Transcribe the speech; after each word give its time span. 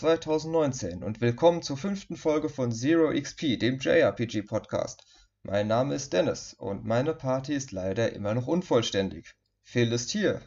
Willkommen 0.00 0.14
in 0.14 0.22
2019 0.22 1.02
und 1.02 1.20
willkommen 1.20 1.62
zur 1.62 1.76
fünften 1.76 2.16
Folge 2.16 2.48
von 2.48 2.70
Zero 2.70 3.12
XP, 3.12 3.58
dem 3.58 3.78
JRPG 3.78 4.42
Podcast. 4.42 5.02
Mein 5.42 5.66
Name 5.66 5.96
ist 5.96 6.12
Dennis 6.12 6.54
und 6.54 6.84
meine 6.84 7.14
Party 7.14 7.54
ist 7.54 7.72
leider 7.72 8.12
immer 8.12 8.32
noch 8.34 8.46
unvollständig. 8.46 9.34
Phil 9.64 9.90
ist 9.90 10.10
hier. 10.10 10.40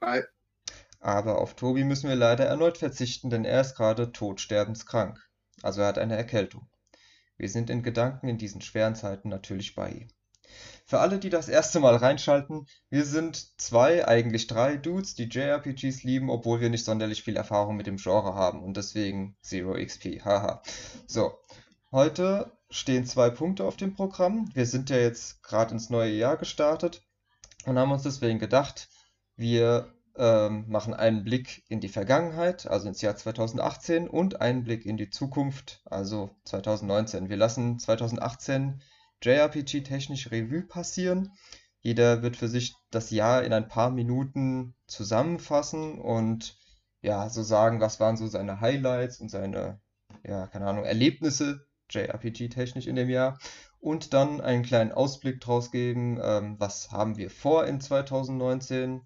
Hi. 0.00 0.22
Aber 1.00 1.38
auf 1.38 1.54
Tobi 1.54 1.82
müssen 1.82 2.08
wir 2.08 2.14
leider 2.14 2.44
erneut 2.44 2.78
verzichten, 2.78 3.28
denn 3.28 3.44
er 3.44 3.62
ist 3.62 3.74
gerade 3.74 4.12
todsterbenskrank. 4.12 5.18
Also 5.62 5.80
er 5.80 5.88
hat 5.88 5.98
eine 5.98 6.16
Erkältung. 6.16 6.68
Wir 7.38 7.48
sind 7.48 7.70
in 7.70 7.82
Gedanken 7.82 8.28
in 8.28 8.38
diesen 8.38 8.60
schweren 8.60 8.94
Zeiten 8.94 9.28
natürlich 9.28 9.74
bei 9.74 9.90
ihm. 9.90 10.08
Für 10.88 11.00
alle, 11.00 11.18
die 11.18 11.30
das 11.30 11.48
erste 11.48 11.80
Mal 11.80 11.96
reinschalten, 11.96 12.68
wir 12.90 13.04
sind 13.04 13.60
zwei, 13.60 14.06
eigentlich 14.06 14.46
drei 14.46 14.76
Dudes, 14.76 15.16
die 15.16 15.24
JRPGs 15.24 16.04
lieben, 16.04 16.30
obwohl 16.30 16.60
wir 16.60 16.70
nicht 16.70 16.84
sonderlich 16.84 17.24
viel 17.24 17.36
Erfahrung 17.36 17.74
mit 17.76 17.88
dem 17.88 17.96
Genre 17.96 18.34
haben 18.34 18.62
und 18.62 18.76
deswegen 18.76 19.36
Zero 19.42 19.74
XP. 19.74 20.24
Haha. 20.24 20.62
So, 21.08 21.32
heute 21.90 22.52
stehen 22.70 23.04
zwei 23.04 23.30
Punkte 23.30 23.64
auf 23.64 23.76
dem 23.76 23.94
Programm. 23.94 24.48
Wir 24.54 24.64
sind 24.64 24.88
ja 24.88 24.98
jetzt 24.98 25.42
gerade 25.42 25.72
ins 25.72 25.90
neue 25.90 26.12
Jahr 26.12 26.36
gestartet 26.36 27.02
und 27.64 27.76
haben 27.76 27.90
uns 27.90 28.04
deswegen 28.04 28.38
gedacht, 28.38 28.88
wir 29.34 29.92
ähm, 30.16 30.66
machen 30.68 30.94
einen 30.94 31.24
Blick 31.24 31.64
in 31.68 31.80
die 31.80 31.88
Vergangenheit, 31.88 32.68
also 32.68 32.86
ins 32.86 33.02
Jahr 33.02 33.16
2018 33.16 34.08
und 34.08 34.40
einen 34.40 34.62
Blick 34.62 34.86
in 34.86 34.96
die 34.96 35.10
Zukunft, 35.10 35.82
also 35.84 36.30
2019. 36.44 37.28
Wir 37.28 37.36
lassen 37.36 37.80
2018 37.80 38.80
JRPG-technisch 39.26 40.30
Revue 40.30 40.62
passieren. 40.62 41.32
Jeder 41.80 42.22
wird 42.22 42.36
für 42.36 42.48
sich 42.48 42.74
das 42.90 43.10
Jahr 43.10 43.42
in 43.42 43.52
ein 43.52 43.68
paar 43.68 43.90
Minuten 43.90 44.74
zusammenfassen 44.86 46.00
und 46.00 46.56
ja, 47.02 47.28
so 47.28 47.42
sagen, 47.42 47.80
was 47.80 48.00
waren 48.00 48.16
so 48.16 48.28
seine 48.28 48.60
Highlights 48.60 49.20
und 49.20 49.28
seine, 49.28 49.80
ja, 50.24 50.46
keine 50.46 50.66
Ahnung, 50.66 50.84
Erlebnisse 50.84 51.66
JRPG-technisch 51.90 52.86
in 52.86 52.96
dem 52.96 53.10
Jahr 53.10 53.38
und 53.80 54.14
dann 54.14 54.40
einen 54.40 54.62
kleinen 54.62 54.92
Ausblick 54.92 55.40
draus 55.40 55.70
geben, 55.70 56.18
ähm, 56.22 56.56
was 56.58 56.90
haben 56.90 57.16
wir 57.16 57.30
vor 57.30 57.66
in 57.66 57.80
2019 57.80 59.02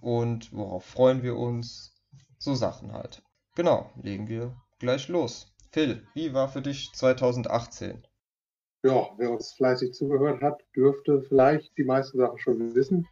und 0.00 0.52
worauf 0.52 0.84
freuen 0.84 1.22
wir 1.22 1.36
uns, 1.36 1.94
so 2.38 2.54
Sachen 2.54 2.92
halt. 2.92 3.22
Genau, 3.54 3.90
legen 4.02 4.28
wir 4.28 4.56
gleich 4.78 5.08
los. 5.08 5.54
Phil, 5.70 6.06
wie 6.14 6.34
war 6.34 6.48
für 6.48 6.60
dich 6.60 6.92
2018? 6.92 8.06
Ja, 8.82 9.10
wer 9.16 9.30
uns 9.30 9.52
fleißig 9.52 9.94
zugehört 9.94 10.42
hat, 10.42 10.60
dürfte 10.74 11.22
vielleicht 11.22 11.76
die 11.78 11.84
meisten 11.84 12.18
Sachen 12.18 12.38
schon 12.38 12.74
wissen. 12.74 13.06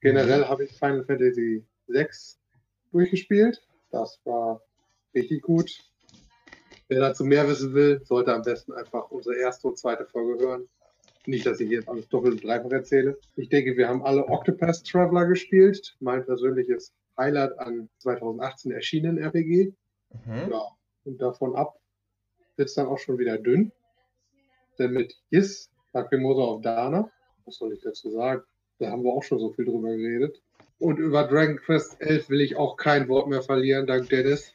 Generell 0.00 0.46
habe 0.46 0.64
ich 0.64 0.72
Final 0.72 1.04
Fantasy 1.04 1.64
VI 1.86 2.06
durchgespielt. 2.92 3.62
Das 3.90 4.20
war 4.24 4.62
richtig 5.14 5.42
gut. 5.42 5.70
Wer 6.88 7.00
dazu 7.00 7.24
mehr 7.24 7.46
wissen 7.46 7.74
will, 7.74 8.00
sollte 8.04 8.34
am 8.34 8.42
besten 8.42 8.72
einfach 8.72 9.10
unsere 9.10 9.36
erste 9.36 9.68
und 9.68 9.78
zweite 9.78 10.06
Folge 10.06 10.42
hören. 10.42 10.68
Nicht, 11.26 11.44
dass 11.44 11.60
ich 11.60 11.68
jetzt 11.68 11.88
alles 11.88 12.08
doppelt 12.08 12.34
und 12.34 12.44
dreifach 12.44 12.70
erzähle. 12.70 13.18
Ich 13.36 13.50
denke, 13.50 13.76
wir 13.76 13.86
haben 13.86 14.02
alle 14.02 14.26
Octopath 14.28 14.82
Traveler 14.84 15.26
gespielt. 15.26 15.94
Mein 16.00 16.24
persönliches 16.24 16.94
Highlight 17.18 17.58
an 17.58 17.90
2018 17.98 18.72
erschienenen 18.72 19.18
RPG. 19.18 19.74
Mhm. 20.24 20.50
Ja, 20.50 20.68
und 21.04 21.20
davon 21.20 21.54
ab 21.54 21.78
wird 22.56 22.70
es 22.70 22.74
dann 22.74 22.86
auch 22.86 22.98
schon 22.98 23.18
wieder 23.18 23.36
dünn. 23.36 23.72
Denn 24.78 24.92
mit 24.92 25.14
Yes, 25.30 25.70
Lacrimosa 25.92 26.42
of 26.42 26.62
Dana, 26.62 27.10
was 27.44 27.56
soll 27.56 27.72
ich 27.72 27.80
dazu 27.82 28.10
sagen? 28.10 28.42
Da 28.78 28.90
haben 28.90 29.02
wir 29.02 29.12
auch 29.12 29.22
schon 29.22 29.40
so 29.40 29.52
viel 29.52 29.64
drüber 29.64 29.88
geredet. 29.96 30.40
Und 30.78 30.98
über 30.98 31.24
Dragon 31.24 31.56
Quest 31.56 32.00
11 32.00 32.30
will 32.30 32.40
ich 32.40 32.56
auch 32.56 32.76
kein 32.76 33.08
Wort 33.08 33.28
mehr 33.28 33.42
verlieren, 33.42 33.86
dank 33.86 34.08
Dennis. 34.08 34.52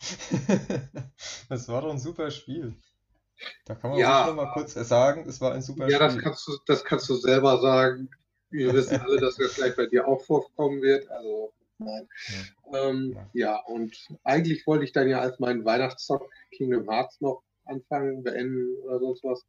das 1.48 1.68
war 1.68 1.82
doch 1.82 1.90
ein 1.90 1.98
super 1.98 2.30
Spiel. 2.30 2.74
Da 3.64 3.74
kann 3.74 3.90
man 3.90 3.98
ja, 3.98 4.26
noch 4.26 4.34
mal 4.34 4.52
kurz 4.52 4.74
sagen, 4.74 5.24
es 5.28 5.40
war 5.40 5.52
ein 5.52 5.62
super 5.62 5.88
ja, 5.88 5.96
Spiel. 5.96 6.00
Ja, 6.00 6.14
das 6.14 6.18
kannst, 6.18 6.48
du, 6.48 6.52
das 6.66 6.84
kannst 6.84 7.08
du 7.08 7.14
selber 7.14 7.58
sagen. 7.58 8.10
Wir 8.50 8.72
wissen 8.74 9.00
alle, 9.00 9.18
dass 9.18 9.36
das 9.36 9.54
gleich 9.54 9.76
bei 9.76 9.86
dir 9.86 10.08
auch 10.08 10.24
vorkommen 10.24 10.82
wird. 10.82 11.08
Also, 11.08 11.52
nein. 11.78 12.08
Ja. 12.72 12.88
Ähm, 12.88 13.16
ja, 13.32 13.56
und 13.66 13.96
eigentlich 14.24 14.66
wollte 14.66 14.84
ich 14.84 14.92
dann 14.92 15.08
ja 15.08 15.20
als 15.20 15.38
meinen 15.38 15.64
Weihnachtszock 15.64 16.28
Kingdom 16.50 16.90
Hearts 16.90 17.20
noch 17.20 17.42
anfangen, 17.64 18.22
beenden 18.22 18.76
oder 18.82 18.98
sonst 18.98 19.22
was. 19.22 19.46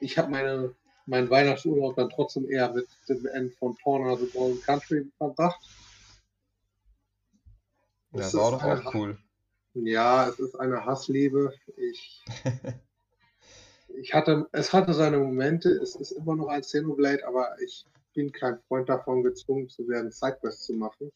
Ich 0.00 0.18
habe 0.18 0.30
meine, 0.30 0.74
meinen 1.06 1.30
Weihnachtsurlaub 1.30 1.96
dann 1.96 2.10
trotzdem 2.10 2.48
eher 2.50 2.72
mit 2.72 2.88
dem 3.08 3.26
End 3.26 3.54
von 3.54 3.76
Torna 3.78 4.16
the 4.16 4.26
Golden 4.26 4.60
Country 4.62 5.10
verbracht. 5.16 5.60
Ja, 8.12 8.18
das 8.18 8.34
war 8.34 8.50
doch 8.52 8.64
auch 8.64 8.94
cool. 8.94 9.18
Ja, 9.74 10.28
es 10.28 10.38
ist 10.38 10.54
eine 10.58 10.84
Hassliebe. 10.84 11.52
Ich, 11.76 12.24
ich 14.00 14.14
hatte, 14.14 14.48
es 14.52 14.72
hatte 14.72 14.94
seine 14.94 15.18
Momente, 15.18 15.68
es 15.68 15.96
ist 15.96 16.12
immer 16.12 16.34
noch 16.34 16.48
ein 16.48 16.62
Xenoblade, 16.62 17.26
aber 17.26 17.60
ich 17.60 17.84
bin 18.14 18.32
kein 18.32 18.58
Freund 18.68 18.88
davon, 18.88 19.22
gezwungen 19.22 19.68
zu 19.68 19.86
werden, 19.86 20.10
Sidequests 20.10 20.64
zu 20.64 20.72
machen. 20.72 21.12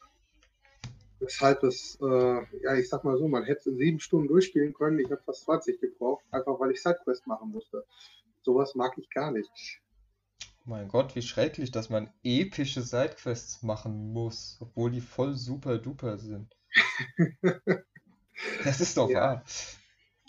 Weshalb 1.21 1.63
es, 1.65 1.99
äh, 2.01 2.63
ja, 2.63 2.75
ich 2.75 2.89
sag 2.89 3.05
mal 3.05 3.17
so, 3.19 3.29
man 3.29 3.45
hätte 3.45 3.61
es 3.61 3.67
in 3.67 3.77
sieben 3.77 4.01
Stunden 4.01 4.29
durchspielen 4.29 4.73
können. 4.75 4.99
Ich 4.99 5.11
habe 5.11 5.23
fast 5.25 5.45
20 5.45 5.81
gebraucht, 5.81 6.25
einfach 6.31 6.59
weil 6.61 6.71
ich 6.71 6.83
Sidequests 6.83 7.27
machen 7.27 7.51
musste. 7.51 7.85
Sowas 8.43 8.75
mag 8.75 8.97
ich 8.99 9.11
gar 9.11 9.31
nicht. 9.31 9.51
Mein 10.65 10.89
Gott, 10.89 11.17
wie 11.17 11.23
schrecklich, 11.23 11.71
dass 11.71 11.91
man 11.91 12.13
epische 12.23 12.83
Sidequests 12.83 13.63
machen 13.63 14.13
muss, 14.13 14.59
obwohl 14.61 14.91
die 14.91 15.01
voll 15.01 15.35
super 15.35 15.79
duper 15.79 16.19
sind. 16.19 16.57
Das 18.65 18.81
ist 18.81 18.97
doch 18.97 19.11
ja. 19.11 19.21
wahr. 19.21 19.45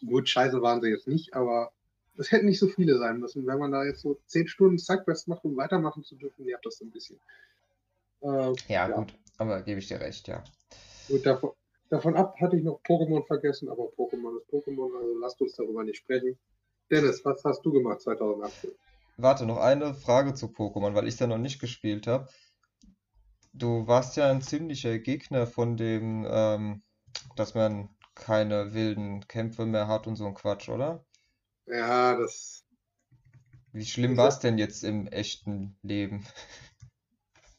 Gut, 0.05 0.27
scheiße 0.27 0.61
waren 0.61 0.81
sie 0.81 0.89
jetzt 0.89 1.07
nicht, 1.07 1.33
aber 1.33 1.71
es 2.17 2.31
hätten 2.31 2.47
nicht 2.47 2.59
so 2.59 2.67
viele 2.67 2.97
sein 2.97 3.19
müssen. 3.19 3.45
Wenn 3.45 3.59
man 3.59 3.71
da 3.71 3.83
jetzt 3.85 4.01
so 4.01 4.19
zehn 4.25 4.47
Stunden 4.47 4.77
Sidequest 4.77 5.27
macht, 5.27 5.45
um 5.45 5.55
weitermachen 5.55 6.03
zu 6.03 6.16
dürfen, 6.16 6.45
nervt 6.45 6.66
das 6.66 6.77
so 6.77 6.85
ein 6.85 6.91
bisschen. 6.91 7.19
Äh, 8.21 8.27
ja, 8.27 8.53
ja, 8.67 8.88
gut, 8.89 9.13
aber 9.38 9.61
gebe 9.61 9.79
ich 9.79 9.88
dir 9.88 10.00
recht, 10.00 10.27
ja. 10.27 10.44
Gut, 11.07 11.25
davon, 11.25 11.51
davon 11.89 12.16
ab 12.16 12.35
hatte 12.39 12.57
ich 12.57 12.63
noch 12.63 12.81
Pokémon 12.81 13.25
vergessen, 13.25 13.69
aber 13.69 13.83
Pokémon 13.83 14.38
ist 14.38 14.50
Pokémon, 14.50 14.95
also 14.97 15.17
lasst 15.19 15.41
uns 15.41 15.55
darüber 15.55 15.83
nicht 15.83 15.97
sprechen. 15.97 16.38
Dennis, 16.91 17.24
was 17.24 17.44
hast 17.46 17.66
du 17.66 17.72
gemacht 17.72 18.02
2018? 18.02 18.72
Warte, 19.16 19.46
noch 19.46 19.59
eine 19.59 19.94
Frage 19.94 20.34
zu 20.34 20.47
Pokémon, 20.47 20.94
weil 20.94 21.07
ich 21.07 21.13
es 21.13 21.19
ja 21.19 21.28
noch 21.28 21.38
nicht 21.38 21.62
gespielt 21.62 22.06
habe. 22.06 22.28
Du 23.53 23.88
warst 23.88 24.18
ja 24.18 24.29
ein 24.29 24.41
ziemlicher 24.41 25.00
Gegner 25.00 25.47
von 25.47 25.78
dem, 25.78 26.28
ähm, 26.30 26.84
dass 27.38 27.56
man 27.56 27.90
keine 28.13 28.74
wilden 28.74 29.25
Kämpfe 29.28 29.66
mehr 29.66 29.88
hat 29.88 30.06
und 30.06 30.18
so 30.18 30.25
ein 30.25 30.34
Quatsch, 30.34 30.68
oder? 30.68 31.06
Ja, 31.66 32.18
das. 32.18 32.66
Wie 33.72 33.85
schlimm 33.85 34.18
war 34.18 34.28
es 34.28 34.40
denn 34.40 34.57
jetzt 34.57 34.84
im 34.84 35.07
echten 35.07 35.78
Leben? 35.81 36.25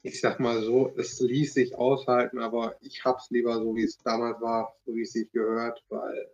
Ich 0.04 0.21
sag 0.21 0.41
mal 0.41 0.60
so, 0.65 0.92
es 0.97 1.21
ließ 1.21 1.54
sich 1.54 1.76
aushalten, 1.76 2.41
aber 2.41 2.75
ich 2.81 3.04
hab's 3.04 3.31
lieber 3.31 3.54
so, 3.54 3.76
wie 3.76 3.84
es 3.84 3.98
damals 3.98 4.41
war, 4.41 4.75
so 4.84 4.97
wie 4.97 5.03
es 5.03 5.12
sich 5.12 5.31
gehört, 5.31 5.81
weil 5.91 6.28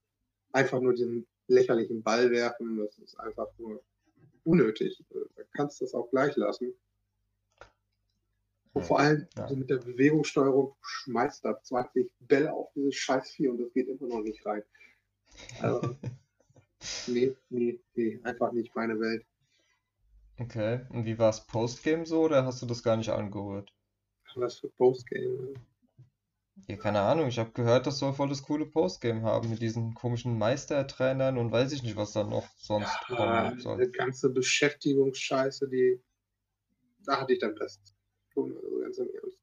einfach 0.53 0.81
nur 0.81 0.95
diesen 0.95 1.27
lächerlichen 1.49 2.03
Ball 2.03 2.31
werfen, 2.31 2.79
das 2.79 2.99
ist 2.99 3.19
einfach 3.19 3.49
nur 3.59 3.83
unnötig. 4.45 5.03
Da 5.11 5.43
kannst 5.53 5.81
du 5.81 5.85
es 5.85 5.95
auch 5.95 6.11
gleich 6.11 6.37
lassen. 6.37 6.75
Und 8.73 8.85
vor 8.85 9.01
allem 9.01 9.27
ja. 9.37 9.43
also 9.43 9.57
mit 9.57 9.71
der 9.71 9.79
Bewegungssteuerung 9.79 10.77
schmeißt 10.83 11.45
da 11.45 11.61
20 11.61 12.11
Bälle 12.21 12.53
auf 12.53 12.71
dieses 12.75 12.95
Scheißvieh 12.95 13.49
und 13.49 13.59
das 13.59 13.73
geht 13.73 13.89
immer 13.89 14.07
noch 14.07 14.23
nicht 14.23 14.45
rein. 14.47 14.63
Also, 15.61 15.97
nee, 17.09 17.35
nee, 17.49 17.81
nee, 17.95 18.21
einfach 18.23 18.53
nicht 18.53 18.75
meine 18.77 19.01
Welt. 19.01 19.25
Okay, 20.39 20.87
und 20.91 21.05
wie 21.05 21.19
war 21.19 21.31
es 21.31 21.41
Postgame 21.41 22.07
so 22.07 22.23
oder 22.23 22.45
hast 22.45 22.63
du 22.63 22.67
das 22.67 22.83
gar 22.83 22.97
nicht 22.97 23.11
angehört? 23.11 23.73
Was 24.37 24.61
für 24.61 24.69
Postgame? 24.69 25.55
Ja, 26.69 26.77
keine 26.77 27.01
Ahnung, 27.01 27.29
ich 27.29 27.39
habe 27.39 27.51
gehört, 27.53 27.87
das 27.87 27.99
soll 27.99 28.13
voll 28.13 28.29
das 28.29 28.43
coole 28.43 28.67
Postgame 28.67 29.23
haben 29.23 29.49
mit 29.49 29.63
diesen 29.63 29.95
komischen 29.95 30.37
Meistertrainern 30.37 31.39
und 31.39 31.51
weiß 31.51 31.73
ich 31.73 31.83
nicht, 31.83 31.97
was 31.97 32.13
da 32.13 32.25
noch 32.25 32.47
sonst 32.59 32.95
ja, 33.09 33.17
kommen 33.17 33.59
soll. 33.59 33.87
Die 33.87 33.91
ganze 33.91 34.29
Beschäftigungsscheiße, 34.29 35.67
die 35.69 35.99
da 37.07 37.23
hatte 37.23 37.33
ich 37.33 37.39
dann 37.39 37.55
Best 37.55 37.95
tun, 38.35 38.55
also 38.63 38.79
ganz 38.81 38.99
im 38.99 39.09
Ernst. 39.15 39.39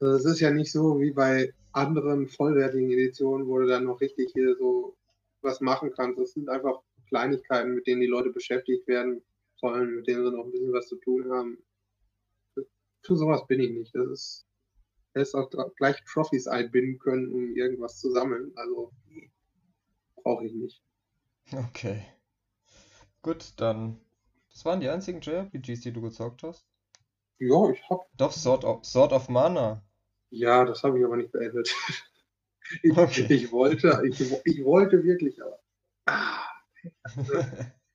Also 0.00 0.16
es 0.16 0.24
ist 0.24 0.40
ja 0.40 0.50
nicht 0.50 0.72
so 0.72 0.98
wie 0.98 1.10
bei 1.10 1.52
anderen 1.72 2.26
vollwertigen 2.26 2.90
Editionen, 2.90 3.46
wo 3.46 3.58
du 3.58 3.66
dann 3.66 3.84
noch 3.84 4.00
richtig 4.00 4.30
hier 4.32 4.56
so 4.56 4.96
was 5.42 5.60
machen 5.60 5.92
kannst. 5.94 6.18
Es 6.18 6.32
sind 6.32 6.48
einfach 6.48 6.80
Kleinigkeiten, 7.08 7.74
mit 7.74 7.86
denen 7.86 8.00
die 8.00 8.06
Leute 8.06 8.30
beschäftigt 8.30 8.88
werden 8.88 9.22
sollen, 9.56 9.96
mit 9.96 10.06
denen 10.06 10.24
sie 10.24 10.32
noch 10.34 10.46
ein 10.46 10.50
bisschen 10.50 10.72
was 10.72 10.88
zu 10.88 10.96
tun 10.96 11.30
haben. 11.30 11.58
Für 13.02 13.16
sowas 13.16 13.46
bin 13.46 13.60
ich 13.60 13.70
nicht. 13.70 13.94
Das 13.94 14.08
ist 14.08 14.46
hättest 15.14 15.34
auch 15.34 15.50
gleich 15.76 16.02
Trophies 16.04 16.46
einbinden 16.46 16.98
können, 16.98 17.32
um 17.32 17.54
irgendwas 17.56 17.98
zu 17.98 18.10
sammeln. 18.12 18.52
Also 18.56 18.92
brauche 20.22 20.46
ich 20.46 20.54
nicht. 20.54 20.82
Okay. 21.54 22.02
Gut, 23.22 23.54
dann. 23.56 23.98
Das 24.52 24.66
waren 24.66 24.80
die 24.80 24.88
einzigen 24.90 25.22
JRPGs, 25.22 25.80
die 25.80 25.92
du 25.92 26.02
gezockt 26.02 26.42
hast? 26.42 26.66
Ja, 27.40 27.68
ich 27.72 27.82
hab. 27.90 28.06
Doch, 28.16 28.30
Sword 28.30 28.64
of, 28.64 28.84
Sword 28.84 29.12
of 29.12 29.28
Mana. 29.28 29.82
Ja, 30.30 30.64
das 30.64 30.82
habe 30.82 30.98
ich 30.98 31.04
aber 31.04 31.16
nicht 31.16 31.32
beendet. 31.32 31.74
Ich, 32.82 32.96
Okay. 32.96 33.26
ich 33.28 33.52
wollte, 33.52 34.02
ich, 34.06 34.20
ich 34.44 34.64
wollte 34.64 35.02
wirklich, 35.02 35.42
aber. 35.42 35.58
Ah, 36.06 36.44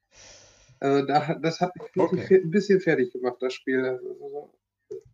also 0.80 1.06
da, 1.06 1.36
das 1.36 1.60
hat 1.62 1.74
mich 1.76 1.90
Okay. 2.00 2.42
ein 2.44 2.52
bisschen 2.52 2.80
fertig 2.82 3.12
gemacht, 3.12 3.38
das 3.42 3.54
Spiel. 3.54 3.84
Also, 3.86 4.54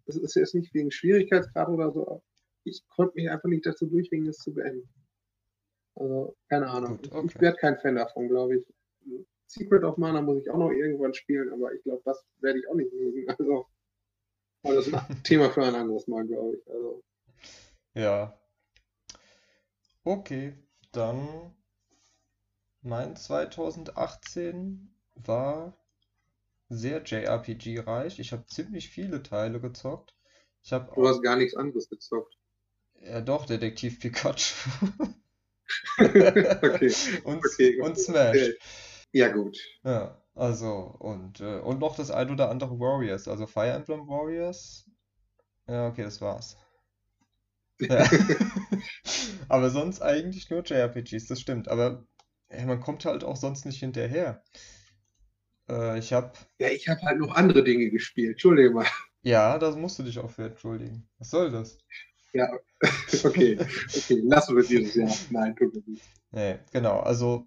Das 0.06 0.16
ist 0.16 0.36
jetzt 0.36 0.56
nicht 0.56 0.74
wegen 0.74 0.92
Schwierigkeitsgrad 0.92 1.70
oder 1.70 1.92
so. 1.92 2.08
aber 2.08 2.22
Ich 2.64 2.84
konnte 2.90 3.16
mich 3.16 3.30
einfach 3.30 3.50
nicht 3.50 3.66
dazu 3.66 3.86
durchringen, 3.86 4.28
es 4.30 4.38
zu 4.38 4.54
beenden. 4.54 4.90
Also, 5.96 6.36
keine 6.50 6.68
Ahnung. 6.70 6.98
Gut, 6.98 7.06
Ich- 7.08 7.12
okay. 7.14 7.28
Ich 7.36 7.42
werde 7.42 7.58
kein 7.58 7.78
Fan 7.80 7.96
davon, 7.96 8.28
glaube 8.28 8.58
ich. 8.58 8.66
Secret 9.48 9.84
of 9.84 9.98
Mana 9.98 10.22
muss 10.22 10.42
ich 10.42 10.50
auch 10.50 10.58
noch 10.58 10.72
irgendwann 10.72 11.14
spielen, 11.14 11.52
aber 11.52 11.74
ich 11.74 11.84
glaube, 11.84 12.02
das 12.06 12.24
werde 12.40 12.60
ich 12.60 12.68
auch 12.70 12.76
nicht 12.76 12.92
mögen. 12.94 13.26
Also, 13.40 13.66
aber 14.64 14.76
das 14.76 14.88
ist 14.88 14.94
ein 14.94 15.00
Thema 15.24 15.50
für 15.50 15.64
ein 15.64 15.76
anderes 15.76 16.08
Mal, 16.08 16.26
glaube 16.28 16.56
ich. 16.56 16.68
Also, 16.70 17.04
Ja. 17.94 18.38
Okay, 20.04 20.54
dann 20.94 21.54
mein 22.82 23.16
2018 23.16 24.94
war 25.16 25.78
sehr 26.72 27.04
JRPG-reich. 27.04 28.20
Ich 28.20 28.32
habe 28.32 28.46
ziemlich 28.46 28.90
viele 28.90 29.22
Teile 29.22 29.60
gezockt. 29.60 30.16
Ich 30.64 30.72
habe 30.74 30.92
du 30.96 31.08
hast 31.08 31.22
gar 31.22 31.36
nichts 31.36 31.56
anderes 31.56 31.90
gezockt. 31.90 32.38
ja 33.02 33.22
doch 33.22 33.46
Detektiv 33.46 34.00
Pikachu 34.00 34.56
okay. 35.98 36.94
und, 37.24 37.44
Okay, 37.46 37.82
und 37.82 37.98
Smash. 37.98 38.54
Ja, 39.12 39.30
gut. 39.30 39.58
Ja, 39.84 40.22
also 40.36 40.96
und 41.00 41.42
äh, 41.42 41.60
und 41.60 41.80
noch 41.80 41.96
das 41.96 42.12
ein 42.12 42.30
oder 42.30 42.50
andere 42.50 42.80
Warriors, 42.80 43.28
also 43.28 43.48
Fire 43.48 43.72
Emblem 43.72 44.08
Warriors. 44.08 44.90
Ja, 45.68 45.88
okay, 45.88 46.04
das 46.04 46.22
war's. 46.22 46.58
Ja. 47.80 48.08
Aber 49.50 49.70
sonst 49.70 50.02
eigentlich 50.02 50.50
nur 50.50 50.64
JRPGs, 50.64 51.28
das 51.28 51.42
stimmt. 51.42 51.68
Aber 51.68 52.06
ey, 52.48 52.66
man 52.66 52.80
kommt 52.80 53.06
halt 53.06 53.24
auch 53.24 53.36
sonst 53.36 53.66
nicht 53.66 53.80
hinterher. 53.80 54.44
Äh, 55.70 56.00
ich 56.00 56.14
hab, 56.14 56.38
Ja, 56.60 56.70
ich 56.70 56.88
habe 56.88 57.02
halt 57.02 57.20
noch 57.20 57.36
andere 57.36 57.64
Dinge 57.64 57.90
gespielt. 57.90 58.32
Entschuldige 58.34 58.72
mal. 58.72 58.86
ja, 59.24 59.58
da 59.58 59.72
musst 59.76 60.00
du 60.00 60.04
dich 60.04 60.20
auch 60.20 60.30
für 60.32 60.46
entschuldigen. 60.46 61.08
Was 61.18 61.30
soll 61.30 61.52
das? 61.52 61.78
Ja, 62.34 62.50
okay. 63.24 63.58
Okay, 63.60 64.22
lassen 64.24 64.56
wir 64.56 64.64
dieses 64.64 64.96
Jahr. 64.96 65.14
Nein, 65.30 65.56
tut 65.56 65.74
mir 65.74 65.84
nicht. 65.86 66.04
Nee, 66.32 66.60
genau. 66.72 67.00
Also 67.02 67.46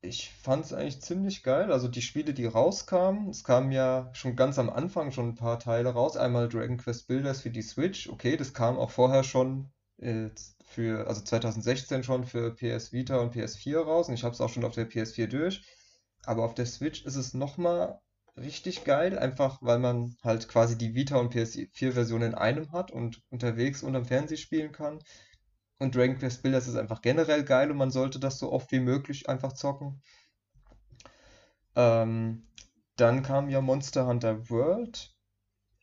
ich 0.00 0.30
fand 0.30 0.64
es 0.64 0.72
eigentlich 0.72 1.00
ziemlich 1.00 1.42
geil. 1.42 1.70
Also 1.70 1.86
die 1.88 2.02
Spiele, 2.02 2.34
die 2.34 2.46
rauskamen, 2.46 3.28
es 3.28 3.44
kamen 3.44 3.70
ja 3.72 4.10
schon 4.14 4.34
ganz 4.36 4.58
am 4.58 4.70
Anfang 4.70 5.12
schon 5.12 5.28
ein 5.28 5.34
paar 5.34 5.58
Teile 5.58 5.90
raus. 5.90 6.16
Einmal 6.16 6.48
Dragon 6.48 6.78
Quest 6.78 7.06
Builders 7.08 7.42
für 7.42 7.50
die 7.50 7.62
Switch. 7.62 8.08
Okay, 8.08 8.36
das 8.36 8.54
kam 8.54 8.78
auch 8.78 8.90
vorher 8.90 9.22
schon 9.22 9.70
äh, 9.98 10.28
für, 10.64 11.06
also 11.06 11.22
2016 11.22 12.02
schon 12.02 12.24
für 12.24 12.54
PS 12.54 12.92
Vita 12.92 13.18
und 13.18 13.34
PS4 13.34 13.78
raus. 13.78 14.08
Und 14.08 14.14
ich 14.14 14.24
habe 14.24 14.34
es 14.34 14.40
auch 14.40 14.48
schon 14.48 14.64
auf 14.64 14.74
der 14.74 14.90
PS4 14.90 15.26
durch. 15.26 15.62
Aber 16.24 16.44
auf 16.44 16.54
der 16.54 16.66
Switch 16.66 17.04
ist 17.04 17.16
es 17.16 17.34
nochmal 17.34 18.00
richtig 18.36 18.84
geil, 18.84 19.18
einfach 19.18 19.58
weil 19.60 19.78
man 19.78 20.16
halt 20.22 20.48
quasi 20.48 20.78
die 20.78 20.94
Vita 20.94 21.16
und 21.16 21.34
PS4-Version 21.34 22.22
in 22.22 22.34
einem 22.34 22.72
hat 22.72 22.90
und 22.90 23.22
unterwegs 23.30 23.82
unterm 23.82 24.06
Fernseher 24.06 24.38
spielen 24.38 24.72
kann. 24.72 25.00
Und 25.78 25.96
Dragon 25.96 26.16
Quest 26.16 26.42
Builders 26.42 26.68
ist 26.68 26.76
einfach 26.76 27.02
generell 27.02 27.44
geil 27.44 27.70
und 27.70 27.76
man 27.76 27.90
sollte 27.90 28.20
das 28.20 28.38
so 28.38 28.52
oft 28.52 28.70
wie 28.72 28.80
möglich 28.80 29.28
einfach 29.28 29.52
zocken. 29.52 30.00
Ähm, 31.74 32.46
dann 32.96 33.22
kam 33.22 33.48
ja 33.48 33.60
Monster 33.60 34.06
Hunter 34.06 34.48
World 34.48 35.12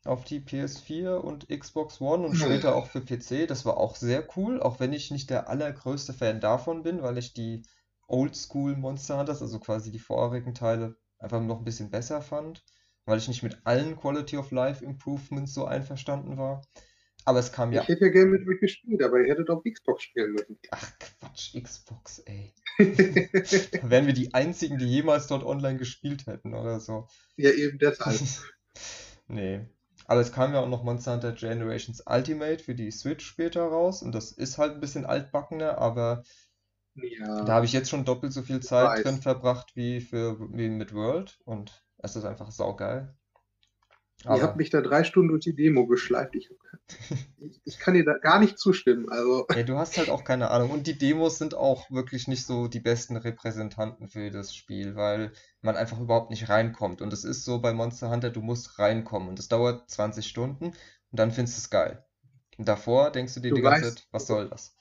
auf 0.06 0.24
die 0.24 0.40
PS4 0.40 1.16
und 1.16 1.50
Xbox 1.50 2.00
One 2.00 2.26
und 2.26 2.36
später 2.36 2.76
auch 2.76 2.88
für 2.88 3.02
PC. 3.02 3.48
Das 3.48 3.66
war 3.66 3.78
auch 3.78 3.96
sehr 3.96 4.26
cool, 4.38 4.62
auch 4.62 4.80
wenn 4.80 4.94
ich 4.94 5.12
nicht 5.12 5.30
der 5.30 5.50
allergrößte 5.50 6.14
Fan 6.14 6.40
davon 6.40 6.84
bin, 6.84 7.02
weil 7.02 7.18
ich 7.18 7.34
die 7.34 7.64
Oldschool 8.10 8.76
Monster 8.76 9.20
Hunters, 9.20 9.42
also 9.42 9.60
quasi 9.60 9.92
die 9.92 10.00
vorherigen 10.00 10.54
Teile, 10.54 10.98
einfach 11.20 11.42
noch 11.42 11.60
ein 11.60 11.66
bisschen 11.66 11.90
besser 11.90 12.22
fand, 12.22 12.64
weil 13.06 13.18
ich 13.18 13.28
nicht 13.28 13.44
mit 13.44 13.62
allen 13.66 13.98
Quality 13.98 14.38
of 14.38 14.52
Life 14.52 14.84
Improvements 14.84 15.54
so 15.54 15.66
einverstanden 15.66 16.38
war. 16.38 16.62
Aber 17.26 17.40
es 17.40 17.52
kam 17.52 17.72
ja. 17.72 17.82
Ich 17.82 17.90
hätte 17.90 18.06
ja 18.06 18.12
gerne 18.12 18.32
mit 18.32 18.48
euch 18.48 18.60
gespielt, 18.60 19.04
aber 19.04 19.20
ihr 19.20 19.32
hättet 19.32 19.50
auf 19.50 19.64
Xbox 19.64 20.04
spielen 20.04 20.32
müssen. 20.32 20.58
Ach 20.72 20.92
Quatsch, 21.00 21.56
Xbox, 21.62 22.20
ey. 22.20 22.54
Da 22.78 22.86
wären 23.90 24.08
wir 24.08 24.14
die 24.14 24.34
einzigen, 24.34 24.80
die 24.80 24.88
jemals 24.88 25.28
dort 25.28 25.44
online 25.44 25.78
gespielt 25.78 26.26
hätten 26.28 26.54
oder 26.54 26.80
so. 26.80 27.08
ja, 27.36 27.52
eben 27.52 27.78
deshalb. 27.78 28.20
Nee. 29.32 29.62
Aber 30.08 30.22
es 30.22 30.32
kam 30.32 30.54
ja 30.54 30.62
auch 30.62 30.68
noch 30.68 30.84
Monster 30.84 31.14
Hunter 31.14 31.34
Generations 31.34 32.02
Ultimate 32.08 32.64
für 32.64 32.74
die 32.74 32.90
Switch 32.90 33.24
später 33.24 33.62
raus 33.62 34.02
und 34.02 34.12
das 34.12 34.32
ist 34.32 34.58
halt 34.58 34.74
ein 34.74 34.80
bisschen 34.80 35.06
altbackener, 35.06 35.78
aber 35.78 36.24
Ja. 37.04 37.44
da 37.44 37.54
habe 37.54 37.66
ich 37.66 37.74
jetzt 37.74 37.90
schon 37.90 38.06
doppelt 38.06 38.34
so 38.34 38.42
viel 38.42 38.60
Zeit 38.62 39.04
drin 39.06 39.22
verbracht 39.22 39.72
wie 39.76 40.02
für 40.02 40.40
wie 40.54 40.70
mit 40.70 40.94
World 40.94 41.40
und 41.46 41.84
es 41.98 42.16
ist 42.16 42.26
einfach 42.26 42.52
saugeil. 42.52 43.16
Ihr 44.26 44.32
Aber 44.32 44.42
habt 44.44 44.58
mich 44.58 44.70
da 44.70 44.82
drei 44.82 45.06
Stunden 45.06 45.30
durch 45.30 45.44
die 45.46 45.56
Demo 45.56 45.88
geschleift. 45.88 46.36
Ich, 46.36 46.50
ich, 47.38 47.62
ich 47.64 47.80
kann 47.80 47.94
dir 47.94 48.04
da 48.04 48.18
gar 48.18 48.40
nicht 48.40 48.60
zustimmen. 48.60 49.08
Also, 49.10 49.48
ja, 49.56 49.64
du 49.64 49.78
hast 49.78 49.98
halt 49.98 50.10
auch 50.10 50.26
keine 50.26 50.52
Ahnung. 50.52 50.72
Und 50.72 50.88
die 50.88 50.98
Demos 50.98 51.38
sind 51.38 51.56
auch 51.56 51.90
wirklich 51.90 52.28
nicht 52.28 52.46
so 52.46 52.68
die 52.68 52.82
besten 52.82 53.16
Repräsentanten 53.16 54.10
für 54.10 54.30
das 54.30 54.54
Spiel, 54.54 54.96
weil 54.96 55.32
man 55.62 55.78
einfach 55.78 56.00
überhaupt 56.02 56.32
nicht 56.32 56.50
reinkommt. 56.50 57.02
Und 57.02 57.14
es 57.14 57.24
ist 57.24 57.46
so 57.46 57.60
bei 57.62 57.72
Monster 57.72 58.10
Hunter, 58.10 58.30
du 58.30 58.42
musst 58.42 58.78
reinkommen. 58.78 59.30
Und 59.30 59.40
es 59.40 59.48
dauert 59.48 59.90
20 59.90 60.28
Stunden 60.28 60.66
und 60.66 60.76
dann 61.12 61.32
findest 61.32 61.58
du 61.58 61.62
es 61.62 61.70
geil. 61.70 62.04
Und 62.58 62.68
davor 62.68 63.12
denkst 63.12 63.36
du 63.36 63.40
dir 63.40 63.50
Du 63.52 63.56
die 63.56 63.62
ganze 63.62 63.88
weißt- 63.88 63.96
Zeit, 63.96 64.08
was 64.12 64.28
soll 64.28 64.50
das? 64.50 64.76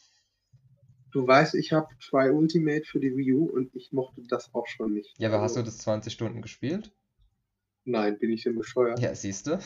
Du 1.18 1.26
weißt, 1.26 1.54
ich 1.56 1.72
habe 1.72 1.88
zwei 2.00 2.30
Ultimate 2.30 2.84
für 2.84 3.00
die 3.00 3.16
Wii 3.16 3.34
U 3.34 3.46
und 3.46 3.74
ich 3.74 3.92
mochte 3.92 4.22
das 4.28 4.54
auch 4.54 4.66
schon 4.66 4.94
nicht. 4.94 5.18
Ja, 5.18 5.28
aber 5.28 5.40
hast 5.40 5.56
du 5.56 5.60
also, 5.60 5.70
das 5.70 5.78
20 5.78 6.12
Stunden 6.12 6.42
gespielt? 6.42 6.94
Nein, 7.84 8.18
bin 8.18 8.30
ich 8.30 8.44
denn 8.44 8.56
bescheuert? 8.56 9.00
Ja, 9.00 9.14
siehst 9.14 9.46
du. 9.46 9.58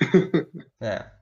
Naja. 0.78 1.12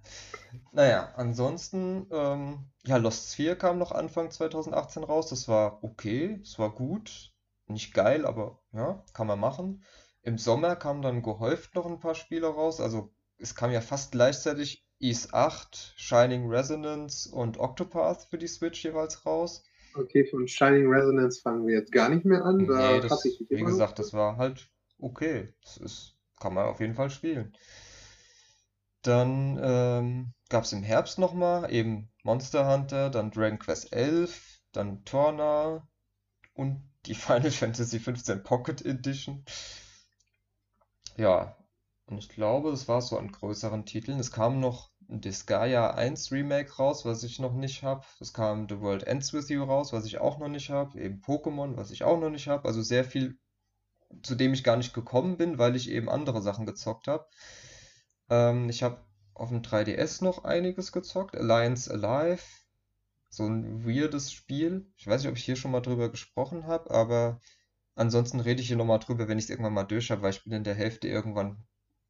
Naja, 0.73 1.13
ansonsten, 1.17 2.07
ähm, 2.11 2.71
ja, 2.85 2.97
Lost 2.97 3.33
Sphere 3.33 3.57
kam 3.57 3.79
noch 3.79 3.93
Anfang 3.93 4.31
2018 4.31 5.05
raus. 5.05 5.29
Das 5.29 5.49
war 5.49 5.85
okay, 5.85 6.41
es 6.43 6.59
war 6.59 6.71
gut. 6.71 7.33
Nicht 7.67 7.95
geil, 7.95 8.25
aber 8.25 8.61
ja, 8.73 9.05
kann 9.13 9.27
man 9.27 9.39
machen. 9.39 9.85
Im 10.23 10.39
Sommer 10.39 10.77
kamen 10.77 11.03
dann 11.03 11.23
gehäuft 11.23 11.75
noch 11.75 11.87
ein 11.87 12.01
paar 12.01 12.15
Spiele 12.15 12.49
raus. 12.49 12.81
Also 12.81 13.15
es 13.39 13.55
kam 13.55 13.71
ja 13.71 13.81
fast 13.81 14.13
gleichzeitig 14.13 14.85
Ys 15.03 15.33
8, 15.33 15.95
Shining 15.97 16.49
Resonance 16.49 17.27
und 17.31 17.59
Octopath 17.59 18.25
für 18.25 18.37
die 18.37 18.47
Switch 18.47 18.85
jeweils 18.85 19.25
raus. 19.25 19.65
Okay, 19.95 20.25
von 20.27 20.47
Shining 20.47 20.89
Resonance 20.89 21.41
fangen 21.41 21.67
wir 21.67 21.75
jetzt 21.75 21.91
gar 21.91 22.11
nicht 22.11 22.25
mehr 22.25 22.45
an. 22.45 22.67
Da 22.67 22.93
Nee, 22.93 23.01
das, 23.01 23.25
ich 23.25 23.41
wie 23.49 23.65
gesagt, 23.65 23.99
das 23.99 24.13
war 24.13 24.37
halt 24.37 24.71
okay. 24.99 25.55
Das 25.63 25.79
ist, 25.79 26.17
kann 26.39 26.55
man 26.55 26.67
auf 26.67 26.81
jeden 26.81 26.95
Fall 26.95 27.11
spielen. 27.11 27.57
Dann 29.03 29.59
ähm, 29.63 30.35
gab 30.51 30.65
es 30.65 30.73
im 30.73 30.83
Herbst 30.83 31.19
nochmal 31.19 31.73
eben 31.73 32.11
Monster 32.23 32.71
Hunter, 32.71 33.09
dann 33.09 33.31
Dragon 33.31 33.59
Quest 33.59 33.95
11, 33.95 34.61
dann 34.73 35.05
Torna 35.07 35.89
und 36.53 36.83
die 37.07 37.15
Final 37.15 37.51
Fantasy 37.51 37.99
15 37.99 38.43
Pocket 38.43 38.85
Edition. 38.85 39.45
Ja, 41.17 41.57
und 42.07 42.19
ich 42.19 42.29
glaube, 42.29 42.71
das 42.71 42.87
war 42.89 43.01
so 43.01 43.17
an 43.19 43.33
größeren 43.33 43.87
Titeln. 43.87 44.21
Es 44.21 44.31
kam 44.31 44.61
noch 44.61 44.90
Disgaea 45.11 45.91
1 45.95 46.31
Remake 46.31 46.73
raus, 46.77 47.05
was 47.05 47.25
ich 47.25 47.39
noch 47.39 47.55
nicht 47.55 47.83
habe. 47.83 48.05
Es 48.21 48.33
kam 48.33 48.69
The 48.69 48.81
World 48.81 49.03
Ends 49.05 49.33
With 49.33 49.49
You 49.49 49.65
raus, 49.65 49.93
was 49.93 50.05
ich 50.05 50.19
auch 50.19 50.39
noch 50.39 50.49
nicht 50.49 50.71
habe. 50.71 51.01
Eben 51.01 51.21
Pokémon, 51.21 51.77
was 51.77 51.91
ich 51.91 52.05
auch 52.05 52.21
noch 52.21 52.31
nicht 52.31 52.49
habe. 52.49 52.67
Also 52.69 52.81
sehr 52.83 53.05
viel, 53.05 53.39
zu 54.23 54.35
dem 54.37 54.55
ich 54.55 54.65
gar 54.65 54.77
nicht 54.77 54.95
gekommen 54.95 55.37
bin, 55.37 55.59
weil 55.59 55.75
ich 55.77 55.91
eben 55.91 56.09
andere 56.09 56.43
Sachen 56.43 56.65
gezockt 56.65 57.09
habe. 57.09 57.27
Ähm, 58.29 58.69
ich 58.69 58.83
habe 58.83 59.05
auf 59.35 59.49
dem 59.49 59.63
3DS 59.63 60.23
noch 60.23 60.45
einiges 60.45 60.93
gezockt. 60.93 61.37
Alliance 61.37 61.91
Alive. 61.91 62.43
So 63.31 63.47
ein 63.47 63.85
weirdes 63.87 64.33
Spiel. 64.33 64.93
Ich 64.97 65.07
weiß 65.07 65.23
nicht, 65.23 65.31
ob 65.31 65.37
ich 65.37 65.45
hier 65.45 65.57
schon 65.57 65.71
mal 65.73 65.81
drüber 65.81 66.11
gesprochen 66.11 66.67
habe, 66.67 66.91
aber 66.91 67.41
ansonsten 67.95 68.41
rede 68.41 68.61
ich 68.61 68.69
hier 68.69 68.77
nochmal 68.77 68.99
drüber, 68.99 69.29
wenn 69.29 69.39
ich 69.39 69.45
es 69.45 69.51
irgendwann 69.51 69.75
mal 69.75 69.85
durch 69.85 70.11
habe, 70.11 70.23
weil 70.23 70.31
ich 70.31 70.45
bin 70.45 70.53
in 70.53 70.65
der 70.65 70.75
Hälfte 70.75 71.09
irgendwann, 71.09 71.65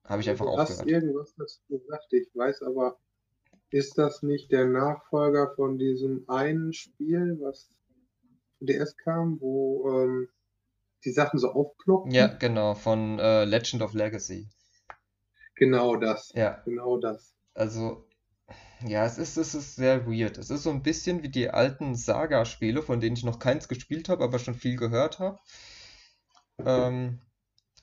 habe 0.04 0.22
ich 0.22 0.30
einfach 0.30 0.46
du 0.46 0.56
hast 0.56 0.70
aufgehört. 0.70 0.88
irgendwas 0.90 1.34
dazu 1.36 1.60
gesagt, 1.68 2.12
ich 2.12 2.28
weiß 2.34 2.62
aber, 2.62 2.98
ist 3.70 3.98
das 3.98 4.22
nicht 4.22 4.50
der 4.52 4.66
Nachfolger 4.66 5.54
von 5.54 5.78
diesem 5.78 6.24
einen 6.28 6.72
Spiel, 6.72 7.38
was 7.40 7.68
DS 8.60 8.96
kam, 8.96 9.40
wo 9.40 9.88
ähm, 9.90 10.28
die 11.04 11.12
Sachen 11.12 11.38
so 11.38 11.50
aufploppen? 11.52 12.10
Ja, 12.12 12.26
genau, 12.26 12.74
von 12.74 13.18
äh, 13.18 13.44
Legend 13.44 13.82
of 13.82 13.94
Legacy. 13.94 14.48
Genau 15.54 15.96
das. 15.96 16.32
Ja, 16.34 16.62
Genau 16.64 16.98
das. 16.98 17.34
also, 17.54 18.06
ja, 18.86 19.04
es 19.04 19.18
ist, 19.18 19.36
es 19.36 19.54
ist 19.54 19.76
sehr 19.76 20.06
weird. 20.06 20.38
Es 20.38 20.50
ist 20.50 20.62
so 20.62 20.70
ein 20.70 20.82
bisschen 20.82 21.22
wie 21.22 21.28
die 21.28 21.50
alten 21.50 21.94
Saga-Spiele, 21.94 22.82
von 22.82 23.00
denen 23.00 23.16
ich 23.16 23.24
noch 23.24 23.38
keins 23.38 23.68
gespielt 23.68 24.08
habe, 24.08 24.24
aber 24.24 24.38
schon 24.38 24.54
viel 24.54 24.76
gehört 24.76 25.18
habe. 25.18 25.38
Ähm, 26.64 27.20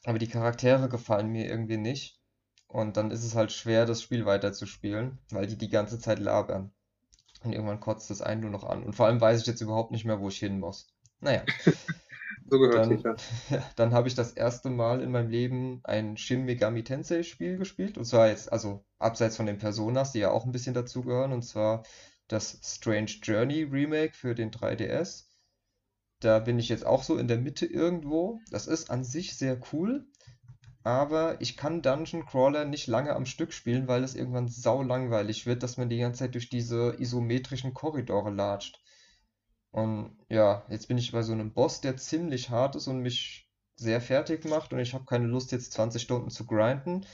aber 0.07 0.19
die 0.19 0.29
Charaktere 0.29 0.87
gefallen 0.87 1.27
mir 1.27 1.47
irgendwie 1.47 1.77
nicht. 1.77 2.21
Und 2.67 2.95
dann 2.95 3.11
ist 3.11 3.25
es 3.25 3.35
halt 3.35 3.51
schwer, 3.51 3.85
das 3.85 4.01
Spiel 4.01 4.25
weiterzuspielen, 4.25 5.19
weil 5.31 5.47
die 5.47 5.57
die 5.57 5.69
ganze 5.69 5.99
Zeit 5.99 6.19
labern. 6.19 6.71
Und 7.43 7.51
irgendwann 7.51 7.81
kotzt 7.81 8.09
das 8.09 8.21
einen 8.21 8.41
nur 8.41 8.49
noch 8.49 8.63
an. 8.63 8.83
Und 8.83 8.93
vor 8.93 9.07
allem 9.07 9.19
weiß 9.19 9.41
ich 9.41 9.47
jetzt 9.47 9.61
überhaupt 9.61 9.91
nicht 9.91 10.05
mehr, 10.05 10.21
wo 10.21 10.29
ich 10.29 10.39
hin 10.39 10.59
muss. 10.59 10.87
Naja. 11.19 11.43
So 12.49 12.59
gehört 12.59 12.89
Dann, 12.89 13.03
das. 13.03 13.21
ja, 13.49 13.61
dann 13.75 13.93
habe 13.93 14.07
ich 14.07 14.15
das 14.15 14.31
erste 14.31 14.69
Mal 14.69 15.01
in 15.01 15.11
meinem 15.11 15.29
Leben 15.29 15.81
ein 15.83 16.15
Shin 16.15 16.45
Megami 16.45 16.81
Tensei 16.81 17.23
Spiel 17.23 17.57
gespielt. 17.57 17.97
Und 17.97 18.05
zwar 18.05 18.29
jetzt, 18.29 18.49
also 18.53 18.85
abseits 18.99 19.35
von 19.35 19.47
den 19.47 19.57
Personas, 19.57 20.13
die 20.13 20.19
ja 20.19 20.31
auch 20.31 20.45
ein 20.45 20.53
bisschen 20.53 20.73
dazugehören. 20.73 21.33
Und 21.33 21.41
zwar 21.41 21.83
das 22.29 22.57
Strange 22.63 23.11
Journey 23.21 23.63
Remake 23.63 24.13
für 24.13 24.33
den 24.33 24.51
3DS. 24.51 25.26
Da 26.19 26.39
bin 26.39 26.59
ich 26.59 26.69
jetzt 26.69 26.85
auch 26.85 27.03
so 27.03 27.17
in 27.17 27.27
der 27.27 27.37
Mitte 27.37 27.65
irgendwo. 27.65 28.39
Das 28.51 28.67
ist 28.67 28.89
an 28.89 29.03
sich 29.03 29.37
sehr 29.37 29.59
cool. 29.71 30.05
Aber 30.83 31.41
ich 31.41 31.57
kann 31.57 31.81
Dungeon 31.81 32.25
Crawler 32.25 32.63
nicht 32.63 32.87
lange 32.87 33.13
am 33.15 33.25
Stück 33.25 33.51
spielen, 33.51 33.87
weil 33.87 34.03
es 34.03 34.15
irgendwann 34.15 34.47
sau 34.47 34.81
langweilig 34.81 35.45
wird, 35.45 35.61
dass 35.61 35.77
man 35.77 35.89
die 35.89 35.97
ganze 35.97 36.19
Zeit 36.19 36.33
durch 36.33 36.49
diese 36.49 36.95
isometrischen 36.97 37.73
Korridore 37.73 38.31
latscht. 38.31 38.79
Und 39.71 40.17
ja, 40.29 40.65
jetzt 40.69 40.87
bin 40.87 40.97
ich 40.97 41.11
bei 41.11 41.23
so 41.23 41.33
einem 41.33 41.53
Boss, 41.53 41.81
der 41.81 41.97
ziemlich 41.97 42.49
hart 42.49 42.75
ist 42.77 42.87
und 42.87 43.01
mich 43.01 43.49
sehr 43.75 44.01
fertig 44.01 44.45
macht 44.45 44.73
und 44.73 44.79
ich 44.79 44.93
habe 44.93 45.05
keine 45.05 45.27
Lust, 45.27 45.51
jetzt 45.51 45.73
20 45.73 46.01
Stunden 46.01 46.29
zu 46.29 46.45
grinden. 46.45 47.05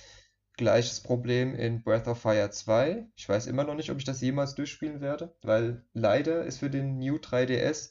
Gleiches 0.56 1.02
Problem 1.02 1.56
in 1.56 1.82
Breath 1.82 2.08
of 2.08 2.22
Fire 2.22 2.50
2. 2.52 3.08
Ich 3.16 3.28
weiß 3.28 3.48
immer 3.48 3.64
noch 3.64 3.74
nicht, 3.74 3.90
ob 3.90 3.98
ich 3.98 4.06
das 4.06 4.22
jemals 4.22 4.54
durchspielen 4.54 5.02
werde, 5.02 5.36
weil 5.42 5.84
leider 5.94 6.46
ist 6.46 6.60
für 6.60 6.70
den 6.70 7.00
New 7.00 7.16
3DS 7.16 7.90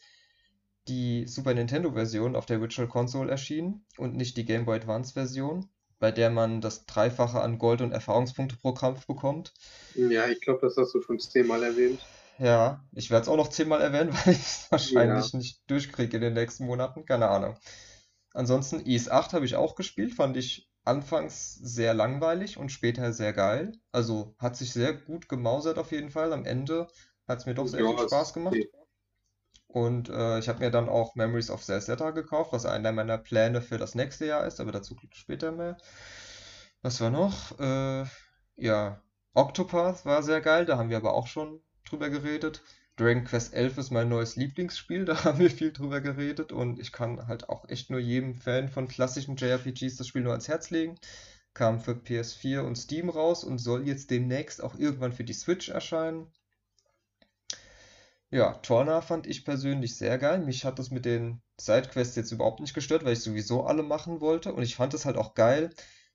die 0.89 1.27
Super 1.27 1.55
Nintendo-Version 1.55 2.37
auf 2.37 2.47
der 2.47 2.61
Virtual 2.61 2.89
Console 2.89 3.31
erschienen 3.31 3.87
und 3.99 4.17
nicht 4.17 4.37
die 4.37 4.45
Game 4.45 4.65
Boy 4.65 4.77
Advance-Version, 4.79 5.69
bei 5.99 6.11
der 6.13 6.31
man 6.31 6.61
das 6.61 6.87
Dreifache 6.87 7.41
an 7.41 7.59
Gold- 7.59 7.83
und 7.83 7.93
Erfahrungspunkte 7.93 8.57
pro 8.57 8.73
Kampf 8.75 9.07
bekommt. 9.07 9.53
Ja, 9.95 10.29
ich 10.29 10.43
glaube, 10.43 10.61
das 10.61 10.77
hast 10.77 10.93
du 10.93 11.01
schon 11.01 11.19
zehnmal 11.19 11.63
erwähnt. 11.63 12.07
Ja, 12.39 12.85
ich 12.93 13.11
werde 13.11 13.23
es 13.23 13.29
auch 13.29 13.37
noch 13.37 13.49
zehnmal 13.49 13.81
erwähnen, 13.81 14.13
weil 14.27 14.35
ich 14.35 14.41
es 14.41 14.67
wahrscheinlich 14.71 15.33
nicht 15.35 15.63
durchkriege 15.71 16.17
in 16.17 16.23
den 16.23 16.35
nächsten 16.35 16.67
Monaten. 16.67 17.05
Keine 17.07 17.29
Ahnung. 17.29 17.57
Ansonsten, 18.35 18.81
Is 18.81 19.09
8 19.11 19.33
habe 19.35 19.47
ich 19.47 19.57
auch 19.57 19.77
gespielt, 19.77 20.15
fand 20.15 20.37
ich 20.37 20.69
anfangs 20.85 21.55
sehr 21.57 21.95
langweilig 21.95 22.59
und 22.59 22.71
später 22.73 23.13
sehr 23.13 23.33
geil. 23.33 23.73
Also 23.93 24.35
hat 24.39 24.57
sich 24.57 24.73
sehr 24.73 24.95
gut 24.95 25.29
gemausert 25.29 25.79
auf 25.79 25.93
jeden 25.93 26.11
Fall. 26.11 26.33
Am 26.33 26.45
Ende 26.47 26.89
hat 27.29 27.41
es 27.41 27.47
mir 27.47 27.55
doch 27.55 27.69
sehr 27.69 27.85
Ja, 27.85 27.87
viel 27.87 27.99
Spaß 27.99 28.35
gemacht. 28.35 28.69
Und 29.73 30.11
äh, 30.11 30.39
ich 30.39 30.51
habe 30.51 30.59
mir 30.59 30.71
dann 30.71 30.91
auch 30.91 31.15
Memories 31.15 31.49
of 31.51 31.65
Zelda 31.65 32.11
gekauft, 32.11 32.53
was 32.53 32.67
einer 32.67 32.93
meiner 32.93 33.17
Pläne 33.17 33.63
für 33.63 33.79
das 33.79 33.95
nächste 33.95 34.27
Jahr 34.27 34.47
ist, 34.47 34.61
aber 34.61 34.71
dazu 34.71 34.95
später 35.15 35.51
mehr. 35.51 35.79
Was 36.83 37.01
war 37.01 37.09
noch? 37.09 37.59
Äh, 37.59 38.05
ja, 38.57 39.03
Octopath 39.33 40.05
war 40.05 40.23
sehr 40.23 40.43
geil, 40.43 40.67
da 40.67 40.77
haben 40.77 40.91
wir 40.91 40.99
aber 40.99 41.15
auch 41.15 41.27
schon 41.27 41.63
drüber 41.87 42.11
geredet. 42.11 42.63
Dragon 42.97 43.25
Quest 43.25 43.55
11 43.55 43.79
ist 43.79 43.91
mein 43.91 44.11
neues 44.11 44.37
Lieblingsspiel, 44.37 45.05
da 45.07 45.25
haben 45.25 45.39
wir 45.39 45.51
viel 45.51 45.73
drüber 45.73 46.03
geredet 46.03 46.53
und 46.53 46.79
ich 46.79 46.93
kann 46.93 47.27
halt 47.27 47.49
auch 47.49 47.67
echt 47.71 47.89
nur 47.89 48.01
jedem 48.01 48.35
Fan 48.35 48.69
von 48.69 48.89
klassischen 48.89 49.37
JRPGs 49.37 49.97
das 49.97 50.07
Spiel 50.07 50.23
nur 50.23 50.33
ans 50.33 50.49
Herz 50.49 50.69
legen. 50.69 50.99
Kam 51.55 51.81
für 51.81 51.93
PS4 51.93 52.61
und 52.61 52.77
Steam 52.77 53.09
raus 53.09 53.43
und 53.43 53.57
soll 53.57 53.87
jetzt 53.89 54.11
demnächst 54.11 54.63
auch 54.63 54.75
irgendwann 54.75 55.13
für 55.13 55.25
die 55.25 55.33
Switch 55.33 55.71
erscheinen. 55.71 56.31
Ja, 58.33 58.55
Torna 58.55 59.03
fand 59.03 59.27
ich 59.27 59.45
persönlich 59.45 59.95
sehr 59.97 60.17
geil. 60.17 60.39
Mich 60.39 60.65
hat 60.65 60.79
das 60.79 60.91
mit 60.91 61.05
den 61.05 61.43
Sidequests 61.61 62.17
jetzt 62.17 62.33
überhaupt 62.33 62.61
nicht 62.61 62.73
gestört, 62.73 63.05
weil 63.05 63.13
ich 63.13 63.21
sowieso 63.21 63.65
alle 63.65 63.83
machen 63.83 64.23
wollte. 64.23 64.55
Und 64.55 64.63
ich 64.63 64.75
fand 64.75 64.95
es 64.95 65.05
halt 65.05 65.19
auch 65.19 65.35
geil, 65.35 65.69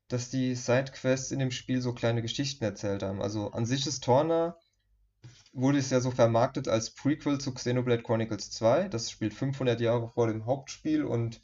dass 0.07 0.31
die 0.31 0.55
Sidequests 0.55 1.29
in 1.31 1.38
dem 1.38 1.51
Spiel 1.51 1.79
so 1.79 1.93
kleine 1.93 2.24
Geschichten 2.24 2.63
erzählt 2.63 3.03
haben. 3.03 3.21
Also 3.21 3.51
an 3.51 3.67
sich 3.67 3.86
ist 3.86 4.03
Torna, 4.03 4.57
wurde 5.53 5.77
es 5.77 5.91
ja 5.91 6.00
so 6.01 6.09
vermarktet 6.09 6.67
als 6.67 6.95
Prequel 6.95 7.39
zu 7.39 7.53
Xenoblade 7.53 8.01
Chronicles 8.01 8.50
2. 8.50 8.88
Das 8.89 9.12
spielt 9.12 9.36
500 9.36 9.79
Jahre 9.79 10.09
vor 10.09 10.25
dem 10.25 10.47
Hauptspiel 10.47 11.03
und 11.03 11.39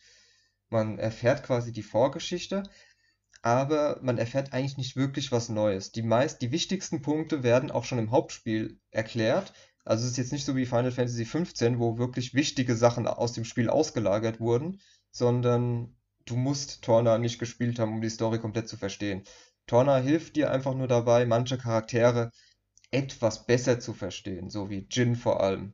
man 0.70 0.98
erfährt 0.98 1.44
quasi 1.44 1.72
die 1.72 1.84
Vorgeschichte. 1.84 2.64
Aber 3.44 4.00
man 4.02 4.18
erfährt 4.18 4.54
eigentlich 4.54 4.78
nicht 4.78 4.96
wirklich 4.96 5.32
was 5.32 5.50
Neues. 5.50 5.92
Die 5.92 6.02
meist, 6.02 6.42
die 6.42 6.52
wichtigsten 6.52 7.04
Punkte 7.04 7.44
werden 7.44 7.70
auch 7.70 7.84
schon 7.84 8.00
im 8.00 8.10
Hauptspiel 8.10 8.80
erklärt. 8.90 9.54
Also 9.86 10.06
es 10.06 10.12
ist 10.12 10.18
jetzt 10.18 10.32
nicht 10.32 10.46
so 10.46 10.56
wie 10.56 10.66
Final 10.66 10.92
Fantasy 10.92 11.26
15, 11.26 11.80
wo 11.80 11.98
wirklich 11.98 12.34
wichtige 12.34 12.76
Sachen 12.76 13.08
aus 13.08 13.34
dem 13.34 13.46
Spiel 13.46 13.70
ausgelagert 13.70 14.40
wurden, 14.40 14.80
sondern 15.12 15.96
du 16.26 16.36
musst 16.36 16.84
Torna 16.84 17.18
nicht 17.18 17.40
gespielt 17.40 17.80
haben, 17.80 17.94
um 17.94 18.02
die 18.02 18.10
Story 18.10 18.40
komplett 18.40 18.70
zu 18.70 18.78
verstehen. 18.78 19.24
Torna 19.68 19.98
hilft 19.98 20.36
dir 20.36 20.52
einfach 20.52 20.74
nur 20.74 20.88
dabei, 20.88 21.26
manche 21.26 21.58
Charaktere 21.58 22.32
etwas 22.92 23.46
besser 23.46 23.80
zu 23.80 23.94
verstehen, 23.94 24.50
so 24.50 24.70
wie 24.70 24.88
Jin 24.90 25.16
vor 25.16 25.42
allem. 25.42 25.74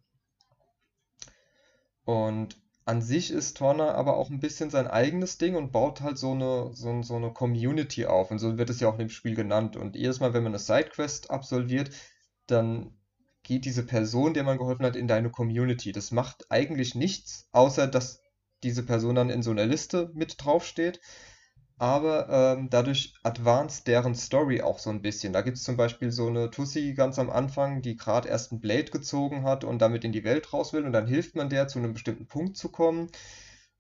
Und 2.06 2.58
an 2.86 3.04
sich 3.04 3.30
ist 3.30 3.58
Torna 3.58 3.92
aber 3.94 4.18
auch 4.18 4.32
ein 4.32 4.40
bisschen 4.40 4.72
sein 4.72 4.88
eigenes 4.88 5.38
Ding 5.38 5.56
und 5.56 5.72
baut 5.72 6.02
halt 6.02 6.18
so 6.18 6.32
eine, 6.32 6.72
so, 6.74 7.04
so 7.04 7.16
eine 7.16 7.32
Community 7.32 8.08
auf. 8.08 8.32
Und 8.32 8.40
so 8.40 8.58
wird 8.58 8.72
es 8.72 8.80
ja 8.80 8.88
auch 8.88 8.94
in 8.94 9.00
dem 9.00 9.10
Spiel 9.10 9.36
genannt. 9.36 9.76
Und 9.76 9.96
jedes 9.96 10.20
Mal, 10.20 10.34
wenn 10.34 10.42
man 10.42 10.54
eine 10.54 10.60
Sidequest 10.60 11.30
absolviert, 11.30 11.92
dann 12.48 12.99
geht 13.44 13.66
diese 13.66 13.86
Person, 13.86 14.34
der 14.34 14.44
man 14.44 14.58
geholfen 14.58 14.86
hat, 14.86 14.96
in 14.96 15.08
deine 15.08 15.30
Community. 15.30 15.92
Das 15.92 16.12
macht 16.12 16.46
eigentlich 16.50 16.96
nichts, 16.96 17.48
außer 17.52 17.88
dass 17.88 18.22
diese 18.64 18.84
Person 18.84 19.16
dann 19.16 19.30
in 19.30 19.44
so 19.44 19.52
einer 19.52 19.66
Liste 19.66 20.12
mit 20.14 20.36
draufsteht. 20.44 21.00
Aber 21.78 22.28
ähm, 22.30 22.70
dadurch 22.70 23.14
advanced 23.24 23.88
deren 23.88 24.14
Story 24.14 24.62
auch 24.62 24.80
so 24.80 24.90
ein 24.90 25.02
bisschen. 25.02 25.32
Da 25.32 25.42
gibt 25.42 25.58
es 25.58 25.64
zum 25.64 25.78
Beispiel 25.78 26.12
so 26.12 26.28
eine 26.28 26.52
Tussi 26.52 26.94
ganz 26.94 27.18
am 27.20 27.30
Anfang, 27.30 27.82
die 27.82 27.96
gerade 27.96 28.28
erst 28.28 28.52
ein 28.52 28.60
Blade 28.60 28.92
gezogen 28.92 29.44
hat 29.44 29.64
und 29.64 29.82
damit 29.82 30.04
in 30.04 30.12
die 30.12 30.26
Welt 30.26 30.52
raus 30.52 30.74
will. 30.74 30.86
Und 30.86 30.92
dann 30.92 31.08
hilft 31.08 31.36
man 31.36 31.48
der, 31.50 31.70
zu 31.70 31.80
einem 31.80 31.94
bestimmten 31.94 32.28
Punkt 32.28 32.58
zu 32.58 32.70
kommen. 32.70 33.10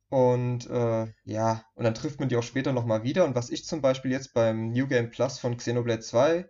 Und 0.09 0.69
äh, 0.69 1.07
ja, 1.25 1.63
und 1.75 1.83
dann 1.83 1.93
trifft 1.93 2.19
man 2.19 2.29
die 2.29 2.37
auch 2.37 2.43
später 2.43 2.71
nochmal 2.71 3.03
wieder. 3.03 3.25
Und 3.25 3.35
was 3.35 3.49
ich 3.49 3.65
zum 3.65 3.81
Beispiel 3.81 4.11
jetzt 4.11 4.33
beim 4.33 4.71
New 4.71 4.87
Game 4.87 5.09
Plus 5.09 5.37
von 5.37 5.57
Xenoblade 5.57 5.99
2 6.01 6.47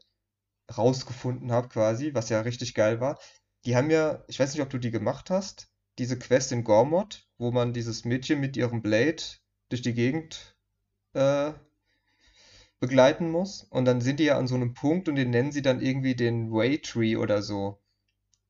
rausgefunden 0.77 1.51
habe, 1.51 1.69
quasi, 1.69 2.13
was 2.13 2.29
ja 2.29 2.41
richtig 2.41 2.73
geil 2.75 2.99
war, 3.01 3.19
die 3.65 3.75
haben 3.75 3.89
ja, 3.89 4.23
ich 4.27 4.39
weiß 4.39 4.53
nicht, 4.53 4.61
ob 4.63 4.69
du 4.69 4.77
die 4.77 4.91
gemacht 4.91 5.29
hast, 5.29 5.69
diese 5.97 6.17
Quest 6.17 6.51
in 6.51 6.63
Gormod, 6.63 7.27
wo 7.37 7.51
man 7.51 7.73
dieses 7.73 8.05
Mädchen 8.05 8.39
mit 8.39 8.55
ihrem 8.57 8.81
Blade 8.81 9.21
durch 9.69 9.81
die 9.81 9.93
Gegend 9.93 10.55
äh, 11.13 11.51
begleiten 12.79 13.31
muss. 13.31 13.63
Und 13.69 13.85
dann 13.85 14.01
sind 14.01 14.19
die 14.19 14.25
ja 14.25 14.37
an 14.37 14.47
so 14.47 14.55
einem 14.55 14.73
Punkt 14.73 15.09
und 15.09 15.15
den 15.15 15.29
nennen 15.29 15.51
sie 15.51 15.61
dann 15.61 15.81
irgendwie 15.81 16.15
den 16.15 16.51
Way 16.51 16.79
Tree 16.79 17.15
oder 17.15 17.41
so. 17.41 17.79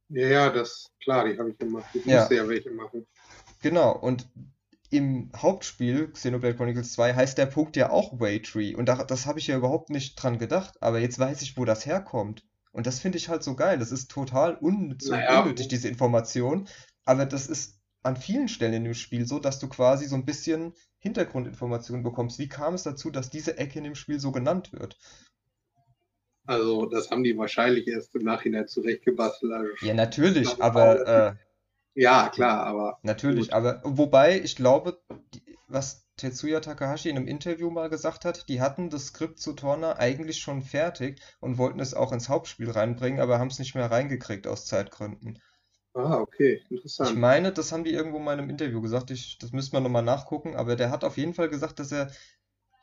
Ja, 0.09 0.27
ja, 0.27 0.49
das, 0.49 0.91
klar, 1.03 1.25
die 1.25 1.37
habe 1.37 1.51
ich 1.51 1.57
gemacht. 1.57 1.89
Ich 1.93 2.05
Ja. 2.05 2.15
musste 2.15 2.35
ja 2.35 2.47
welche 2.47 2.71
machen. 2.71 3.05
Genau, 3.61 3.91
und 3.91 4.27
im 4.89 5.31
Hauptspiel 5.35 6.11
Xenoblade 6.11 6.55
Chronicles 6.55 6.93
2 6.93 7.13
heißt 7.13 7.37
der 7.37 7.45
Punkt 7.45 7.75
ja 7.75 7.89
auch 7.91 8.19
Waytree. 8.19 8.75
Und 8.75 8.87
da, 8.87 9.03
das 9.03 9.25
habe 9.25 9.39
ich 9.39 9.47
ja 9.47 9.57
überhaupt 9.57 9.89
nicht 9.89 10.15
dran 10.15 10.39
gedacht. 10.39 10.81
Aber 10.81 10.99
jetzt 10.99 11.19
weiß 11.19 11.41
ich, 11.41 11.57
wo 11.57 11.65
das 11.65 11.85
herkommt. 11.85 12.43
Und 12.71 12.87
das 12.87 12.99
finde 12.99 13.17
ich 13.17 13.29
halt 13.29 13.43
so 13.43 13.55
geil. 13.55 13.79
Das 13.79 13.91
ist 13.91 14.09
total 14.09 14.55
unnütz 14.55 15.05
und 15.05 15.11
Naja, 15.11 15.41
unnötig, 15.41 15.67
diese 15.67 15.87
Information. 15.87 16.67
Aber 17.05 17.25
das 17.25 17.47
ist 17.47 17.79
an 18.03 18.15
vielen 18.15 18.47
Stellen 18.47 18.73
in 18.73 18.83
dem 18.83 18.93
Spiel 18.93 19.25
so, 19.25 19.39
dass 19.39 19.59
du 19.59 19.67
quasi 19.67 20.05
so 20.05 20.15
ein 20.15 20.25
bisschen 20.25 20.73
Hintergrundinformationen 20.99 22.03
bekommst. 22.03 22.39
Wie 22.39 22.49
kam 22.49 22.73
es 22.73 22.83
dazu, 22.83 23.09
dass 23.09 23.29
diese 23.29 23.57
Ecke 23.57 23.79
in 23.79 23.83
dem 23.83 23.95
Spiel 23.95 24.19
so 24.19 24.31
genannt 24.31 24.71
wird? 24.73 24.97
Also, 26.45 26.87
das 26.87 27.11
haben 27.11 27.23
die 27.23 27.37
wahrscheinlich 27.37 27.87
erst 27.87 28.15
im 28.15 28.23
Nachhinein 28.23 28.67
zurechtgebastelt. 28.67 29.51
Also, 29.53 29.85
Ja, 29.85 29.93
natürlich, 29.93 30.61
aber 30.61 31.07
äh, 31.07 31.35
ja, 31.95 32.29
klar, 32.29 32.65
aber 32.65 32.99
Natürlich, 33.01 33.47
Gut. 33.47 33.53
aber 33.53 33.81
wobei 33.83 34.39
ich 34.39 34.55
glaube, 34.55 35.01
die, 35.33 35.43
was 35.67 36.07
Tetsuya 36.15 36.61
Takahashi 36.61 37.09
in 37.09 37.17
einem 37.17 37.27
Interview 37.27 37.69
mal 37.69 37.89
gesagt 37.89 38.23
hat, 38.23 38.47
die 38.47 38.61
hatten 38.61 38.89
das 38.89 39.07
Skript 39.07 39.37
zu 39.39 39.51
Torna 39.51 39.97
eigentlich 39.97 40.39
schon 40.39 40.61
fertig 40.61 41.21
und 41.41 41.57
wollten 41.57 41.81
es 41.81 41.93
auch 41.93 42.13
ins 42.13 42.29
Hauptspiel 42.29 42.71
reinbringen, 42.71 43.19
aber 43.19 43.37
haben 43.39 43.49
es 43.49 43.59
nicht 43.59 43.75
mehr 43.75 43.91
reingekriegt 43.91 44.47
aus 44.47 44.65
Zeitgründen. 44.65 45.39
ah, 45.93 46.19
okay, 46.19 46.61
Ich 46.69 46.71
interessant. 46.71 47.15
meine, 47.15 47.51
das 47.51 47.71
haben 47.71 47.83
die 47.83 47.91
irgendwo 47.91 48.19
mal 48.19 48.33
in 48.33 48.39
einem 48.39 48.49
Interview 48.49 48.81
gesagt, 48.81 49.11
ich, 49.11 49.37
das 49.39 49.51
müsste 49.51 49.75
man 49.75 49.83
nochmal 49.83 50.03
nachgucken, 50.03 50.55
aber 50.55 50.75
der 50.75 50.89
hat 50.91 51.03
auf 51.03 51.17
jeden 51.17 51.33
Fall 51.33 51.49
gesagt, 51.49 51.79
dass 51.79 51.91
er 51.91 52.11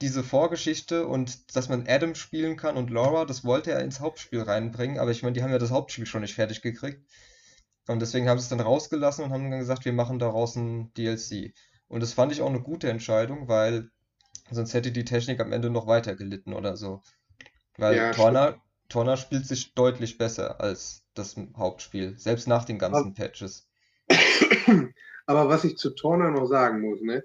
diese 0.03 0.25
Vorgeschichte 0.25 1.07
und 1.07 1.57
dass 1.57 1.69
man 1.69 1.87
Adam 1.89 2.15
spielen 2.15 2.57
kann 2.57 2.77
und 2.77 2.91
Laura, 2.91 3.25
das 3.27 3.45
wollte 3.45 3.73
er 3.73 3.81
ins 3.83 4.01
Hauptspiel 4.01 4.43
reinbringen, 4.43 4.99
aber 4.99 5.11
ich 5.13 5.23
meine, 5.23 5.35
die 5.35 5.43
haben 5.43 5.53
ja 5.53 5.59
das 5.59 5.71
Hauptspiel 5.73 6.07
schon 6.07 6.23
nicht 6.23 6.35
fertig 6.35 6.63
gekriegt. 6.63 7.03
Und 7.89 8.01
deswegen 8.01 8.29
haben 8.29 8.39
sie 8.39 8.45
es 8.45 8.49
dann 8.49 8.61
rausgelassen 8.61 9.25
und 9.25 9.33
haben 9.33 9.51
dann 9.51 9.61
gesagt, 9.61 9.85
wir 9.85 9.93
machen 9.93 10.19
daraus 10.19 10.57
ein 10.57 10.93
DLC. 10.95 11.55
Und 11.89 12.03
das 12.03 12.13
fand 12.13 12.33
ich 12.33 12.43
auch 12.43 12.49
eine 12.49 12.63
gute 12.63 12.91
Entscheidung, 12.91 13.49
weil 13.49 13.91
sonst 14.51 14.75
hätte 14.75 14.91
die 14.93 15.05
Technik 15.05 15.41
am 15.41 15.53
Ende 15.53 15.71
noch 15.71 15.87
weiter 15.87 16.17
gelitten 16.17 16.53
oder 16.53 16.77
so. 16.77 17.03
Weil 17.79 17.97
Ja, 17.97 18.11
Torna, 18.13 18.57
Torna 18.89 19.17
spielt 19.17 19.47
sich 19.47 19.75
deutlich 19.75 20.19
besser 20.19 20.61
als 20.61 21.05
das 21.15 21.37
Hauptspiel, 21.57 22.19
selbst 22.19 22.49
nach 22.49 22.65
den 22.65 22.79
ganzen 22.79 23.15
Patches. 23.15 23.69
Aber 25.27 25.49
was 25.49 25.65
ich 25.65 25.77
zu 25.77 25.91
Torna 25.91 26.31
noch 26.31 26.47
sagen 26.47 26.81
muss, 26.81 27.01
ne? 27.01 27.25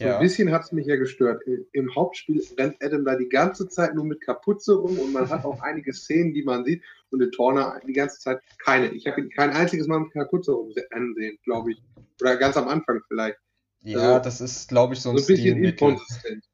Ja. 0.00 0.16
ein 0.16 0.22
bisschen 0.22 0.50
hat 0.50 0.62
es 0.62 0.72
mich 0.72 0.86
ja 0.86 0.96
gestört. 0.96 1.42
Im 1.72 1.94
Hauptspiel 1.94 2.42
rennt 2.58 2.82
Adam 2.82 3.04
da 3.04 3.14
die 3.14 3.28
ganze 3.28 3.68
Zeit 3.68 3.94
nur 3.94 4.04
mit 4.04 4.20
Kapuze 4.20 4.74
rum 4.74 4.98
und 4.98 5.12
man 5.12 5.28
hat 5.28 5.44
auch 5.44 5.60
einige 5.62 5.92
Szenen, 5.92 6.34
die 6.34 6.42
man 6.42 6.64
sieht 6.64 6.82
und 7.10 7.22
in 7.22 7.30
Torner 7.30 7.80
die 7.86 7.92
ganze 7.92 8.18
Zeit 8.18 8.40
keine. 8.58 8.90
Ich 8.90 9.06
habe 9.06 9.20
ihn 9.20 9.30
kein 9.30 9.50
einziges 9.50 9.86
Mal 9.86 10.00
mit 10.00 10.12
Kapuze 10.12 10.52
rumrennen 10.52 11.14
sehen, 11.14 11.38
glaube 11.44 11.72
ich. 11.72 11.82
Oder 12.20 12.36
ganz 12.36 12.56
am 12.56 12.66
Anfang 12.66 13.02
vielleicht. 13.06 13.38
Ja, 13.82 14.14
also, 14.14 14.24
das 14.24 14.40
ist, 14.40 14.68
glaube 14.68 14.94
ich, 14.94 15.00
so 15.00 15.10
ein, 15.10 15.18
so 15.18 15.24
ein 15.24 15.26
bisschen 15.26 15.62
inkonsistent. 15.62 16.44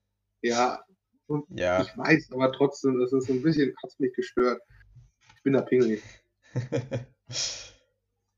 Ja, 0.42 0.84
ja, 1.50 1.82
ich 1.82 1.96
weiß, 1.96 2.32
aber 2.32 2.52
trotzdem, 2.52 2.98
das 2.98 3.12
ist 3.12 3.26
so 3.26 3.32
ein 3.32 3.42
bisschen, 3.42 3.74
hat 3.82 3.90
es 3.90 3.98
mich 3.98 4.12
gestört. 4.14 4.60
Ich 5.36 5.42
bin 5.42 5.52
da 5.52 5.62
pingelig. 5.62 6.02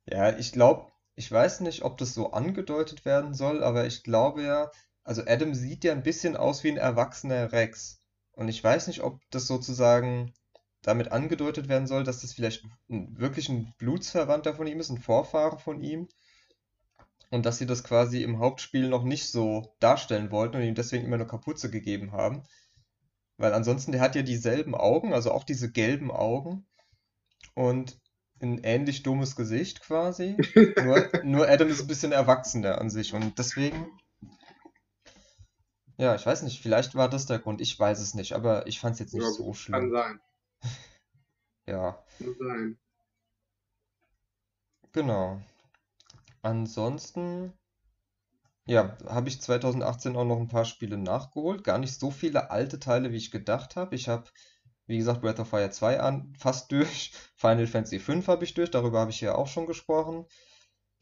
ja, 0.07 0.37
ich 0.39 0.53
glaube, 0.53 0.93
ich 1.15 1.31
weiß 1.31 1.61
nicht, 1.61 1.83
ob 1.83 1.99
das 1.99 2.15
so 2.15 2.33
angedeutet 2.33 3.05
werden 3.05 3.35
soll, 3.35 3.63
aber 3.63 3.87
ich 3.87 4.03
glaube 4.03 4.43
ja, 4.43 4.71
also 5.05 5.23
Adam 5.27 5.55
sieht 5.55 5.85
ja 5.85 5.93
ein 5.93 6.03
bisschen 6.03 6.37
aus 6.37 6.63
wie 6.65 6.71
ein 6.71 6.77
erwachsener 6.77 7.53
Rex. 7.53 8.01
Und 8.33 8.49
ich 8.49 8.63
weiß 8.63 8.87
nicht, 8.87 9.03
ob 9.03 9.21
das 9.31 9.47
sozusagen 9.47 10.33
damit 10.83 11.13
angedeutet 11.13 11.69
werden 11.69 11.87
soll, 11.87 12.05
dass 12.05 12.21
das 12.21 12.33
vielleicht 12.33 12.65
ein, 12.89 13.17
wirklich 13.19 13.49
ein 13.49 13.73
Blutsverwandter 13.79 14.55
von 14.55 14.67
ihm 14.67 14.81
ist, 14.81 14.91
ein 14.91 14.99
Vorfahre 14.99 15.59
von 15.59 15.81
ihm. 15.81 16.09
Und 17.31 17.47
dass 17.47 17.59
sie 17.59 17.67
das 17.67 17.83
quasi 17.83 18.23
im 18.23 18.39
Hauptspiel 18.39 18.89
noch 18.89 19.05
nicht 19.05 19.31
so 19.31 19.75
darstellen 19.81 20.31
wollten 20.31 20.57
und 20.57 20.63
ihm 20.63 20.75
deswegen 20.75 21.05
immer 21.05 21.15
eine 21.15 21.27
Kapuze 21.27 21.71
gegeben 21.71 22.13
haben. 22.13 22.43
Weil 23.39 23.55
ansonsten, 23.55 23.93
der 23.93 24.03
hat 24.03 24.15
ja 24.15 24.23
dieselben 24.23 24.75
Augen, 24.75 25.15
also 25.15 25.33
auch 25.33 25.45
diese 25.45 25.71
gelben 25.71 26.11
Augen. 26.11 26.67
Und 27.55 27.99
ein 28.41 28.59
ähnlich 28.65 29.03
dummes 29.03 29.37
Gesicht 29.37 29.81
quasi. 29.81 30.37
nur, 30.85 31.09
nur 31.25 31.49
Adam 31.49 31.69
ist 31.69 31.81
ein 31.81 31.87
bisschen 31.87 32.13
erwachsener 32.13 32.79
an 32.81 32.91
sich. 32.91 33.15
Und 33.15 33.39
deswegen 33.39 33.87
ja, 35.99 36.15
ich 36.15 36.25
weiß 36.25 36.43
nicht, 36.43 36.61
vielleicht 36.61 36.95
war 36.95 37.09
das 37.09 37.27
der 37.27 37.39
Grund, 37.39 37.61
ich 37.61 37.79
weiß 37.79 38.01
es 38.01 38.15
nicht, 38.15 38.33
aber 38.33 38.67
ich 38.67 38.81
fand 38.81 38.95
es 38.95 39.01
jetzt 39.01 39.15
nicht 39.15 39.25
ja, 39.25 39.31
so 39.31 39.53
schlimm. 39.53 39.81
Kann 39.81 39.91
sein. 39.91 40.21
ja. 41.67 42.05
Kann 42.19 42.37
sein. 42.39 42.79
Genau. 44.93 45.41
Ansonsten, 46.43 47.53
ja, 48.67 48.97
habe 49.07 49.29
ich 49.29 49.41
2018 49.41 50.17
auch 50.17 50.25
noch 50.25 50.39
ein 50.39 50.49
paar 50.49 50.65
Spiele 50.65 50.99
nachgeholt. 50.99 51.65
Gar 51.65 51.79
nicht 51.79 51.99
so 51.99 52.11
viele 52.11 52.51
alte 52.51 52.79
Teile, 52.79 53.13
wie 53.13 53.17
ich 53.17 53.31
gedacht 53.31 53.77
habe. 53.77 53.95
Ich 53.95 54.09
habe, 54.09 54.25
wie 54.87 54.99
gesagt, 54.99 55.23
Breath 55.23 55.41
of 55.41 55.49
Fire 55.49 55.71
2 55.71 56.01
an, 56.01 56.35
fast 56.39 56.71
durch. 56.73 57.13
Final 57.37 57.67
Fantasy 57.67 57.99
5 57.99 58.29
habe 58.29 58.45
ich 58.45 58.55
durch, 58.55 58.71
darüber 58.71 59.01
habe 59.01 59.11
ich 59.11 59.21
ja 59.21 59.35
auch 59.35 59.49
schon 59.49 59.67
gesprochen. 59.67 60.27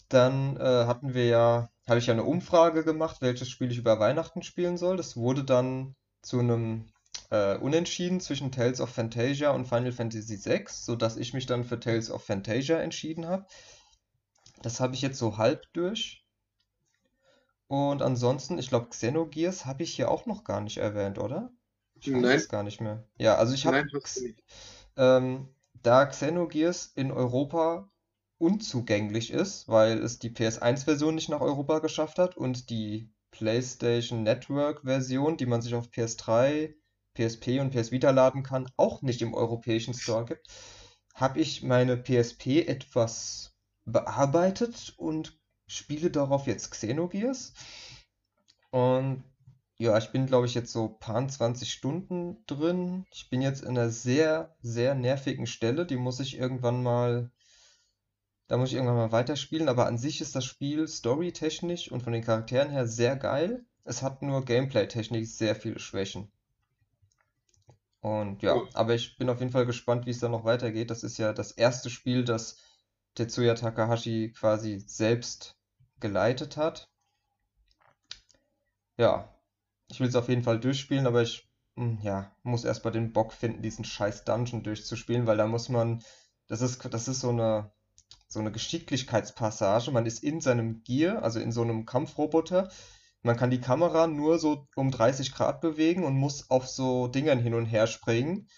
Dann 0.09 0.56
äh, 0.56 0.87
hatten 0.87 1.14
wir 1.14 1.26
ja, 1.26 1.70
habe 1.90 1.99
ich 1.99 2.06
ja 2.06 2.12
eine 2.12 2.23
Umfrage 2.23 2.85
gemacht, 2.85 3.16
welches 3.20 3.50
Spiel 3.50 3.73
ich 3.73 3.78
über 3.78 3.99
Weihnachten 3.99 4.42
spielen 4.44 4.78
soll. 4.78 4.97
Das 4.97 5.16
wurde 5.16 5.42
dann 5.42 5.97
zu 6.23 6.38
einem 6.38 6.87
äh, 7.30 7.56
Unentschieden 7.56 8.20
zwischen 8.20 8.52
Tales 8.52 8.80
of 8.80 8.90
Fantasia 8.90 9.50
und 9.50 9.66
Final 9.66 9.90
Fantasy 9.90 10.38
VI, 10.38 10.66
sodass 10.68 11.16
ich 11.16 11.35
mich 11.35 11.47
dann 11.47 11.64
für 11.64 11.80
Tales 11.80 12.12
of 12.12 12.25
Fantasia 12.25 12.78
entschieden 12.78 13.26
habe. 13.26 13.44
Das 14.62 14.78
habe 14.78 14.94
ich 14.94 15.02
jetzt 15.02 15.18
so 15.18 15.37
halb 15.37 15.64
durch. 15.73 16.25
Und 17.66 18.02
ansonsten, 18.02 18.61
ich 18.61 18.68
glaube, 18.68 18.90
Xenogears 18.90 19.66
habe 19.66 19.82
ich 19.82 19.92
hier 19.92 20.12
auch 20.12 20.26
noch 20.26 20.44
gar 20.44 20.61
nicht 20.61 20.76
erwähnt, 20.76 21.18
oder? 21.18 21.50
Ich 21.97 22.06
weiß 22.06 22.23
Nein. 22.23 22.37
es 22.37 22.49
gar 22.49 22.62
nicht 22.62 22.80
mehr. 22.80 23.02
Ja, 23.18 23.35
also 23.35 23.52
ich 23.52 23.66
habe 23.66 23.85
ähm, 24.97 25.49
da 25.82 26.06
Xenogears 26.06 26.92
in 26.94 27.11
Europa 27.11 27.89
unzugänglich 28.40 29.30
ist, 29.30 29.69
weil 29.69 29.99
es 29.99 30.19
die 30.19 30.30
PS1-Version 30.30 31.14
nicht 31.14 31.28
nach 31.28 31.43
Europa 31.43 31.78
geschafft 31.80 32.19
hat 32.19 32.36
und 32.36 32.71
die 32.71 33.12
PlayStation 33.30 34.23
Network-Version, 34.23 35.36
die 35.36 35.47
man 35.47 35.62
sich 35.62 35.75
auf 35.75 35.88
PS3, 35.91 36.75
PSP 37.14 37.60
und 37.60 37.71
PS 37.71 37.93
Vita 37.93 38.10
laden 38.10 38.43
kann, 38.43 38.71
auch 38.76 39.02
nicht 39.02 39.21
im 39.23 39.34
europäischen 39.34 39.95
Store 39.95 40.25
gibt, 40.25 40.47
habe 41.14 41.41
ich 41.41 41.62
meine 41.62 41.97
PSP 41.97 42.67
etwas 42.67 43.54
bearbeitet 43.84 44.95
und 44.97 45.38
spiele 45.67 46.10
darauf 46.10 46.47
jetzt 46.47 46.71
Xenogears. 46.71 47.52
Und 48.71 49.23
ja, 49.78 49.97
ich 49.99 50.10
bin, 50.12 50.26
glaube 50.26 50.47
ich, 50.47 50.54
jetzt 50.54 50.73
so 50.73 50.88
paar 50.88 51.26
20 51.26 51.71
Stunden 51.71 52.45
drin. 52.47 53.04
Ich 53.12 53.28
bin 53.28 53.43
jetzt 53.43 53.62
in 53.62 53.71
einer 53.71 53.91
sehr, 53.91 54.54
sehr 54.60 54.95
nervigen 54.95 55.47
Stelle. 55.47 55.86
Die 55.86 55.97
muss 55.97 56.21
ich 56.21 56.38
irgendwann 56.38 56.82
mal 56.82 57.30
da 58.50 58.56
muss 58.56 58.71
ich 58.71 58.75
irgendwann 58.75 58.97
mal 58.97 59.13
weiterspielen, 59.13 59.69
aber 59.69 59.86
an 59.86 59.97
sich 59.97 60.21
ist 60.21 60.34
das 60.34 60.45
Spiel 60.45 60.89
storytechnisch 60.89 61.93
und 61.93 62.02
von 62.02 62.13
den 62.13 62.25
Charakteren 62.25 62.69
her 62.69 62.84
sehr 62.89 63.15
geil. 63.15 63.65
Es 63.84 64.02
hat 64.02 64.23
nur 64.23 64.45
gameplay-technisch 64.45 65.28
sehr 65.28 65.54
viele 65.54 65.78
Schwächen. 65.78 66.32
Und 68.00 68.43
ja, 68.43 68.56
oh. 68.56 68.67
aber 68.75 68.97
ich 68.97 69.17
bin 69.19 69.30
auf 69.30 69.39
jeden 69.39 69.52
Fall 69.52 69.67
gespannt, 69.67 70.04
wie 70.04 70.10
es 70.10 70.19
da 70.19 70.28
noch 70.28 70.45
weitergeht. 70.45 70.91
Das 70.91 71.04
ist 71.04 71.17
ja 71.17 71.32
das 71.32 71.52
erste 71.52 71.91
Spiel, 71.91 72.25
das 72.25 72.58
Tetsuya 73.15 73.54
Takahashi 73.54 74.32
quasi 74.36 74.80
selbst 74.80 75.56
geleitet 76.00 76.56
hat. 76.56 76.91
Ja, 78.97 79.32
ich 79.86 80.00
will 80.00 80.08
es 80.08 80.17
auf 80.17 80.28
jeden 80.28 80.43
Fall 80.43 80.58
durchspielen, 80.58 81.06
aber 81.06 81.23
ich 81.23 81.49
hm, 81.76 82.00
ja, 82.02 82.34
muss 82.43 82.65
erstmal 82.65 82.93
den 82.93 83.13
Bock 83.13 83.32
finden, 83.32 83.63
diesen 83.63 83.84
scheiß 83.84 84.25
Dungeon 84.25 84.65
durchzuspielen, 84.65 85.28
weil 85.28 85.36
da 85.36 85.47
muss 85.47 85.69
man, 85.69 86.02
das 86.49 86.63
ist, 86.63 86.84
das 86.93 87.06
ist 87.06 87.21
so 87.21 87.28
eine 87.28 87.71
so 88.30 88.38
eine 88.38 88.52
Geschicklichkeitspassage. 88.52 89.90
Man 89.90 90.06
ist 90.06 90.23
in 90.23 90.40
seinem 90.40 90.82
Gear, 90.84 91.23
also 91.23 91.40
in 91.40 91.52
so 91.52 91.62
einem 91.62 91.84
Kampfroboter. 91.84 92.71
Man 93.23 93.36
kann 93.36 93.50
die 93.50 93.60
Kamera 93.60 94.06
nur 94.06 94.38
so 94.38 94.66
um 94.76 94.90
30 94.90 95.34
Grad 95.34 95.60
bewegen 95.60 96.04
und 96.04 96.14
muss 96.14 96.49
auf 96.49 96.66
so 96.66 97.08
Dingern 97.08 97.40
hin 97.40 97.54
und 97.54 97.66
her 97.66 97.86
springen. 97.86 98.49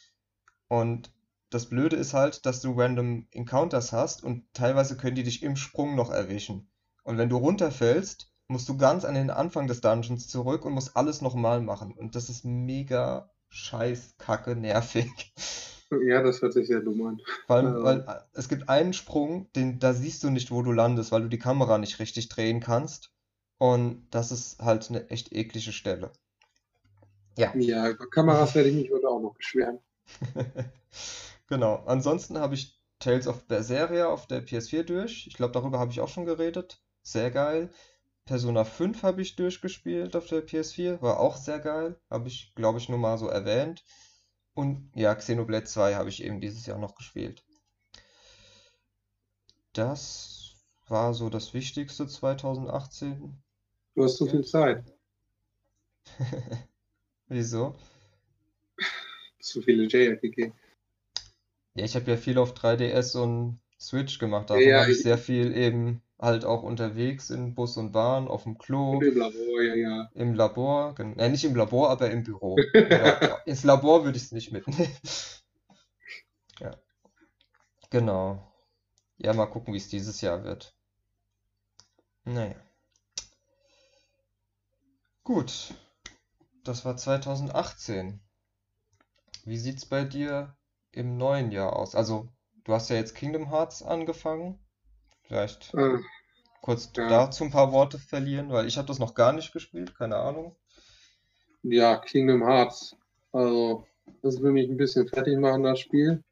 Und 0.68 1.12
das 1.50 1.68
Blöde 1.68 1.96
ist 1.96 2.14
halt, 2.14 2.46
dass 2.46 2.61
du 2.61 2.78
random 2.78 3.26
Encounters 3.30 3.92
hast 3.92 4.22
und 4.22 4.44
teilweise 4.52 4.96
können 4.96 5.16
die 5.16 5.24
dich 5.24 5.42
im 5.42 5.56
Sprung 5.56 5.96
noch 5.96 6.11
erwischen. 6.11 6.70
Und 7.02 7.18
wenn 7.18 7.28
du 7.28 7.38
runterfällst, 7.38 8.30
musst 8.48 8.68
du 8.68 8.76
ganz 8.76 9.04
an 9.04 9.14
den 9.14 9.30
Anfang 9.30 9.66
des 9.66 9.80
Dungeons 9.80 10.28
zurück 10.28 10.64
und 10.64 10.74
musst 10.74 10.96
alles 10.96 11.22
nochmal 11.22 11.62
machen. 11.62 11.92
Und 11.92 12.14
das 12.14 12.28
ist 12.28 12.44
mega 12.44 13.30
scheiß 13.48 14.16
kacke 14.18 14.54
nervig. 14.54 15.11
Ja, 16.00 16.22
das 16.22 16.40
hört 16.42 16.52
sich 16.52 16.66
sehr 16.66 16.81
dumm 16.81 17.07
an. 17.07 17.20
Vor 17.46 17.57
allem, 17.57 17.83
weil 17.83 18.00
äh, 18.00 18.20
es 18.35 18.48
gibt 18.48 18.68
einen 18.68 18.92
Sprung, 18.92 19.50
den, 19.55 19.78
da 19.78 19.92
siehst 19.92 20.24
du 20.24 20.31
nicht, 20.31 20.50
wo 20.50 20.62
du 20.62 20.72
landest, 20.72 21.12
weil 21.12 21.22
du 21.22 21.28
die 21.28 21.38
Kamera 21.38 21.78
nicht 21.78 21.98
richtig 21.98 22.28
drehen 22.28 22.61
kannst. 22.61 23.11
Und 23.59 24.07
das 24.11 24.33
ist 24.33 24.61
halt 24.61 24.90
eine 24.90 25.09
echt 25.11 25.33
eklige 25.33 25.72
Stelle. 25.72 26.11
Ja. 27.38 27.55
Ja, 27.57 27.88
über 27.88 28.09
Kameras 28.11 28.55
werde 28.55 28.70
ich 28.70 28.74
mich 28.74 28.90
heute 28.90 29.09
auch 29.09 29.20
noch 29.20 29.35
beschweren. 29.35 29.78
genau. 31.48 31.83
Ansonsten 31.87 32.38
habe 32.38 32.55
ich 32.55 32.81
Tales 32.98 33.26
of 33.26 33.46
Berseria 33.46 34.07
auf 34.07 34.26
der 34.26 34.44
PS4 34.44 34.83
durch. 34.85 35.26
Ich 35.26 35.35
glaube, 35.35 35.52
darüber 35.52 35.78
habe 35.78 35.90
ich 35.90 36.00
auch 36.00 36.09
schon 36.09 36.24
geredet. 36.24 36.83
Sehr 37.02 37.31
geil. 37.31 37.70
Persona 38.24 38.64
5 38.64 39.02
habe 39.02 39.22
ich 39.22 39.37
durchgespielt 39.37 40.14
auf 40.14 40.26
der 40.26 40.46
PS4. 40.46 41.02
War 41.02 41.18
auch 41.18 41.37
sehr 41.37 41.59
geil. 41.59 41.96
Habe 42.11 42.28
ich, 42.28 42.55
glaube 42.55 42.78
ich, 42.78 42.88
nur 42.88 42.98
mal 42.98 43.18
so 43.18 43.28
erwähnt. 43.28 43.85
Und 44.54 44.90
ja, 44.94 45.14
Xenoblade 45.14 45.64
2 45.64 45.94
habe 45.94 46.08
ich 46.08 46.22
eben 46.22 46.40
dieses 46.40 46.66
Jahr 46.66 46.78
noch 46.78 46.94
gespielt. 46.94 47.42
Das 49.72 50.54
war 50.88 51.14
so 51.14 51.30
das 51.30 51.54
Wichtigste 51.54 52.06
2018. 52.06 53.42
Du 53.94 54.04
hast 54.04 54.18
so 54.18 54.26
viel 54.26 54.44
Zeit. 54.44 54.84
Wieso? 57.28 57.74
Zu 59.40 59.62
viele 59.62 59.84
JRPG. 59.84 60.52
Ja, 61.74 61.84
ich 61.84 61.94
habe 61.94 62.10
ja 62.10 62.16
viel 62.16 62.38
auf 62.38 62.54
3DS 62.54 63.16
und 63.16 63.58
Switch 63.80 64.18
gemacht. 64.18 64.50
Davon 64.50 64.62
ja, 64.62 64.82
habe 64.82 64.92
ich 64.92 65.02
sehr 65.02 65.18
viel 65.18 65.56
eben 65.56 66.02
halt 66.22 66.44
auch 66.44 66.62
unterwegs 66.62 67.30
in 67.30 67.54
Bus 67.54 67.76
und 67.76 67.90
Bahn, 67.90 68.28
auf 68.28 68.44
dem 68.44 68.56
Klo. 68.56 69.00
Im 69.00 69.18
Labor, 69.18 69.62
ja, 69.62 69.74
ja. 69.74 70.11
Im 70.14 70.35
Labor, 70.35 70.94
äh, 70.98 71.28
nicht 71.28 71.44
im 71.44 71.56
Labor, 71.56 71.90
aber 71.90 72.11
im 72.11 72.22
Büro. 72.22 72.56
ja, 72.74 73.38
ins 73.44 73.64
Labor 73.64 74.04
würde 74.04 74.16
ich 74.16 74.24
es 74.24 74.32
nicht 74.32 74.52
mitnehmen. 74.52 74.92
ja. 76.61 76.70
Genau. 77.90 78.52
Ja, 79.18 79.35
mal 79.35 79.46
gucken, 79.46 79.74
wie 79.74 79.78
es 79.78 79.88
dieses 79.88 80.20
Jahr 80.20 80.44
wird. 80.44 80.76
Naja. 82.24 82.56
Gut. 85.24 85.74
Das 86.62 86.85
war 86.85 86.96
2018. 86.96 88.20
Wie 89.44 89.58
sieht's 89.58 89.87
bei 89.87 90.04
dir 90.04 90.56
im 90.92 91.16
neuen 91.16 91.50
Jahr 91.50 91.74
aus? 91.74 91.96
Also, 91.96 92.28
du 92.62 92.74
hast 92.74 92.90
ja 92.90 92.96
jetzt 92.96 93.16
Kingdom 93.16 93.50
Hearts 93.50 93.82
angefangen. 93.82 94.62
Vielleicht 95.32 95.72
äh, 95.72 95.98
kurz 96.60 96.90
ja. 96.94 97.08
dazu 97.08 97.44
ein 97.44 97.50
paar 97.50 97.72
Worte 97.72 97.98
verlieren, 97.98 98.50
weil 98.50 98.66
ich 98.66 98.76
habe 98.76 98.86
das 98.86 98.98
noch 98.98 99.14
gar 99.14 99.32
nicht 99.32 99.50
gespielt, 99.50 99.96
keine 99.96 100.16
Ahnung. 100.16 100.54
Ja, 101.62 101.96
Kingdom 101.96 102.46
Hearts. 102.46 102.94
Also, 103.32 103.86
das 104.20 104.42
will 104.42 104.52
mich 104.52 104.68
ein 104.68 104.76
bisschen 104.76 105.08
fertig 105.08 105.38
machen, 105.38 105.62
das 105.62 105.80
Spiel. 105.80 106.22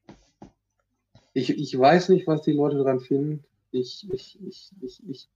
Ich, 1.32 1.48
ich 1.48 1.78
weiß 1.78 2.10
nicht, 2.10 2.26
was 2.26 2.42
die 2.42 2.52
Leute 2.52 2.76
dran 2.76 3.00
finden. 3.00 3.42
Ich, 3.70 4.06
ich, 4.12 4.38
ich, 4.46 4.70
ich, 4.82 5.02
ich, 5.08 5.28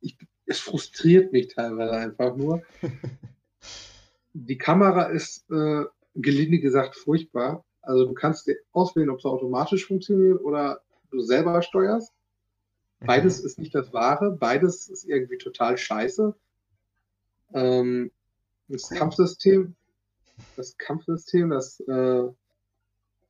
ich, 0.00 0.16
es 0.46 0.58
frustriert 0.58 1.30
mich 1.30 1.48
teilweise 1.48 1.92
einfach 1.92 2.34
nur. 2.36 2.62
Die 4.32 4.56
Kamera 4.56 5.08
ist 5.08 5.44
äh, 5.50 5.84
gelinde 6.14 6.58
gesagt 6.60 6.96
furchtbar. 6.96 7.66
Also 7.82 8.06
du 8.06 8.14
kannst 8.14 8.50
auswählen, 8.72 9.10
ob 9.10 9.18
es 9.18 9.26
automatisch 9.26 9.86
funktioniert 9.86 10.40
oder 10.40 10.80
du 11.10 11.20
selber 11.20 11.60
steuerst. 11.60 12.14
Beides 13.00 13.40
mhm. 13.40 13.46
ist 13.46 13.58
nicht 13.58 13.74
das 13.74 13.92
Wahre, 13.92 14.32
beides 14.32 14.88
ist 14.88 15.04
irgendwie 15.04 15.38
total 15.38 15.78
scheiße. 15.78 16.34
Ähm, 17.54 18.10
das. 18.68 18.90
Kampfsystem, 18.90 19.74
das 20.56 20.76
Kampfsystem, 20.76 21.50
das, 21.50 21.80
äh, 21.80 22.28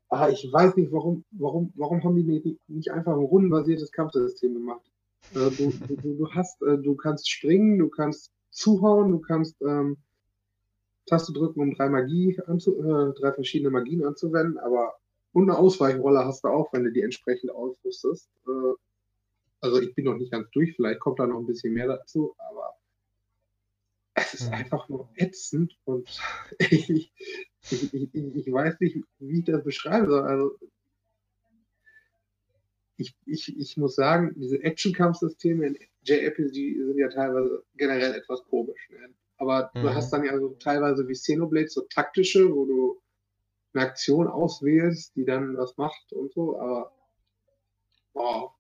ah, 0.09 0.29
ich 0.29 0.49
weiß 0.51 0.77
nicht, 0.77 0.91
warum, 0.91 1.25
warum, 1.31 1.73
warum 1.77 2.03
haben 2.03 2.17
die 2.17 2.25
nicht, 2.25 2.69
nicht 2.69 2.91
einfach 2.91 3.13
ein 3.13 3.19
rundenbasiertes 3.19 3.93
Kampfsystem 3.93 4.55
gemacht? 4.55 4.91
Äh, 5.35 5.51
du, 5.51 5.73
du, 5.87 5.97
du, 5.97 6.31
hast, 6.31 6.61
äh, 6.63 6.79
du 6.79 6.95
kannst 6.97 7.31
springen, 7.31 7.79
du 7.79 7.89
kannst 7.89 8.33
zuhauen, 8.51 9.13
du 9.13 9.19
kannst 9.21 9.61
ähm, 9.63 9.99
Taste 11.07 11.33
drücken, 11.33 11.61
um 11.61 11.75
drei 11.75 11.89
Magie 11.89 12.39
anzu, 12.47 12.79
äh, 12.83 13.15
drei 13.15 13.33
verschiedene 13.33 13.71
Magien 13.71 14.05
anzuwenden, 14.05 14.59
aber 14.59 14.95
und 15.33 15.49
eine 15.49 15.59
Ausweichrolle 15.59 16.25
hast 16.25 16.45
du 16.45 16.49
auch, 16.49 16.73
wenn 16.73 16.85
du 16.85 16.91
die 16.91 17.03
entsprechend 17.03 17.51
ausrüstest. 17.51 18.29
Äh, 18.47 18.75
also 19.61 19.81
ich 19.81 19.95
bin 19.95 20.05
noch 20.05 20.17
nicht 20.17 20.33
ganz 20.33 20.51
durch, 20.51 20.75
vielleicht 20.77 21.01
kommt 21.01 21.19
da 21.19 21.27
noch 21.27 21.39
ein 21.39 21.47
bisschen 21.47 21.73
mehr 21.73 21.89
dazu, 21.89 22.35
aber 22.39 22.75
es 24.15 24.35
ist 24.35 24.51
ja. 24.51 24.57
einfach 24.57 24.89
nur 24.89 25.09
ätzend 25.17 25.77
und 25.85 26.09
ich, 26.59 26.91
ich, 26.91 27.13
ich, 27.95 28.15
ich, 28.15 28.53
weiß 28.53 28.81
nicht, 28.81 28.99
wie 29.19 29.41
ich 29.41 29.45
das 29.45 29.63
beschreiben 29.63 30.09
soll. 30.09 30.23
Also 30.23 30.59
ich, 32.97 33.17
ich, 33.27 33.57
ich 33.57 33.77
muss 33.77 33.95
sagen, 33.95 34.35
diese 34.37 34.63
Action-Kampfsysteme 34.63 35.67
in 35.67 35.79
JRPG 36.03 36.85
sind 36.85 36.99
ja 36.99 37.09
teilweise 37.09 37.63
generell 37.77 38.15
etwas 38.15 38.43
komisch. 38.45 38.89
Ne? 38.91 39.15
Aber 39.37 39.71
mhm. 39.75 39.83
du 39.83 39.95
hast 39.95 40.11
dann 40.11 40.25
ja 40.25 40.37
so 40.39 40.49
teilweise 40.55 41.07
wie 41.07 41.13
Xenoblade 41.13 41.69
so 41.69 41.83
taktische, 41.83 42.53
wo 42.53 42.67
du 42.67 43.01
eine 43.73 43.85
Aktion 43.85 44.27
auswählst, 44.27 45.15
die 45.15 45.25
dann 45.25 45.57
was 45.57 45.77
macht 45.77 46.13
und 46.13 46.33
so, 46.33 46.59
aber 46.59 46.93
wow. 48.15 48.58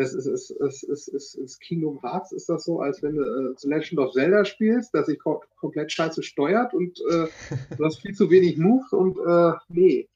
Das 0.00 0.14
ist, 0.14 0.24
ist, 0.24 0.50
ist, 0.50 0.82
ist, 0.84 1.08
ist, 1.08 1.34
ist 1.34 1.60
Kingdom 1.60 2.00
Hearts 2.00 2.32
ist 2.32 2.48
das 2.48 2.64
so, 2.64 2.80
als 2.80 3.02
wenn 3.02 3.16
du 3.16 3.22
äh, 3.22 3.68
Legend 3.68 4.00
of 4.00 4.12
Zelda 4.12 4.46
spielst, 4.46 4.94
dass 4.94 5.08
sich 5.08 5.18
ko 5.18 5.42
komplett 5.56 5.92
scheiße 5.92 6.22
steuert 6.22 6.72
und 6.72 6.98
äh, 7.10 7.26
du 7.76 7.84
hast 7.84 8.00
viel 8.00 8.14
zu 8.14 8.30
wenig 8.30 8.56
Moves 8.56 8.90
und 8.94 9.18
äh, 9.18 9.52
nee. 9.68 10.08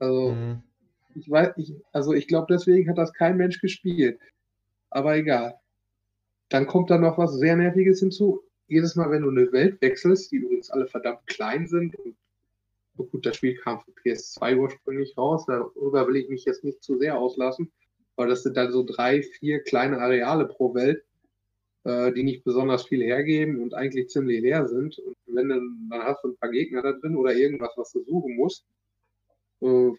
Also 0.00 0.32
mhm. 0.32 0.60
ich 1.14 1.30
weiß, 1.30 1.52
ich, 1.56 1.72
also 1.92 2.14
ich 2.14 2.26
glaube, 2.26 2.48
deswegen 2.50 2.90
hat 2.90 2.98
das 2.98 3.12
kein 3.12 3.36
Mensch 3.36 3.60
gespielt. 3.60 4.18
Aber 4.90 5.16
egal. 5.16 5.54
Dann 6.48 6.66
kommt 6.66 6.90
da 6.90 6.98
noch 6.98 7.16
was 7.16 7.34
sehr 7.34 7.54
Nerviges 7.54 8.00
hinzu 8.00 8.42
jedes 8.66 8.96
Mal, 8.96 9.08
wenn 9.12 9.22
du 9.22 9.30
eine 9.30 9.52
Welt 9.52 9.80
wechselst, 9.82 10.32
die 10.32 10.36
übrigens 10.38 10.70
alle 10.70 10.88
verdammt 10.88 11.24
klein 11.28 11.68
sind, 11.68 11.94
und 11.94 12.16
gut, 13.12 13.24
das 13.24 13.36
Spiel 13.36 13.56
kam 13.56 13.80
für 13.82 13.92
PS2 13.92 14.56
ursprünglich 14.56 15.16
raus, 15.16 15.44
darüber 15.46 16.08
will 16.08 16.16
ich 16.16 16.28
mich 16.28 16.44
jetzt 16.44 16.64
nicht 16.64 16.82
zu 16.82 16.98
sehr 16.98 17.16
auslassen, 17.16 17.70
weil 18.16 18.28
das 18.28 18.42
sind 18.42 18.56
dann 18.56 18.72
so 18.72 18.84
drei, 18.84 19.22
vier 19.22 19.62
kleine 19.62 19.98
Areale 19.98 20.46
pro 20.46 20.74
Welt, 20.74 21.04
äh, 21.84 22.12
die 22.12 22.22
nicht 22.22 22.44
besonders 22.44 22.86
viel 22.86 23.02
hergeben 23.02 23.60
und 23.60 23.74
eigentlich 23.74 24.08
ziemlich 24.08 24.40
leer 24.40 24.66
sind. 24.68 24.98
Und 24.98 25.16
wenn 25.26 25.48
dann, 25.48 25.88
dann 25.90 26.02
hast 26.02 26.22
du 26.24 26.28
ein 26.28 26.36
paar 26.36 26.50
Gegner 26.50 26.82
da 26.82 26.92
drin 26.92 27.16
oder 27.16 27.34
irgendwas, 27.34 27.72
was 27.76 27.92
du 27.92 28.04
suchen 28.04 28.36
musst. 28.36 28.64
Äh, 29.60 29.90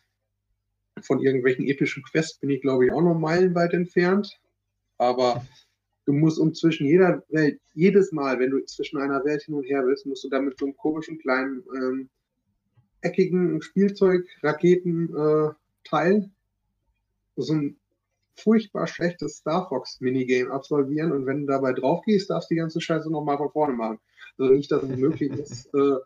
von 1.02 1.20
irgendwelchen 1.20 1.66
epischen 1.68 2.04
Quests 2.04 2.40
bin 2.40 2.50
ich, 2.50 2.62
glaube 2.62 2.86
ich, 2.86 2.92
auch 2.92 3.02
noch 3.02 3.20
meilenweit 3.20 3.74
entfernt. 3.74 4.40
Aber 4.98 5.46
du 6.06 6.14
musst 6.14 6.40
um 6.40 6.54
zwischen 6.54 6.88
jeder 6.88 7.24
Welt, 7.30 7.60
jedes 7.74 8.12
Mal, 8.12 8.40
wenn 8.40 8.52
du 8.52 8.64
zwischen 8.66 8.98
einer 8.98 9.24
Welt 9.26 9.44
hin 9.44 9.56
und 9.56 9.66
her 9.66 9.86
willst, 9.86 10.06
musst 10.06 10.24
du 10.24 10.30
da 10.30 10.40
mit 10.42 10.58
so 10.58 10.66
einem 10.66 10.78
komischen 10.78 11.20
kleinen 11.20 11.64
ähm, 11.76 12.10
eckigen 13.02 13.62
Spielzeug, 13.62 14.26
Raketen-Teil 14.42 16.16
äh, 16.16 16.30
so 17.36 17.54
ein 17.54 17.78
furchtbar 18.36 18.88
schlechtes 18.88 19.38
Star 19.38 19.68
Fox 19.68 20.00
Minigame 20.02 20.52
absolvieren 20.52 21.12
und 21.12 21.26
wenn 21.26 21.42
du 21.42 21.48
dabei 21.48 21.74
drauf 21.74 22.04
gehst, 22.06 22.30
darfst 22.30 22.50
du 22.50 22.56
die 22.56 22.60
ganze 22.60 22.82
Scheiße 22.82 23.12
nochmal 23.12 23.38
von 23.38 23.52
vorne 23.52 23.74
machen. 23.74 24.00
Also 24.38 24.54
nicht, 24.54 24.72
dass 24.72 24.84
es 24.84 24.98
möglich 24.98 25.32
ist, 25.40 25.74
äh, 25.74 25.98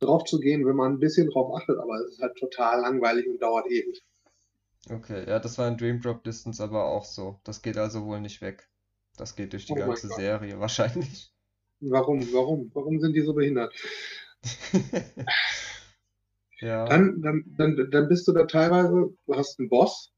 drauf 0.00 0.24
zu 0.24 0.40
gehen, 0.40 0.66
wenn 0.66 0.76
man 0.76 0.92
ein 0.92 0.98
bisschen 0.98 1.30
drauf 1.30 1.54
achtet, 1.56 1.78
aber 1.78 2.00
es 2.00 2.12
ist 2.12 2.20
halt 2.20 2.36
total 2.36 2.80
langweilig 2.80 3.28
und 3.28 3.40
dauert 3.40 3.66
ewig. 3.66 4.02
Okay, 4.90 5.28
ja, 5.28 5.38
das 5.38 5.58
war 5.58 5.68
in 5.68 5.76
Dream 5.76 6.00
Drop 6.00 6.24
Distance 6.24 6.62
aber 6.62 6.86
auch 6.86 7.04
so. 7.04 7.40
Das 7.44 7.62
geht 7.62 7.76
also 7.76 8.04
wohl 8.04 8.20
nicht 8.20 8.40
weg. 8.40 8.68
Das 9.16 9.36
geht 9.36 9.52
durch 9.52 9.66
die 9.66 9.72
oh 9.72 9.76
ganze 9.76 10.08
Serie 10.08 10.58
wahrscheinlich. 10.60 11.32
Warum? 11.80 12.20
Warum? 12.32 12.70
Warum 12.74 12.98
sind 13.00 13.14
die 13.14 13.20
so 13.20 13.34
behindert? 13.34 13.72
ja. 16.60 16.86
Dann, 16.86 17.20
dann, 17.20 17.44
dann, 17.56 17.90
dann 17.90 18.08
bist 18.08 18.26
du 18.26 18.32
da 18.32 18.44
teilweise, 18.44 19.12
du 19.26 19.34
hast 19.34 19.58
einen 19.58 19.68
Boss 19.68 20.12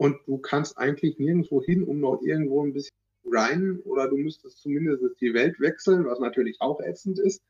und 0.00 0.16
du 0.26 0.38
kannst 0.38 0.78
eigentlich 0.78 1.18
nirgendwo 1.18 1.62
hin, 1.62 1.82
um 1.84 2.00
noch 2.00 2.22
irgendwo 2.22 2.64
ein 2.64 2.72
bisschen 2.72 2.96
rein 3.26 3.80
oder 3.84 4.08
du 4.08 4.16
müsstest 4.16 4.56
zumindest 4.56 5.02
die 5.20 5.34
Welt 5.34 5.60
wechseln, 5.60 6.06
was 6.06 6.18
natürlich 6.18 6.58
auch 6.62 6.80
ätzend 6.80 7.18
ist. 7.18 7.42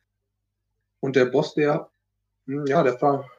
Und 0.98 1.14
der 1.14 1.26
Boss, 1.26 1.54
der, 1.54 1.88
hm, 2.46 2.66
ja, 2.66 2.82
der 2.82 3.00
war, 3.00 3.30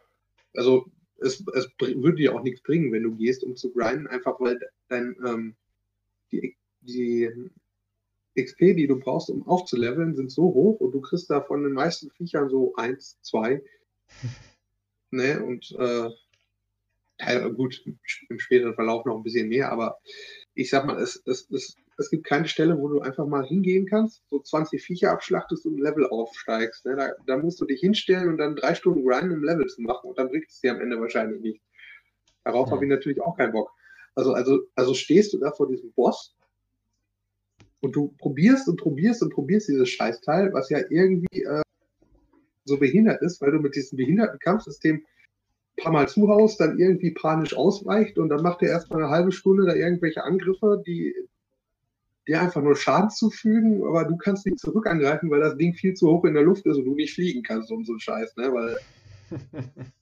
also 0.56 0.86
es, 1.18 1.44
es 1.54 1.70
würde 1.78 2.16
dir 2.16 2.34
auch 2.34 2.42
nichts 2.42 2.62
bringen, 2.62 2.94
wenn 2.94 3.04
du 3.04 3.14
gehst, 3.18 3.44
um 3.44 3.58
zu 3.58 3.74
grinden, 3.74 4.08
einfach 4.08 4.40
weil 4.40 4.58
dein, 4.88 5.18
ähm, 5.26 5.56
die 6.32 6.56
die 6.80 7.30
XP, 8.40 8.78
die 8.78 8.88
du 8.88 8.98
brauchst, 8.98 9.30
um 9.30 9.46
aufzuleveln, 9.46 10.16
sind 10.16 10.32
so 10.32 10.44
hoch 10.44 10.80
und 10.80 10.94
du 10.94 11.02
kriegst 11.02 11.30
da 11.30 11.42
von 11.42 11.64
den 11.64 11.74
meisten 11.74 12.12
Viechern 12.12 12.50
so 12.50 12.74
eins, 12.76 13.20
zwei. 13.22 13.62
ne, 15.12 15.44
und 15.44 15.70
äh, 15.78 16.10
gut, 17.56 17.84
im 18.30 18.40
späteren 18.40 18.76
Verlauf 18.76 19.06
noch 19.06 19.18
ein 19.18 19.24
bisschen 19.24 19.50
mehr, 19.50 19.72
aber 19.72 19.98
ich 20.54 20.70
sag 20.70 20.86
mal, 20.86 21.02
es, 21.02 21.22
es, 21.26 21.50
es, 21.52 21.76
es 21.98 22.10
gibt 22.10 22.26
keine 22.26 22.48
Stelle, 22.48 22.78
wo 22.78 22.88
du 22.88 23.00
einfach 23.00 23.26
mal 23.26 23.46
hingehen 23.46 23.86
kannst, 23.86 24.24
so 24.30 24.40
20 24.40 24.82
Viecher 24.82 25.12
abschlachtest 25.12 25.66
und 25.66 25.76
ein 25.76 25.84
Level 25.84 26.08
aufsteigst. 26.08 26.86
Ne? 26.86 26.96
Da, 26.96 27.12
da, 27.26 27.38
musst 27.38 27.62
du 27.62 27.66
dich 27.66 27.80
hinstellen 27.80 28.30
und 28.30 28.38
dann 28.38 28.56
drei 28.56 28.76
Stunden 28.76 29.06
grinden, 29.06 29.32
um 29.34 29.44
Level 29.44 29.68
zu 29.68 29.82
machen 29.82 30.10
und 30.10 30.18
dann 30.18 30.30
bringt 30.30 30.50
es 30.50 30.60
dir 30.60 30.72
am 30.72 30.82
Ende 30.82 31.00
wahrscheinlich 31.00 31.42
nicht. 31.42 31.62
Darauf 32.44 32.68
ja. 32.68 32.74
habe 32.74 32.86
ich 32.86 32.90
natürlich 32.90 33.22
auch 33.22 33.38
keinen 33.38 33.54
Bock. 33.54 33.72
Also, 34.16 34.34
also, 34.34 34.60
also 34.76 34.94
stehst 34.94 35.34
du 35.34 35.38
da 35.38 35.52
vor 35.52 35.68
diesem 35.68 35.94
Boss 35.94 36.36
und 37.80 37.96
du 37.96 38.14
probierst 38.18 38.68
und 38.68 38.78
probierst 38.78 39.22
und 39.22 39.34
probierst 39.34 39.70
dieses 39.70 39.90
Scheißteil, 39.90 40.52
was 40.54 40.70
ja 40.70 40.80
irgendwie 40.90 41.44
äh, 41.44 41.62
so 42.66 42.78
behindert 42.78 43.22
ist, 43.22 43.42
weil 43.42 43.52
du 43.52 43.60
mit 43.60 43.76
diesem 43.76 43.98
behinderten 43.98 44.40
Kampfsystem 44.40 45.06
paar 45.78 45.92
Mal 45.92 46.08
zuhaust, 46.08 46.60
dann 46.60 46.78
irgendwie 46.78 47.12
panisch 47.12 47.56
ausweicht 47.56 48.18
und 48.18 48.30
dann 48.30 48.42
macht 48.42 48.62
er 48.62 48.70
erstmal 48.70 49.04
eine 49.04 49.12
halbe 49.12 49.32
Stunde 49.32 49.66
da 49.66 49.74
irgendwelche 49.74 50.24
Angriffe, 50.24 50.82
die 50.86 51.16
dir 52.28 52.42
einfach 52.42 52.62
nur 52.62 52.76
Schaden 52.76 53.10
zufügen, 53.10 53.84
aber 53.84 54.06
du 54.06 54.16
kannst 54.16 54.46
nicht 54.46 54.60
zurück 54.60 54.88
angreifen, 54.88 55.30
weil 55.32 55.40
das 55.40 55.58
Ding 55.58 55.74
viel 55.74 55.94
zu 55.94 56.10
hoch 56.10 56.26
in 56.26 56.34
der 56.34 56.44
Luft 56.44 56.66
ist 56.66 56.78
und 56.78 56.86
du 56.86 56.94
nicht 56.94 57.14
fliegen 57.14 57.44
kannst 57.44 57.72
um 57.72 57.84
so 57.84 57.94
einen 57.94 58.00
Scheiß, 58.00 58.36
ne? 58.38 58.54
Weil. 58.54 58.78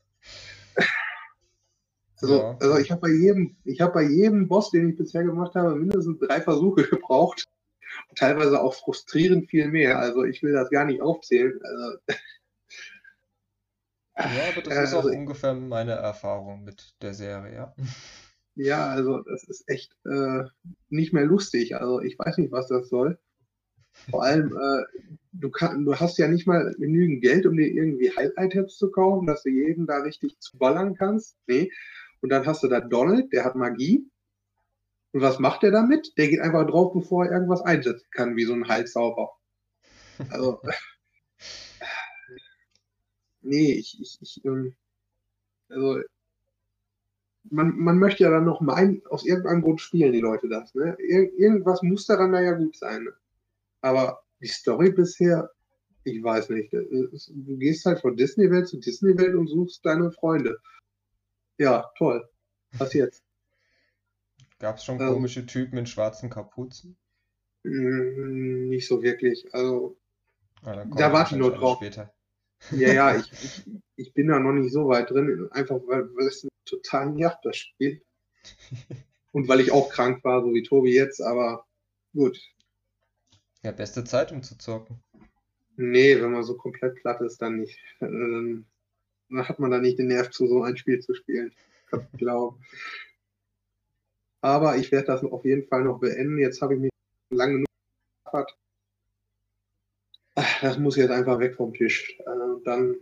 Also, 2.21 2.37
ja. 2.37 2.57
also 2.59 2.77
ich 2.79 2.91
habe 2.91 3.01
bei 3.01 3.11
jedem, 3.11 3.55
ich 3.63 3.79
habe 3.79 3.93
bei 3.93 4.03
jedem 4.03 4.49
Boss, 4.49 4.71
den 4.71 4.89
ich 4.89 4.97
bisher 4.97 5.23
gemacht 5.23 5.55
habe, 5.55 5.75
mindestens 5.75 6.19
drei 6.19 6.41
Versuche 6.41 6.83
gebraucht, 6.89 7.45
teilweise 8.15 8.61
auch 8.61 8.73
frustrierend 8.73 9.49
viel 9.49 9.69
mehr. 9.69 9.99
Also 9.99 10.23
ich 10.23 10.43
will 10.43 10.53
das 10.53 10.69
gar 10.69 10.85
nicht 10.85 11.01
aufzählen. 11.01 11.59
Also, 11.63 11.97
ja, 14.19 14.51
aber 14.51 14.61
das 14.61 14.89
ist 14.89 14.93
auch 14.93 15.05
also, 15.05 15.09
ungefähr 15.09 15.53
meine 15.53 15.93
Erfahrung 15.93 16.63
mit 16.63 16.93
der 17.01 17.13
Serie, 17.13 17.53
ja. 17.53 17.75
Ja, 18.55 18.89
also 18.89 19.19
das 19.23 19.43
ist 19.45 19.63
echt 19.67 19.95
äh, 20.05 20.43
nicht 20.89 21.13
mehr 21.13 21.25
lustig. 21.25 21.75
Also 21.75 22.01
ich 22.01 22.19
weiß 22.19 22.37
nicht, 22.37 22.51
was 22.51 22.67
das 22.67 22.89
soll. 22.89 23.17
Vor 24.09 24.23
allem, 24.23 24.55
äh, 24.55 24.83
du, 25.31 25.49
kann, 25.49 25.85
du 25.85 25.95
hast 25.95 26.17
ja 26.17 26.27
nicht 26.27 26.47
mal 26.47 26.75
genügend 26.77 27.21
Geld, 27.21 27.45
um 27.45 27.55
dir 27.55 27.67
irgendwie 27.67 28.11
Heil-Items 28.15 28.77
zu 28.77 28.91
kaufen, 28.91 29.27
dass 29.27 29.43
du 29.43 29.49
jeden 29.49 29.87
da 29.87 29.99
richtig 29.99 30.39
zuballern 30.39 30.95
kannst. 30.95 31.37
Nee. 31.47 31.71
Und 32.21 32.29
dann 32.29 32.45
hast 32.45 32.63
du 32.63 32.67
da 32.67 32.81
Donald, 32.81 33.31
der 33.31 33.45
hat 33.45 33.55
Magie. 33.55 34.09
Und 35.11 35.21
was 35.21 35.39
macht 35.39 35.63
er 35.63 35.71
damit? 35.71 36.13
Der 36.17 36.27
geht 36.27 36.41
einfach 36.41 36.67
drauf, 36.67 36.93
bevor 36.93 37.25
er 37.25 37.31
irgendwas 37.31 37.61
einsetzen 37.61 38.07
kann, 38.11 38.35
wie 38.35 38.45
so 38.45 38.53
ein 38.53 38.67
Halszauber. 38.67 39.31
Also, 40.29 40.61
nee, 43.41 43.73
ich, 43.73 43.99
ich, 44.01 44.17
ich 44.21 44.45
ähm, 44.45 44.75
also, 45.69 46.01
man, 47.51 47.77
man 47.77 47.97
möchte 47.97 48.23
ja 48.23 48.29
dann 48.29 48.45
noch 48.45 48.61
meinen, 48.61 49.01
aus 49.07 49.25
irgendeinem 49.25 49.61
Grund 49.61 49.81
spielen 49.81 50.13
die 50.13 50.19
Leute 50.19 50.49
das, 50.49 50.73
ne? 50.75 50.95
Ir 50.99 51.33
irgendwas 51.37 51.81
muss 51.81 52.05
daran 52.05 52.31
da 52.31 52.41
ja 52.41 52.53
gut 52.53 52.75
sein. 52.75 53.03
Ne? 53.03 53.13
Aber 53.81 54.21
die 54.41 54.47
Story 54.47 54.91
bisher, 54.91 55.49
ich 56.03 56.21
weiß 56.21 56.49
nicht. 56.49 56.71
Du 56.73 57.57
gehst 57.57 57.85
halt 57.85 57.99
von 58.01 58.15
Disney-Welt 58.17 58.67
zu 58.67 58.77
Disney-Welt 58.77 59.35
und 59.35 59.47
suchst 59.47 59.85
deine 59.85 60.11
Freunde. 60.11 60.59
Ja, 61.57 61.89
toll. 61.97 62.27
Was 62.77 62.93
jetzt? 62.93 63.23
Gab 64.59 64.77
es 64.77 64.83
schon 64.83 64.99
ähm, 64.99 65.13
komische 65.13 65.45
Typen 65.45 65.77
in 65.77 65.85
schwarzen 65.85 66.29
Kapuzen? 66.29 66.97
Mm, 67.63 68.69
Nicht 68.69 68.87
so 68.87 69.01
wirklich. 69.01 69.53
Also, 69.53 69.95
Ah, 70.63 70.83
da 70.85 71.13
warte 71.13 71.35
ich 71.35 71.39
nur 71.39 71.51
drauf. 71.51 71.77
später. 71.77 72.13
Ja, 72.71 72.93
ja, 72.93 73.15
ich, 73.15 73.31
ich, 73.31 73.65
ich 73.95 74.13
bin 74.13 74.27
da 74.27 74.39
noch 74.39 74.51
nicht 74.51 74.71
so 74.71 74.87
weit 74.87 75.09
drin, 75.09 75.47
einfach 75.51 75.79
weil, 75.87 76.13
weil 76.15 76.27
es 76.27 76.47
total 76.65 77.11
nervt, 77.11 77.39
das 77.43 77.57
Spiel. 77.57 78.01
Und 79.31 79.47
weil 79.47 79.59
ich 79.59 79.71
auch 79.71 79.89
krank 79.89 80.23
war, 80.23 80.41
so 80.41 80.53
wie 80.53 80.63
Tobi 80.63 80.93
jetzt, 80.93 81.21
aber 81.21 81.65
gut. 82.13 82.39
Ja, 83.63 83.71
beste 83.71 84.03
Zeit, 84.03 84.31
um 84.31 84.41
zu 84.41 84.57
zocken. 84.57 84.99
Nee, 85.75 86.21
wenn 86.21 86.31
man 86.31 86.43
so 86.43 86.55
komplett 86.55 86.95
platt 86.95 87.21
ist, 87.21 87.41
dann 87.41 87.57
nicht. 87.57 87.79
Dann, 87.99 88.65
hat 89.33 89.59
man 89.59 89.71
da 89.71 89.77
nicht 89.77 89.99
den 89.99 90.07
Nerv 90.07 90.31
zu, 90.31 90.47
so 90.47 90.63
ein 90.63 90.75
Spiel 90.75 90.99
zu 90.99 91.13
spielen. 91.13 91.53
Kann 91.89 92.07
ich 92.11 92.19
glauben. 92.19 92.59
Aber 94.41 94.77
ich 94.77 94.91
werde 94.91 95.07
das 95.07 95.23
auf 95.23 95.45
jeden 95.45 95.67
Fall 95.67 95.83
noch 95.83 95.99
beenden. 95.99 96.39
Jetzt 96.39 96.61
habe 96.61 96.73
ich 96.73 96.79
mich 96.79 96.91
lange 97.29 97.53
genug. 97.53 97.67
Das 100.61 100.77
muss 100.77 100.95
jetzt 100.95 101.11
einfach 101.11 101.39
weg 101.39 101.55
vom 101.55 101.73
Tisch. 101.73 102.17
Äh, 102.19 102.48
Dann 102.63 102.95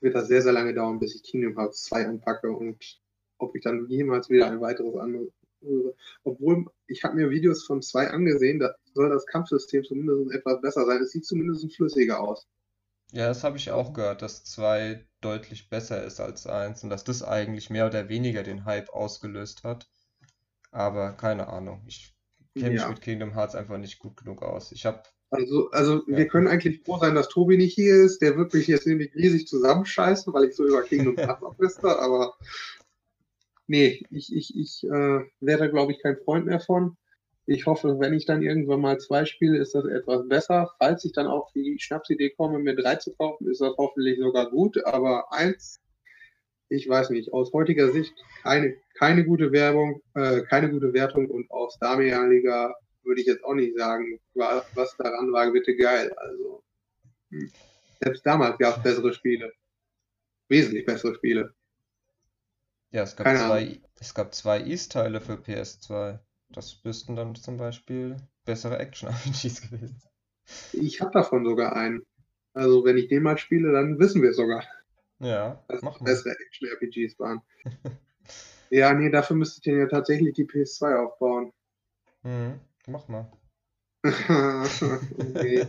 wird 0.00 0.14
das 0.14 0.28
sehr, 0.28 0.42
sehr 0.42 0.52
lange 0.52 0.74
dauern, 0.74 0.98
bis 0.98 1.14
ich 1.14 1.22
Kingdom 1.22 1.56
Hearts 1.58 1.84
2 1.84 2.06
anpacke 2.06 2.50
und 2.50 3.00
ob 3.38 3.54
ich 3.56 3.62
dann 3.62 3.86
jemals 3.88 4.30
wieder 4.30 4.46
ein 4.50 4.60
weiteres 4.60 4.96
anrühre. 4.96 5.32
Obwohl, 6.24 6.66
ich 6.86 7.02
habe 7.04 7.16
mir 7.16 7.30
Videos 7.30 7.64
von 7.64 7.82
2 7.82 8.08
angesehen, 8.10 8.58
da 8.58 8.74
soll 8.94 9.10
das 9.10 9.26
Kampfsystem 9.26 9.84
zumindest 9.84 10.32
etwas 10.34 10.60
besser 10.60 10.86
sein. 10.86 11.02
Es 11.02 11.10
sieht 11.12 11.24
zumindest 11.26 11.74
flüssiger 11.74 12.20
aus. 12.20 12.46
Ja, 13.12 13.26
das 13.28 13.42
habe 13.44 13.56
ich 13.56 13.70
auch 13.70 13.92
gehört, 13.94 14.22
dass 14.22 14.44
2 14.44 15.08
deutlich 15.20 15.68
besser 15.68 16.04
ist 16.04 16.20
als 16.20 16.46
1 16.46 16.82
und 16.84 16.90
dass 16.90 17.04
das 17.04 17.22
eigentlich 17.22 17.70
mehr 17.70 17.86
oder 17.86 18.08
weniger 18.08 18.42
den 18.44 18.64
Hype 18.64 18.90
ausgelöst 18.90 19.64
hat. 19.64 19.88
Aber 20.72 21.12
keine 21.14 21.48
Ahnung. 21.48 21.84
Ich 21.86 22.16
kenne 22.56 22.72
mich 22.72 22.82
Ja. 22.82 22.88
mit 22.88 23.00
Kingdom 23.02 23.34
Hearts 23.34 23.54
einfach 23.56 23.78
nicht 23.78 23.98
gut 24.00 24.16
genug 24.18 24.42
aus. 24.42 24.72
Ich 24.72 24.86
habe 24.86 25.02
Also, 25.30 25.70
also 25.70 26.02
Ja. 26.06 26.18
wir 26.18 26.28
können 26.28 26.46
eigentlich 26.46 26.82
froh 26.82 26.98
sein, 26.98 27.14
dass 27.14 27.28
Tobi 27.28 27.56
nicht 27.56 27.74
hier 27.74 27.96
ist. 27.96 28.22
Der 28.22 28.36
wird 28.36 28.54
mich 28.54 28.66
jetzt 28.68 28.86
nämlich 28.86 29.14
riesig 29.14 29.46
zusammenscheißen, 29.48 30.32
weil 30.32 30.44
ich 30.44 30.54
so 30.56 30.64
über 30.66 30.82
Kingdom 30.82 31.16
Hearts 31.16 31.42
abläster, 31.44 32.00
aber 32.00 32.34
nee, 33.66 34.02
ich, 34.10 34.34
ich, 34.34 34.56
ich 34.56 34.84
äh, 34.84 35.20
wäre, 35.40 35.70
glaube 35.70 35.92
ich, 35.92 36.02
kein 36.02 36.16
Freund 36.18 36.46
mehr 36.46 36.60
von. 36.60 36.96
Ich 37.48 37.66
hoffe, 37.66 37.98
wenn 38.00 38.12
ich 38.14 38.26
dann 38.26 38.42
irgendwann 38.42 38.80
mal 38.80 38.98
zwei 38.98 39.24
spiele, 39.24 39.58
ist 39.58 39.74
das 39.74 39.84
etwas 39.84 40.28
besser. 40.28 40.70
Falls 40.78 41.04
ich 41.04 41.12
dann 41.12 41.28
auf 41.28 41.52
die 41.52 41.76
Schnapsidee 41.78 42.30
komme, 42.30 42.58
mir 42.58 42.74
drei 42.74 42.96
zu 42.96 43.12
kaufen, 43.14 43.48
ist 43.48 43.60
das 43.60 43.76
hoffentlich 43.78 44.18
sogar 44.18 44.50
gut. 44.50 44.84
Aber 44.84 45.32
eins, 45.32 45.80
ich 46.68 46.88
weiß 46.88 47.10
nicht, 47.10 47.32
aus 47.32 47.52
heutiger 47.52 47.92
Sicht 47.92 48.12
keine, 48.42 48.76
keine 48.94 49.24
gute 49.24 49.52
Werbung, 49.52 50.02
äh, 50.14 50.42
keine 50.42 50.70
gute 50.70 50.92
Wertung 50.92 51.30
und 51.30 51.48
aus 51.52 51.78
damaliger 51.78 52.74
würde 53.06 53.20
ich 53.20 53.26
jetzt 53.26 53.44
auch 53.44 53.54
nicht 53.54 53.76
sagen, 53.78 54.20
wa- 54.34 54.66
was 54.74 54.96
daran 54.96 55.32
war, 55.32 55.50
bitte 55.52 55.76
geil. 55.76 56.12
Also, 56.18 56.62
hm. 57.30 57.50
selbst 58.02 58.24
damals 58.26 58.58
gab 58.58 58.76
es 58.78 58.82
bessere 58.82 59.12
Spiele. 59.12 59.52
Wesentlich 60.48 60.86
bessere 60.86 61.14
Spiele. 61.14 61.54
Ja, 62.90 63.02
es 63.02 63.14
gab 63.16 63.26
Keine 63.26 63.38
zwei, 63.38 63.80
es 64.00 64.14
gab 64.14 64.34
zwei 64.34 64.60
East-Teile 64.60 65.20
für 65.20 65.36
PS2. 65.36 66.18
Das 66.48 66.82
müssten 66.84 67.16
dann 67.16 67.34
zum 67.34 67.56
Beispiel 67.58 68.16
bessere 68.44 68.78
Action-RPGs 68.78 69.60
gewesen 69.70 69.98
sein. 70.00 70.12
Ich 70.72 71.00
habe 71.00 71.10
davon 71.12 71.44
sogar 71.44 71.74
einen. 71.74 72.06
Also, 72.54 72.84
wenn 72.84 72.96
ich 72.96 73.08
den 73.08 73.22
mal 73.22 73.36
spiele, 73.38 73.72
dann 73.72 73.98
wissen 73.98 74.22
wir 74.22 74.30
es 74.30 74.36
sogar, 74.36 74.64
Ja, 75.20 75.62
dass 75.68 75.82
mach 75.82 76.00
mal. 76.00 76.06
bessere 76.06 76.30
Action-RPGs 76.38 77.18
waren. 77.18 77.42
ja, 78.70 78.92
nee, 78.94 79.10
dafür 79.10 79.36
müsstet 79.36 79.66
ihr 79.66 79.78
ja 79.78 79.86
tatsächlich 79.88 80.34
die 80.34 80.44
PS2 80.44 80.96
aufbauen. 80.96 81.52
Mhm, 82.24 82.60
mach 82.86 83.08
mal. 83.08 83.30
okay. 84.04 85.66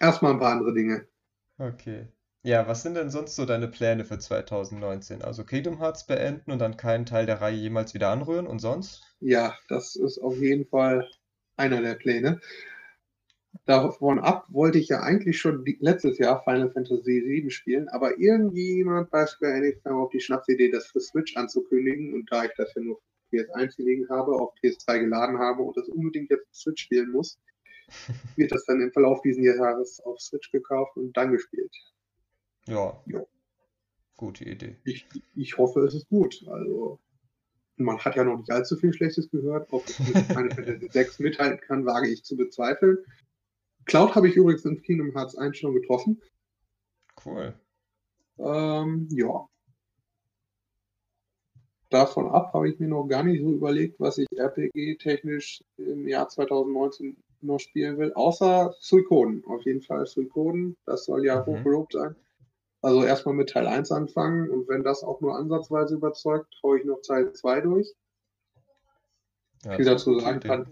Erstmal 0.00 0.32
ein 0.32 0.38
paar 0.38 0.52
andere 0.52 0.74
Dinge. 0.74 1.08
Okay. 1.58 2.08
Ja, 2.42 2.68
was 2.68 2.82
sind 2.82 2.94
denn 2.94 3.10
sonst 3.10 3.34
so 3.34 3.44
deine 3.44 3.68
Pläne 3.68 4.04
für 4.04 4.18
2019? 4.18 5.22
Also 5.22 5.44
Kingdom 5.44 5.78
Hearts 5.80 6.06
beenden 6.06 6.52
und 6.52 6.60
dann 6.60 6.76
keinen 6.76 7.04
Teil 7.04 7.26
der 7.26 7.40
Reihe 7.40 7.56
jemals 7.56 7.94
wieder 7.94 8.10
anrühren 8.10 8.46
und 8.46 8.60
sonst? 8.60 9.02
Ja, 9.20 9.56
das 9.68 9.96
ist 9.96 10.18
auf 10.18 10.36
jeden 10.36 10.66
Fall 10.66 11.08
einer 11.56 11.82
der 11.82 11.94
Pläne. 11.94 12.40
Davon 13.64 14.18
ab 14.18 14.46
wollte 14.50 14.78
ich 14.78 14.88
ja 14.88 15.00
eigentlich 15.00 15.38
schon 15.38 15.64
letztes 15.80 16.18
Jahr 16.18 16.42
Final 16.44 16.70
Fantasy 16.70 17.22
VII 17.24 17.50
spielen, 17.50 17.88
aber 17.88 18.18
irgendjemand 18.18 19.10
bei 19.10 19.26
Square 19.26 19.54
Enix 19.54 19.82
kam 19.82 19.96
auf 19.96 20.10
die 20.10 20.20
Schnapsidee, 20.20 20.70
das 20.70 20.86
für 20.86 21.00
Switch 21.00 21.36
anzukündigen 21.36 22.14
und 22.14 22.30
da 22.30 22.44
ich 22.44 22.52
das 22.56 22.72
ja 22.74 22.82
nur 22.82 23.00
PS1 23.30 23.76
gelegen 23.76 24.08
habe, 24.08 24.32
auf 24.32 24.54
PS2 24.62 25.00
geladen 25.00 25.38
habe 25.38 25.62
und 25.62 25.76
das 25.76 25.88
unbedingt 25.88 26.30
jetzt 26.30 26.46
auf 26.48 26.54
Switch 26.54 26.82
spielen 26.84 27.10
muss, 27.10 27.38
wird 28.36 28.52
das 28.52 28.64
dann 28.66 28.80
im 28.80 28.92
Verlauf 28.92 29.20
dieses 29.22 29.44
Jahres 29.44 30.00
auf 30.00 30.20
Switch 30.20 30.50
gekauft 30.50 30.96
und 30.96 31.16
dann 31.16 31.32
gespielt. 31.32 31.74
Ja, 32.66 33.00
Ja. 33.06 33.24
gute 34.16 34.44
Idee. 34.44 34.76
Ich, 34.84 35.06
ich 35.34 35.56
hoffe, 35.56 35.80
es 35.80 35.94
ist 35.94 36.08
gut. 36.08 36.44
Also, 36.48 36.98
man 37.76 37.98
hat 37.98 38.16
ja 38.16 38.24
noch 38.24 38.36
nicht 38.38 38.50
allzu 38.50 38.76
viel 38.76 38.92
Schlechtes 38.92 39.30
gehört. 39.30 39.72
Ob 39.72 39.86
es 39.88 39.98
mit 40.00 40.18
Final 40.26 40.50
Fantasy 40.50 40.88
6 40.92 41.18
mithalten 41.20 41.60
kann, 41.60 41.86
wage 41.86 42.08
ich 42.08 42.24
zu 42.24 42.36
bezweifeln. 42.36 42.98
Cloud 43.86 44.14
habe 44.14 44.28
ich 44.28 44.36
übrigens 44.36 44.64
in 44.66 44.82
Kingdom 44.82 45.12
Hearts 45.16 45.36
1 45.36 45.56
schon 45.56 45.72
getroffen. 45.74 46.20
Cool. 47.24 47.54
Ähm, 48.38 49.08
ja. 49.12 49.48
Davon 51.90 52.28
ab 52.30 52.52
habe 52.52 52.68
ich 52.68 52.78
mir 52.78 52.88
noch 52.88 53.06
gar 53.06 53.22
nicht 53.22 53.40
so 53.40 53.50
überlegt, 53.50 53.98
was 53.98 54.18
ich 54.18 54.26
RPG-technisch 54.30 55.62
im 55.78 56.06
Jahr 56.06 56.28
2019 56.28 57.16
noch 57.40 57.58
spielen 57.58 57.96
will, 57.98 58.12
außer 58.12 58.74
Suikoden. 58.78 59.42
Auf 59.46 59.64
jeden 59.64 59.80
Fall 59.80 60.06
Suikoden, 60.06 60.76
das 60.84 61.04
soll 61.04 61.24
ja 61.24 61.40
Mhm. 61.40 61.46
hochgelobt 61.46 61.92
sein. 61.92 62.14
Also 62.82 63.04
erstmal 63.04 63.34
mit 63.34 63.50
Teil 63.50 63.66
1 63.66 63.90
anfangen 63.90 64.50
und 64.50 64.68
wenn 64.68 64.84
das 64.84 65.02
auch 65.02 65.20
nur 65.20 65.36
ansatzweise 65.36 65.94
überzeugt, 65.94 66.54
haue 66.62 66.78
ich 66.78 66.84
noch 66.84 67.00
Teil 67.00 67.32
2 67.32 67.60
durch. 67.60 67.94
Ja, 69.64 69.76
Viel 69.76 69.84
dazu 69.84 70.20
sagen 70.20 70.40
kann, 70.40 70.66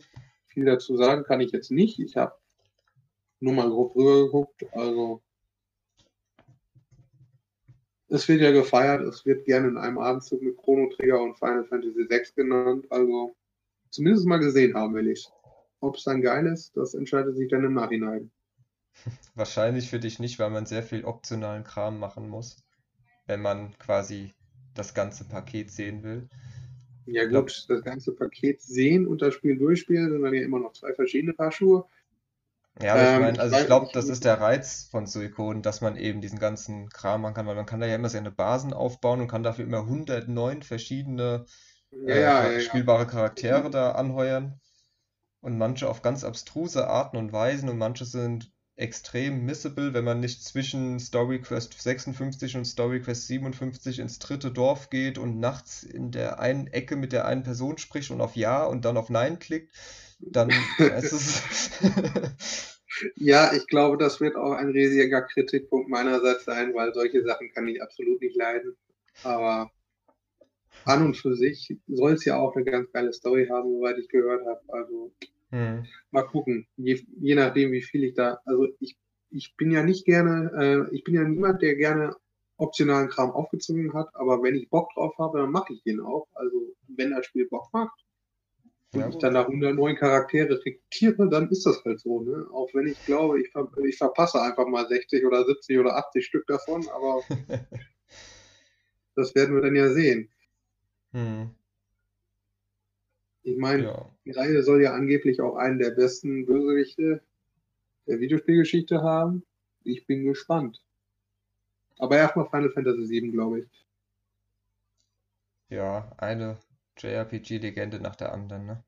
viel 0.47 0.65
dazu 0.65 0.97
sagen 0.97 1.25
kann 1.25 1.41
ich 1.41 1.51
jetzt 1.51 1.71
nicht. 1.71 1.99
Ich 1.99 2.17
habe 2.17 2.35
nur 3.41 3.55
mal 3.55 3.69
grob 3.69 3.97
rüber 3.97 4.25
geguckt. 4.25 4.65
Also 4.73 5.21
es 8.09 8.29
wird 8.29 8.41
ja 8.41 8.53
gefeiert, 8.53 9.03
es 9.03 9.25
wird 9.27 9.45
gerne 9.45 9.69
in 9.69 9.77
einem 9.77 9.99
Abendzug 9.99 10.43
mit 10.43 10.57
Chrono 10.57 10.89
Trigger 10.91 11.21
und 11.21 11.39
Final 11.39 11.65
Fantasy 11.65 12.07
6 12.09 12.35
genannt. 12.35 12.87
Also 12.91 13.35
zumindest 13.91 14.27
mal 14.27 14.39
gesehen 14.39 14.75
haben 14.75 14.95
will 14.95 15.09
ich 15.09 15.29
Ob 15.81 15.97
es 15.97 16.05
dann 16.05 16.23
geil 16.23 16.47
ist, 16.47 16.77
das 16.77 16.95
entscheidet 16.95 17.37
sich 17.37 17.49
dann 17.49 17.65
im 17.65 17.75
Nachhinein. 17.75 18.31
Wahrscheinlich 19.35 19.91
für 19.91 19.99
dich 19.99 20.19
nicht, 20.19 20.39
weil 20.39 20.51
man 20.51 20.67
sehr 20.67 20.83
viel 20.83 21.05
optionalen 21.05 21.65
Kram 21.65 21.99
machen 21.99 22.29
muss, 22.29 22.65
wenn 23.27 23.43
man 23.43 23.77
quasi 23.79 24.33
das 24.75 24.95
ganze 24.95 25.25
Paket 25.25 25.71
sehen 25.71 26.03
will. 26.03 26.29
Ja 27.07 27.25
gut, 27.27 27.67
das 27.69 27.85
ganze 27.85 28.13
Paket 28.15 28.61
sehen 28.61 29.07
und 29.07 29.23
das 29.23 29.35
Spiel 29.35 29.57
durchspielen 29.57 30.11
sind 30.11 30.23
dann 30.23 30.35
ja 30.35 30.43
immer 30.43 30.59
noch 30.59 30.73
zwei 30.73 30.93
verschiedene 30.93 31.35
Paar 31.35 31.53
Schuhe. 31.53 31.87
Ja, 32.81 32.93
aber 32.95 33.05
ich 33.05 33.15
Ähm, 33.15 33.17
meine, 33.17 33.39
ich 33.39 33.41
also 33.41 33.55
weiß 33.55 33.63
ich 33.63 33.67
glaube, 33.67 33.89
das 33.93 34.09
ist 34.09 34.25
der 34.25 34.41
Reiz 34.41 34.89
von 34.91 35.07
Suikoden, 35.07 35.63
dass 35.63 35.81
man 35.81 35.97
eben 35.97 36.21
diesen 36.21 36.39
ganzen 36.39 36.89
Kram 36.91 37.23
machen 37.23 37.35
kann, 37.35 37.47
weil 37.47 37.55
man 37.55 37.67
kann 37.67 37.81
da 37.81 37.87
ja 37.87 37.95
immer 37.97 38.09
seine 38.11 38.31
Basen 38.31 38.73
aufbauen 38.75 39.21
und 39.21 39.29
kann 39.29 39.43
dafür 39.43 39.65
immer 39.65 39.85
109 39.87 40.63
verschiedene 40.63 41.47
Ja, 41.91 42.15
äh, 42.15 42.21
ja, 42.21 42.51
ja. 42.53 42.61
spielbare 42.61 43.07
Charaktere 43.07 43.71
da 43.71 43.93
anheuern 43.93 44.61
und 45.41 45.59
manche 45.59 45.89
auf 45.91 46.03
ganz 46.03 46.25
abstruse 46.25 46.89
Arten 46.89 47.17
und 47.19 47.33
Weisen 47.33 47.69
und 47.71 47.79
manche 47.79 48.05
sind 48.07 48.53
extrem 48.77 49.45
missable, 49.47 49.95
wenn 49.95 50.05
man 50.05 50.21
nicht 50.21 50.45
zwischen 50.45 50.99
Story 51.01 51.41
Quest 51.41 51.81
56 51.81 52.57
und 52.57 52.67
Story 52.67 53.01
Quest 53.01 53.27
57 53.27 53.99
ins 53.99 54.19
dritte 54.19 54.51
Dorf 54.51 54.91
geht 54.91 55.19
und 55.19 55.41
nachts 55.41 55.83
in 55.83 56.11
der 56.11 56.41
einen 56.41 56.67
Ecke 56.67 56.97
mit 56.97 57.13
der 57.13 57.27
einen 57.27 57.43
Person 57.43 57.79
spricht 57.79 58.11
und 58.11 58.21
auf 58.21 58.37
Ja 58.37 58.65
und 58.65 58.85
dann 58.85 58.99
auf 58.99 59.09
Nein 59.09 59.39
klickt, 59.39 59.75
dann 60.21 60.51
ist 60.79 61.13
es 61.13 61.71
Ja, 63.17 63.53
ich 63.53 63.67
glaube, 63.67 63.99
das 63.99 64.21
wird 64.21 64.37
auch 64.37 64.53
ein 64.53 64.71
riesiger 64.71 65.23
Kritikpunkt 65.23 65.89
meinerseits 65.89 66.45
sein, 66.45 66.75
weil 66.75 66.95
solche 66.95 67.23
Sachen 67.23 67.51
kann 67.53 67.69
ich 67.69 67.83
absolut 67.83 68.21
nicht 68.21 68.37
leiden. 68.37 68.77
Aber 69.23 69.71
an 70.85 71.05
und 71.05 71.17
für 71.17 71.37
sich 71.37 71.77
soll 71.89 72.13
es 72.13 72.25
ja 72.25 72.37
auch 72.37 72.55
eine 72.55 72.65
ganz 72.65 72.91
geile 72.93 73.13
Story 73.13 73.49
haben, 73.49 73.71
soweit 73.73 73.99
ich 73.99 74.09
gehört 74.09 74.47
habe. 74.47 74.61
Also 74.69 75.13
Hm. 75.51 75.87
mal 76.11 76.27
gucken, 76.27 76.67
je, 76.77 77.05
je 77.21 77.35
nachdem, 77.35 77.73
wie 77.73 77.83
viel 77.83 78.05
ich 78.05 78.15
da. 78.15 78.41
Also 78.45 78.69
ich, 78.81 78.97
ich 79.31 79.57
bin 79.57 79.71
ja 79.71 79.83
nicht 79.83 80.05
gerne, 80.05 80.51
äh, 80.91 80.95
ich 80.95 81.05
bin 81.05 81.15
ja 81.15 81.25
niemand, 81.25 81.63
der 81.63 81.77
gerne 81.77 82.17
optionalen 82.57 83.09
Kram 83.09 83.31
aufgezogen 83.31 83.93
hat, 83.95 84.09
aber 84.15 84.43
wenn 84.43 84.55
ich 84.55 84.71
Bock 84.71 84.91
drauf 84.95 85.15
habe, 85.19 85.39
dann 85.39 85.51
mache 85.51 85.73
ich 85.75 85.83
den 85.83 86.01
auch. 86.01 86.27
Also 86.35 86.75
wenn 86.89 87.11
das 87.11 87.27
Spiel 87.27 87.47
Bock 87.49 87.69
macht 87.73 88.01
und 88.93 89.01
Ja, 89.01 89.09
ich 89.09 89.19
dann 89.19 89.35
da 89.35 89.43
109 89.43 89.97
Charaktere 89.97 90.59
rekrutiere, 90.65 91.29
dann 91.29 91.51
ist 91.51 91.67
das 91.67 91.85
halt 91.85 92.01
so. 92.01 92.23
Ne? 92.23 92.47
Auch 92.51 92.73
wenn 92.73 92.87
ich 92.87 93.05
glaube, 93.05 93.41
ich, 93.41 93.51
ver 93.51 93.71
ich 93.87 93.99
verpasse 93.99 94.41
einfach 94.41 94.67
mal 94.67 94.89
60 94.89 95.25
oder 95.25 95.45
70 95.45 95.79
oder 95.79 95.97
80 95.97 96.25
Stück 96.25 96.47
davon, 96.47 96.89
aber 96.89 97.23
das 99.17 99.35
werden 99.35 99.55
wir 99.55 99.63
dann 99.63 99.77
ja 99.77 99.91
sehen. 99.91 100.31
Hm. 101.13 101.51
Ich 103.47 103.57
meine, 103.59 103.85
Ja. 103.85 104.11
die 104.25 104.33
Reihe 104.33 104.61
soll 104.65 104.83
ja 104.83 104.93
angeblich 104.93 105.41
auch 105.41 105.55
einen 105.55 105.79
der 105.79 105.91
besten 105.93 106.47
Bösewichte 106.47 107.23
der 108.09 108.19
Videospielgeschichte 108.19 109.03
haben. 109.03 109.45
Ich 109.85 110.05
bin 110.07 110.25
gespannt. 110.25 110.83
Aber 111.99 112.17
erstmal 112.17 112.49
Final 112.51 112.71
Fantasy 112.71 113.09
VII, 113.09 113.31
glaube 113.31 113.61
ich. 113.61 113.67
Ja, 115.69 116.13
eine 116.19 116.59
JRPG-Legende 116.99 118.01
nach 118.01 118.17
der 118.17 118.33
anderen, 118.33 118.67
ne? 118.67 118.85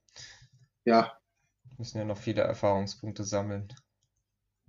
Ja, 0.85 1.13
Müssen 1.77 1.99
ja 1.99 2.05
noch 2.05 2.19
viele 2.19 2.43
Erfahrungspunkte 2.43 3.23
sammeln. 3.23 3.69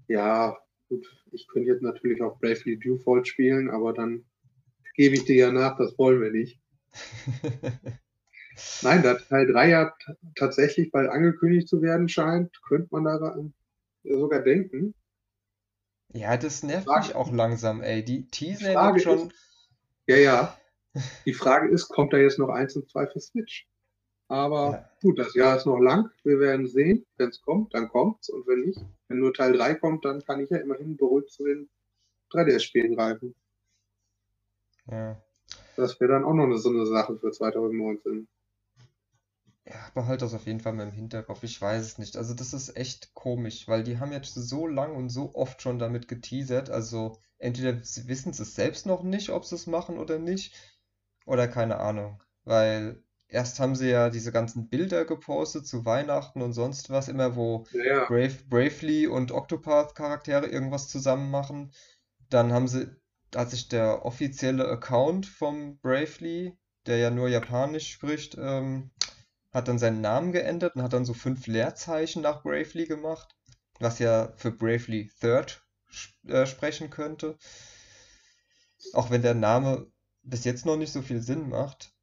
ja, 0.08 0.56
gut. 0.88 1.08
Ich 1.32 1.48
könnte 1.48 1.70
jetzt 1.70 1.82
natürlich 1.82 2.22
auch 2.22 2.40
Bravely 2.40 2.78
Default 2.78 3.28
spielen, 3.28 3.72
aber 3.72 3.94
dann 3.94 4.24
gebe 4.94 5.16
ich 5.16 5.26
dir 5.26 5.36
ja 5.36 5.52
nach, 5.52 5.78
das 5.78 5.98
wollen 5.98 6.22
wir 6.22 6.30
nicht. 6.32 6.60
Nein, 8.82 9.04
da 9.04 9.16
Teil 9.16 9.48
3 9.52 9.70
ja 9.70 9.94
tatsächlich 10.36 10.92
bald 10.92 11.10
angekündigt 11.10 11.68
zu 11.68 11.82
werden 11.82 12.10
scheint, 12.10 12.52
könnte 12.64 12.88
man 12.92 13.04
daran 13.06 13.54
sogar 14.04 14.42
denken. 14.42 14.94
Ja, 16.14 16.38
das 16.38 16.64
nervt 16.64 16.88
Frage- 16.88 17.08
mich 17.08 17.16
auch 17.16 17.32
langsam, 17.32 17.82
ey. 17.82 18.04
Die 18.04 18.28
teasen 18.28 18.68
ja 18.68 18.74
Frage 18.74 19.00
schon. 19.00 19.34
Ja, 20.08 20.18
ja. 20.18 20.58
Die 21.26 21.34
Frage 21.34 21.70
ist, 21.70 21.88
kommt 21.90 22.14
da 22.14 22.18
jetzt 22.18 22.40
noch 22.40 22.50
eins 22.50 22.76
und 22.76 22.90
zwei 22.90 23.06
für 23.06 23.20
Switch? 23.20 23.68
Aber 24.28 24.72
Ja. 24.72 24.90
gut, 25.02 25.20
das 25.20 25.34
Jahr 25.36 25.58
ist 25.58 25.66
noch 25.66 25.78
lang. 25.80 26.10
Wir 26.24 26.40
werden 26.40 26.68
sehen. 26.68 27.06
Wenn 27.18 27.30
es 27.30 27.42
kommt, 27.42 27.74
dann 27.74 27.90
kommt's. 27.90 28.30
Und 28.30 28.48
wenn 28.48 28.62
nicht, 28.62 28.80
wenn 29.08 29.20
nur 29.20 29.34
Teil 29.34 29.54
3 29.54 29.76
kommt, 29.76 30.06
dann 30.06 30.24
kann 30.24 30.40
ich 30.40 30.50
ja 30.50 30.58
immerhin 30.58 30.98
beruhigt 30.98 31.32
zu 31.32 31.46
den 31.46 31.70
3DS-Spielen 32.32 32.96
greifen. 32.96 33.36
Ja. 34.90 35.22
Das 35.76 36.00
wäre 36.00 36.12
dann 36.14 36.26
auch 36.26 36.34
noch 36.34 36.46
eine, 36.46 36.58
so 36.58 36.70
eine 36.70 36.86
Sache 36.86 37.18
für 37.18 37.32
2019. 37.32 38.28
Ja, 39.70 39.76
behalt 39.94 40.24
das 40.24 40.34
auf 40.34 40.48
jeden 40.48 40.60
Fall 40.62 40.74
mal 40.74 40.88
im 40.88 40.92
Hinterkopf. 40.92 41.44
Ich 41.44 41.62
weiß 41.62 41.84
es 41.84 41.98
nicht. 42.00 42.18
Also, 42.18 42.34
das 42.34 42.54
ist 42.54 42.76
echt 42.76 43.14
komisch, 43.14 43.68
weil 43.68 43.84
die 43.84 44.00
haben 44.00 44.12
jetzt 44.12 44.34
so 44.34 44.66
lang 44.66 44.96
und 44.96 45.10
so 45.10 45.36
oft 45.36 45.62
schon 45.62 45.78
damit 45.78 46.08
geteasert. 46.08 46.72
Also, 46.72 47.20
entweder 47.38 47.84
sie 47.84 48.08
wissen 48.08 48.32
es 48.32 48.56
selbst 48.56 48.88
noch 48.88 49.04
nicht, 49.04 49.30
ob 49.30 49.46
sie 49.46 49.56
es 49.56 49.68
machen 49.68 50.00
oder 50.00 50.18
nicht, 50.18 50.56
oder 51.26 51.48
keine 51.48 51.78
Ahnung. 51.78 52.24
Weil 52.46 53.04
erst 53.28 53.60
haben 53.60 53.76
sie 53.76 53.90
ja 53.90 54.10
diese 54.10 54.32
ganzen 54.32 54.70
Bilder 54.70 55.06
gepostet 55.06 55.68
zu 55.68 55.86
Weihnachten 55.86 56.42
und 56.42 56.54
sonst 56.54 56.90
was, 56.90 57.08
immer 57.08 57.36
wo 57.36 57.68
Ja. 57.72 58.06
Brave, 58.08 58.38
Bravely 58.50 59.06
und 59.06 59.32
Octopath-Charaktere 59.32 60.48
irgendwas 60.48 60.88
zusammen 60.88 61.30
machen. 61.30 61.72
Dann 62.30 62.52
haben 62.54 62.68
sie, 62.68 62.88
hat 63.36 63.52
sich 63.52 63.68
der 63.70 64.04
offizielle 64.04 64.68
Account 64.68 65.28
vom 65.28 65.78
Bravely, 65.80 66.58
der 66.88 66.98
ja 66.98 67.12
nur 67.12 67.30
Japanisch 67.30 67.92
spricht, 67.92 68.36
ähm, 68.40 68.90
hat 69.52 69.68
dann 69.68 69.80
seinen 69.80 70.02
Namen 70.02 70.32
geändert 70.32 70.76
und 70.76 70.84
hat 70.84 70.94
dann 70.94 71.06
so 71.06 71.14
fünf 71.14 71.48
Leerzeichen 71.48 72.22
nach 72.22 72.44
Bravely 72.44 72.86
gemacht, 72.86 73.36
was 73.80 74.00
ja 74.00 74.32
für 74.38 74.52
Bravely 74.52 75.10
Third 75.20 75.64
äh, 76.28 76.46
sprechen 76.46 76.90
könnte. 76.90 77.38
Auch 78.94 79.10
wenn 79.10 79.24
der 79.24 79.34
Name 79.34 79.88
bis 80.22 80.44
jetzt 80.46 80.66
noch 80.68 80.78
nicht 80.78 80.92
so 80.92 81.02
viel 81.02 81.22
Sinn 81.22 81.50
macht, 81.50 81.96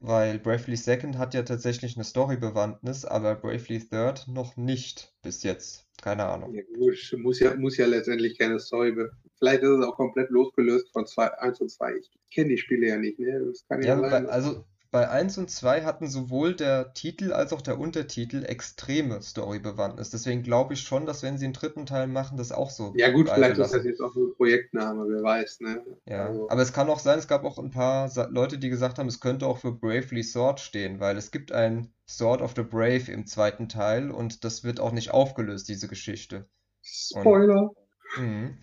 weil 0.00 0.38
Bravely 0.38 0.76
Second 0.76 1.18
hat 1.18 1.34
ja 1.34 1.42
tatsächlich 1.42 1.96
eine 1.96 2.04
Story-Bewandtnis, 2.04 3.04
aber 3.04 3.36
Bravely 3.36 3.80
Third 3.88 4.28
noch 4.28 4.56
nicht 4.56 5.14
bis 5.22 5.42
jetzt. 5.42 5.86
Keine 6.02 6.26
Ahnung. 6.26 6.54
Ja, 6.54 6.62
gut, 6.76 6.96
muss 7.18 7.40
ja, 7.40 7.54
muss 7.56 7.76
ja 7.76 7.86
letztendlich 7.86 8.38
keine 8.38 8.58
Story. 8.60 8.92
be- 8.92 9.10
Vielleicht 9.38 9.62
ist 9.62 9.70
es 9.70 9.84
auch 9.84 9.96
komplett 9.96 10.30
losgelöst 10.30 10.90
von 10.92 11.06
zwei, 11.06 11.26
1 11.38 11.60
und 11.60 11.70
2. 11.70 11.96
Ich 11.96 12.10
kenne 12.32 12.50
die 12.50 12.58
Spiele 12.58 12.88
ja 12.88 12.96
nicht, 12.96 13.18
ne? 13.18 13.44
Das 13.46 13.66
kann 13.66 13.82
ja, 13.82 13.96
Ja, 13.96 14.00
sein. 14.00 14.26
also 14.26 14.64
bei 14.94 15.10
1 15.10 15.38
und 15.38 15.50
2 15.50 15.82
hatten 15.82 16.06
sowohl 16.06 16.54
der 16.54 16.94
Titel 16.94 17.32
als 17.32 17.52
auch 17.52 17.62
der 17.62 17.80
Untertitel 17.80 18.44
extreme 18.44 19.20
Story-Bewandtnis. 19.20 20.10
Deswegen 20.10 20.44
glaube 20.44 20.74
ich 20.74 20.82
schon, 20.82 21.04
dass 21.04 21.24
wenn 21.24 21.36
sie 21.36 21.46
einen 21.46 21.52
dritten 21.52 21.84
Teil 21.84 22.06
machen, 22.06 22.36
das 22.36 22.52
auch 22.52 22.70
so 22.70 22.94
ja, 22.96 23.10
gut, 23.10 23.28
vielleicht 23.28 23.58
ist 23.58 23.72
beibehalten. 23.72 23.72
das 23.72 23.84
jetzt 23.84 24.00
auch 24.00 24.14
ein 24.14 24.36
Projektname, 24.36 25.04
wer 25.08 25.20
weiß, 25.20 25.58
ne? 25.62 25.84
Ja, 26.06 26.26
Also, 26.26 26.48
aber 26.48 26.62
es 26.62 26.72
kann 26.72 26.88
auch 26.88 27.00
sein, 27.00 27.18
es 27.18 27.26
gab 27.26 27.42
auch 27.42 27.58
ein 27.58 27.72
paar 27.72 28.08
Leute, 28.30 28.56
die 28.58 28.68
gesagt 28.68 29.00
haben, 29.00 29.08
es 29.08 29.18
könnte 29.18 29.48
auch 29.48 29.58
für 29.58 29.72
Bravely 29.72 30.22
Sword 30.22 30.60
stehen, 30.60 31.00
weil 31.00 31.16
es 31.16 31.32
gibt 31.32 31.50
ein 31.50 31.92
Sword 32.08 32.40
of 32.40 32.52
the 32.54 32.62
Brave 32.62 33.10
im 33.10 33.26
zweiten 33.26 33.68
Teil 33.68 34.12
und 34.12 34.44
das 34.44 34.62
wird 34.62 34.78
auch 34.78 34.92
nicht 34.92 35.10
aufgelöst, 35.10 35.68
diese 35.68 35.88
Geschichte. 35.88 36.48
Spoiler. 36.82 37.70
Mhm. 38.16 38.58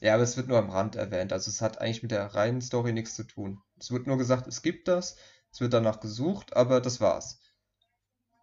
Ja, 0.00 0.14
aber 0.14 0.24
es 0.24 0.36
wird 0.36 0.48
nur 0.48 0.58
am 0.58 0.70
Rand 0.70 0.96
erwähnt, 0.96 1.32
also 1.32 1.50
es 1.50 1.62
hat 1.62 1.80
eigentlich 1.80 2.02
mit 2.02 2.10
der 2.10 2.26
reinen 2.34 2.62
Story 2.62 2.92
nichts 2.92 3.14
zu 3.14 3.22
tun. 3.22 3.60
Es 3.78 3.92
wird 3.92 4.08
nur 4.08 4.18
gesagt, 4.18 4.48
es 4.48 4.62
gibt 4.62 4.88
das, 4.88 5.16
es 5.52 5.60
wird 5.60 5.72
danach 5.72 6.00
gesucht, 6.00 6.54
aber 6.56 6.80
das 6.80 7.00
war's. 7.00 7.40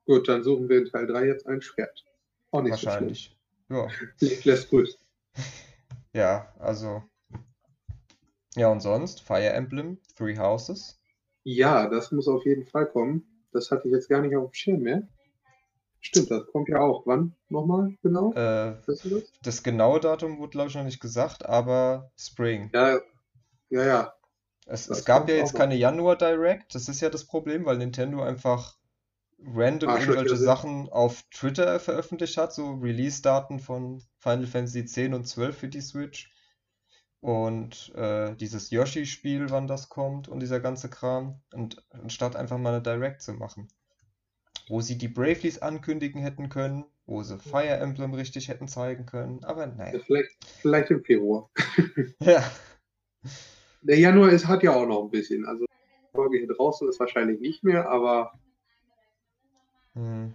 Gut, 0.06 0.28
dann 0.28 0.44
suchen 0.44 0.70
wir 0.70 0.80
in 0.80 0.86
Teil 0.86 1.08
3 1.08 1.26
jetzt 1.26 1.48
ein 1.48 1.62
Schwert. 1.62 2.06
Auch 2.52 2.62
nicht 2.62 2.72
Wahrscheinlich. 2.72 3.36
Ja, 3.70 3.88
so 4.18 4.28
lässt 4.44 4.70
grüßen. 4.70 5.00
ja, 6.13 6.54
also. 6.60 7.04
Ja, 8.56 8.70
und 8.70 8.82
sonst? 8.82 9.22
Fire 9.22 9.50
Emblem, 9.50 9.98
Three 10.15 10.38
Houses. 10.38 11.00
Ja, 11.44 11.89
das 11.89 12.12
muss 12.12 12.28
auf 12.28 12.46
jeden 12.46 12.65
Fall 12.65 12.88
kommen. 12.88 13.26
Das 13.52 13.72
hatte 13.72 13.88
ich 13.88 13.94
jetzt 13.94 14.10
gar 14.10 14.22
nicht 14.22 14.36
auf 14.36 14.52
dem 14.52 14.54
Schirm 14.54 14.82
mehr. 14.82 15.08
Stimmt, 16.00 16.30
das 16.30 16.46
kommt 16.48 16.70
ja 16.70 16.80
auch. 16.80 17.06
Wann 17.06 17.36
nochmal 17.50 17.98
genau? 18.04 18.32
Äh, 18.34 18.78
das? 18.86 19.08
das 19.41 19.63
genaue 19.63 20.00
Datum 20.00 20.38
wurde, 20.38 20.52
glaube 20.52 20.70
ich, 20.70 20.76
noch 20.76 20.84
nicht 20.84 21.00
gesagt, 21.00 21.46
aber 21.46 22.12
Spring. 22.15 22.70
Ja, 22.74 23.00
ja, 23.70 23.86
ja. 23.86 24.14
Es, 24.65 24.89
es 24.89 25.06
gab 25.06 25.30
ja 25.30 25.36
jetzt 25.36 25.56
keine 25.56 25.75
Januar 25.75 26.17
Direct, 26.17 26.73
das 26.73 26.89
ist 26.89 26.99
ja 26.99 27.10
das 27.10 27.25
Problem, 27.25 27.65
weil 27.65 27.78
Nintendo 27.78 28.23
einfach 28.23 28.78
random 29.39 29.89
Arschlöcher 29.89 30.19
irgendwelche. 30.21 30.43
Sachen 30.43 30.89
auf 30.89 31.23
Twitter 31.32 31.80
veröffentlicht 31.80 32.38
hat, 32.38 32.54
so 32.54 32.73
Release-Daten 32.73 33.60
von 33.60 34.01
Final 34.17 34.47
Fantasy 34.47 34.86
10 34.86 35.13
und 35.13 35.28
12 35.28 35.58
für 35.58 35.67
die 35.67 35.82
Switch 35.82 36.32
und 37.21 37.93
äh, 37.95 38.36
dieses 38.36 38.71
Yoshi-Spiel, 38.71 39.49
wann 39.49 39.67
das 39.67 39.89
kommt 39.89 40.28
und 40.28 40.39
dieser 40.39 40.60
ganze 40.60 40.89
Kram, 40.89 41.41
und 41.54 41.84
anstatt 41.89 42.36
einfach 42.36 42.58
mal 42.58 42.73
eine 42.73 42.82
Direct 42.82 43.21
zu 43.21 43.34
machen, 43.34 43.67
wo 44.67 44.82
sie 44.82 44.97
die 44.97 45.08
Bravelies 45.08 45.60
ankündigen 45.60 46.21
hätten 46.21 46.49
können, 46.49 46.86
wo 47.06 47.21
sie 47.21 47.38
Fire 47.38 47.78
Emblem 47.78 48.13
richtig 48.13 48.47
hätten 48.47 48.67
zeigen 48.67 49.06
können, 49.06 49.43
aber 49.43 49.67
naja. 49.67 49.99
vielleicht, 50.06 50.45
vielleicht 50.62 50.91
im 50.91 51.04
Februar. 51.04 51.49
Ja. 52.19 52.43
Der 53.88 54.00
Januar 54.00 54.30
ist, 54.30 54.48
hat 54.48 54.63
ja 54.63 54.74
auch 54.74 54.88
noch 54.88 55.04
ein 55.04 55.12
bisschen. 55.12 55.45
Also, 55.45 55.65
die 55.65 56.15
Folge 56.15 56.39
hier 56.39 56.48
draußen 56.48 56.89
ist 56.89 57.00
wahrscheinlich 57.00 57.39
nicht 57.39 57.63
mehr, 57.63 57.88
aber 57.88 58.34
Hm. 59.93 60.34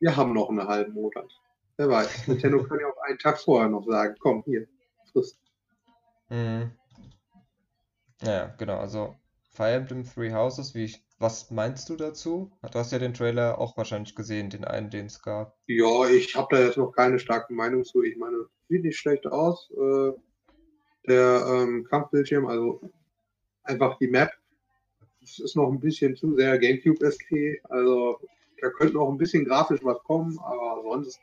wir 0.00 0.16
haben 0.16 0.34
noch 0.34 0.50
einen 0.50 0.66
halben 0.66 0.92
Monat. 0.94 1.30
Wer 1.76 1.88
weiß. 1.88 2.26
Nintendo 2.28 2.64
kann 2.64 2.80
ja 2.80 2.86
auch 2.88 3.02
einen 3.08 3.18
Tag 3.18 3.38
vorher 3.38 3.68
noch 3.68 3.84
sagen: 3.86 4.16
Komm, 4.18 4.42
hier, 4.44 4.66
frisst. 5.12 5.38
Mhm. 6.28 6.72
Naja, 8.20 8.54
genau, 8.58 8.78
also 8.78 9.14
Fire 9.52 9.72
Emblem 9.74 10.04
Three 10.04 10.32
Houses, 10.32 10.74
wie 10.74 10.84
ich, 10.84 11.04
was 11.20 11.50
meinst 11.52 11.88
du 11.88 11.96
dazu? 11.96 12.50
Du 12.70 12.78
hast 12.78 12.90
ja 12.92 12.98
den 12.98 13.14
Trailer 13.14 13.58
auch 13.58 13.76
wahrscheinlich 13.76 14.14
gesehen, 14.16 14.50
den 14.50 14.64
einen, 14.64 14.90
den 14.90 15.06
es 15.06 15.22
gab. 15.22 15.56
Ja, 15.66 16.08
ich 16.08 16.34
habe 16.34 16.48
da 16.54 16.62
jetzt 16.62 16.76
noch 16.76 16.90
keine 16.90 17.18
starke 17.20 17.52
Meinung 17.54 17.84
zu. 17.84 18.02
Ich 18.02 18.16
meine, 18.16 18.46
sieht 18.68 18.82
nicht 18.82 18.98
schlecht 18.98 19.26
aus. 19.26 19.70
Äh, 19.70 20.12
der 21.08 21.44
ähm, 21.48 21.84
Kampfbildschirm, 21.84 22.46
also 22.46 22.80
einfach 23.64 23.98
die 23.98 24.08
Map, 24.08 24.30
das 25.20 25.38
ist 25.38 25.56
noch 25.56 25.70
ein 25.70 25.80
bisschen 25.80 26.16
zu 26.16 26.34
sehr 26.34 26.58
GameCube-SK. 26.58 27.60
Also 27.68 28.20
da 28.60 28.70
könnte 28.70 28.94
noch 28.94 29.10
ein 29.10 29.18
bisschen 29.18 29.44
grafisch 29.44 29.80
was 29.82 30.02
kommen, 30.04 30.38
aber 30.40 30.82
sonst, 30.82 31.20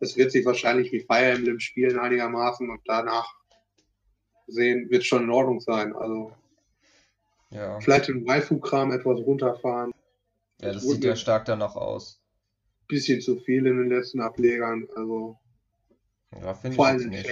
es 0.00 0.16
wird 0.16 0.30
sich 0.30 0.44
wahrscheinlich 0.46 0.92
wie 0.92 1.00
Fire 1.00 1.32
Emblem 1.32 1.58
spielen 1.58 1.98
einigermaßen 1.98 2.68
und 2.70 2.80
danach 2.84 3.26
sehen, 4.46 4.88
wird 4.90 5.04
schon 5.04 5.24
in 5.24 5.30
Ordnung 5.30 5.60
sein. 5.60 5.94
Also 5.94 6.32
Ja, 7.50 7.80
vielleicht 7.80 8.08
den 8.08 8.26
Waifu-Kram 8.26 8.92
etwas 8.92 9.18
runterfahren. 9.18 9.92
ja, 10.60 10.72
das 10.72 10.84
wurde 10.84 10.94
sieht 10.94 11.04
ja 11.04 11.16
stark 11.16 11.44
danach 11.46 11.76
aus. 11.76 12.22
Bisschen 12.86 13.20
zu 13.20 13.38
viel 13.40 13.66
in 13.66 13.76
den 13.76 13.88
letzten 13.90 14.20
Ablegern. 14.20 14.88
Also 14.94 15.36
Ja, 16.40 16.54
vor 16.54 16.86
allem 16.86 17.00
in 17.02 17.08
nicht. 17.10 17.28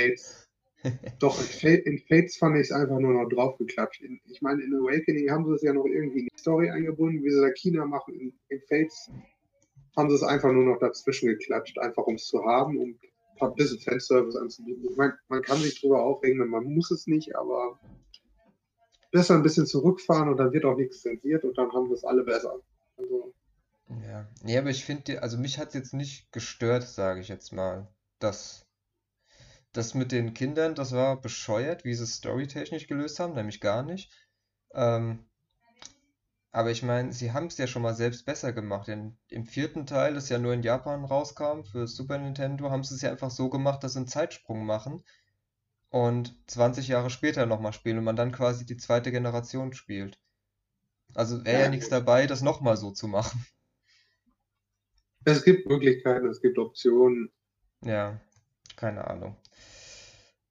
Doch, 1.19 1.39
in, 1.41 1.47
Fa- 1.47 1.83
in 1.91 1.99
Fates 1.99 2.37
fand 2.37 2.57
ich 2.57 2.63
es 2.63 2.73
einfach 2.73 2.99
nur 2.99 3.13
noch 3.15 3.29
draufgeklatscht. 3.29 4.03
In, 4.03 4.21
ich 4.27 4.43
meine, 4.43 4.63
in 4.63 4.75
Awakening 4.75 5.31
haben 5.31 5.47
sie 5.47 5.55
es 5.55 5.63
ja 5.63 5.73
noch 5.73 5.87
irgendwie 5.87 6.21
in 6.21 6.29
die 6.33 6.39
Story 6.39 6.71
eingebunden, 6.71 7.23
wie 7.25 7.31
sie 7.31 7.41
da 7.41 7.51
China 7.53 7.87
machen. 7.87 8.15
In, 8.15 8.33
in 8.49 8.61
Fates 8.69 9.11
haben 9.97 10.11
sie 10.11 10.17
es 10.17 10.23
einfach 10.23 10.53
nur 10.53 10.65
noch 10.65 10.79
dazwischen 10.79 11.29
geklatscht, 11.29 11.79
einfach 11.79 12.07
um 12.07 12.17
es 12.17 12.27
zu 12.27 12.45
haben, 12.45 12.79
um 12.79 12.91
ein 12.91 13.39
paar 13.39 13.55
bisschen 13.55 13.81
Fanservice 13.81 14.37
anzubieten. 14.37 14.87
Ich 14.91 14.97
meine, 14.97 15.15
man 15.29 15.43
kann 15.43 15.59
sich 15.59 15.81
drüber 15.81 16.03
aufregen, 16.03 16.47
man 16.49 16.65
muss 16.65 16.91
es 16.91 17.07
nicht, 17.07 17.35
aber 17.37 17.79
besser 19.11 19.35
ein 19.35 19.43
bisschen 19.43 19.67
zurückfahren 19.67 20.29
und 20.29 20.37
dann 20.37 20.53
wird 20.53 20.65
auch 20.67 20.77
nichts 20.77 21.01
zensiert 21.01 21.45
und 21.45 21.57
dann 21.57 21.73
haben 21.73 21.89
wir 21.89 21.95
es 21.95 22.05
alle 22.05 22.25
besser. 22.25 22.61
Also, 22.99 23.33
Ja, 24.07 24.27
nee, 24.43 24.59
aber 24.59 24.71
ich 24.71 24.85
finde, 24.85 25.23
also 25.23 25.39
mich 25.39 25.59
hat 25.59 25.69
es 25.69 25.75
jetzt 25.75 25.95
nicht 25.95 26.31
gestört, 26.33 26.83
sage 26.83 27.21
ich 27.21 27.29
jetzt 27.29 27.53
mal. 27.53 27.89
Das, 28.19 28.66
das 29.77 29.95
mit 29.95 30.13
den 30.13 30.35
Kindern, 30.35 30.75
das 30.75 30.93
war 30.93 31.21
bescheuert, 31.21 31.85
wie 31.85 31.95
sie 31.95 32.05
es 32.05 32.15
storytechnisch 32.17 32.87
gelöst 32.89 33.21
haben, 33.21 33.35
nämlich 33.35 33.61
gar 33.61 33.83
nicht. 33.83 34.13
Ähm, 34.75 35.27
Aber 36.51 36.73
ich 36.73 36.83
meine, 36.83 37.13
sie 37.13 37.31
haben 37.33 37.47
es 37.47 37.57
ja 37.57 37.69
schon 37.69 37.83
mal 37.83 37.95
selbst 37.95 38.27
besser 38.27 38.53
gemacht. 38.53 38.89
Denn 38.89 39.17
im 39.29 39.47
vierten 39.47 39.87
Teil, 39.87 40.15
das 40.15 40.29
ja 40.29 40.39
nur 40.41 40.55
in 40.55 40.65
Japan 40.65 41.05
rauskam, 41.05 41.63
für 41.63 41.87
Super 41.87 42.19
Nintendo, 42.19 42.69
haben 42.71 42.83
sie 42.83 42.97
es 42.97 43.03
ja 43.03 43.11
einfach 43.13 43.31
so 43.31 43.49
gemacht, 43.49 43.85
dass 43.85 43.93
sie 43.93 44.01
einen 44.01 44.09
Zeitsprung 44.09 44.67
machen 44.67 45.05
und 45.91 46.35
20 46.49 46.89
Jahre 46.89 47.11
später 47.11 47.47
nochmal 47.47 47.73
spielen 47.75 47.99
und 47.99 48.05
man 48.05 48.17
dann 48.17 48.33
quasi 48.33 48.67
die 48.67 48.79
zweite 48.79 49.13
Generation 49.13 49.73
spielt. 49.75 50.21
Also 51.15 51.45
wäre 51.45 51.63
ja, 51.63 51.69
Ja, 51.69 51.71
nichts 51.71 51.89
dabei, 51.89 52.27
das 52.27 52.43
nochmal 52.43 52.77
so 52.79 52.93
zu 52.93 53.09
machen. 53.09 53.47
es 55.27 55.45
gibt 55.45 55.67
Möglichkeiten, 55.69 56.27
es 56.27 56.41
gibt 56.41 56.59
Optionen. 56.59 57.31
Ja, 57.83 58.21
keine 58.77 59.07
Ahnung. 59.09 59.37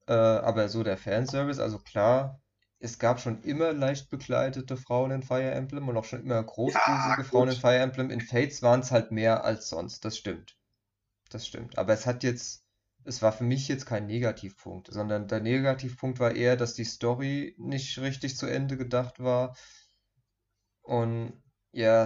Äh, 0.08 0.14
aber 0.14 0.68
so 0.70 0.84
der 0.84 0.98
Fanservice, 0.98 1.60
also 1.62 1.80
klar, 1.80 2.42
es 2.80 2.98
gab 3.00 3.20
schon 3.20 3.42
immer 3.44 3.72
leicht 3.74 4.10
bekleidete 4.10 4.78
Frauen 4.78 5.12
in 5.12 5.24
Fire 5.24 5.52
Emblem 5.52 5.88
und 5.90 5.98
auch 5.98 6.06
schon 6.06 6.22
immer 6.22 6.36
Ja, 6.36 6.44
großbusige 6.44 7.24
Frauen 7.24 7.50
in. 7.50 7.56
Fire 7.56 7.78
Emblem. 7.78 8.10
In 8.10 8.22
Fates 8.22 8.62
waren 8.64 8.80
es 8.82 8.92
halt 8.92 9.12
mehr 9.12 9.44
als 9.44 9.70
sonst, 9.70 10.06
das 10.06 10.18
stimmt. 10.18 10.58
Das 11.30 11.46
stimmt. 11.48 11.78
Aber 11.78 11.94
es 11.94 12.06
hat 12.08 12.24
jetzt, 12.24 12.66
es 13.04 13.22
war 13.22 13.32
für 13.32 13.44
mich 13.44 13.68
jetzt 13.68 13.86
kein 13.86 14.08
Negativpunkt, 14.08 14.92
sondern 14.92 15.28
der 15.28 15.40
Negativpunkt 15.40 16.20
war 16.20 16.36
eher, 16.36 16.58
dass 16.58 16.74
die 16.74 16.84
Story 16.86 17.56
nicht 17.60 18.00
richtig 18.00 18.38
zu 18.38 18.48
Ende 18.48 18.76
gedacht 18.78 19.20
war 19.20 19.56
und 20.84 21.44
ja, 21.72 22.04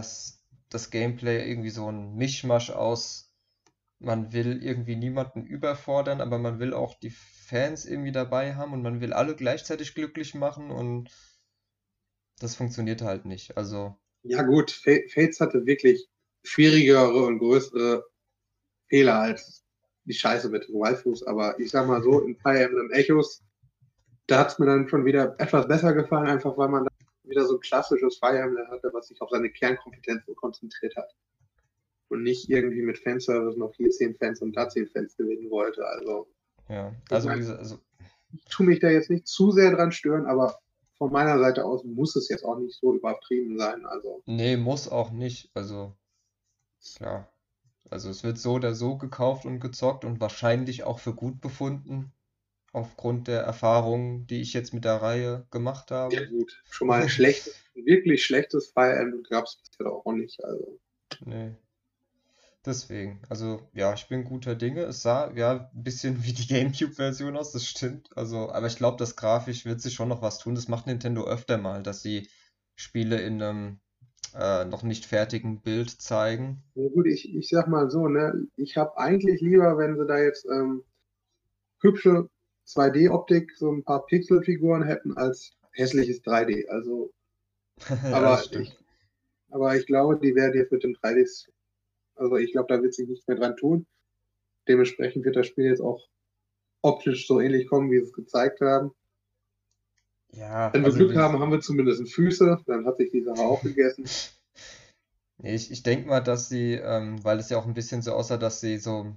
das 0.70 0.90
Gameplay 0.90 1.48
irgendwie 1.50 1.70
so 1.70 1.90
ein 1.92 2.16
Mischmasch 2.16 2.70
aus, 2.72 3.29
man 4.00 4.34
will 4.34 4.64
irgendwie 4.64 4.96
niemanden 4.96 5.46
überfordern, 5.46 6.22
aber 6.22 6.38
man 6.40 6.60
will 6.60 6.74
auch 6.74 6.96
die 7.00 7.12
Fans 7.12 7.86
irgendwie 7.86 8.12
dabei 8.12 8.56
haben 8.56 8.74
und 8.74 8.82
man 8.82 9.02
will 9.02 9.14
alle 9.14 9.36
gleichzeitig 9.36 9.96
glücklich 9.96 10.36
machen 10.36 10.72
und 10.72 11.10
das 12.40 12.56
funktioniert 12.56 13.02
halt 13.04 13.26
nicht. 13.26 13.56
Also, 13.56 13.96
Ja, 14.24 14.42
gut, 14.44 14.72
Fa- 14.72 15.08
Fates 15.14 15.40
hatte 15.40 15.66
wirklich 15.66 16.08
schwierigere 16.44 17.24
und 17.26 17.40
größere 17.40 18.06
Fehler 18.90 19.20
als 19.20 19.66
die 20.06 20.14
Scheiße 20.14 20.50
mit 20.50 20.68
den 20.70 20.76
Waifus, 20.80 21.24
aber 21.24 21.60
ich 21.60 21.72
sag 21.72 21.88
mal 21.88 22.04
so, 22.04 22.22
in 22.22 22.38
Fire 22.38 22.60
Emblem 22.64 22.92
Echos, 22.92 23.44
da 24.28 24.40
hat 24.40 24.50
es 24.54 24.60
mir 24.60 24.68
dann 24.68 24.90
schon 24.90 25.06
wieder 25.06 25.36
etwas 25.40 25.68
besser 25.68 25.94
gefallen, 25.94 26.28
einfach 26.30 26.58
weil 26.58 26.70
man 26.70 26.86
da 26.86 26.92
wieder 27.26 27.46
so 27.46 27.56
ein 27.56 27.62
klassisches 27.62 28.18
Fire 28.20 28.40
Emblem 28.40 28.68
hatte, 28.70 28.92
was 28.94 29.08
sich 29.10 29.22
auf 29.22 29.30
seine 29.32 29.52
Kernkompetenzen 29.52 30.36
konzentriert 30.36 30.96
hat. 30.98 31.16
Und 32.10 32.24
nicht 32.24 32.50
irgendwie 32.50 32.82
mit 32.82 32.98
Fanservice 32.98 33.58
noch 33.58 33.74
hier 33.76 33.90
10 33.90 34.16
Fans 34.16 34.42
und 34.42 34.56
da 34.56 34.68
10 34.68 34.88
Fans 34.88 35.16
gewinnen 35.16 35.50
wollte. 35.52 35.86
Also, 35.86 36.28
ja, 36.68 36.92
ich 37.06 37.12
also 37.12 37.28
wie 37.28 37.30
meine, 37.30 37.42
gesagt, 37.42 37.60
also 37.60 37.80
ich 38.34 38.46
tue 38.46 38.66
mich 38.66 38.80
da 38.80 38.90
jetzt 38.90 39.10
nicht 39.10 39.28
zu 39.28 39.52
sehr 39.52 39.72
dran 39.72 39.92
stören, 39.92 40.26
aber 40.26 40.60
von 40.98 41.12
meiner 41.12 41.40
Seite 41.40 41.66
aus 41.66 41.84
muss 41.84 42.16
es 42.16 42.28
jetzt 42.30 42.44
auch 42.44 42.58
nicht 42.58 42.80
so 42.80 42.96
übertrieben 42.96 43.58
sein. 43.58 43.86
Also, 43.86 44.24
nee, 44.26 44.58
muss 44.58 44.90
auch 44.90 45.12
nicht. 45.12 45.52
Also, 45.54 45.94
klar. 46.96 47.32
Also 47.90 48.10
es 48.10 48.24
wird 48.24 48.38
so 48.38 48.54
oder 48.54 48.76
so 48.76 48.98
gekauft 48.98 49.46
und 49.46 49.60
gezockt 49.60 50.06
und 50.06 50.20
wahrscheinlich 50.20 50.84
auch 50.84 51.00
für 51.00 51.14
gut 51.14 51.42
befunden, 51.42 52.12
aufgrund 52.72 53.28
der 53.28 53.42
Erfahrungen, 53.42 54.28
die 54.28 54.42
ich 54.42 54.54
jetzt 54.54 54.74
mit 54.74 54.86
der 54.86 55.02
Reihe 55.02 55.48
gemacht 55.50 55.90
ja 55.92 55.98
habe. 55.98 56.28
gut, 56.28 56.62
schon 56.70 56.88
mal 56.88 57.02
ein 57.02 57.10
schlechtes, 57.10 57.56
wirklich 57.74 58.24
schlechtes 58.24 58.72
Fire 58.72 58.96
Emblem 58.96 59.24
gab 59.24 59.46
es 59.46 59.58
bisher 59.58 59.92
auch 59.92 60.12
nicht. 60.12 60.44
Also, 60.44 60.80
Nee. 61.26 61.56
Deswegen, 62.70 63.20
also 63.30 63.68
ja, 63.74 63.94
ich 63.96 64.08
bin 64.10 64.24
guter 64.26 64.54
Dinge. 64.56 64.84
Es 64.84 65.02
sah 65.02 65.34
ja 65.34 65.72
ein 65.74 65.84
bisschen 65.84 66.24
wie 66.24 66.34
die 66.34 66.46
GameCube-Version 66.46 67.36
aus, 67.36 67.52
das 67.52 67.66
stimmt. 67.66 68.16
Also, 68.16 68.52
aber 68.52 68.68
ich 68.68 68.78
glaube, 68.78 68.98
das 68.98 69.16
grafisch 69.16 69.66
wird 69.66 69.82
sich 69.82 69.96
schon 69.96 70.08
noch 70.10 70.22
was 70.22 70.38
tun. 70.38 70.54
Das 70.54 70.68
macht 70.68 70.86
Nintendo 70.86 71.26
öfter 71.26 71.58
mal, 71.58 71.82
dass 71.82 72.04
sie 72.04 72.28
Spiele 72.76 73.20
in 73.22 73.42
einem 73.42 73.80
äh, 74.36 74.66
noch 74.66 74.84
nicht 74.84 75.08
fertigen 75.08 75.62
Bild 75.62 75.90
zeigen. 75.90 76.64
ja 76.76 76.88
gut, 76.90 77.08
ich, 77.08 77.34
ich 77.36 77.50
sag 77.50 77.68
mal 77.68 77.90
so, 77.90 78.08
ne, 78.08 78.48
ich 78.56 78.78
habe 78.78 78.98
eigentlich 78.98 79.42
lieber, 79.42 79.78
wenn 79.78 79.98
sie 79.98 80.06
da 80.06 80.20
jetzt 80.20 80.46
ähm, 80.46 80.84
hübsche 81.82 82.30
2D-Optik, 82.66 83.52
so 83.58 83.72
ein 83.72 83.84
paar 83.84 84.06
Pixelfiguren 84.06 84.84
hätten, 84.84 85.18
als 85.18 85.54
hässliches 85.72 86.22
3D. 86.22 86.68
Also, 86.70 87.12
Ja, 87.90 88.16
aber 88.18 88.38
stimmt. 88.38 88.68
ich, 88.68 88.78
aber 89.50 89.76
ich 89.78 89.86
glaube, 89.88 90.20
die 90.20 90.36
werden 90.36 90.56
jetzt 90.56 90.72
mit 90.72 90.84
dem 90.84 90.94
3D, 90.94 91.50
also 92.20 92.38
ich 92.38 92.52
glaube, 92.52 92.68
da 92.74 92.82
wird 92.82 92.94
sich 92.94 93.08
nichts 93.08 93.28
mehr 93.28 93.38
dran 93.38 93.56
tun. 93.56 93.88
Dementsprechend 94.68 95.26
wird 95.26 95.36
das 95.36 95.48
Spiel 95.48 95.66
jetzt 95.66 95.82
auch 95.82 96.08
optisch 96.82 97.28
so 97.28 97.40
ähnlich 97.40 97.68
kommen, 97.68 97.92
wie 97.92 98.00
sie 98.00 98.06
es 98.06 98.14
gezeigt 98.14 98.62
haben. 98.62 98.92
Ja, 100.32 100.72
Wenn 100.74 100.82
wir 100.82 100.88
also 100.88 100.98
Glück 100.98 101.16
haben, 101.16 101.40
haben 101.40 101.52
wir 101.52 101.60
zumindest 101.60 102.08
Füße, 102.14 102.60
dann 102.68 102.86
hat 102.86 102.98
sich 102.98 103.12
die 103.12 103.24
Sache 103.24 103.42
auch 103.42 103.62
gegessen. 103.64 104.06
ich, 105.44 105.72
ich 105.72 105.84
denke 105.84 106.08
mal, 106.08 106.20
dass 106.20 106.50
sie, 106.50 106.74
ähm, 106.74 107.24
weil 107.24 107.40
es 107.40 107.50
ja 107.50 107.58
auch 107.58 107.66
ein 107.66 107.74
bisschen 107.74 108.02
so 108.02 108.14
aussah, 108.14 108.38
dass 108.38 108.62
sie 108.62 108.78
so 108.78 109.16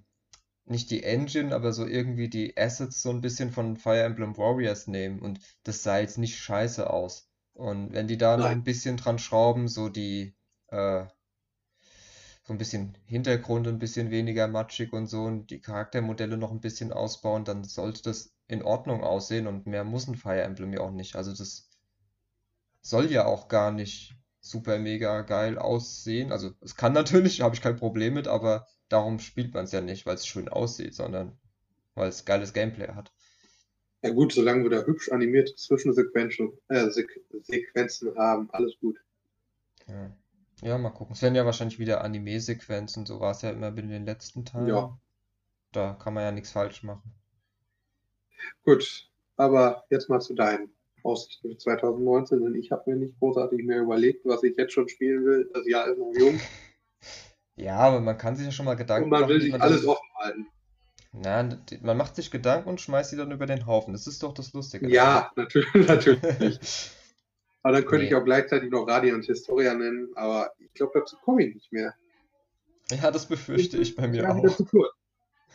nicht 0.64 0.90
die 0.90 1.03
Engine, 1.03 1.55
aber 1.55 1.72
so 1.72 1.86
irgendwie 1.86 2.28
die 2.28 2.57
Assets 2.57 3.03
so 3.03 3.11
ein 3.11 3.20
bisschen 3.20 3.50
von 3.50 3.76
Fire 3.76 4.03
Emblem 4.03 4.38
Warriors 4.38 4.86
nehmen 4.86 5.20
und 5.20 5.40
das 5.64 5.82
sah 5.82 5.98
jetzt 5.98 6.18
nicht 6.18 6.38
scheiße 6.38 6.88
aus. 6.88 7.28
Und 7.53 7.92
wenn 7.92 8.07
die 8.07 8.16
da 8.16 8.36
noch 8.36 8.46
Nein. 8.46 8.59
ein 8.59 8.64
bisschen 8.64 8.96
dran 8.96 9.18
schrauben, 9.18 9.68
so 9.68 9.88
die, 9.88 10.34
äh, 10.68 11.05
so 12.45 12.53
ein 12.53 12.59
bisschen 12.59 12.99
Hintergrund 13.07 13.68
ein 13.68 13.78
bisschen 13.78 14.11
weniger 14.11 14.49
matschig 14.49 14.93
und 14.93 15.07
so 15.07 15.22
und 15.22 15.51
die 15.51 15.61
Charaktermodelle 15.61 16.36
noch 16.36 16.51
ein 16.51 16.61
bisschen 16.61 16.93
ausbauen, 16.93 17.45
dann 17.45 17.64
sollte 17.64 18.03
das 18.03 18.34
in 18.49 18.62
Ordnung 18.62 19.05
aussehen 19.05 19.47
und 19.47 19.66
mehr 19.66 19.84
muss 19.84 20.09
ein 20.09 20.16
Fire 20.16 20.43
Emblem 20.43 20.72
ja 20.72 20.80
auch 20.80 20.90
nicht. 20.90 21.14
Also 21.14 21.30
das 21.30 21.70
soll 22.80 23.11
ja 23.11 23.26
auch 23.26 23.49
gar 23.49 23.70
nicht 23.70 24.16
super 24.40 24.78
mega 24.78 25.22
geil 25.22 25.57
aussehen. 25.57 26.32
Also 26.32 26.51
es 26.61 26.74
kann 26.76 26.93
natürlich, 26.93 27.40
habe 27.43 27.55
ich 27.55 27.62
kein 27.62 27.76
Problem 27.76 28.14
mit, 28.14 28.26
aber 28.26 28.66
darum 28.88 29.20
spielt 29.20 29.55
man 29.55 29.64
es 29.64 29.72
ja 29.72 29.80
nicht, 29.80 30.05
weil 30.05 30.16
es 30.16 30.26
schön 30.26 30.49
aussieht, 30.49 30.95
sondern 30.95 31.38
weil 31.95 32.09
es 32.09 32.24
geiles 32.24 32.53
Gameplay 32.53 32.88
hat. 32.88 33.12
Ja 34.03 34.11
gut, 34.11 34.32
solange 34.32 34.64
wir 34.64 34.70
da 34.70 34.84
hübsch 34.84 35.11
animierte 35.12 35.55
Zwischensequenzen 35.55 36.53
äh, 36.68 36.90
Sequ 36.90 37.20
Sequenzen 37.45 38.16
haben, 38.16 38.51
alles 38.51 38.72
gut. 38.80 38.99
Ja. 39.86 40.11
Ja, 40.62 40.78
mal 40.78 40.90
gucken. 40.90 41.14
Es 41.14 41.22
werden 41.22 41.34
ja 41.34 41.44
wahrscheinlich 41.44 41.78
wieder 41.78 42.02
Anime-Sequenzen, 42.04 43.04
so 43.04 43.20
war 43.20 43.32
es 43.32 43.42
ja 43.42 43.50
immer 43.50 43.72
bei 43.72 43.82
den 43.82 44.04
letzten 44.06 44.44
Teilen. 44.44 44.68
Ja, 44.68 44.98
Da 45.72 45.94
kann 45.94 46.14
man 46.14 46.22
ja 46.22 46.30
nichts 46.32 46.52
falsch 46.52 46.82
machen. 46.82 47.12
gut. 48.64 49.08
Aber 49.36 49.84
jetzt 49.90 50.08
mal 50.08 50.20
zu 50.20 50.34
deinen 50.34 50.70
Aussichten 51.02 51.50
für 51.50 51.56
2019, 51.56 52.42
denn 52.44 52.54
ich 52.54 52.70
habe 52.70 52.90
mir 52.90 52.96
nicht 52.96 53.18
großartig 53.18 53.64
mehr 53.64 53.80
überlegt, 53.80 54.24
was 54.24 54.42
ich 54.44 54.56
jetzt 54.56 54.72
schon 54.72 54.88
spielen 54.88 55.24
will. 55.24 55.50
Das 55.52 55.66
Jahr 55.66 55.88
ist 55.88 55.98
noch 55.98 56.12
jung 56.16 56.38
Ja, 57.56 57.78
aber 57.78 58.00
man 58.00 58.16
kann 58.16 58.36
sich 58.36 58.46
ja 58.46 58.52
schon 58.52 58.66
mal 58.66 58.72
und 58.72 58.78
Gedanken 58.78 59.10
man 59.10 59.28
will 59.28 59.38
machen, 59.38 59.38
wie 59.38 59.42
sich 59.42 59.52
man 59.52 59.60
alles 59.62 59.84
offen 59.86 60.08
halten. 60.16 60.46
Na, 61.12 61.48
man 61.82 61.96
macht 61.96 62.16
sich 62.16 62.30
Gedanken 62.30 62.68
und 62.68 62.80
schmeißt 62.80 63.10
sie 63.10 63.16
dann 63.16 63.32
über 63.32 63.46
den 63.46 63.66
Haufen. 63.66 63.92
Das 63.92 64.06
ist 64.06 64.22
doch 64.22 64.32
das 64.32 64.52
Lustige. 64.52 64.88
Ja, 64.88 65.30
natürlich, 65.36 65.88
natürlich. 65.88 66.90
Aber 67.62 67.74
dann 67.74 67.84
könnte 67.86 68.04
ich 68.04 68.10
Nee. 68.10 68.16
auch 68.16 68.24
gleichzeitig 68.24 68.70
noch 68.70 68.86
Radiant 68.88 69.24
Historia 69.24 69.74
nennen, 69.74 70.08
aber 70.16 70.52
ich 70.58 70.72
glaube, 70.74 70.92
dazu 70.98 71.16
komme 71.24 71.44
ich 71.46 71.54
nicht 71.54 71.72
mehr. 71.72 71.94
Ja, 72.90 73.10
das 73.10 73.26
befürchte 73.26 73.78
ich 73.78 73.94
bei 73.94 74.06
Das 74.08 74.10
mir 74.10 74.28
auch. 74.30 74.56
zu 74.56 74.64
kurz. 74.64 74.92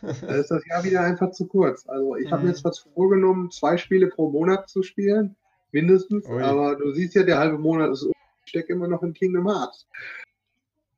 Da 0.01 0.35
ist 0.35 0.51
das 0.51 0.63
Jahr 0.67 0.83
wieder 0.83 1.01
einfach 1.01 1.31
zu 1.31 1.47
kurz. 1.47 1.87
Also 1.87 2.15
ich 2.15 2.31
habe 2.31 2.43
mir 2.43 2.49
Mhm. 2.49 2.53
jetzt 2.53 2.63
was 2.63 2.79
vorgenommen, 2.79 3.51
zwei 3.51 3.77
Spiele 3.77 4.07
pro 4.07 4.29
Monat 4.29 4.69
zu 4.69 4.83
spielen, 4.83 5.35
mindestens. 5.71 6.25
Ui. 6.27 6.41
Aber 6.41 6.75
du 6.75 6.91
siehst 6.93 7.15
ja, 7.15 7.23
der 7.23 7.39
halbe 7.39 7.57
Monat 7.57 7.91
ist. 7.91 8.03
Ich 8.45 8.49
stecke 8.49 8.73
immer 8.73 8.87
noch 8.87 9.03
in 9.03 9.13
Kingdom 9.13 9.47
Hearts. 9.47 9.87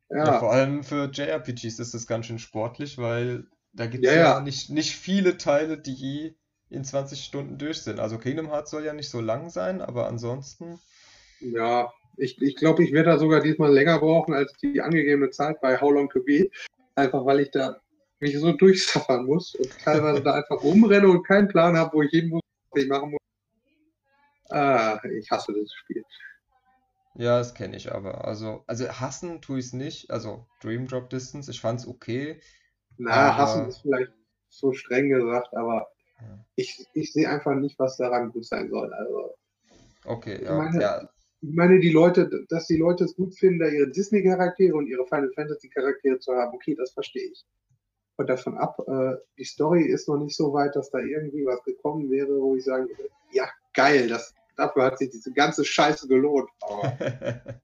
Ja, 0.10 0.26
Ja, 0.26 0.40
vor 0.40 0.52
allem 0.52 0.84
für 0.84 1.10
JRPGs 1.12 1.80
ist 1.80 1.94
das 1.94 2.08
ganz 2.08 2.26
schön 2.28 2.40
sportlich, 2.40 2.98
weil 2.98 3.48
da 3.74 3.86
gibt 3.88 4.06
es 4.06 4.12
ja, 4.12 4.18
ja 4.18 4.24
ja. 4.36 4.40
nicht, 4.42 4.70
nicht 4.70 4.96
viele 4.96 5.38
Teile, 5.38 5.78
die 5.78 6.36
in 6.70 6.84
20 6.84 7.24
Stunden 7.24 7.58
durch 7.58 7.82
sind. 7.82 8.00
Also 8.00 8.18
Kingdom 8.18 8.48
Hearts 8.50 8.72
soll 8.72 8.84
ja 8.86 8.94
nicht 8.94 9.10
so 9.10 9.22
lang 9.22 9.50
sein, 9.50 9.82
aber 9.82 10.08
ansonsten, 10.08 10.80
Ja, 11.42 11.92
ich, 12.18 12.42
ich 12.42 12.56
glaube, 12.56 12.84
ich 12.84 12.92
werde 12.92 13.12
da 13.12 13.18
sogar 13.18 13.42
diesmal 13.42 13.74
länger 13.74 14.00
brauchen 14.00 14.34
als 14.34 14.54
die 14.62 14.82
angegebene 14.82 15.30
Zeit 15.30 15.62
bei 15.62 15.80
How 15.80 15.92
Long 15.92 16.10
to 16.10 16.22
Beat. 16.22 16.52
Einfach 16.96 17.26
weil 17.26 17.40
ich 17.40 17.52
da 17.52 17.80
mich 18.20 18.38
so 18.38 18.52
durchsaffern 18.52 19.26
muss 19.26 19.56
und 19.56 19.70
teilweise 19.80 20.22
da 20.22 20.34
einfach 20.34 20.62
rumrenne 20.62 21.08
und 21.08 21.24
keinen 21.24 21.48
Plan 21.48 21.78
habe, 21.78 21.94
wo 21.94 22.02
ich 22.02 22.12
hin 22.12 22.30
muss, 22.30 22.42
was 22.72 22.84
ich 22.84 22.90
machen 22.90 23.12
muss. 23.12 23.20
Ah, 24.50 25.00
ich 25.06 25.30
hasse 25.32 25.54
das 25.54 25.72
Spiel. 25.74 26.04
ja, 27.16 27.38
das 27.38 27.54
kenne 27.54 27.78
ich 27.78 27.94
aber. 27.94 28.26
Also, 28.26 28.64
also 28.68 28.90
hassen 28.90 29.42
tue 29.42 29.60
ich 29.60 29.68
es 29.68 29.74
nicht. 29.74 30.12
Also 30.12 30.46
Dream 30.62 30.88
Drop 30.88 31.10
Distance, 31.10 31.50
ich 31.50 31.62
fand 31.62 31.80
es 31.80 31.88
okay, 31.88 32.42
Na, 32.98 33.38
hassen 33.38 33.60
aber 33.60 33.70
ist 33.70 33.82
vielleicht 33.82 34.12
so 34.50 34.74
streng 34.74 35.10
gesagt, 35.10 35.54
aber 35.56 35.88
ja. 36.20 36.46
ich, 36.56 36.86
ich 36.94 37.14
sehe 37.14 37.30
einfach 37.30 37.56
nicht, 37.56 37.80
was 37.80 37.96
daran 37.98 38.32
gut 38.32 38.46
sein 38.46 38.70
soll. 38.70 38.92
Also, 38.92 39.36
okay, 40.04 40.44
ja, 40.44 40.58
meine, 40.58 40.82
ja, 40.82 41.10
ich 41.42 41.56
meine, 41.56 41.80
die 41.80 41.92
Leute, 41.92 42.30
dass 42.50 42.68
die 42.68 42.78
Leute 42.78 43.06
es 43.06 43.16
gut 43.16 43.34
finden, 43.38 43.60
da 43.60 43.68
ihre 43.68 43.90
Disney-Charaktere 43.90 44.76
und 44.76 44.88
ihre 44.88 45.06
Final 45.06 45.32
Fantasy-Charaktere 45.34 46.20
zu 46.20 46.34
haben, 46.34 46.54
okay, 46.54 46.76
das 46.76 46.92
verstehe 46.92 47.32
ich. 47.32 47.46
Und 48.18 48.28
davon 48.28 48.58
ab, 48.58 48.78
äh, 48.86 49.16
die 49.38 49.46
Story 49.46 49.84
ist 49.84 50.10
noch 50.10 50.18
nicht 50.18 50.36
so 50.36 50.52
weit, 50.52 50.76
dass 50.76 50.90
da 50.90 51.00
irgendwie 51.00 51.46
was 51.46 51.64
gekommen 51.64 52.12
wäre, 52.12 52.42
wo 52.42 52.56
ich 52.58 52.66
sagen 52.66 52.90
würde, 52.90 53.10
ja, 53.32 53.50
geil, 53.74 54.10
das, 54.10 54.34
dafür 54.58 54.84
hat 54.84 54.98
sich 54.98 55.12
diese 55.12 55.32
ganze 55.32 55.64
Scheiße 55.64 56.10
gelohnt. 56.10 56.50
Aber 56.60 56.98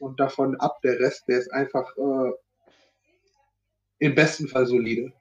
und 0.00 0.18
davon 0.18 0.56
ab 0.56 0.80
der 0.82 0.98
Rest, 0.98 1.28
der 1.28 1.38
ist 1.38 1.52
einfach 1.52 1.96
äh, 1.96 2.32
im 4.00 4.16
besten 4.16 4.48
Fall 4.48 4.66
solide. 4.66 5.12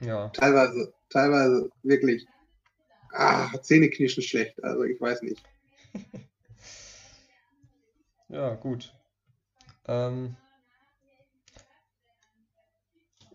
Ja. 0.00 0.28
Teilweise, 0.28 0.92
teilweise 1.08 1.70
wirklich 1.82 2.26
ah, 3.12 3.48
Zähneknirschen 3.62 4.22
schlecht. 4.22 4.62
Also 4.62 4.82
ich 4.84 5.00
weiß 5.00 5.22
nicht. 5.22 5.42
Ja, 8.32 8.54
gut. 8.56 8.92
Ähm, 9.86 10.36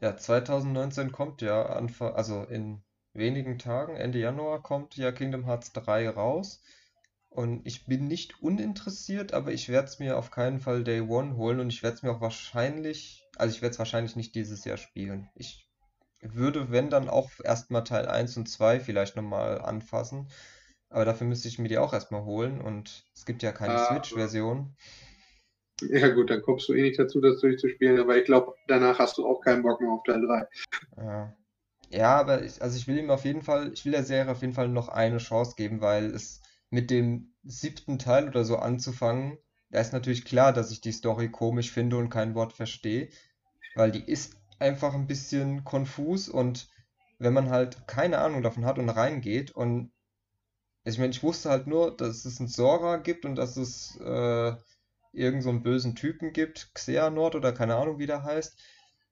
ja, 0.02 0.18
2019 0.18 1.12
kommt 1.12 1.42
ja 1.42 1.66
Anfang, 1.68 2.14
also 2.16 2.44
in 2.44 2.82
wenigen 3.14 3.58
Tagen, 3.60 3.96
Ende 3.96 4.20
Januar, 4.20 4.62
kommt 4.62 4.96
ja 4.98 5.12
Kingdom 5.12 5.46
Hearts 5.46 5.72
3 5.74 6.10
raus. 6.10 6.62
Und 7.30 7.66
ich 7.68 7.86
bin 7.86 8.08
nicht 8.08 8.42
uninteressiert, 8.42 9.34
aber 9.34 9.52
ich 9.54 9.70
werde 9.70 9.88
es 9.88 10.00
mir 10.00 10.18
auf 10.18 10.32
keinen 10.32 10.60
Fall 10.60 10.84
Day 10.84 11.02
One 11.02 11.38
holen 11.38 11.60
und 11.60 11.70
ich 11.70 11.84
werde 11.84 11.98
es 11.98 12.04
mir 12.04 12.12
auch 12.12 12.22
wahrscheinlich, 12.22 13.26
also 13.38 13.56
ich 13.56 13.62
werde 13.62 13.74
es 13.74 13.80
wahrscheinlich 13.80 14.16
nicht 14.16 14.36
dieses 14.36 14.66
Jahr 14.66 14.78
spielen. 14.78 15.30
Ich 15.36 15.68
würde, 16.22 16.72
wenn 16.72 16.90
dann 16.90 17.10
auch 17.10 17.32
erstmal 17.44 17.84
Teil 17.84 18.08
1 18.08 18.38
und 18.38 18.48
2 18.50 18.80
vielleicht 18.80 19.16
nochmal 19.16 19.62
anfassen. 19.62 20.30
Aber 20.90 21.06
dafür 21.06 21.28
müsste 21.28 21.48
ich 21.48 21.60
mir 21.60 21.68
die 21.68 21.78
auch 21.78 21.94
erstmal 21.94 22.24
holen 22.24 22.62
und 22.62 23.06
es 23.14 23.26
gibt 23.26 23.44
ja 23.44 23.52
keine 23.52 23.74
Ah, 23.74 23.78
Switch-Version. 23.78 24.76
Ja 25.82 26.08
gut, 26.10 26.30
dann 26.30 26.42
kommst 26.42 26.68
du 26.70 26.74
eh 26.74 26.82
nicht 26.82 26.98
dazu, 27.00 27.22
das 27.22 27.40
durchzuspielen, 27.40 28.00
aber 28.00 28.18
ich 28.18 28.26
glaube, 28.26 28.56
danach 28.68 28.98
hast 29.00 29.18
du 29.18 29.28
auch 29.28 29.42
keinen 29.42 29.62
Bock 29.64 29.80
mehr 29.80 29.92
auf 29.92 30.04
Teil 30.04 30.22
3. 30.22 30.48
Ja. 30.98 31.34
Ja, 31.90 32.18
aber 32.20 32.44
ich, 32.44 32.62
also 32.62 32.78
ich 32.78 32.88
will 32.88 32.98
ihm 32.98 33.10
auf 33.12 33.24
jeden 33.26 33.42
Fall, 33.44 33.72
ich 33.74 33.86
will 33.86 33.94
der 33.94 34.04
Serie 34.04 34.32
auf 34.32 34.42
jeden 34.42 34.54
Fall 34.54 34.68
noch 34.68 34.90
eine 34.90 35.20
Chance 35.20 35.54
geben, 35.56 35.80
weil 35.82 36.08
es 36.08 36.42
mit 36.70 36.92
dem 36.92 37.34
siebten 37.44 37.98
Teil 37.98 38.28
oder 38.28 38.44
so 38.44 38.58
anzufangen, 38.58 39.38
da 39.70 39.80
ist 39.80 39.94
natürlich 39.94 40.26
klar, 40.26 40.52
dass 40.52 40.72
ich 40.72 40.82
die 40.82 40.92
Story 40.92 41.30
komisch 41.30 41.72
finde 41.72 41.98
und 41.98 42.10
kein 42.10 42.36
Wort 42.36 42.54
verstehe, 42.54 43.10
weil 43.76 43.92
die 43.92 44.04
ist 44.04 44.36
einfach 44.60 44.94
ein 44.94 45.08
bisschen 45.08 45.64
konfus 45.64 46.28
und 46.28 46.68
wenn 47.20 47.34
man 47.34 47.50
halt 47.50 47.88
keine 47.88 48.20
Ahnung 48.20 48.44
davon 48.44 48.66
hat 48.66 48.80
und 48.80 48.90
reingeht 48.90 49.52
und 49.52 49.92
ich 50.90 51.00
meine, 51.00 51.12
ich 51.12 51.24
wusste 51.24 51.50
halt 51.50 51.68
nur, 51.68 51.96
dass 51.96 52.26
es 52.26 52.40
einen 52.40 52.48
Sora 52.48 52.98
gibt 52.98 53.26
und 53.26 53.36
dass 53.36 53.58
es 53.58 53.98
äh, 54.00 54.54
irgend 55.12 55.44
so 55.44 55.50
einen 55.50 55.64
bösen 55.64 55.96
Typen 55.96 56.34
gibt, 56.34 56.74
Xehanort 56.74 57.36
oder 57.36 57.52
keine 57.52 57.76
Ahnung, 57.76 58.00
wie 58.00 58.06
der 58.06 58.24
heißt. 58.24 58.58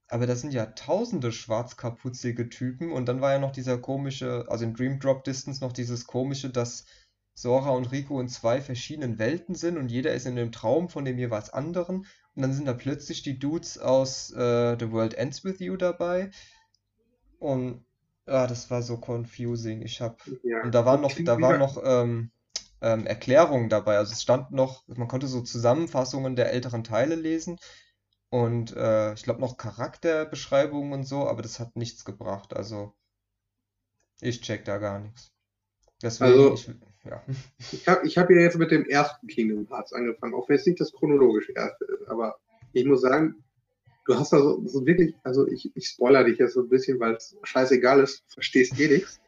Aber 0.07 0.27
das 0.27 0.41
sind 0.41 0.53
ja 0.53 0.67
tausende 0.67 1.31
schwarzkaputzige 1.31 2.49
Typen 2.49 2.91
und 2.91 3.07
dann 3.07 3.21
war 3.21 3.33
ja 3.33 3.39
noch 3.39 3.51
dieser 3.51 3.77
komische, 3.79 4.45
also 4.47 4.63
in 4.63 4.73
Dream 4.73 4.99
Drop 4.99 5.23
Distance 5.23 5.63
noch 5.63 5.73
dieses 5.73 6.05
komische, 6.05 6.49
dass 6.49 6.85
Sora 7.33 7.71
und 7.71 7.91
Rico 7.91 8.21
in 8.21 8.29
zwei 8.29 8.61
verschiedenen 8.61 9.19
Welten 9.19 9.55
sind 9.55 9.77
und 9.77 9.89
jeder 9.89 10.13
ist 10.13 10.25
in 10.25 10.35
dem 10.35 10.51
Traum 10.51 10.89
von 10.89 11.03
dem 11.03 11.17
jeweils 11.17 11.49
anderen 11.49 12.05
und 12.35 12.41
dann 12.41 12.53
sind 12.53 12.65
da 12.65 12.73
plötzlich 12.73 13.23
die 13.23 13.39
Dudes 13.39 13.77
aus 13.77 14.31
äh, 14.31 14.77
The 14.79 14.91
World 14.91 15.15
Ends 15.15 15.43
With 15.43 15.59
You 15.59 15.75
dabei 15.75 16.29
und 17.39 17.83
ja, 18.27 18.47
das 18.47 18.71
war 18.71 18.81
so 18.81 18.97
confusing. 18.97 19.81
Ich 19.81 20.01
hab 20.01 20.21
Ja, 20.43 20.63
und 20.63 20.73
da 20.73 20.85
waren 20.85 21.01
noch, 21.01 21.13
da 21.13 21.39
waren 21.39 21.59
noch 21.59 21.81
ähm, 21.83 22.31
ähm, 22.81 23.05
Erklärungen 23.05 23.69
dabei. 23.69 23.97
Also 23.97 24.13
es 24.13 24.21
stand 24.21 24.51
noch, 24.51 24.83
man 24.87 25.07
konnte 25.07 25.27
so 25.27 25.41
Zusammenfassungen 25.41 26.35
der 26.35 26.51
älteren 26.51 26.83
Teile 26.83 27.15
lesen 27.15 27.57
und 28.29 28.75
äh, 28.75 29.13
ich 29.13 29.23
glaube 29.23 29.41
noch 29.41 29.57
Charakterbeschreibungen 29.57 30.93
und 30.93 31.03
so, 31.03 31.27
aber 31.27 31.41
das 31.41 31.59
hat 31.59 31.75
nichts 31.75 32.05
gebracht. 32.05 32.55
Also 32.55 32.93
ich 34.21 34.41
check 34.41 34.65
da 34.65 34.77
gar 34.77 34.99
nichts. 34.99 35.31
Deswegen, 36.01 36.31
Also, 36.31 36.53
ich, 36.53 36.67
ja. 37.05 37.23
ich 37.71 37.87
habe 37.87 38.07
ich 38.07 38.17
hab 38.17 38.29
ja 38.29 38.37
jetzt 38.37 38.57
mit 38.57 38.71
dem 38.71 38.85
ersten 38.85 39.27
Kingdom 39.27 39.67
Hearts 39.69 39.93
angefangen, 39.93 40.33
auch 40.33 40.49
wenn 40.49 40.57
es 40.57 40.65
nicht 40.65 40.79
das 40.79 40.91
chronologisch 40.91 41.49
erste 41.49 41.85
ist, 41.85 42.07
aber 42.07 42.37
ich 42.73 42.85
muss 42.85 43.01
sagen, 43.01 43.44
du 44.05 44.15
hast 44.15 44.33
da 44.33 44.39
so, 44.39 44.61
so 44.65 44.85
wirklich, 44.85 45.15
also 45.23 45.47
ich, 45.47 45.75
ich 45.75 45.87
spoiler 45.87 46.23
dich 46.23 46.37
jetzt 46.37 46.53
so 46.53 46.61
ein 46.61 46.69
bisschen, 46.69 46.99
weil 46.99 47.15
es 47.15 47.37
scheißegal 47.43 47.99
ist, 48.01 48.23
verstehst 48.27 48.79
eh 48.79 48.87
nichts. 48.87 49.19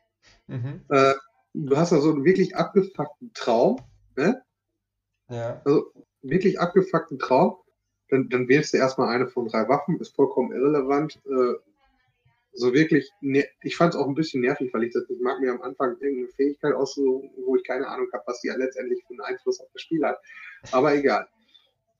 Mhm. 0.48 0.82
Äh, 0.90 1.16
du 1.54 1.76
hast 1.76 1.92
da 1.92 2.00
so 2.00 2.12
einen 2.12 2.24
wirklich 2.24 2.56
abgefuckten 2.56 3.32
Traum, 3.34 3.82
ne? 4.16 4.42
Ja. 5.30 5.62
Also 5.66 5.92
wirklich 6.22 6.60
abgefuckten 6.60 7.20
Traum. 7.20 7.58
Dann, 8.10 8.30
dann 8.30 8.48
wählst 8.48 8.74
du 8.74 8.78
erstmal 8.78 9.14
eine 9.14 9.28
von 9.28 9.48
drei 9.48 9.68
Waffen, 9.68 10.00
ist 10.00 10.16
vollkommen 10.16 10.54
irrelevant. 10.54 11.20
Äh, 11.26 11.56
so 12.54 12.74
wirklich, 12.74 13.12
ne 13.22 13.46
ich 13.62 13.76
fand 13.76 13.94
es 13.94 14.00
auch 14.00 14.08
ein 14.08 14.16
bisschen 14.16 14.42
nervig, 14.42 14.74
weil 14.74 14.84
ich 14.84 14.94
das 14.94 15.08
nicht 15.10 15.22
mag, 15.22 15.40
mir 15.42 15.52
am 15.52 15.62
Anfang 15.62 15.98
irgendeine 16.00 16.30
Fähigkeit 16.30 16.74
auszusuchen, 16.74 17.30
wo 17.46 17.56
ich 17.56 17.64
keine 17.64 17.88
Ahnung 17.88 18.08
habe, 18.14 18.24
was 18.26 18.40
die 18.42 18.48
ja 18.48 18.56
letztendlich 18.56 19.04
für 19.06 19.14
einen 19.14 19.22
Einfluss 19.22 19.60
auf 19.60 19.68
das 19.74 19.82
Spiel 19.82 20.04
hat. 20.06 20.20
Aber 20.72 20.96
egal. 20.96 21.28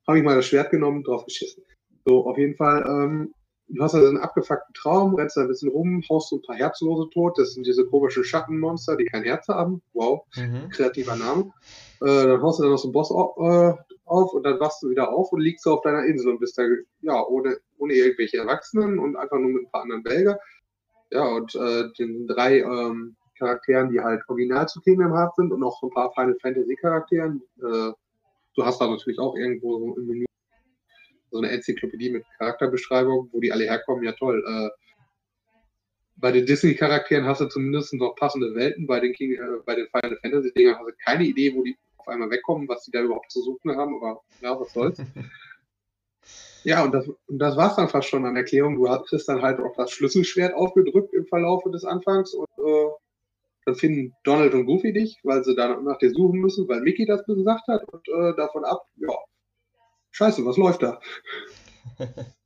Habe 0.08 0.20
ich 0.20 0.24
mal 0.24 0.38
das 0.38 0.46
Schwert 0.46 0.72
genommen, 0.72 1.04
drauf 1.04 1.26
geschissen. 1.26 1.64
So, 2.08 2.26
auf 2.26 2.38
jeden 2.38 2.56
Fall, 2.56 2.86
ähm, 2.88 3.34
du 3.68 3.84
hast 3.84 3.94
also 3.94 4.08
einen 4.08 4.18
abgefuckten 4.18 4.74
Traum, 4.74 5.16
rennst 5.16 5.36
da 5.36 5.42
ein 5.42 5.50
bisschen 5.50 5.70
rum, 5.70 6.02
haust 6.10 6.30
so 6.30 6.38
ein 6.38 6.42
paar 6.42 6.56
Herzlose 6.56 7.10
tot. 7.10 7.38
Das 7.38 7.54
sind 7.54 7.66
diese 7.68 7.86
komischen 7.86 8.24
Schattenmonster, 8.24 8.96
die 8.96 9.04
kein 9.06 9.24
Herz 9.24 9.50
haben. 9.50 9.82
Wow, 9.94 10.26
Mhm. 10.38 10.70
kreativer 10.70 11.18
Name. 11.18 11.52
Äh, 12.00 12.28
dann 12.28 12.42
haust 12.42 12.60
du 12.60 12.64
dann 12.64 12.72
noch 12.72 12.78
so 12.78 12.88
einen 12.88 12.94
Boss 12.94 13.12
auf, 13.12 13.36
äh, 13.38 13.74
auf 14.06 14.34
und 14.34 14.44
dann 14.44 14.58
wachst 14.62 14.82
du 14.84 14.90
wieder 14.90 15.12
auf 15.12 15.34
und 15.34 15.42
liegst 15.42 15.68
auf 15.68 15.82
deiner 15.82 16.06
Insel 16.06 16.30
und 16.32 16.40
bist 16.40 16.58
da, 16.58 16.64
ja, 17.02 17.22
ohne, 17.26 17.58
ohne 17.78 17.94
irgendwelche 17.94 18.38
Erwachsenen 18.38 19.00
und 19.00 19.18
einfach 19.18 19.38
nur 19.38 19.50
mit 19.50 19.64
ein 19.64 19.72
paar 19.72 19.82
anderen 19.82 20.04
Belger. 20.04 20.40
Ja, 21.12 21.28
und 21.28 21.54
äh, 21.56 21.90
den 22.00 22.26
drei 22.28 22.60
ähm, 22.60 23.18
Charakteren, 23.38 23.90
die 23.92 24.00
halt 24.00 24.22
original 24.30 24.66
zu 24.70 24.80
Kingdom 24.80 25.12
Hearts 25.14 25.36
sind 25.36 25.52
und 25.52 25.62
auch 25.62 25.78
so 25.82 25.88
ein 25.88 25.94
paar 25.94 26.14
Final 26.14 26.38
Fantasy 26.42 26.76
Charakteren. 26.76 27.42
Äh, 27.58 27.92
du 28.56 28.66
hast 28.66 28.80
da 28.80 28.88
natürlich 28.88 29.20
auch 29.20 29.36
irgendwo 29.36 29.78
so 29.80 29.98
im 29.98 30.08
Menü 30.08 30.27
so 31.32 31.38
eine 31.38 31.52
Enzyklopädie 31.52 32.10
mit 32.10 32.26
Charakterbeschreibung, 32.38 33.30
wo 33.32 33.40
die 33.40 33.52
alle 33.52 33.66
herkommen. 33.66 34.04
Ja, 34.04 34.14
toll. 34.14 34.44
Äh, 34.48 34.70
bei 36.16 36.32
den 36.32 36.46
Disney-Charakteren 36.46 37.26
hast 37.26 37.42
du 37.42 37.46
zumindest 37.46 37.94
noch 37.94 38.16
passende 38.16 38.56
Welten. 38.56 38.88
Bei 38.88 39.00
den, 39.00 39.14
King, 39.14 39.34
äh, 39.34 39.62
bei 39.66 39.76
den 39.76 39.88
Final 39.88 40.18
Fantasy-Dingern 40.22 40.78
hast 40.80 40.88
du 40.88 40.94
keine 41.06 41.26
Idee, 41.26 41.54
wo 41.56 41.64
die 41.64 41.78
auf 41.98 42.08
einmal 42.08 42.30
wegkommen, 42.30 42.68
was 42.68 42.84
die 42.84 42.92
da 42.92 43.02
überhaupt 43.02 43.32
zu 43.32 43.42
suchen 43.42 43.76
haben. 43.76 43.96
Aber 43.96 44.22
ja, 44.42 44.60
was 44.60 44.74
soll's. 44.74 44.98
Ja, 46.64 46.84
und 46.84 46.92
das, 46.92 47.08
und 47.08 47.40
das 47.40 47.56
war 47.56 47.70
es 47.70 47.78
dann 47.78 47.88
fast 47.88 48.10
schon 48.10 48.26
an 48.26 48.36
Erklärung. 48.36 48.76
Du 48.76 48.84
kriegst 49.06 49.30
dann 49.30 49.42
halt 49.42 49.58
auch 49.62 49.74
das 49.78 49.90
Schlüsselschwert 49.92 50.54
aufgedrückt 50.54 51.14
im 51.14 51.26
Verlauf 51.26 51.64
des 51.72 51.86
Anfangs 51.86 52.34
und 52.34 52.50
äh, 52.58 52.90
dann 53.66 53.76
finden 53.76 54.14
Donald 54.24 54.54
und 54.54 54.66
Goofy 54.66 54.92
dich, 54.92 55.18
weil 55.24 55.46
sie 55.46 55.56
dann 55.56 55.86
nach 55.86 55.98
dir 55.98 56.12
suchen 56.12 56.42
müssen, 56.42 56.68
weil 56.68 56.82
Mickey 56.82 57.06
das 57.06 57.24
gesagt 57.26 57.68
hat 57.70 57.88
und 57.94 58.06
äh, 58.10 58.36
davon 58.36 58.66
ab, 58.66 58.86
ja, 58.98 59.14
scheiße, 60.18 60.46
was 60.46 60.58
läuft 60.58 60.84
da? 60.84 61.00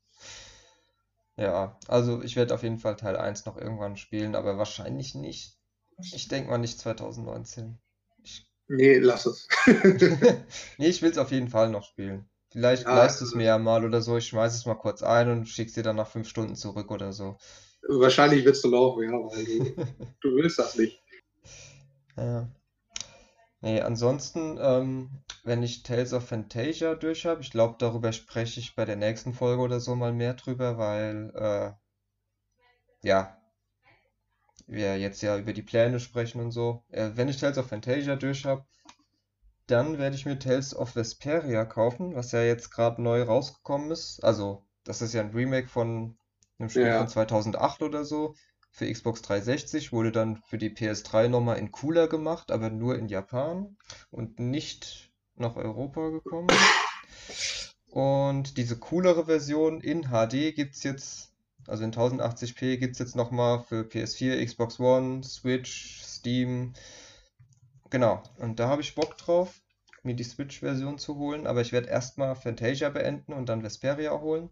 Ja, 1.37 1.79
also 1.87 2.21
ich 2.21 2.35
werde 2.35 2.53
auf 2.53 2.61
jeden 2.61 2.77
Fall 2.77 2.97
Teil 2.97 3.17
1 3.17 3.45
noch 3.45 3.57
irgendwann 3.57 3.97
spielen, 3.97 4.35
aber 4.35 4.59
wahrscheinlich 4.59 5.15
nicht. 5.15 5.57
Ich 5.97 6.27
denke 6.27 6.51
mal 6.51 6.59
nicht 6.59 6.77
2019. 6.77 7.79
Ich 8.23 8.47
Nee, 8.67 8.99
lass 8.99 9.25
es. 9.25 9.47
Nee, 10.77 10.87
ich 10.87 11.01
will 11.01 11.09
es 11.09 11.17
auf 11.17 11.31
jeden 11.31 11.49
Fall 11.49 11.69
noch 11.69 11.83
spielen. 11.83 12.29
Vielleicht 12.51 12.83
Ja, 12.83 13.07
du 13.07 13.25
es 13.25 13.33
mir 13.33 13.45
ja 13.45 13.57
mal 13.57 13.83
oder 13.85 14.01
so. 14.01 14.17
Ich 14.17 14.27
schmeiß 14.27 14.53
es 14.53 14.65
mal 14.65 14.75
kurz 14.75 15.01
ein 15.01 15.29
und 15.29 15.47
schick's 15.47 15.73
dir 15.73 15.83
dann 15.83 15.95
nach 15.95 16.07
fünf 16.07 16.27
Stunden 16.27 16.55
zurück 16.55 16.91
oder 16.91 17.11
so. 17.11 17.37
Wahrscheinlich 17.87 18.45
willst 18.45 18.63
du 18.63 18.69
laufen, 18.69 19.03
ja, 19.03 19.11
weil 19.11 19.45
du, 19.45 19.85
du 20.21 20.35
willst 20.35 20.59
das 20.59 20.77
nicht. 20.77 21.01
Ja. 22.17 22.47
Nee, 23.61 23.81
ansonsten, 23.81 24.59
ähm, 24.61 25.23
wenn 25.43 25.63
ich 25.63 25.81
Tales 25.81 26.13
of 26.13 26.27
Fantasia 26.27 26.93
durch 26.93 27.25
habe, 27.25 27.41
ich 27.41 27.49
glaube, 27.49 27.75
darüber 27.79 28.11
spreche 28.11 28.59
ich 28.59 28.75
bei 28.75 28.85
der 28.85 28.97
nächsten 28.97 29.33
Folge 29.33 29.61
oder 29.63 29.79
so 29.79 29.95
mal 29.95 30.13
mehr 30.13 30.35
drüber, 30.35 30.77
weil, 30.77 31.31
äh, 31.33 31.71
ja, 33.03 33.37
wir 34.65 34.97
jetzt 34.97 35.21
ja 35.21 35.37
über 35.37 35.53
die 35.53 35.61
Pläne 35.61 35.99
sprechen 35.99 36.41
und 36.41 36.49
so. 36.49 36.83
Äh, 36.89 37.11
wenn 37.13 37.29
ich 37.29 37.37
Tales 37.37 37.59
of 37.59 37.67
Fantasia 37.67 38.15
durch 38.15 38.43
habe, 38.45 38.65
dann 39.65 39.97
werde 39.97 40.15
ich 40.15 40.27
mir 40.27 40.37
Tales 40.37 40.75
of 40.75 40.95
Vesperia 40.95 41.65
kaufen, 41.65 42.13
was 42.13 42.31
ja 42.31 42.43
jetzt 42.43 42.69
gerade 42.69 43.01
neu 43.01 43.23
rausgekommen 43.23 43.89
ist. 43.89 44.23
Also, 44.23 44.63
das 44.83 45.01
ist 45.01 45.13
ja 45.13 45.21
ein 45.21 45.31
Remake 45.31 45.67
von 45.67 46.15
einem 46.59 46.69
Spiel 46.69 46.91
Ja. 46.91 46.97
von 46.97 47.07
2008 47.07 47.81
oder 47.81 48.05
so. 48.05 48.35
Für 48.73 48.91
Xbox 48.91 49.21
360 49.21 49.91
wurde 49.91 50.11
dann 50.11 50.37
für 50.37 50.57
die 50.57 50.69
PS3 50.69 51.27
nochmal 51.27 51.57
in 51.57 51.71
cooler 51.71 52.07
gemacht, 52.07 52.51
aber 52.51 52.69
nur 52.69 52.97
in 52.97 53.09
Japan 53.09 53.77
und 54.09 54.39
nicht 54.39 55.11
nach 55.35 55.57
Europa 55.57 56.09
gekommen. 56.09 56.49
Und 57.91 58.55
diese 58.55 58.79
coolere 58.79 59.25
Version 59.25 59.81
in 59.81 60.03
HD 60.03 60.55
gibt 60.55 60.75
es 60.75 60.83
jetzt, 60.83 61.33
also 61.67 61.83
in 61.83 61.91
1080p 61.91 62.77
gibt 62.77 62.93
es 62.93 62.99
jetzt 62.99 63.17
nochmal 63.17 63.61
für 63.61 63.81
PS4, 63.81 64.43
Xbox 64.45 64.79
One, 64.79 65.21
Switch, 65.23 66.01
Steam. 66.01 66.73
Genau, 67.89 68.23
und 68.37 68.59
da 68.61 68.69
habe 68.69 68.81
ich 68.81 68.95
Bock 68.95 69.17
drauf, 69.17 69.61
mir 70.03 70.15
die 70.15 70.23
Switch-Version 70.23 70.97
zu 70.97 71.17
holen, 71.17 71.45
aber 71.45 71.59
ich 71.59 71.73
werde 71.73 71.89
erstmal 71.89 72.35
Fantasia 72.35 72.89
beenden 72.89 73.33
und 73.33 73.49
dann 73.49 73.63
Vesperia 73.63 74.17
holen. 74.21 74.49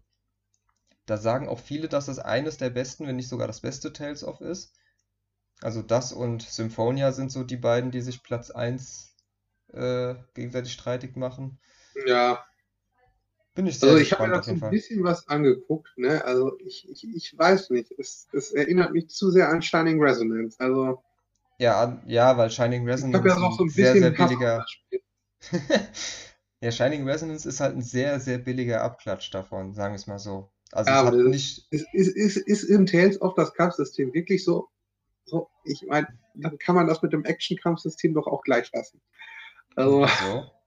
Da 1.10 1.18
sagen 1.18 1.48
auch 1.48 1.58
viele, 1.60 1.88
dass 1.88 2.08
es 2.08 2.18
eines 2.20 2.56
der 2.58 2.70
besten, 2.70 3.06
wenn 3.06 3.16
nicht 3.16 3.28
sogar 3.28 3.46
das 3.48 3.60
beste 3.60 3.92
Tales 3.92 4.24
of 4.24 4.40
ist. 4.40 4.74
Also 5.62 5.82
das 5.82 6.12
und 6.12 6.42
Symphonia 6.42 7.12
sind 7.12 7.32
so 7.32 7.44
die 7.44 7.56
beiden, 7.58 7.90
die 7.90 8.02
sich 8.02 8.22
Platz 8.22 8.50
1 8.50 9.16
äh, 9.72 10.14
gegenseitig 10.34 10.72
streitig 10.72 11.16
machen. 11.16 11.58
Ja, 12.06 12.46
Bin 13.54 13.68
ich 13.68 13.78
sehr 13.78 13.92
Also 13.92 13.98
ich 13.98 14.12
habe 14.12 14.22
mir 14.24 14.30
dazu 14.32 14.50
jeden 14.50 14.58
ein 14.58 14.60
Fall. 14.60 14.70
bisschen 14.70 15.02
was 15.04 15.28
angeguckt, 15.28 15.90
ne? 15.96 16.24
Also 16.24 16.58
ich, 16.60 16.88
ich, 16.90 17.04
ich 17.14 17.36
weiß 17.38 17.70
nicht. 17.70 17.92
Es, 17.98 18.28
es 18.32 18.52
erinnert 18.52 18.92
mich 18.92 19.08
zu 19.10 19.30
sehr 19.30 19.48
an 19.50 19.62
Shining 19.62 20.00
Resonance. 20.02 20.58
Also 20.60 21.02
Ja, 21.58 22.02
ja, 22.06 22.36
weil 22.36 22.50
Shining 22.50 22.88
Resonance 22.88 23.36
ja 23.36 23.36
auch 23.40 23.56
so 23.56 23.64
ein 23.64 23.68
sehr, 23.68 23.96
sehr 23.96 24.10
billiger. 24.10 24.66
das. 24.90 25.00
Ja, 26.62 26.72
Shining 26.72 27.08
Resonance 27.08 27.48
ist 27.48 27.60
halt 27.60 27.76
ein 27.76 27.82
sehr, 27.82 28.20
sehr 28.20 28.38
billiger 28.38 28.82
Abklatsch 28.82 29.30
davon, 29.34 29.74
sagen 29.74 29.94
wir 29.94 29.96
es 29.96 30.06
mal 30.06 30.18
so. 30.18 30.50
Also 30.72 30.90
Ja, 30.90 31.00
aber 31.00 31.12
nicht. 31.12 31.66
ist, 31.70 31.86
ist, 31.92 32.16
ist, 32.16 32.36
ist 32.36 32.64
im 32.64 32.86
Tales 32.86 33.20
of 33.20 33.34
das 33.34 33.54
Kampfsystem 33.54 34.12
wirklich 34.12 34.44
so, 34.44 34.68
so 35.24 35.48
ich 35.64 35.84
meine, 35.88 36.08
dann 36.34 36.58
kann 36.58 36.74
man 36.74 36.86
das 36.86 37.02
mit 37.02 37.12
dem 37.12 37.24
Action-Kampfsystem 37.24 38.14
doch 38.14 38.26
auch 38.26 38.42
gleich 38.42 38.70
lassen. 38.72 39.00
Also, 39.76 40.06
Wieso? 40.06 40.50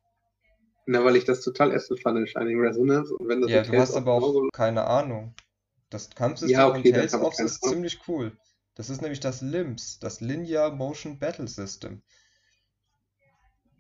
na, 0.86 1.04
weil 1.06 1.16
ich 1.16 1.26
das 1.26 1.42
total 1.42 1.72
ätzend 1.72 2.02
fand 2.02 2.18
in 2.18 2.28
Shining 2.28 2.60
Resonance 2.60 3.14
und 3.14 3.28
wenn 3.28 3.42
das 3.42 3.52
Ja, 3.52 3.62
du 3.64 3.72
Tales 3.72 3.92
hast 3.92 3.96
aber 3.96 4.14
auch 4.14 4.20
genauso 4.20 4.50
keine 4.52 4.86
Ahnung. 4.86 5.34
Das 5.90 6.10
Kampfsystem 6.10 6.60
Ja, 6.60 6.68
von 6.68 6.80
okay, 6.80 6.92
dann 6.92 7.02
Tales 7.02 7.14
of 7.14 7.40
ist 7.40 7.64
ziemlich 7.64 8.00
cool. 8.08 8.32
Das 8.76 8.90
ist 8.90 9.02
nämlich 9.02 9.20
das 9.20 9.42
LIMS, 9.42 10.00
das 10.00 10.20
Linear 10.22 10.72
Motion 10.72 11.20
Battle 11.20 11.48
System. 11.48 12.02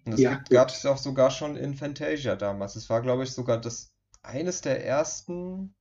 Und 0.06 0.12
das 0.12 0.22
Ja, 0.22 0.44
gab 0.50 0.70
es 0.70 0.86
auch 0.86 0.98
sogar 0.98 1.32
schon 1.32 1.56
in 1.56 1.74
Fantasia 1.74 2.36
damals. 2.36 2.76
Es 2.76 2.90
war, 2.90 3.02
glaube 3.02 3.24
ich, 3.24 3.32
sogar 3.32 3.60
das 3.60 3.92
eines 4.22 4.62
der 4.62 4.86
ersten 4.86 5.74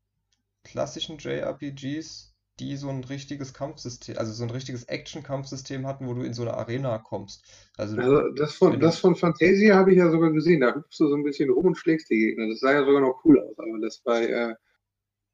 klassischen 0.64 1.18
JRPGs, 1.18 2.32
die 2.60 2.76
so 2.76 2.88
ein 2.88 3.02
richtiges 3.04 3.54
Kampfsystem, 3.54 4.18
also 4.18 4.32
so 4.32 4.44
ein 4.44 4.50
richtiges 4.50 4.84
Action-Kampfsystem 4.84 5.86
hatten, 5.86 6.06
wo 6.06 6.14
du 6.14 6.22
in 6.22 6.34
so 6.34 6.42
eine 6.42 6.54
Arena 6.54 6.98
kommst. 6.98 7.44
Also 7.76 7.96
Also 7.96 8.28
das 8.30 8.54
von, 8.54 8.78
das 8.78 8.98
von 8.98 9.16
Fantasia 9.16 9.74
habe 9.74 9.92
ich 9.92 9.98
ja 9.98 10.10
sogar 10.10 10.30
gesehen. 10.30 10.60
Da 10.60 10.74
hüpfst 10.74 11.00
du 11.00 11.08
so 11.08 11.14
ein 11.14 11.24
bisschen 11.24 11.50
rum 11.50 11.66
und 11.66 11.76
schlägst 11.76 12.10
die 12.10 12.18
Gegner. 12.18 12.48
Das 12.48 12.60
sah 12.60 12.72
ja 12.72 12.84
sogar 12.84 13.00
noch 13.00 13.24
cool 13.24 13.40
aus. 13.40 13.58
Aber 13.58 13.78
das 13.80 13.98
bei, 13.98 14.26
äh, 14.26 14.54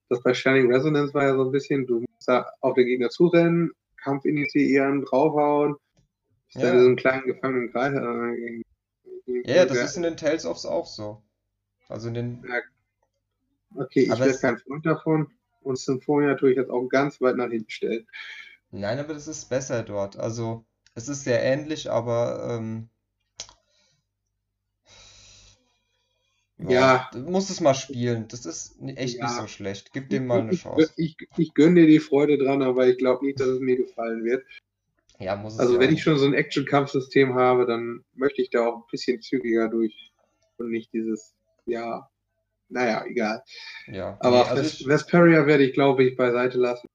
das 0.09 0.22
bei 0.22 0.33
Shining 0.33 0.72
Resonance 0.72 1.12
war 1.12 1.24
ja 1.24 1.37
so 1.37 1.45
ein 1.45 1.53
bisschen, 1.53 1.87
du 1.87 2.01
musst 2.01 2.29
da 2.29 2.47
auf 2.61 2.74
den 2.74 2.87
Gegner 2.87 3.11
zurennen, 3.11 3.72
Kampf 3.97 4.24
initiieren, 4.24 5.05
draufhauen, 5.05 5.76
bist 6.47 6.64
dann 6.64 6.74
in 6.74 6.79
so 6.79 6.81
ja, 6.81 6.87
einem 6.87 6.97
kleinen 6.97 7.26
gefangenen 7.26 7.72
Kreis. 7.72 7.95
Äh, 7.95 8.62
ja, 9.45 9.57
ja, 9.57 9.66
das 9.66 9.76
ja, 9.76 9.85
ist 9.85 9.97
in 9.97 10.05
den 10.05 10.16
Tales 10.16 10.47
ofs 10.47 10.64
auch 10.64 10.87
so. 10.87 11.22
Also 11.89 12.09
in 12.09 12.14
den, 12.14 12.45
ja, 12.49 12.61
okay, 13.79 14.03
ich 14.03 14.18
werde 14.18 14.39
kein 14.39 14.59
Freund 14.59 14.85
davon. 14.87 15.33
Und 15.61 15.79
Symphonia 15.79 16.35
tue 16.35 16.51
ich 16.53 16.57
jetzt 16.57 16.70
auch 16.70 16.89
ganz 16.89 17.20
weit 17.20 17.37
nach 17.37 17.51
hinten 17.51 17.70
stellen. 17.70 18.07
nein, 18.70 18.99
aber 18.99 19.14
das 19.14 19.29
ist 19.29 19.49
besser 19.49 19.83
dort. 19.83 20.16
Also 20.16 20.64
es 20.95 21.09
ist 21.09 21.24
sehr 21.24 21.43
ähnlich, 21.43 21.91
aber 21.91 22.49
ähm, 22.59 22.89
ja, 26.59 26.70
Ja, 26.70 27.11
du 27.12 27.20
musst 27.31 27.51
es 27.51 27.61
mal 27.61 27.74
spielen. 27.74 28.26
Das 28.29 28.47
ist 28.47 28.81
echt 28.83 29.20
nicht 29.20 29.31
so 29.31 29.43
ja. 29.43 29.49
schlecht. 29.49 29.93
Gib 29.93 30.09
dem 30.11 30.26
mal 30.26 30.41
eine 30.41 30.53
ich, 30.53 30.62
Chance. 30.62 30.93
ich, 30.97 31.16
ich 31.37 31.55
gönne 31.55 31.83
dir 31.83 31.87
die 31.87 32.01
Freude 32.01 32.39
dran, 32.39 32.62
aber 32.62 32.87
ich 32.89 32.99
glaube 32.99 33.24
nicht, 33.24 33.39
dass 33.41 33.49
es 33.49 33.61
mir 33.61 33.76
gefallen 33.76 34.24
wird. 34.24 34.45
Ja, 35.18 35.37
muss 35.37 35.55
es 35.55 35.61
Also 35.61 35.74
ja 35.74 35.81
wenn 35.81 35.93
ich 35.93 36.03
schon 36.03 36.18
so 36.18 36.26
ein 36.26 36.35
Action-Kampfsystem 36.35 37.35
habe, 37.35 37.66
dann 37.66 38.05
möchte 38.14 38.43
ich 38.43 38.51
da 38.51 38.66
auch 38.66 38.76
ein 38.76 38.91
bisschen 38.91 39.20
zügiger 39.20 39.68
durch 39.68 40.12
und 40.59 40.70
nicht 40.70 40.93
dieses, 40.93 41.35
ja, 41.66 42.09
naja, 42.69 43.05
egal. 43.07 43.43
Ja, 43.87 44.12
nee, 44.12 44.16
Aber 44.21 44.49
also 44.51 44.62
Ves 44.62 44.87
Vesperia 44.87 45.47
werde 45.47 45.64
ich, 45.64 45.73
glaube 45.73 46.05
ich, 46.05 46.16
beiseite 46.16 46.59
lassen, 46.59 46.87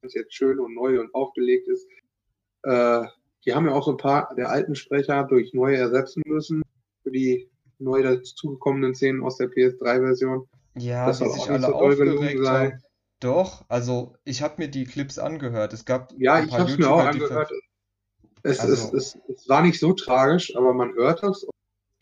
wenn 0.00 0.08
es 0.08 0.14
jetzt 0.14 0.34
schön 0.34 0.58
und 0.58 0.74
neu 0.74 1.00
und 1.00 1.14
aufgelegt 1.14 1.68
ist. 1.68 1.86
Äh, 2.62 3.04
die 3.44 3.54
haben 3.54 3.66
ja 3.66 3.72
auch 3.72 3.84
so 3.84 3.92
ein 3.92 3.96
paar 3.96 4.34
der 4.36 4.50
alten 4.50 4.74
Sprecher 4.74 5.24
durch 5.24 5.52
neue 5.52 5.76
ersetzen 5.76 6.22
müssen 6.26 6.62
für 7.02 7.10
die 7.10 7.50
neu 7.78 8.02
dazugekommenen 8.02 8.94
Szenen 8.94 9.22
aus 9.22 9.36
der 9.38 9.48
PS3-Version. 9.48 10.46
ja, 10.76 11.06
Das 11.06 11.20
auch 11.20 11.32
sich 11.32 11.40
nicht 11.42 11.50
alle 11.50 11.66
so 11.66 11.74
aufgeregt 11.74 12.44
sein. 12.44 12.72
haben. 12.72 12.82
Doch, 13.20 13.64
also 13.68 14.16
ich 14.24 14.42
habe 14.42 14.54
mir 14.58 14.68
die 14.68 14.84
Clips 14.84 15.18
angehört. 15.18 15.72
Es 15.72 15.84
gab 15.84 16.12
Ja, 16.18 16.34
ein 16.34 16.48
ich 16.48 16.52
habe 16.54 16.70
es 16.70 16.78
mir 16.78 16.90
auch 16.90 17.02
die 17.02 17.08
angehört. 17.08 17.50
Es, 18.42 18.58
es, 18.58 18.60
also 18.60 18.96
es, 18.96 19.18
es 19.28 19.48
war 19.48 19.62
nicht 19.62 19.78
so 19.78 19.92
tragisch, 19.92 20.56
aber 20.56 20.74
man 20.74 20.92
hört 20.94 21.22
das. 21.22 21.44
Und 21.44 21.52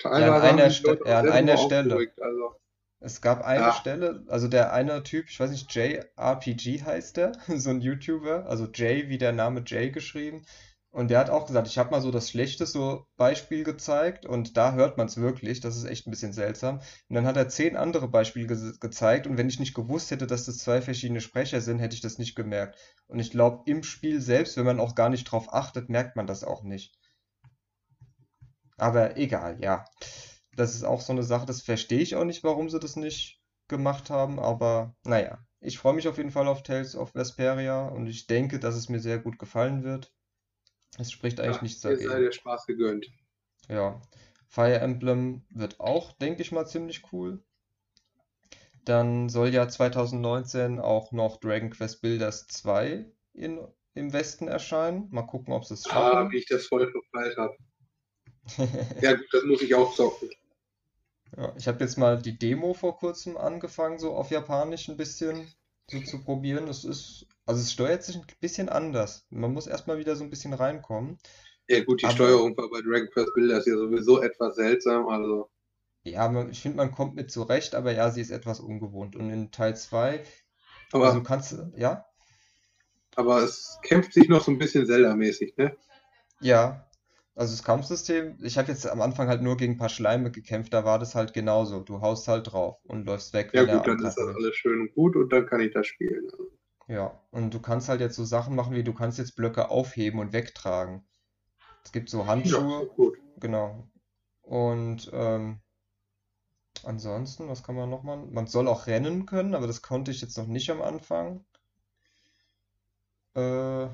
ja, 0.03 0.11
an 0.11 0.23
teilweise 0.23 0.43
einer 0.47 0.69
die 0.69 0.75
Ste 0.75 1.01
ja, 1.05 1.19
an 1.19 1.29
einer 1.29 1.57
Stelle. 1.59 2.13
Also, 2.21 2.55
Es 3.03 3.23
gab 3.23 3.43
eine 3.43 3.65
ja, 3.65 3.73
Stelle, 3.73 4.25
also 4.29 4.47
der 4.47 4.75
eine 4.75 5.03
Typ, 5.03 5.31
ich 5.31 5.41
weiß 5.41 5.51
nicht, 5.51 5.75
JRPG 5.75 6.83
heißt 6.83 7.17
der, 7.17 7.33
so 7.57 7.71
ein 7.71 7.81
YouTuber, 7.81 8.47
also 8.47 8.69
Jay 8.73 9.09
wie 9.09 9.19
der 9.19 9.33
Name 9.33 9.63
Jay 9.67 9.91
geschrieben. 9.91 10.45
Und 10.93 11.09
der 11.09 11.21
hat 11.21 11.31
auch 11.31 11.47
gesagt, 11.47 11.69
ich 11.69 11.79
habe 11.79 11.93
mal 11.93 12.03
so 12.03 12.11
das 12.11 12.29
schlechteste 12.31 13.05
Beispiel 13.17 13.63
gezeigt 13.63 14.27
und 14.27 14.57
da 14.57 14.73
hört 14.73 14.99
man 14.99 15.07
es 15.07 15.17
wirklich, 15.17 15.61
das 15.61 15.77
ist 15.77 15.85
echt 15.85 16.07
ein 16.07 16.11
bisschen 16.11 16.33
seltsam. 16.33 16.81
Und 17.09 17.15
dann 17.15 17.27
hat 17.27 17.37
er 17.37 17.49
zehn 17.49 17.77
andere 17.77 18.09
Beispiele 18.09 18.49
ge 18.49 18.73
gezeigt 18.81 19.29
und 19.29 19.39
wenn 19.39 19.49
ich 19.49 19.61
nicht 19.61 19.75
gewusst 19.75 20.11
hätte, 20.11 20.27
dass 20.27 20.47
das 20.47 20.59
zwei 20.59 20.83
verschiedene 20.83 21.21
Sprecher 21.21 21.61
sind, 21.61 21.79
hätte 21.79 21.95
ich 21.95 22.01
das 22.01 22.19
nicht 22.19 22.35
gemerkt. 22.35 22.77
Und 23.07 23.21
ich 23.21 23.31
glaube, 23.31 23.63
im 23.71 23.85
Spiel 23.85 24.21
selbst, 24.21 24.57
wenn 24.57 24.67
man 24.67 24.81
auch 24.81 24.97
gar 24.97 25.11
nicht 25.11 25.25
drauf 25.25 25.55
achtet, 25.55 25.89
merkt 25.89 26.17
man 26.17 26.27
das 26.27 26.43
auch 26.43 26.65
nicht. 26.65 26.99
Aber 28.77 29.17
egal, 29.17 29.59
ja. 29.63 29.85
Das 30.61 30.75
ist 30.75 30.85
auch 30.85 31.01
so 31.01 31.15
eine 31.15 31.23
Sache, 31.23 31.47
das 31.47 31.63
verstehe 31.63 32.01
ich 32.01 32.17
auch 32.17 32.25
nicht, 32.25 32.45
warum 32.45 32.69
sie 32.69 32.79
das 32.79 32.95
nicht 32.95 33.41
gemacht 33.67 34.11
haben, 34.11 34.39
aber 34.39 34.95
naja. 35.05 35.39
Ich 35.63 35.79
freue 35.79 35.95
mich 35.95 36.07
auf 36.07 36.19
jeden 36.19 36.31
Fall 36.31 36.49
auf 36.49 36.63
Tales 36.63 36.95
of 36.97 37.15
Vesperia 37.15 37.89
und 37.89 38.07
ich 38.07 38.27
denke, 38.27 38.59
dass 38.61 38.75
es 38.75 38.91
mir 38.91 39.01
sehr 39.01 39.19
gut 39.19 39.39
gefallen 39.39 39.85
wird. 39.85 40.13
Es 40.99 41.11
spricht 41.13 41.41
eigentlich 41.41 41.57
ja, 41.57 41.63
nichts 41.63 41.83
mir 41.85 41.97
sei 41.97 42.05
dagegen. 42.05 42.25
der 42.25 42.33
Spaß 42.33 42.67
gegönnt. 42.67 43.07
Ja. 43.69 44.03
Fire 44.49 44.79
Emblem 44.81 45.47
wird 45.49 45.81
auch, 45.81 46.13
denke 46.13 46.43
ich 46.43 46.53
mal, 46.53 46.67
ziemlich 46.67 47.11
cool. 47.11 47.43
Dann 48.85 49.31
soll 49.31 49.49
ja 49.55 49.67
2019 49.67 50.79
auch 50.79 51.11
noch 51.13 51.39
Dragon 51.39 51.71
Quest 51.71 52.03
Builders 52.03 52.49
2 52.49 53.07
in, 53.33 53.67
im 53.95 54.13
Westen 54.13 54.47
erscheinen. 54.49 55.09
Mal 55.11 55.23
gucken, 55.23 55.55
ob 55.55 55.65
sie 55.65 55.73
es 55.75 55.87
Ah, 55.87 55.91
schaffen. 55.91 56.33
wie 56.33 56.39
ich 56.39 56.47
das 56.47 56.67
voll 56.67 56.91
verpeilt 56.91 57.37
habe. 57.39 57.57
Ja, 59.01 59.15
gut, 59.15 59.27
das 59.33 59.45
muss 59.45 59.63
ich 59.63 59.75
auch 59.75 59.95
zocken. 59.95 60.29
Ja, 61.37 61.55
ich 61.57 61.69
habe 61.69 61.81
jetzt 61.81 61.97
mal 61.97 62.21
die 62.21 62.39
Demo 62.39 62.75
vor 62.75 62.97
kurzem 62.97 63.37
angefangen, 63.37 63.99
so 63.99 64.15
auf 64.15 64.31
Japanisch 64.31 64.89
ein 64.89 64.97
bisschen 64.97 65.47
so 65.87 66.01
zu 66.01 66.23
probieren. 66.23 66.69
Es 66.69 66.85
ist, 66.85 67.27
also 67.47 67.61
es 67.61 67.73
steuert 67.73 68.03
sich 68.03 68.17
ein 68.17 68.27
bisschen 68.41 68.69
anders. 68.69 69.27
Man 69.31 69.53
muss 69.53 69.67
erstmal 69.67 69.99
wieder 69.99 70.17
so 70.17 70.25
ein 70.25 70.31
bisschen 70.31 70.55
reinkommen. 70.55 71.19
Ja, 71.69 71.85
gut, 71.85 72.03
die 72.03 72.07
Aber 72.07 72.15
Steuerung 72.15 72.57
war 72.57 72.69
bei 72.71 72.81
Dragon 72.81 73.09
Quest 73.11 73.33
Builders 73.35 73.67
ja 73.67 73.77
sowieso 73.77 74.21
etwas 74.23 74.57
seltsam. 74.57 75.09
Also, 75.09 75.51
ja, 76.03 76.29
man, 76.29 76.51
ich 76.51 76.61
finde, 76.61 76.79
man 76.79 76.93
kommt 76.93 77.15
mit 77.15 77.31
zurecht, 77.31 77.75
aber 77.75 77.93
ja, 77.93 78.11
sie 78.11 78.21
ist 78.21 78.31
etwas 78.31 78.59
ungewohnt. 78.61 79.15
Und 79.17 79.31
in 79.31 79.51
Teil 79.53 79.77
2, 79.77 80.25
also 80.99 81.19
du 81.19 81.21
aber, 81.21 81.23
kannst, 81.23 81.57
ja, 81.77 82.07
aber 83.17 83.43
es 83.43 83.79
kämpft 83.83 84.13
sich 84.13 84.29
noch 84.29 84.43
so 84.43 84.51
ein 84.51 84.59
bisschen 84.59 84.87
Zelda-mäßig, 84.87 85.57
ne? 85.57 85.77
ja, 86.41 86.90
also 87.41 87.53
das 87.55 87.65
Kampfsystem, 87.65 88.39
ich 88.43 88.57
habe 88.57 88.71
jetzt 88.71 88.87
am 88.87 89.01
Anfang 89.01 89.27
halt 89.29 89.43
nur 89.43 89.57
gegen 89.57 89.73
ein 89.75 89.79
paar 89.79 89.89
Schleime 89.89 90.31
gekämpft, 90.31 90.73
da 90.73 90.85
war 90.85 91.01
das 91.01 91.17
halt 91.17 91.33
genauso. 91.33 91.81
Du 91.81 92.01
haust 92.01 92.29
halt 92.29 92.53
drauf 92.53 92.79
und 92.85 93.05
läufst 93.07 93.33
weg, 93.35 93.53
Ja, 93.53 93.63
wenn 93.65 93.69
gut, 93.69 93.87
dann 93.87 94.05
ist 94.05 94.17
das 94.17 94.35
alles 94.35 94.57
schön 94.57 94.81
und 94.81 94.93
gut 94.95 95.15
und 95.15 95.33
dann 95.33 95.47
kann 95.47 95.61
ich 95.61 95.73
das 95.73 95.87
spielen. 95.87 96.29
Also, 96.33 96.51
Ja, 96.89 97.19
und 97.31 97.55
du 97.55 97.61
kannst 97.61 97.89
halt 97.89 98.01
jetzt 98.03 98.17
so 98.17 98.25
Sachen 98.27 98.55
machen, 98.55 98.75
wie 98.75 98.85
du 98.85 98.93
kannst 98.93 99.17
jetzt 99.19 99.35
Blöcke 99.37 99.71
aufheben 99.71 100.21
und 100.21 100.33
wegtragen. 100.35 101.09
Es 101.85 101.93
gibt 101.93 102.11
so 102.11 102.27
ja, 102.43 102.59
Handschuhe, 102.59 102.83
ist 102.83 102.95
gut. 102.97 103.19
genau. 103.39 103.91
Und 104.43 105.11
ähm, 105.15 105.61
ansonsten, 106.85 107.49
was 107.49 107.63
kann 107.63 107.75
man 107.75 107.89
noch 107.89 108.03
machen? 108.03 108.35
Man 108.35 108.47
soll 108.47 108.69
auch 108.69 108.87
rennen 108.87 109.25
können, 109.25 109.55
aber 109.55 109.67
das 109.67 109.81
konnte 109.81 110.11
ich 110.11 110.21
jetzt 110.21 110.37
noch 110.37 110.47
nicht 110.47 110.69
am 110.69 110.83
Anfang. 110.83 111.47
Äh, 113.35 113.89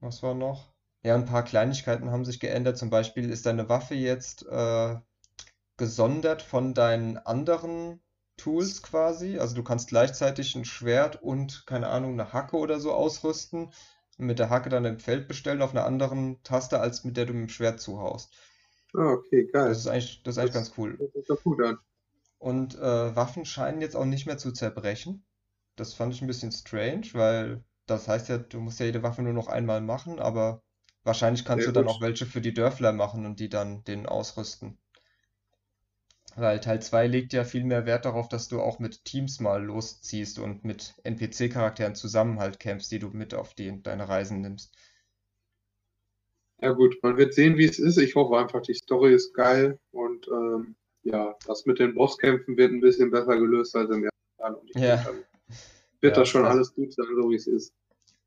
was 0.00 0.24
war 0.24 0.34
noch? 0.34 0.74
Ja, 1.02 1.14
ein 1.16 1.24
paar 1.26 1.44
Kleinigkeiten 1.44 2.10
haben 2.10 2.24
sich 2.24 2.38
geändert. 2.40 2.78
Zum 2.78 2.90
Beispiel 2.90 3.30
ist 3.30 3.46
deine 3.46 3.68
Waffe 3.68 3.94
jetzt 3.94 4.46
äh, 4.46 4.96
gesondert 5.78 6.42
von 6.42 6.74
deinen 6.74 7.18
anderen 7.18 8.02
Tools 8.36 8.82
quasi. 8.82 9.38
Also 9.38 9.54
du 9.56 9.64
kannst 9.64 9.88
gleichzeitig 9.88 10.54
ein 10.56 10.64
Schwert 10.64 11.22
und, 11.22 11.66
keine 11.66 11.88
Ahnung, 11.88 12.12
eine 12.14 12.32
Hacke 12.32 12.56
oder 12.56 12.80
so 12.80 12.92
ausrüsten. 12.94 13.72
Und 14.18 14.26
mit 14.26 14.38
der 14.38 14.50
Hacke 14.50 14.68
dann 14.70 14.84
im 14.84 14.98
Feld 15.00 15.28
bestellen 15.28 15.62
auf 15.62 15.72
einer 15.72 15.86
anderen 15.86 16.42
Taste, 16.44 16.80
als 16.80 17.04
mit 17.04 17.16
der 17.16 17.26
du 17.26 17.32
mit 17.34 17.48
dem 17.48 17.48
Schwert 17.50 17.80
zuhaust. 17.80 18.34
Ah, 18.94 19.12
okay, 19.12 19.46
Das 19.62 19.78
geil. 19.78 19.78
ist 19.78 19.86
eigentlich, 19.86 20.22
das 20.24 20.34
ist 20.34 20.38
eigentlich 20.38 20.52
Das 20.52 20.54
ganz 20.54 20.72
cool. 20.76 20.98
hört 20.98 21.12
sich 21.14 21.26
doch 21.26 21.42
gut 21.42 21.60
an. 21.62 21.78
Und 22.38 22.74
äh, 22.76 23.14
Waffen 23.16 23.44
scheinen 23.44 23.80
jetzt 23.80 23.94
auch 23.96 24.04
nicht 24.04 24.26
mehr 24.26 24.38
zu 24.38 24.50
zerbrechen. 24.52 25.24
Das 25.76 25.94
fand 25.94 26.12
ich 26.14 26.20
ein 26.20 26.26
bisschen 26.26 26.50
strange, 26.52 27.06
weil 27.12 27.64
das 27.86 28.08
heißt 28.08 28.28
ja, 28.28 28.38
du 28.38 28.60
musst 28.60 28.80
ja 28.80 28.86
jede 28.86 29.02
Waffe 29.04 29.22
nur 29.22 29.32
noch 29.32 29.46
einmal 29.48 29.80
machen, 29.80 30.18
aber 30.18 30.62
wahrscheinlich 31.08 31.44
kannst 31.44 31.66
Ja, 31.66 31.72
du 31.72 31.74
dann 31.80 31.86
gut. 31.86 31.96
auch 31.96 32.00
welche 32.00 32.24
für 32.26 32.40
die 32.40 32.54
Dörfler 32.54 32.92
machen 32.92 33.26
und 33.26 33.40
die 33.40 33.48
dann 33.48 33.82
den 33.82 34.06
ausrüsten. 34.06 34.78
Weil 36.36 36.60
Teil 36.60 36.80
2 36.80 37.08
legt 37.08 37.32
ja 37.32 37.42
viel 37.42 37.64
mehr 37.64 37.84
Wert 37.84 38.04
darauf, 38.04 38.28
dass 38.28 38.46
du 38.46 38.60
auch 38.60 38.78
mit 38.78 39.04
Teams 39.04 39.40
mal 39.40 39.64
losziehst 39.64 40.38
und 40.38 40.62
mit 40.64 40.94
NPC-Charakteren 41.02 41.96
zusammen 41.96 42.38
halt 42.38 42.60
kämpfst, 42.60 42.92
die 42.92 43.00
du 43.00 43.08
mit 43.08 43.34
auf 43.34 43.54
die, 43.54 43.82
deine 43.82 44.08
Reisen 44.08 44.40
nimmst. 44.40 44.72
Ja, 46.60 46.70
gut, 46.72 46.96
man 47.02 47.16
wird 47.16 47.34
sehen, 47.34 47.56
wie 47.56 47.64
es 47.64 47.78
ist. 47.78 47.98
Ich 47.98 48.14
hoffe 48.14 48.36
einfach, 48.38 48.62
die 48.62 48.74
Story 48.74 49.14
ist 49.14 49.32
geil 49.32 49.78
und 49.90 50.28
ähm, 50.28 50.76
ja, 51.02 51.34
das 51.46 51.66
mit 51.66 51.78
den 51.78 51.94
Bosskämpfen 51.94 52.56
wird 52.56 52.72
ein 52.72 52.80
bisschen 52.80 53.10
besser 53.10 53.36
gelöst 53.36 53.74
als 53.74 53.90
im 53.90 54.04
ersten 54.04 54.36
Teil. 54.38 54.54
Und 54.54 54.70
ich 54.70 54.76
Ja. 54.76 54.96
denke, 54.96 55.24
wird 56.00 56.16
Ja, 56.16 56.20
das 56.22 56.28
schon 56.28 56.44
also- 56.44 56.56
alles 56.56 56.74
gut 56.74 56.92
sein, 56.92 57.06
so 57.20 57.30
wie 57.30 57.36
es 57.36 57.46
ist. 57.46 57.72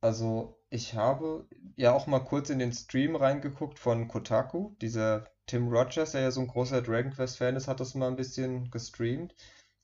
Also, 0.01 0.57
ich 0.72 0.95
habe 0.95 1.47
ja 1.76 1.93
auch 1.93 2.07
mal 2.07 2.19
kurz 2.22 2.49
in 2.49 2.57
den 2.59 2.74
Stream 2.74 3.15
reingeguckt 3.15 3.78
von 3.78 4.07
Kotaku. 4.07 4.72
Dieser 4.82 5.26
Tim 5.45 5.67
Rogers, 5.69 6.13
der 6.13 6.22
ja 6.22 6.32
so 6.32 6.41
ein 6.41 6.47
großer 6.47 6.82
Dragon 6.82 7.11
Quest-Fan 7.13 7.55
ist, 7.55 7.67
hat 7.67 7.80
das 7.80 7.93
mal 7.95 8.07
ein 8.07 8.15
bisschen 8.15 8.72
gestreamt 8.72 9.36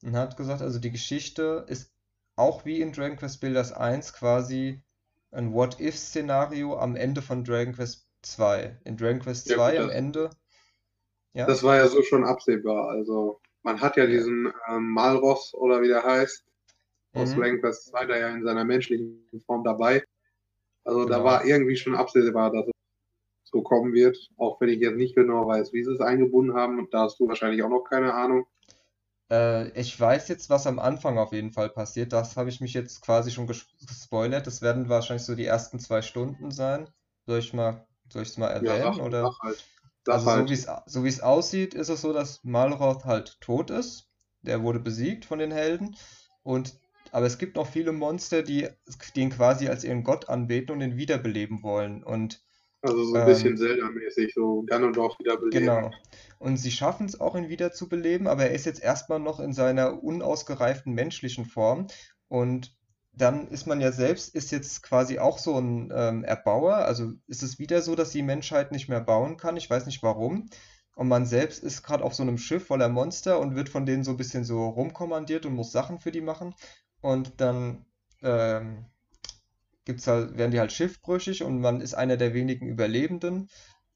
und 0.03 0.15
hat 0.15 0.35
gesagt, 0.38 0.61
also 0.63 0.79
die 0.79 0.91
Geschichte 0.91 1.65
ist 1.67 1.93
auch 2.35 2.65
wie 2.65 2.81
in 2.81 2.91
Dragon 2.93 3.17
Quest 3.17 3.41
Builders 3.41 3.71
1 3.73 4.13
quasi 4.13 4.81
ein 5.31 5.53
What-If-Szenario 5.53 6.77
am 6.79 6.95
Ende 6.95 7.21
von 7.21 7.43
Dragon 7.43 7.73
Quest 7.75 8.07
2. 8.23 8.79
In 8.85 8.97
Dragon 8.97 9.19
Quest 9.21 9.47
Ja, 9.47 9.55
2 9.55 9.77
gut, 9.77 9.79
am 9.79 9.89
Ende, 9.89 10.29
ja, 11.33 11.47
Das 11.47 11.63
war 11.63 11.77
ja 11.77 11.88
so 11.88 12.03
schon 12.03 12.23
absehbar. 12.25 12.89
Also, 12.89 13.41
man 13.63 13.81
hat 13.81 13.97
ja 13.97 14.05
diesen 14.05 14.53
ähm, 14.69 14.91
Malros 14.91 15.53
oder 15.55 15.81
wie 15.81 15.88
der 15.88 16.03
heißt, 16.03 16.45
aus 17.13 17.33
Mhm. 17.33 17.41
Dragon 17.41 17.61
Quest 17.61 17.88
2, 17.89 18.05
der 18.05 18.17
ja 18.19 18.29
in 18.29 18.43
seiner 18.43 18.65
menschlichen 18.65 19.27
Form 19.45 19.63
dabei. 19.63 20.03
Also, 20.88 21.05
da 21.05 21.17
Genau. 21.17 21.23
war 21.23 21.45
irgendwie 21.45 21.75
schon 21.75 21.95
absehbar, 21.95 22.51
dass 22.51 22.67
es 22.67 22.73
so 23.45 23.63
kommen 23.63 23.93
wird. 23.93 24.17
Auch 24.38 24.61
wenn 24.61 24.69
ich 24.69 24.79
jetzt 24.79 24.97
nicht 24.97 25.15
genau 25.15 25.47
weiß, 25.47 25.73
wie 25.73 25.83
sie 25.83 25.93
es 25.93 26.01
eingebunden 26.01 26.55
haben. 26.55 26.79
Und 26.79 26.93
da 26.93 27.03
hast 27.03 27.19
du 27.19 27.27
wahrscheinlich 27.27 27.63
auch 27.63 27.69
noch 27.69 27.83
keine 27.85 28.13
Ahnung. 28.13 28.47
Äh, 29.31 29.69
ich 29.79 29.99
weiß 29.99 30.27
jetzt, 30.29 30.49
was 30.49 30.67
am 30.67 30.79
Anfang 30.79 31.17
auf 31.17 31.33
jeden 31.33 31.51
Fall 31.51 31.69
passiert. 31.69 32.13
Das 32.13 32.38
habe 32.38 32.49
ich 32.49 32.61
mich 32.61 32.73
jetzt 32.73 33.01
quasi 33.01 33.31
schon 33.31 33.47
ges 33.47 33.67
gespoilert. 33.85 34.47
Das 34.47 34.61
werden 34.61 34.89
wahrscheinlich 34.89 35.25
so 35.25 35.35
die 35.35 35.45
ersten 35.45 35.79
zwei 35.79 36.01
Stunden 36.01 36.51
sein. 36.51 36.89
Soll 37.25 37.39
ich 37.39 37.53
mal, 37.53 37.88
soll 38.11 38.23
ich 38.23 38.29
es 38.29 38.38
mal 38.38 38.49
Ja, 38.59 38.77
erwähnen? 38.77 38.99
sag, 38.99 39.01
Oder? 39.01 39.23
sag 39.23 39.39
halt. 39.41 39.65
Also 40.07 40.27
so 40.29 40.31
halt. 40.31 40.49
wie 40.49 40.53
es, 40.53 40.67
so 40.85 41.03
wie 41.03 41.09
es 41.09 41.21
aussieht, 41.21 41.73
ist 41.73 41.89
es 41.89 42.01
so, 42.01 42.13
dass 42.13 42.43
Malroth 42.43 43.05
halt 43.05 43.39
tot 43.41 43.69
ist. 43.71 44.09
Der 44.41 44.63
wurde 44.63 44.79
besiegt 44.79 45.25
von 45.25 45.39
den 45.39 45.51
Helden. 45.51 45.95
Und, 46.43 46.79
aber 47.12 47.26
es 47.26 47.38
gibt 47.38 47.55
noch 47.55 47.68
viele 47.68 47.91
Monster, 47.91 48.43
die, 48.43 48.68
ihn 49.16 49.30
quasi 49.30 49.68
als 49.68 49.84
ihren 49.84 50.03
Gott 50.03 50.30
anbeten 50.30 50.76
und 50.76 50.82
ihn 50.82 50.97
wiederbeleben 50.97 51.64
wollen. 51.64 52.03
Und 52.03 52.43
Also 52.82 53.03
so 53.03 53.16
ein 53.16 53.22
ähm, 53.22 53.28
bisschen 53.28 53.58
Zelda-mäßig, 53.58 54.34
so 54.34 54.64
Ganondorf 54.64 55.18
wiederbeleben. 55.20 55.66
Genau. 55.66 55.91
Und 56.39 56.58
sie 56.58 56.72
schaffen 56.72 57.05
es 57.05 57.20
auch, 57.20 57.36
ihn 57.36 57.49
wieder 57.49 57.72
zu 57.72 57.89
beleben, 57.89 58.28
aber 58.28 58.45
er 58.45 58.51
ist 58.51 58.66
jetzt 58.66 58.82
erstmal 58.84 59.20
noch 59.20 59.39
in 59.39 59.53
seiner 59.53 60.03
unausgereiften 60.03 60.93
menschlichen 60.93 61.45
Form. 61.45 61.88
Und 62.28 62.76
dann 63.12 63.47
ist 63.47 63.66
man 63.66 63.82
ja 63.82 63.91
selbst, 63.91 64.36
ist 64.36 64.51
jetzt 64.51 64.84
quasi 64.84 65.18
auch 65.18 65.39
so 65.39 65.58
ein 65.58 65.91
ähm, 65.93 66.24
Erbauer. 66.24 66.76
Also 66.76 67.14
ist 67.26 67.41
es 67.41 67.58
wieder 67.58 67.82
so, 67.82 67.95
dass 67.95 68.12
die 68.12 68.22
Menschheit 68.22 68.72
nicht 68.72 68.89
mehr 68.89 69.01
bauen 69.01 69.38
kann. 69.38 69.58
Ich 69.58 69.70
weiß 69.70 69.88
nicht 69.88 70.03
warum. 70.03 70.49
Und 70.97 71.08
man 71.08 71.26
selbst 71.26 71.64
ist 71.64 71.84
gerade 71.84 72.03
auf 72.03 72.16
so 72.16 72.24
einem 72.24 72.38
Schiff 72.38 72.66
voller 72.68 72.89
Monster 72.89 73.39
und 73.39 73.55
wird 73.55 73.70
von 73.70 73.86
denen 73.86 74.03
so 74.03 74.12
ein 74.12 74.18
bisschen 74.18 74.43
so 74.43 74.68
rumkommandiert 74.68 75.45
und 75.45 75.53
muss 75.53 75.72
Sachen 75.72 75.99
für 75.99 76.12
die 76.12 76.22
machen. 76.22 76.55
Und 77.01 77.39
dann 77.39 77.85
ähm, 78.23 78.85
gibt's 79.85 80.07
halt, 80.07 80.37
werden 80.37 80.51
die 80.51 80.59
halt 80.59 80.71
schiffbrüchig 80.71 81.43
und 81.43 81.61
man 81.61 81.81
ist 81.81 81.93
einer 81.93 82.17
der 82.17 82.33
wenigen 82.33 82.67
Überlebenden 82.67 83.49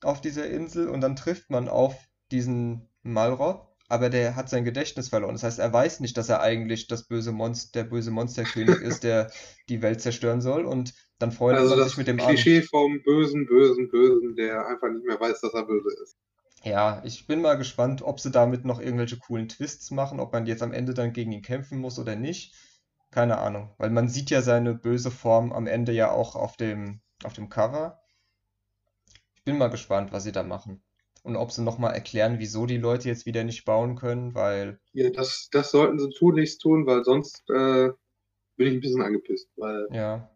auf 0.04 0.22
dieser 0.22 0.48
Insel 0.50 0.88
und 0.88 1.02
dann 1.02 1.16
trifft 1.16 1.50
man 1.50 1.68
auf 1.68 1.96
diesen 2.32 2.90
Malroth, 3.04 3.68
aber 3.90 4.10
der 4.10 4.36
hat 4.36 4.50
sein 4.50 4.64
Gedächtnis 4.64 5.10
verloren. 5.10 5.34
Das 5.34 5.44
heißt, 5.44 5.60
er 5.60 5.74
weiß 5.74 6.00
nicht, 6.00 6.18
dass 6.18 6.30
er 6.30 6.42
eigentlich 6.42 6.88
das 6.88 7.08
böse 7.08 7.32
Monster, 7.32 7.84
der 7.84 7.90
böse 7.90 8.12
Monsterkönig 8.12 8.80
ist, 8.82 9.04
der 9.04 9.32
die 9.70 9.82
Welt 9.82 10.02
zerstören 10.02 10.42
soll 10.42 10.66
und 10.66 10.94
dann 11.20 11.32
freundet 11.32 11.62
Also 11.62 11.76
das 11.76 11.90
sich 11.90 11.98
mit 11.98 12.08
dem. 12.08 12.18
Klischee 12.18 12.62
vom 12.62 13.02
bösen, 13.04 13.46
bösen, 13.46 13.90
bösen, 13.90 14.36
der 14.36 14.66
einfach 14.68 14.90
nicht 14.90 15.06
mehr 15.06 15.20
weiß, 15.20 15.42
dass 15.42 15.54
er 15.54 15.66
böse 15.66 15.90
ist. 16.02 16.18
Ja, 16.64 17.02
ich 17.06 17.28
bin 17.28 17.42
mal 17.42 17.56
gespannt, 17.56 18.02
ob 18.04 18.20
sie 18.20 18.32
damit 18.32 18.66
noch 18.66 18.80
irgendwelche 18.80 19.18
coolen 19.18 19.50
Twists 19.50 19.92
machen, 19.92 20.20
ob 20.20 20.32
man 20.32 20.46
jetzt 20.46 20.62
am 20.64 20.74
Ende 20.74 20.94
dann 20.94 21.12
gegen 21.14 21.32
ihn 21.32 21.42
kämpfen 21.42 21.80
muss 21.80 21.98
oder 22.00 22.16
nicht. 22.16 22.54
Keine 23.12 23.40
Ahnung, 23.40 23.70
weil 23.78 23.90
man 23.90 24.08
sieht 24.08 24.30
ja 24.30 24.42
seine 24.42 24.74
böse 24.74 25.12
Form 25.12 25.52
am 25.52 25.68
Ende 25.68 25.92
ja 25.92 26.12
auch 26.12 26.36
auf 26.36 26.56
dem, 26.56 27.02
auf 27.24 27.34
dem 27.34 27.50
Cover. 27.50 28.02
Ich 29.36 29.44
bin 29.44 29.58
mal 29.58 29.70
gespannt, 29.70 30.14
was 30.14 30.24
sie 30.24 30.32
da 30.32 30.44
machen. 30.44 30.82
Und 31.24 31.36
ob 31.36 31.52
sie 31.52 31.62
nochmal 31.62 31.94
erklären, 31.94 32.40
wieso 32.40 32.66
die 32.66 32.78
Leute 32.78 33.10
jetzt 33.10 33.26
wieder 33.26 33.44
nicht 33.44 33.66
bauen 33.66 33.96
können, 33.96 34.34
weil, 34.34 34.80
Ja, 34.94 35.10
das, 35.10 35.50
das 35.52 35.72
sollten 35.72 36.00
sie 36.00 36.10
tunlichst 36.10 36.62
tun, 36.62 36.88
weil 36.88 37.04
sonst 37.04 37.48
äh, 37.50 37.90
bin 38.56 38.68
ich 38.68 38.74
ein 38.74 38.82
bisschen 38.82 39.02
angepisst. 39.02 39.50
Weil 39.58 39.88
ja, 39.92 40.30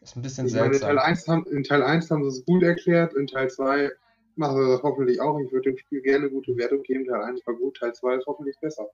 ist 0.00 0.16
ein 0.16 0.22
bisschen 0.22 0.46
ich 0.46 0.54
meine, 0.54 0.66
in 0.74 0.80
Teil, 0.80 0.98
seltsam. 0.98 1.08
1 1.08 1.28
haben, 1.28 1.46
in 1.46 1.64
Teil 1.64 1.82
1 1.82 2.10
haben 2.10 2.30
sie 2.30 2.38
es 2.38 2.44
gut 2.46 2.62
erklärt, 2.62 3.12
in 3.14 3.26
Teil 3.26 3.50
2 3.50 3.90
machen 4.36 4.56
sie 4.56 4.70
das 4.70 4.82
hoffentlich 4.82 5.20
auch. 5.20 5.38
Ich 5.40 5.52
würde 5.52 5.70
dem 5.70 5.78
Spiel 5.78 6.00
gerne 6.00 6.30
gute 6.30 6.56
Wertung 6.56 6.82
geben. 6.84 7.06
Teil 7.06 7.22
1 7.22 7.46
war 7.46 7.54
gut, 7.54 7.76
Teil 7.76 7.92
2 7.92 8.16
ist 8.16 8.26
hoffentlich 8.26 8.56
besser. 8.60 8.88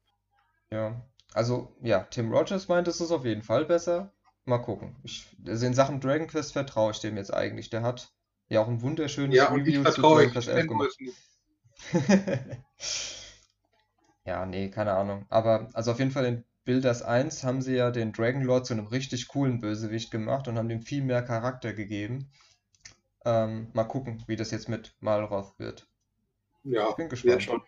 Ja, 0.73 1.01
also 1.35 1.77
ja, 1.83 2.01
Tim 2.11 2.33
Rogers 2.33 2.69
meint, 2.69 2.89
es 2.89 3.01
ist 3.01 3.11
auf 3.13 3.25
jeden 3.25 3.43
Fall 3.43 3.65
besser. 3.65 4.13
Mal 4.45 4.59
gucken. 4.59 4.97
Ich, 5.03 5.27
also 5.47 5.67
in 5.67 5.75
Sachen 5.75 6.01
Dragon 6.01 6.27
Quest 6.29 6.53
vertraue 6.53 6.93
ich 6.93 7.01
dem 7.01 7.17
jetzt 7.17 7.33
eigentlich. 7.35 7.71
Der 7.71 7.83
hat 7.83 8.13
ja 8.49 8.61
auch 8.61 8.69
ein 8.69 8.81
wunderschönes 8.83 9.37
Ja, 9.37 9.49
Review 9.51 9.85
zu 9.85 10.03
Dragon 10.03 10.31
Quest 10.31 10.49
11 10.49 10.67
gemacht. 10.69 10.97
Ja, 14.27 14.45
nee, 14.45 14.69
keine 14.71 14.93
Ahnung. 14.93 15.25
Aber 15.31 15.71
also 15.73 15.93
auf 15.93 15.99
jeden 15.99 16.11
Fall 16.11 16.27
in 16.27 16.45
Builders 16.65 17.01
1 17.03 17.45
haben 17.45 17.63
sie 17.63 17.77
ja 17.77 17.91
den 17.91 18.13
Dragon 18.13 18.43
Lord 18.43 18.67
zu 18.67 18.75
einem 18.75 18.87
richtig 18.89 19.29
coolen 19.29 19.59
Bösewicht 19.61 20.11
gemacht 20.11 20.49
und 20.49 20.59
haben 20.59 20.69
dem 20.69 20.83
viel 20.83 21.03
mehr 21.03 21.23
Charakter 21.23 21.73
gegeben. 21.73 22.31
Ähm, 23.25 23.71
mal 23.75 23.85
gucken, 23.85 24.25
wie 24.27 24.37
das 24.37 24.51
jetzt 24.53 24.69
mit 24.69 24.97
Malroth 25.01 25.59
wird. 25.59 25.89
Ja, 26.65 26.91
Ich 26.91 26.97
bin 26.97 27.09
gespannt. 27.09 27.43
schon. 27.45 27.63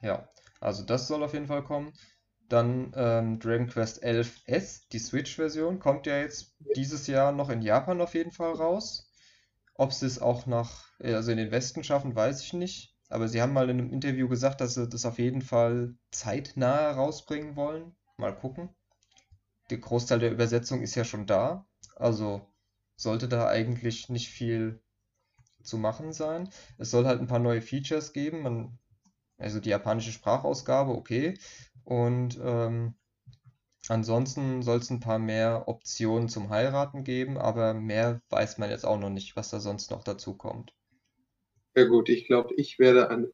Ja, 0.00 0.28
also 0.60 0.84
das 0.84 1.08
soll 1.08 1.22
auf 1.24 1.32
jeden 1.34 1.46
Fall 1.48 1.64
kommen. 1.64 1.92
Dann 2.48 2.92
ähm, 2.94 3.38
Dragon 3.40 3.68
Quest 3.68 4.04
11S, 4.04 4.82
die 4.92 4.98
Switch-Version, 4.98 5.78
kommt 5.78 6.06
ja 6.06 6.18
jetzt 6.18 6.54
dieses 6.76 7.06
Jahr 7.06 7.32
noch 7.32 7.48
in 7.48 7.62
Japan 7.62 8.00
auf 8.00 8.14
jeden 8.14 8.32
Fall 8.32 8.52
raus. 8.52 9.10
Ob 9.74 9.92
sie 9.92 10.06
es 10.06 10.20
auch 10.20 10.46
nach, 10.46 10.88
äh, 11.00 11.14
also 11.14 11.30
in 11.32 11.38
den 11.38 11.50
Westen 11.50 11.82
schaffen, 11.82 12.14
weiß 12.14 12.42
ich 12.42 12.52
nicht. 12.52 12.94
Aber 13.08 13.28
sie 13.28 13.40
haben 13.40 13.52
mal 13.52 13.70
in 13.70 13.78
einem 13.78 13.92
Interview 13.92 14.28
gesagt, 14.28 14.60
dass 14.60 14.74
sie 14.74 14.88
das 14.88 15.04
auf 15.04 15.18
jeden 15.18 15.42
Fall 15.42 15.94
zeitnah 16.10 16.90
rausbringen 16.92 17.56
wollen. 17.56 17.94
Mal 18.16 18.34
gucken. 18.34 18.70
Der 19.70 19.78
Großteil 19.78 20.18
der 20.18 20.32
Übersetzung 20.32 20.82
ist 20.82 20.94
ja 20.94 21.04
schon 21.04 21.26
da. 21.26 21.66
Also 21.96 22.46
sollte 22.96 23.28
da 23.28 23.48
eigentlich 23.48 24.08
nicht 24.08 24.28
viel 24.28 24.80
zu 25.62 25.78
machen 25.78 26.12
sein. 26.12 26.50
Es 26.78 26.90
soll 26.90 27.06
halt 27.06 27.20
ein 27.20 27.26
paar 27.26 27.38
neue 27.38 27.62
Features 27.62 28.12
geben. 28.12 28.42
Man, 28.42 28.78
also 29.38 29.60
die 29.60 29.70
japanische 29.70 30.12
Sprachausgabe, 30.12 30.92
okay. 30.92 31.38
Und 31.84 32.38
ähm, 32.42 32.94
ansonsten 33.88 34.62
soll 34.62 34.78
es 34.80 34.90
ein 34.90 35.00
paar 35.00 35.18
mehr 35.18 35.68
Optionen 35.68 36.28
zum 36.28 36.50
Heiraten 36.50 37.04
geben, 37.04 37.38
aber 37.38 37.74
mehr 37.74 38.20
weiß 38.30 38.58
man 38.58 38.70
jetzt 38.70 38.86
auch 38.86 38.98
noch 39.00 39.10
nicht, 39.10 39.36
was 39.36 39.50
da 39.50 39.60
sonst 39.60 39.90
noch 39.90 40.04
dazu 40.04 40.36
kommt. 40.36 40.74
Ja 41.76 41.84
gut, 41.84 42.08
ich 42.08 42.26
glaube, 42.26 42.52
ich 42.56 42.80
werde 42.80 43.10
an, 43.10 43.30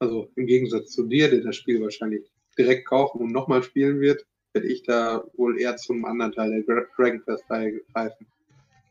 also 0.00 0.30
im 0.36 0.46
Gegensatz 0.46 0.92
zu 0.92 1.06
dir, 1.08 1.30
der 1.30 1.42
das 1.42 1.56
Spiel 1.56 1.80
wahrscheinlich 1.82 2.30
direkt 2.58 2.86
kaufen 2.88 3.20
und 3.22 3.32
nochmal 3.32 3.62
spielen 3.64 4.00
wird, 4.00 4.26
werde 4.54 4.68
ich 4.68 4.82
da 4.84 5.24
wohl 5.34 5.60
eher 5.60 5.76
zum 5.76 6.04
anderen 6.06 6.32
Teil 6.32 6.50
der 6.50 6.64
Dra- 6.66 6.88
Dragon 6.96 7.22
Quest 7.22 7.46
greifen. 7.48 8.28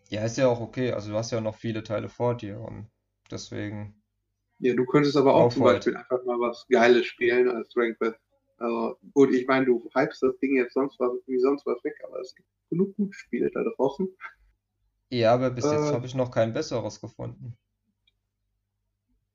Ja, 0.10 0.24
ist 0.26 0.38
ja 0.38 0.48
auch 0.50 0.60
okay. 0.60 0.92
Also 0.92 1.12
du 1.12 1.18
hast 1.18 1.32
ja 1.32 1.40
noch 1.42 1.56
viele 1.56 1.82
Teile 1.84 2.10
vor 2.10 2.36
dir 2.36 2.60
und 2.60 2.90
deswegen. 3.32 4.02
Ja, 4.60 4.74
du 4.76 4.86
könntest 4.86 5.18
aber 5.18 5.34
auch 5.36 5.50
zum. 5.50 5.64
Beispiel 5.64 5.96
einfach 5.96 6.24
mal 6.24 6.40
was 6.40 6.66
Geiles 6.70 7.06
spielen 7.08 7.50
als 7.50 7.70
Dragon 7.70 7.96
Quest. 7.98 8.20
Also 8.58 8.98
gut, 9.14 9.32
ich 9.34 9.46
meine, 9.48 9.66
du 9.66 9.90
hypst 9.94 10.24
das 10.24 10.38
Ding 10.40 10.56
jetzt 10.56 10.74
sonst 10.74 11.00
was, 11.00 11.12
wie 11.28 11.40
sonst 11.40 11.66
was 11.66 11.84
weg, 11.84 11.96
aber 12.04 12.20
es 12.20 12.34
gibt 12.36 12.48
genug 12.70 12.96
gute 12.96 13.14
Spiele 13.14 13.52
da 13.52 13.64
draußen. 13.64 14.08
Ja, 15.10 15.34
aber 15.34 15.52
bis 15.52 15.64
jetzt 15.66 15.90
Äh. 15.90 15.94
habe 15.94 16.06
ich 16.06 16.16
noch 16.16 16.32
kein 16.32 16.54
besseres 16.54 17.00
gefunden. 17.00 17.56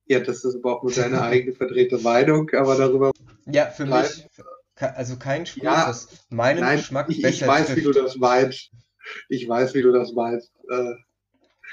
Ja, 0.06 0.20
das 0.20 0.44
ist 0.44 0.56
aber 0.56 0.76
auch 0.78 0.82
nur 0.82 0.92
deine 0.92 1.22
eigene 1.22 1.54
verdrehte 1.54 1.98
Meinung, 1.98 2.50
aber 2.50 2.76
darüber. 2.76 3.12
Ja, 3.46 3.66
für 3.66 3.86
Nein. 3.86 4.02
mich, 4.02 4.28
also 4.76 5.16
kein 5.16 5.46
Spiel, 5.46 5.62
Ja, 5.64 5.86
das 5.86 6.08
meinen 6.28 6.60
Nein, 6.60 6.78
Geschmack 6.78 7.08
ich, 7.08 7.18
ich 7.18 7.22
besser 7.22 7.46
weiß, 7.46 7.76
wie 7.76 7.82
du 7.82 7.92
trifft. 7.92 8.06
das 8.08 8.16
meinst. 8.16 8.70
Ich 9.28 9.48
weiß, 9.48 9.74
wie 9.74 9.82
du 9.82 9.92
das 9.92 10.12
meinst. 10.12 10.52
Äh, 10.68 10.94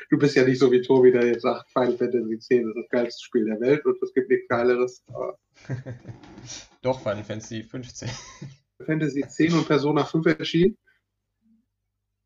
du 0.09 0.17
bist 0.17 0.35
ja 0.35 0.45
nicht 0.45 0.59
so 0.59 0.71
wie 0.71 0.81
Tobi, 0.81 1.11
der 1.11 1.25
jetzt 1.27 1.41
sagt, 1.41 1.69
Final 1.71 1.97
Fantasy 1.97 2.33
X 2.33 2.49
ist 2.49 2.75
das 2.75 2.89
geilste 2.89 3.23
Spiel 3.23 3.45
der 3.45 3.59
Welt 3.59 3.85
und 3.85 4.01
es 4.01 4.13
gibt 4.13 4.29
nichts 4.29 4.47
Geileres. 4.47 5.03
Aber 5.07 5.37
Doch, 6.81 7.01
Final 7.01 7.23
Fantasy 7.23 7.63
15. 7.63 8.09
Fantasy 8.85 9.19
X 9.21 9.53
und 9.53 9.67
Persona 9.67 10.05
5 10.05 10.25
erschienen. 10.25 10.77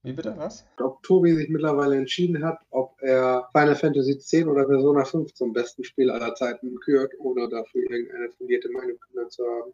Wie 0.04 0.14
bitte, 0.14 0.38
was? 0.38 0.66
Ob 0.80 1.02
Tobi 1.02 1.34
sich 1.34 1.50
mittlerweile 1.50 1.96
entschieden 1.96 2.44
hat, 2.44 2.60
ob 2.70 3.02
er 3.02 3.48
Final 3.54 3.76
Fantasy 3.76 4.12
X 4.12 4.34
oder 4.46 4.66
Persona 4.66 5.06
5 5.06 5.34
zum 5.34 5.54
besten 5.54 5.84
Spiel 5.84 6.12
aller 6.12 6.36
Zeiten 6.36 6.76
kürt, 6.82 7.14
ohne 7.20 7.48
dafür 7.50 7.90
irgendeine 7.90 8.30
fundierte 8.32 8.70
Meinung 8.70 8.98
zu 9.30 9.44
haben. 9.46 9.74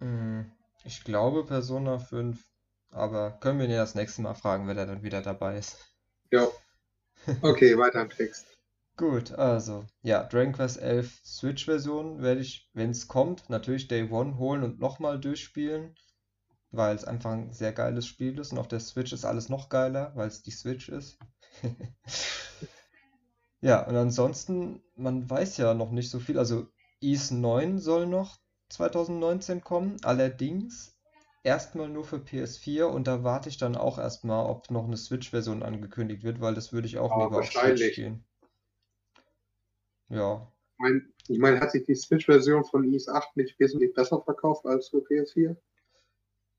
Hm, 0.00 0.50
Ich 0.84 1.04
glaube 1.04 1.44
Persona 1.44 1.98
5, 1.98 2.42
aber 2.90 3.32
können 3.40 3.58
wir 3.58 3.66
ihn 3.66 3.72
ja 3.72 3.78
das 3.78 3.94
nächste 3.94 4.22
Mal 4.22 4.34
fragen, 4.34 4.66
wenn 4.66 4.78
er 4.78 4.86
dann 4.86 5.02
wieder 5.02 5.20
dabei 5.20 5.58
ist. 5.58 5.76
Ja. 6.30 6.48
Okay, 7.42 7.76
weiter 7.76 8.02
im 8.02 8.10
Text. 8.10 8.55
Gut, 8.96 9.32
also, 9.32 9.84
ja, 10.02 10.22
Dragon 10.24 10.52
Quest 10.52 10.80
11 10.80 11.20
Switch-Version 11.24 12.22
werde 12.22 12.40
ich, 12.40 12.70
wenn 12.72 12.90
es 12.90 13.08
kommt, 13.08 13.48
natürlich 13.50 13.88
Day 13.88 14.10
One 14.10 14.38
holen 14.38 14.62
und 14.62 14.78
nochmal 14.80 15.20
durchspielen, 15.20 15.94
weil 16.70 16.96
es 16.96 17.04
einfach 17.04 17.32
ein 17.32 17.52
sehr 17.52 17.72
geiles 17.72 18.06
Spiel 18.06 18.38
ist 18.38 18.52
und 18.52 18.58
auf 18.58 18.68
der 18.68 18.80
Switch 18.80 19.12
ist 19.12 19.24
alles 19.24 19.48
noch 19.48 19.68
geiler, 19.68 20.12
weil 20.16 20.28
es 20.28 20.42
die 20.42 20.50
Switch 20.50 20.88
ist. 20.88 21.18
Ja, 23.60 23.86
und 23.86 23.96
ansonsten, 23.96 24.82
man 24.94 25.28
weiß 25.28 25.56
ja 25.56 25.74
noch 25.74 25.90
nicht 25.90 26.10
so 26.10 26.20
viel. 26.20 26.38
Also, 26.38 26.68
Ys 27.02 27.30
9 27.30 27.78
soll 27.78 28.06
noch 28.06 28.38
2019 28.68 29.62
kommen, 29.62 29.96
allerdings 30.04 30.98
erstmal 31.42 31.88
nur 31.88 32.04
für 32.04 32.18
PS4 32.18 32.86
und 32.86 33.06
da 33.06 33.24
warte 33.24 33.48
ich 33.48 33.58
dann 33.58 33.76
auch 33.76 33.98
erstmal, 33.98 34.46
ob 34.46 34.70
noch 34.70 34.84
eine 34.84 34.96
Switch-Version 34.96 35.62
angekündigt 35.62 36.22
wird, 36.22 36.40
weil 36.40 36.54
das 36.54 36.72
würde 36.72 36.86
ich 36.86 36.98
auch 36.98 37.10
Aber 37.10 37.24
lieber 37.24 37.38
auf 37.40 37.52
Switch 37.52 37.92
spielen. 37.92 38.24
Ja, 40.08 40.50
Ich 40.72 40.78
meine, 40.78 41.02
ich 41.28 41.38
mein, 41.38 41.60
hat 41.60 41.70
sich 41.72 41.84
die 41.84 41.94
Switch-Version 41.94 42.64
von 42.64 42.84
Ys 42.84 43.08
8 43.08 43.36
nicht 43.36 43.60
wesentlich 43.60 43.92
besser 43.92 44.22
verkauft 44.22 44.64
als 44.64 44.88
für 44.88 45.02
PS4? 45.02 45.54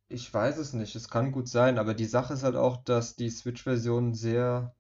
ich 0.10 0.34
weiß 0.34 0.58
es 0.58 0.74
nicht. 0.74 0.96
Es 0.96 1.08
kann 1.10 1.32
gut 1.32 1.48
sein, 1.48 1.78
aber 1.78 1.94
die 1.94 2.06
Sache 2.06 2.34
ist 2.34 2.44
halt 2.44 2.56
auch, 2.58 2.78
dass 2.84 3.16
die 3.16 3.30
Switch-Version 3.30 4.14
sehr 4.14 4.76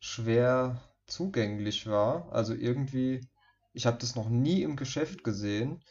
schwer 0.00 0.82
zugänglich 1.06 1.86
war. 1.88 2.32
Also 2.32 2.54
irgendwie, 2.54 3.22
ich 3.74 3.86
habe 3.86 3.98
das 3.98 4.16
noch 4.16 4.28
nie 4.30 4.62
im 4.62 4.76
Geschäft 4.76 5.24
gesehen. 5.24 5.82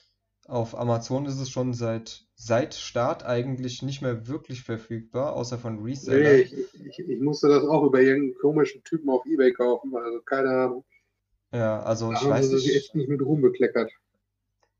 Auf 0.47 0.77
Amazon 0.77 1.25
ist 1.27 1.39
es 1.39 1.49
schon 1.51 1.73
seit, 1.73 2.27
seit 2.35 2.75
Start 2.75 3.23
eigentlich 3.25 3.83
nicht 3.83 4.01
mehr 4.03 4.27
wirklich 4.27 4.63
verfügbar, 4.63 5.33
außer 5.35 5.59
von 5.59 5.83
Nee, 6.01 6.41
Resellern. 6.41 6.41
ich, 6.41 6.53
ich, 6.53 6.99
ich 6.99 7.19
musste 7.21 7.47
das 7.47 7.63
auch 7.63 7.83
über 7.85 8.01
irgendeinen 8.01 8.35
komischen 8.35 8.83
Typen 8.83 9.09
auf 9.09 9.25
Ebay 9.25 9.53
kaufen, 9.53 9.95
also 9.95 10.21
keine 10.21 10.49
Ahnung. 10.49 10.85
Ja, 11.51 11.81
also 11.83 12.11
Da 12.11 12.13
ich 12.13 12.27
haben 12.27 12.39
weiß 12.39 12.51
sie 12.51 12.59
sich 12.59 12.67
nicht. 12.67 12.75
echt 12.75 12.93
nicht 12.93 13.09
mit 13.09 13.19
Ruhm 13.21 13.41
bekleckert. 13.41 13.91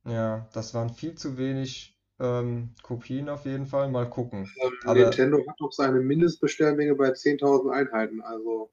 Ja, 0.05 0.45
das 0.53 0.73
waren 0.73 0.89
viel 0.89 1.15
zu 1.15 1.37
wenig 1.37 1.97
ähm, 2.19 2.75
Kopien 2.83 3.29
auf 3.29 3.45
jeden 3.45 3.65
Fall. 3.65 3.89
Mal 3.89 4.09
gucken. 4.09 4.51
Ähm, 4.61 4.71
Aber 4.83 5.05
Nintendo 5.05 5.45
hat 5.47 5.55
doch 5.59 5.71
seine 5.71 5.99
Mindestbestellmenge 6.01 6.95
bei 6.95 7.11
10.000 7.11 7.73
Einheiten, 7.73 8.21
also 8.21 8.71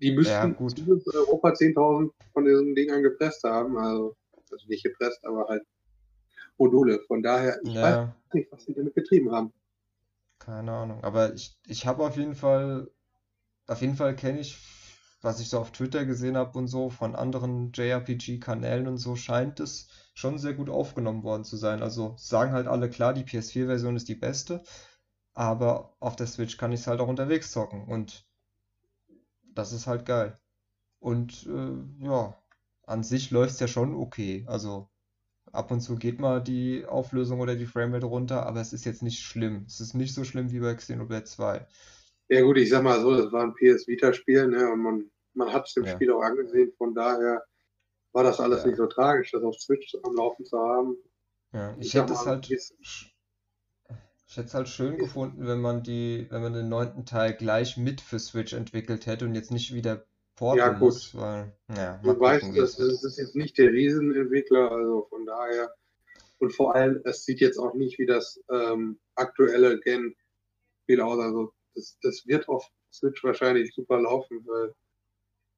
die 0.00 0.12
ja, 0.20 0.46
müssten 0.46 0.56
gut. 0.56 0.74
zumindest 0.76 1.08
in 1.08 1.14
Europa 1.20 1.54
10.000 1.54 2.12
von 2.32 2.44
diesen 2.46 2.74
Dingern 2.74 3.02
gepresst 3.02 3.44
haben, 3.44 3.76
also, 3.78 4.16
also 4.50 4.66
nicht 4.68 4.84
gepresst, 4.84 5.24
aber 5.24 5.48
halt 5.48 5.64
Module. 6.58 7.00
Von 7.08 7.22
daher, 7.22 7.60
ich 7.64 7.78
weiß 7.80 7.96
Ja, 7.96 8.14
nicht, 8.34 8.52
was 8.52 8.64
sie 8.64 8.74
damit 8.74 8.94
getrieben 8.94 9.32
haben. 9.32 9.52
keine 10.38 10.72
Ahnung. 10.72 11.02
Aber 11.04 11.34
ich, 11.34 11.58
ich 11.66 11.86
habe 11.86 12.04
auf 12.04 12.16
jeden 12.16 12.34
Fall, 12.34 12.90
auf 13.68 13.80
jeden 13.82 13.96
Fall 13.96 14.16
kenne 14.16 14.40
ich, 14.40 14.56
was 15.22 15.40
ich 15.40 15.48
so 15.48 15.58
auf 15.58 15.72
Twitter 15.72 16.04
gesehen 16.04 16.36
habe 16.36 16.58
und 16.58 16.68
so 16.68 16.90
von 16.90 17.14
anderen 17.16 17.72
JRPG-Kanälen 17.72 18.86
und 18.86 18.98
so, 18.98 19.16
scheint 19.16 19.60
es 19.60 19.88
schon 20.14 20.38
sehr 20.38 20.54
gut 20.54 20.70
aufgenommen 20.70 21.22
worden 21.22 21.44
zu 21.44 21.56
sein. 21.56 21.82
Also 21.82 22.14
sagen 22.18 22.52
halt 22.52 22.66
alle 22.66 22.90
klar, 22.90 23.14
die 23.14 23.24
PS4-Version 23.24 23.96
ist 23.96 24.08
die 24.08 24.14
beste, 24.14 24.62
aber 25.34 25.94
auf 26.00 26.16
der 26.16 26.26
Switch 26.26 26.56
kann 26.56 26.72
ich 26.72 26.80
es 26.80 26.86
halt 26.86 27.00
auch 27.00 27.08
unterwegs 27.08 27.52
zocken 27.52 27.86
und 27.86 28.26
das 29.54 29.72
ist 29.72 29.86
halt 29.86 30.06
geil. 30.06 30.38
Und 30.98 31.46
äh, 31.46 32.04
ja, 32.04 32.36
an 32.86 33.02
sich 33.02 33.30
läuft 33.30 33.54
es 33.54 33.60
ja 33.60 33.68
schon 33.68 33.94
okay. 33.94 34.44
Also 34.48 34.88
ab 35.52 35.70
und 35.70 35.80
zu 35.80 35.96
geht 35.96 36.20
mal 36.20 36.42
die 36.42 36.86
Auflösung 36.86 37.40
oder 37.40 37.56
die 37.56 37.66
Framerate 37.66 38.06
runter, 38.06 38.46
aber 38.46 38.60
es 38.60 38.72
ist 38.72 38.84
jetzt 38.84 39.02
nicht 39.02 39.22
schlimm. 39.22 39.64
Es 39.66 39.80
ist 39.80 39.94
nicht 39.94 40.14
so 40.14 40.24
schlimm 40.24 40.50
wie 40.50 40.60
bei 40.60 40.74
Xenoblade 40.74 41.24
2. 41.24 41.66
Ja 42.28 42.40
gut, 42.42 42.58
ich 42.58 42.68
sag 42.70 42.82
mal 42.82 43.00
so, 43.00 43.16
das 43.16 43.32
war 43.32 43.42
ein 43.44 43.54
PS 43.54 43.86
Vita-Spiel, 43.86 44.48
ne, 44.48 44.70
und 44.70 44.80
man, 44.80 45.10
man 45.34 45.52
hat 45.52 45.66
es 45.66 45.74
dem 45.74 45.84
Ja, 45.84 45.92
Spiel 45.92 46.12
auch 46.12 46.22
angesehen, 46.22 46.72
von 46.78 46.94
daher 46.94 47.44
war 48.12 48.24
das 48.24 48.40
alles 48.40 48.64
nicht 48.64 48.76
ja, 48.76 48.78
so 48.78 48.86
tragisch, 48.86 49.30
das 49.32 49.42
auf 49.42 49.56
Switch 49.60 49.94
am 50.02 50.16
Laufen 50.16 50.44
zu 50.44 50.58
haben. 50.58 50.96
ja. 51.52 51.76
Ich 51.80 51.88
Ich 51.88 51.94
hätte 51.94 52.12
es 52.12 52.26
halt, 52.26 52.48
ich 52.50 54.36
hätte 54.36 54.46
es 54.48 54.54
halt 54.54 54.68
schön 54.68 54.98
gefunden, 54.98 55.46
wenn 55.46 55.60
man 55.60 55.82
die, 55.82 56.26
wenn 56.30 56.42
man 56.42 56.52
den 56.52 56.68
neunten 56.68 57.04
Teil 57.06 57.34
gleich 57.34 57.76
mit 57.76 58.00
für 58.00 58.18
Switch 58.18 58.52
entwickelt 58.52 59.06
hätte 59.06 59.24
und 59.24 59.34
jetzt 59.34 59.50
nicht 59.50 59.74
wieder 59.74 60.06
ja 60.50 60.68
porten 60.68 60.78
gut, 60.78 60.80
muss, 60.80 61.14
weil, 61.14 61.52
ja, 61.68 62.00
du 62.02 62.18
weißt, 62.20 62.56
das, 62.56 62.76
das 62.76 63.04
ist 63.04 63.18
jetzt 63.18 63.36
nicht 63.36 63.58
der 63.58 63.72
Riesenentwickler, 63.72 64.70
also 64.70 65.06
von 65.10 65.26
daher, 65.26 65.74
und 66.38 66.54
vor 66.54 66.74
allem, 66.74 67.00
es 67.04 67.24
sieht 67.24 67.40
jetzt 67.40 67.58
auch 67.58 67.74
nicht 67.74 67.98
wie 67.98 68.06
das 68.06 68.40
ähm, 68.50 69.00
aktuelle 69.14 69.80
Gen-Spiel 69.80 70.36
aus, 71.00 71.20
also 71.20 71.52
das, 71.76 71.98
das 72.02 72.26
wird 72.26 72.48
auf 72.48 72.68
Switch 72.92 73.22
wahrscheinlich 73.24 73.74
super 73.74 74.00
laufen, 74.00 74.44
weil 74.46 74.74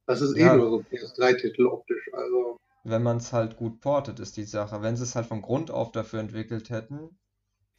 das 0.06 0.22
ist 0.22 0.36
eh 0.36 0.50
nur 0.50 0.70
Ja, 0.70 0.70
so 0.70 0.82
PS3-Titel 0.82 1.66
optisch, 1.66 2.10
also 2.12 2.58
wenn 2.82 3.04
man 3.04 3.18
es 3.18 3.32
halt 3.32 3.56
gut 3.56 3.80
portet, 3.80 4.18
ist 4.18 4.36
die 4.36 4.42
Sache. 4.42 4.82
Wenn 4.82 4.96
sie 4.96 5.04
es 5.04 5.14
halt 5.14 5.26
von 5.26 5.42
Grund 5.42 5.70
auf 5.70 5.92
dafür 5.92 6.18
entwickelt 6.18 6.70
hätten, 6.70 7.16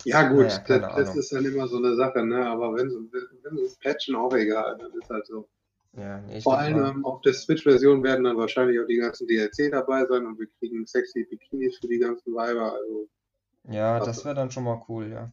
Ja, 0.05 0.29
gut, 0.29 0.47
naja, 0.47 0.59
das, 0.67 0.93
das 0.93 1.15
ist 1.15 1.31
dann 1.33 1.45
immer 1.45 1.67
so 1.67 1.77
eine 1.77 1.95
Sache, 1.95 2.25
ne? 2.25 2.45
Aber 2.47 2.73
wenn 2.75 2.89
sie, 2.89 2.97
wenn 3.43 3.57
sie 3.57 3.63
es 3.63 3.77
patchen, 3.79 4.15
auch 4.15 4.33
egal, 4.33 4.77
das 4.77 4.93
ist 4.95 5.09
halt 5.09 5.25
so. 5.27 5.47
Ja, 5.93 6.21
nee, 6.21 6.41
Vor 6.43 6.57
allem 6.59 6.77
ähm, 6.77 7.05
auf 7.05 7.21
der 7.21 7.33
Switch-Version 7.33 8.03
werden 8.03 8.25
dann 8.25 8.37
wahrscheinlich 8.37 8.79
auch 8.79 8.87
die 8.87 8.97
ganzen 8.97 9.27
DLC 9.27 9.69
dabei 9.71 10.05
sein 10.07 10.25
und 10.27 10.39
wir 10.39 10.47
kriegen 10.59 10.85
sexy 10.87 11.25
Bikinis 11.25 11.77
für 11.79 11.87
die 11.87 11.99
ganzen 11.99 12.33
Weiber, 12.35 12.73
also 12.73 13.09
ja, 13.69 13.99
das 13.99 14.07
das 14.07 14.25
wäre 14.25 14.35
dann 14.35 14.51
schon 14.51 14.65
mal 14.65 14.83
cool, 14.89 15.09
ja. 15.11 15.31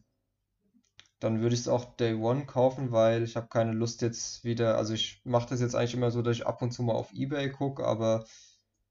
Dann 1.19 1.41
würde 1.41 1.55
ich 1.55 1.61
es 1.61 1.67
auch 1.67 1.95
Day 1.97 2.13
One 2.15 2.45
kaufen, 2.45 2.91
weil 2.91 3.23
ich 3.23 3.35
habe 3.35 3.47
keine 3.47 3.71
Lust 3.73 4.01
jetzt 4.01 4.43
wieder, 4.43 4.77
also 4.77 4.93
ich 4.93 5.21
mache 5.25 5.49
das 5.49 5.61
jetzt 5.61 5.75
eigentlich 5.75 5.93
immer 5.95 6.11
so, 6.11 6.21
dass 6.21 6.37
ich 6.37 6.47
ab 6.47 6.61
und 6.61 6.71
zu 6.71 6.83
mal 6.83 6.93
auf 6.93 7.13
eBay 7.13 7.51
gucke, 7.51 7.85
aber 7.85 8.25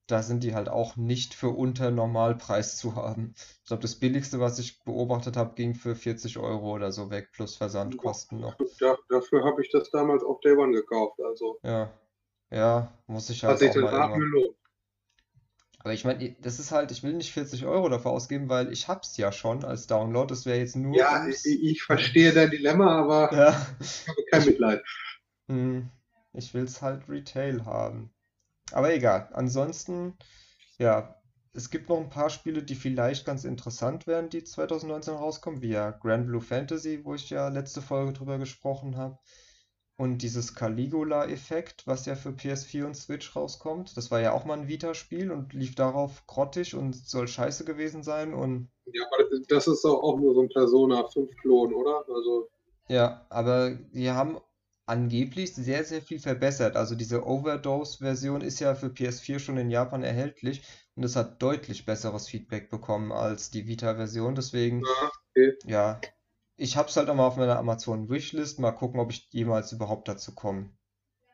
da 0.08 0.22
sind 0.22 0.42
die 0.44 0.54
halt 0.54 0.68
auch 0.68 0.96
nicht 0.96 1.34
für 1.34 1.50
unter 1.50 1.90
Normalpreis 1.92 2.76
zu 2.78 2.96
haben. 2.96 3.34
Ich 3.62 3.66
glaube, 3.68 3.82
das 3.82 3.96
billigste, 3.96 4.40
was 4.40 4.58
ich 4.58 4.82
beobachtet 4.84 5.36
habe, 5.36 5.54
ging 5.54 5.74
für 5.74 5.94
40 5.96 6.38
Euro 6.38 6.72
oder 6.74 6.92
so 6.92 7.10
weg, 7.10 7.30
plus 7.32 7.56
ja, 7.84 8.14
Versandkosten 8.16 8.40
noch. 8.40 8.56
da, 8.78 8.96
dafür 9.08 9.44
habe 9.44 9.62
ich 9.62 9.70
das 9.70 9.90
damals 9.90 10.22
auf 10.22 10.40
Day 10.40 10.52
One 10.56 10.72
gekauft, 10.72 11.18
also 11.20 11.60
Ja, 11.62 11.92
ja, 12.50 12.92
muss 13.06 13.28
ich 13.30 13.44
hat 13.46 13.58
halt 13.60 13.60
sich 13.60 13.74
mal 13.76 13.92
Rat 13.92 13.92
irgendwann. 13.92 14.18
gelohnt. 14.18 14.56
Aber 15.86 15.94
ich 15.94 16.04
meine, 16.04 16.34
das 16.40 16.58
ist 16.58 16.72
halt, 16.72 16.90
ich 16.90 17.04
will 17.04 17.12
nicht 17.12 17.30
40 17.32 17.64
Euro 17.64 17.88
dafür 17.88 18.10
ausgeben, 18.10 18.48
weil 18.48 18.72
ich 18.72 18.88
hab's 18.88 19.16
ja 19.18 19.30
schon 19.30 19.64
als 19.64 19.86
Download. 19.86 20.26
Das 20.26 20.44
wäre 20.44 20.58
jetzt 20.58 20.74
nur 20.74 20.96
Ja, 20.96 21.28
ich, 21.28 21.44
ich 21.46 21.80
verstehe 21.84 22.32
dein 22.32 22.50
Dilemma, 22.50 23.02
aber 23.02 23.32
ja, 23.32 23.66
ich 23.78 24.08
habe 24.08 24.24
kein 24.32 24.44
Mitleid. 24.46 24.82
hm, 25.46 25.88
ich 26.32 26.52
will's 26.54 26.82
halt 26.82 27.08
Retail 27.08 27.64
haben. 27.64 28.10
Aber 28.72 28.92
egal. 28.92 29.28
Ansonsten, 29.32 30.14
ja, 30.80 31.22
es 31.52 31.70
gibt 31.70 31.88
noch 31.88 32.00
ein 32.00 32.08
paar 32.10 32.30
Spiele, 32.30 32.64
die 32.64 32.74
vielleicht 32.74 33.24
ganz 33.24 33.44
interessant 33.44 34.08
wären, 34.08 34.28
die 34.28 34.42
2019 34.42 35.14
rauskommen, 35.14 35.62
wie 35.62 35.70
ja 35.70 35.92
Grand 35.92 36.26
Blue 36.26 36.40
Fantasy, 36.40 37.04
wo 37.04 37.14
ich 37.14 37.30
ja 37.30 37.46
letzte 37.46 37.80
Folge 37.80 38.12
drüber 38.12 38.38
gesprochen 38.38 38.96
habe. 38.96 39.20
Und 39.98 40.18
dieses 40.18 40.54
Caligula-Effekt, 40.54 41.86
was 41.86 42.04
ja 42.04 42.16
für 42.16 42.28
PS4 42.28 42.84
und 42.84 42.94
Switch 42.94 43.34
rauskommt, 43.34 43.96
das 43.96 44.10
war 44.10 44.20
ja 44.20 44.32
auch 44.32 44.44
mal 44.44 44.58
ein 44.58 44.68
Vita-Spiel 44.68 45.30
und 45.30 45.54
lief 45.54 45.74
darauf 45.74 46.26
grottig 46.26 46.74
und 46.74 46.94
soll 46.94 47.26
scheiße 47.26 47.64
gewesen 47.64 48.02
sein. 48.02 48.34
Und 48.34 48.68
Ja, 48.92 49.04
aber 49.06 49.24
das 49.48 49.66
ist 49.66 49.84
doch 49.84 50.02
auch 50.02 50.18
nur 50.18 50.34
so 50.34 50.42
ein 50.42 50.50
Persona 50.50 51.06
5 51.08 51.34
Klon, 51.36 51.72
oder? 51.72 52.04
Also, 52.08 52.50
ja, 52.88 53.26
aber 53.30 53.70
die 53.70 54.10
haben 54.10 54.38
angeblich 54.84 55.54
sehr, 55.54 55.84
sehr 55.84 56.02
viel 56.02 56.18
verbessert. 56.18 56.76
Also 56.76 56.94
diese 56.94 57.26
Overdose-Version 57.26 58.40
ist 58.40 58.60
ja 58.60 58.74
für 58.74 58.88
PS4 58.88 59.38
schon 59.38 59.56
in 59.56 59.70
Japan 59.70 60.02
erhältlich 60.02 60.62
und 60.94 61.04
es 61.04 61.16
hat 61.16 61.42
deutlich 61.42 61.86
besseres 61.86 62.28
Feedback 62.28 62.70
bekommen 62.70 63.12
als 63.12 63.50
die 63.50 63.66
Vita-Version. 63.66 64.34
Deswegen, 64.34 64.82
ja, 64.82 65.10
okay. 65.30 65.58
ja, 65.64 66.00
ich 66.56 66.76
hab's 66.76 66.96
halt 66.96 67.08
auch 67.08 67.14
mal 67.14 67.26
auf 67.26 67.36
meiner 67.36 67.58
Amazon-Wishlist. 67.58 68.58
Mal 68.58 68.72
gucken, 68.72 69.00
ob 69.00 69.10
ich 69.10 69.28
jemals 69.30 69.72
überhaupt 69.72 70.08
dazu 70.08 70.34
komme. 70.34 70.70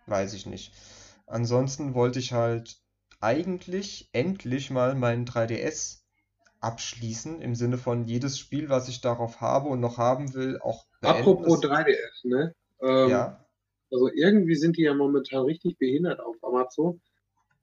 Weiß 0.06 0.34
ich 0.34 0.46
nicht. 0.46 0.72
Ansonsten 1.26 1.94
wollte 1.94 2.18
ich 2.18 2.32
halt 2.32 2.78
eigentlich 3.20 4.10
endlich 4.12 4.70
mal 4.70 4.94
meinen 4.94 5.24
3DS 5.24 6.00
abschließen, 6.60 7.40
im 7.40 7.54
Sinne 7.54 7.78
von 7.78 8.06
jedes 8.06 8.38
Spiel, 8.38 8.68
was 8.68 8.88
ich 8.88 9.00
darauf 9.00 9.40
habe 9.40 9.68
und 9.68 9.80
noch 9.80 9.98
haben 9.98 10.34
will, 10.34 10.58
auch 10.60 10.86
beenden. 11.00 11.20
Apropos 11.20 11.60
Das, 11.60 11.70
3DS, 11.70 12.28
ne? 12.28 12.54
Ähm, 12.80 13.10
ja, 13.10 13.42
also 13.92 14.10
irgendwie 14.12 14.54
sind 14.54 14.76
die 14.76 14.82
ja 14.82 14.94
momentan 14.94 15.44
richtig 15.44 15.78
behindert 15.78 16.20
auf 16.20 16.36
Amazon. 16.42 17.00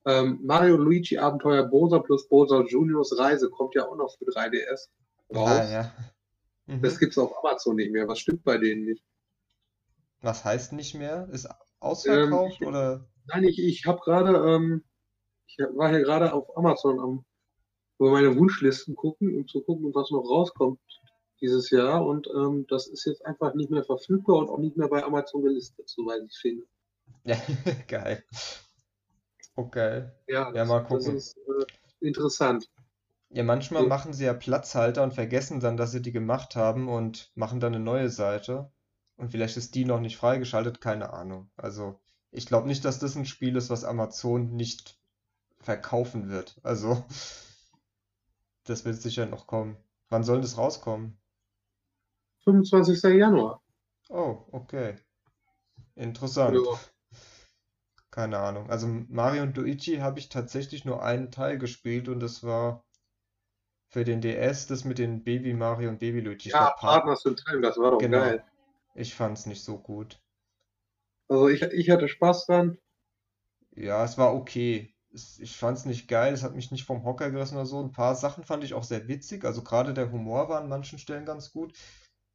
Ähm, 0.06 0.40
Mario 0.44 0.78
Luigi 0.78 1.18
Abenteuer 1.18 1.64
Bowser 1.64 2.02
plus 2.02 2.28
Bowser 2.30 2.66
Juniors 2.66 3.18
Reise 3.18 3.50
kommt 3.50 3.76
ja 3.76 3.88
auch 3.88 3.98
noch 3.98 4.16
für 4.18 4.26
3DS 4.26 4.88
ah 5.34 5.38
raus. 5.38 5.92
Ja. 6.70 6.78
Das 6.82 6.94
Mhm. 6.94 7.00
gibt's 7.00 7.18
auf 7.18 7.38
Amazon 7.44 7.76
nicht 7.76 7.92
mehr. 7.92 8.08
Was 8.08 8.20
stimmt 8.20 8.44
bei 8.44 8.58
denen 8.58 8.86
nicht? 8.86 9.04
Was 10.22 10.46
heißt 10.46 10.72
nicht 10.72 10.96
mehr? 10.96 11.28
Ist 11.30 11.50
Ähm, 12.06 12.30
ausverkauft 12.30 12.56
ich, 12.62 12.62
oder? 12.62 13.10
nein, 13.28 13.44
ich, 13.46 13.60
ich 13.60 13.86
habe 13.86 14.00
gerade, 14.02 14.34
ähm, 14.56 14.84
ich 15.48 15.58
war 15.76 15.90
hier 15.90 16.02
gerade 16.02 16.34
auf 16.34 16.56
Amazon 16.58 17.00
am 17.00 17.26
über 18.00 18.12
meine 18.12 18.36
Wunschlisten 18.38 18.96
gucken, 18.96 19.36
um 19.38 19.48
zu 19.48 19.62
gucken, 19.64 19.94
was 19.96 20.12
noch 20.12 20.24
rauskommt 20.24 20.80
dieses 21.42 21.70
Jahr. 21.72 22.06
Und 22.06 22.28
ähm, 22.36 22.66
das 22.70 22.88
ist 22.88 23.06
jetzt 23.06 23.26
einfach 23.26 23.54
nicht 23.56 23.72
mehr 23.72 23.84
verfügbar 23.86 24.38
und 24.38 24.50
auch 24.50 24.60
nicht 24.60 24.78
mehr 24.78 24.90
bei 24.90 25.04
Amazon 25.04 25.44
gelistet, 25.44 25.90
soweit 25.90 26.24
ich 26.26 26.38
finde. 26.38 26.66
Ja, 27.24 27.36
geil. 27.88 28.24
Okay. 29.56 30.10
Ja, 30.28 30.52
Ja, 30.54 30.66
mal 30.66 30.84
das 30.90 31.06
gucken. 31.06 31.16
ist 31.18 31.38
äh, 31.38 31.66
interessant. 32.08 32.70
Ja, 33.30 33.44
manchmal 33.44 33.84
So. 33.84 33.90
machen 33.90 34.14
sie 34.14 34.26
ja 34.26 34.34
Platzhalter 34.34 35.04
und 35.04 35.14
vergessen 35.14 35.60
dann, 35.60 35.78
dass 35.78 35.92
sie 35.92 36.02
die 36.02 36.12
gemacht 36.12 36.56
haben 36.56 36.90
und 36.90 37.32
machen 37.36 37.60
dann 37.60 37.74
eine 37.76 37.84
neue 37.84 38.10
Seite. 38.10 38.72
Und 39.18 39.32
vielleicht 39.32 39.58
ist 39.58 39.76
die 39.76 39.86
noch 39.86 40.00
nicht 40.00 40.18
freigeschaltet, 40.18 40.82
keine 40.82 41.12
Ahnung. 41.14 41.50
Also, 41.58 42.00
ich 42.32 42.46
glaube 42.46 42.68
nicht, 42.68 42.86
dass 42.86 43.00
das 43.00 43.16
ein 43.16 43.26
Spiel 43.26 43.56
ist, 43.56 43.70
was 43.70 43.84
Amazon 43.84 44.56
nicht 44.56 45.00
verkaufen 45.62 46.30
wird. 46.30 46.60
Also, 46.64 47.06
das 48.64 48.86
wird 48.86 49.02
sicher 49.02 49.26
noch 49.26 49.48
kommen. 49.48 49.76
Wann 50.10 50.24
soll 50.24 50.40
das 50.42 50.58
rauskommen? 50.58 51.18
25. 52.44 53.18
Januar. 53.18 53.60
Oh, 54.10 54.46
okay. 54.52 55.00
Interessant. 55.96 56.56
Ja. 56.56 56.80
Keine 58.12 58.38
Ahnung. 58.38 58.70
Also 58.70 58.86
Mario 58.88 59.42
und 59.44 59.58
Luigi 59.58 59.98
habe 59.98 60.20
ich 60.20 60.30
tatsächlich 60.30 60.86
nur 60.86 61.02
einen 61.04 61.32
Teil 61.32 61.58
gespielt 61.58 62.08
und 62.08 62.20
das 62.20 62.44
war 62.44 62.84
für 63.90 64.04
den 64.06 64.22
DS 64.22 64.68
das 64.68 64.86
mit 64.86 64.98
den 65.00 65.24
Baby 65.24 65.54
Mario 65.54 65.90
und 65.90 66.00
Baby 66.00 66.22
Luigi. 66.22 66.50
Ich 66.50 66.54
Ja, 66.54 66.72
Partners 66.80 67.26
in 67.26 67.36
Time, 67.36 67.62
das 67.62 67.78
war 67.78 67.92
doch 67.92 68.00
Genau. 68.00 68.22
geil. 68.22 68.44
Ich 68.96 69.14
fand's 69.16 69.46
nicht 69.46 69.64
so 69.64 69.78
gut. 69.80 70.20
Also 71.28 71.48
ich, 71.48 71.64
ich 71.64 71.90
hatte 71.90 72.08
Spaß 72.08 72.46
dran. 72.46 72.78
Ja, 73.76 74.04
es 74.04 74.18
war 74.18 74.34
okay. 74.36 74.94
Es, 75.12 75.40
ich 75.40 75.58
fand's 75.58 75.86
nicht 75.86 76.08
geil, 76.08 76.34
es 76.34 76.44
hat 76.44 76.54
mich 76.56 76.70
nicht 76.72 76.86
vom 76.86 77.04
Hocker 77.04 77.32
gerissen 77.32 77.56
oder 77.56 77.66
so. 77.66 77.82
Ein 77.82 77.92
paar 77.92 78.14
Sachen 78.16 78.44
fand 78.44 78.64
ich 78.64 78.74
auch 78.76 78.84
sehr 78.84 79.08
witzig. 79.08 79.44
Also 79.46 79.64
gerade 79.64 79.94
der 79.96 80.12
Humor 80.12 80.50
war 80.50 80.62
an 80.62 80.70
manchen 80.70 81.00
Stellen 81.00 81.26
ganz 81.26 81.52
gut. 81.52 81.74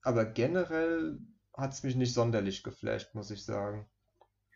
Aber 0.03 0.25
generell 0.25 1.19
hat's 1.57 1.83
mich 1.85 1.95
nicht 1.97 2.15
sonderlich 2.15 2.63
geflasht, 2.65 3.15
muss 3.15 3.31
ich 3.31 3.45
sagen. 3.45 3.89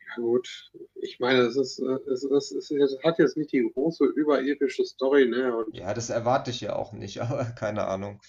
Ja 0.09 0.23
gut, 0.23 0.71
ich 0.95 1.21
meine, 1.21 1.41
es 1.41 1.57
ist, 1.57 1.79
äh, 1.81 1.99
es 2.11 2.25
ist, 2.25 2.53
es 2.53 2.71
ist, 2.71 3.03
hat 3.05 3.19
jetzt 3.19 3.37
nicht 3.37 3.53
die 3.53 3.71
große 3.75 4.05
überepische 4.07 4.85
Story, 4.85 5.27
ne? 5.29 5.55
Und 5.57 5.75
Ja, 5.75 5.95
das 5.95 6.11
erwarte 6.11 6.51
ich 6.51 6.61
ja 6.61 6.75
auch 6.77 6.93
nicht, 6.93 7.21
aber 7.23 7.45
keine 7.45 7.87
Ahnung. 7.87 8.21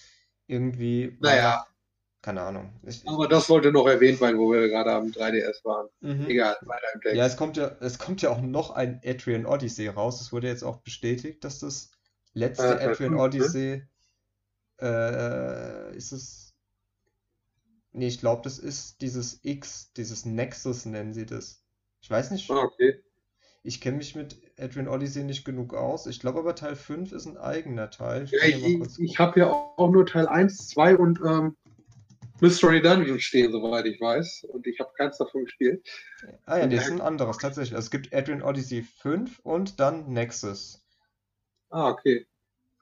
Irgendwie 0.46 1.16
naja, 1.20 1.66
keine 2.22 2.42
Ahnung. 2.42 2.72
Ich, 2.86 3.02
aber 3.06 3.28
das 3.28 3.46
sollte 3.46 3.72
noch 3.72 3.86
erwähnt 3.86 4.20
werden, 4.20 4.38
wo 4.38 4.52
wir 4.52 4.68
gerade 4.68 4.92
am 4.92 5.10
3DS 5.12 5.64
waren. 5.64 5.88
mhm. 6.00 6.26
Egal, 6.28 6.56
weiter 6.66 6.86
im 6.94 7.00
Ja, 7.10 7.24
Text. 7.24 7.32
es 7.32 7.36
kommt 7.36 7.56
ja, 7.56 7.76
es 7.80 7.98
kommt 7.98 8.22
ja 8.22 8.30
auch 8.30 8.40
noch 8.40 8.70
ein 8.70 9.00
Adrian 9.04 9.46
Odyssey 9.46 9.88
raus. 9.88 10.20
Es 10.20 10.32
wurde 10.32 10.48
jetzt 10.48 10.62
auch 10.62 10.78
bestätigt, 10.82 11.44
dass 11.44 11.60
das 11.60 11.90
letzte 12.34 12.76
Äh, 12.76 12.78
Teil 12.78 12.92
Adrian 12.92 13.12
5, 13.12 13.14
ne? 13.14 13.20
Odyssey, 13.24 13.82
äh, 14.80 15.96
ist 15.96 16.12
es, 16.12 16.54
nee, 17.92 18.08
ich 18.08 18.18
glaube, 18.20 18.42
das 18.42 18.58
ist 18.58 19.00
dieses 19.00 19.40
X, 19.44 19.92
dieses 19.92 20.24
Nexus 20.24 20.86
nennen 20.86 21.12
sie 21.14 21.26
das. 21.26 21.59
Ich 22.00 22.10
weiß 22.10 22.30
nicht, 22.30 22.50
Ah, 22.50 22.62
okay. 22.62 23.02
ich 23.62 23.80
kenne 23.80 23.98
mich 23.98 24.14
mit 24.14 24.40
Adrian 24.58 24.88
Odyssey 24.88 25.22
nicht 25.24 25.44
genug 25.44 25.74
aus. 25.74 26.06
Ich 26.06 26.20
glaube 26.20 26.38
aber 26.40 26.54
Teil 26.54 26.76
5 26.76 27.12
ist 27.12 27.26
ein 27.26 27.36
eigener 27.36 27.90
Teil. 27.90 28.24
Ich 28.24 28.32
Ja, 28.32 28.44
ich, 28.44 28.98
ich, 28.98 29.18
habe 29.18 29.40
ja 29.40 29.46
auch 29.50 29.90
nur 29.90 30.06
Teil 30.06 30.26
1, 30.28 30.68
2 30.68 30.96
und 30.96 31.20
ähm, 31.24 31.56
Mystery 32.40 32.80
Dungeon 32.80 33.20
stehen, 33.20 33.52
soweit 33.52 33.84
ich 33.86 34.00
weiß. 34.00 34.46
Und 34.48 34.66
ich 34.66 34.80
habe 34.80 34.90
keins 34.96 35.18
davon 35.18 35.44
gespielt. 35.44 35.86
Ah 36.46 36.58
ja, 36.58 36.66
das 36.66 36.86
ist 36.86 36.90
ein 36.92 37.00
anderes, 37.02 37.36
tatsächlich. 37.36 37.74
Also 37.74 37.86
es 37.86 37.90
gibt 37.90 38.14
Adrian 38.14 38.42
Odyssey 38.42 38.82
5 38.82 39.40
und 39.40 39.78
dann 39.78 40.10
Nexus. 40.12 40.82
ah, 41.68 41.90
okay. 41.90 42.26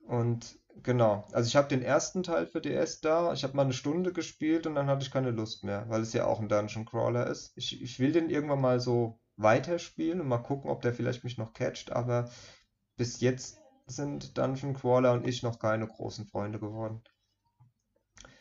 Und 0.06 0.57
genau, 0.82 1.26
also 1.32 1.48
ich 1.48 1.56
habe 1.56 1.68
den 1.68 1.82
ersten 1.82 2.22
Teil 2.22 2.46
für 2.46 2.60
DS 2.60 3.00
da. 3.00 3.32
Ich 3.32 3.44
habe 3.44 3.56
mal 3.56 3.62
eine 3.62 3.72
Stunde 3.72 4.12
gespielt 4.12 4.66
und 4.66 4.74
dann 4.74 4.86
hatte 4.86 5.04
ich 5.04 5.10
keine 5.10 5.30
Lust 5.30 5.64
mehr, 5.64 5.86
weil 5.88 6.02
es 6.02 6.12
ja 6.12 6.26
auch 6.26 6.40
ein 6.40 6.48
Dungeon 6.48 6.84
Crawler 6.84 7.26
ist. 7.26 7.52
Ich, 7.56 7.80
ich 7.80 7.98
will 7.98 8.12
den 8.12 8.30
irgendwann 8.30 8.60
mal 8.60 8.80
so 8.80 9.20
weiterspielen 9.36 10.20
und 10.20 10.28
mal 10.28 10.38
gucken, 10.38 10.70
ob 10.70 10.82
der 10.82 10.92
vielleicht 10.92 11.24
mich 11.24 11.38
noch 11.38 11.52
catcht, 11.52 11.92
aber 11.92 12.30
bis 12.96 13.20
jetzt 13.20 13.60
sind 13.86 14.36
Dungeon 14.36 14.74
Crawler 14.74 15.12
und 15.12 15.26
ich 15.26 15.42
noch 15.42 15.58
keine 15.58 15.86
großen 15.86 16.26
Freunde 16.26 16.58
geworden. 16.58 17.02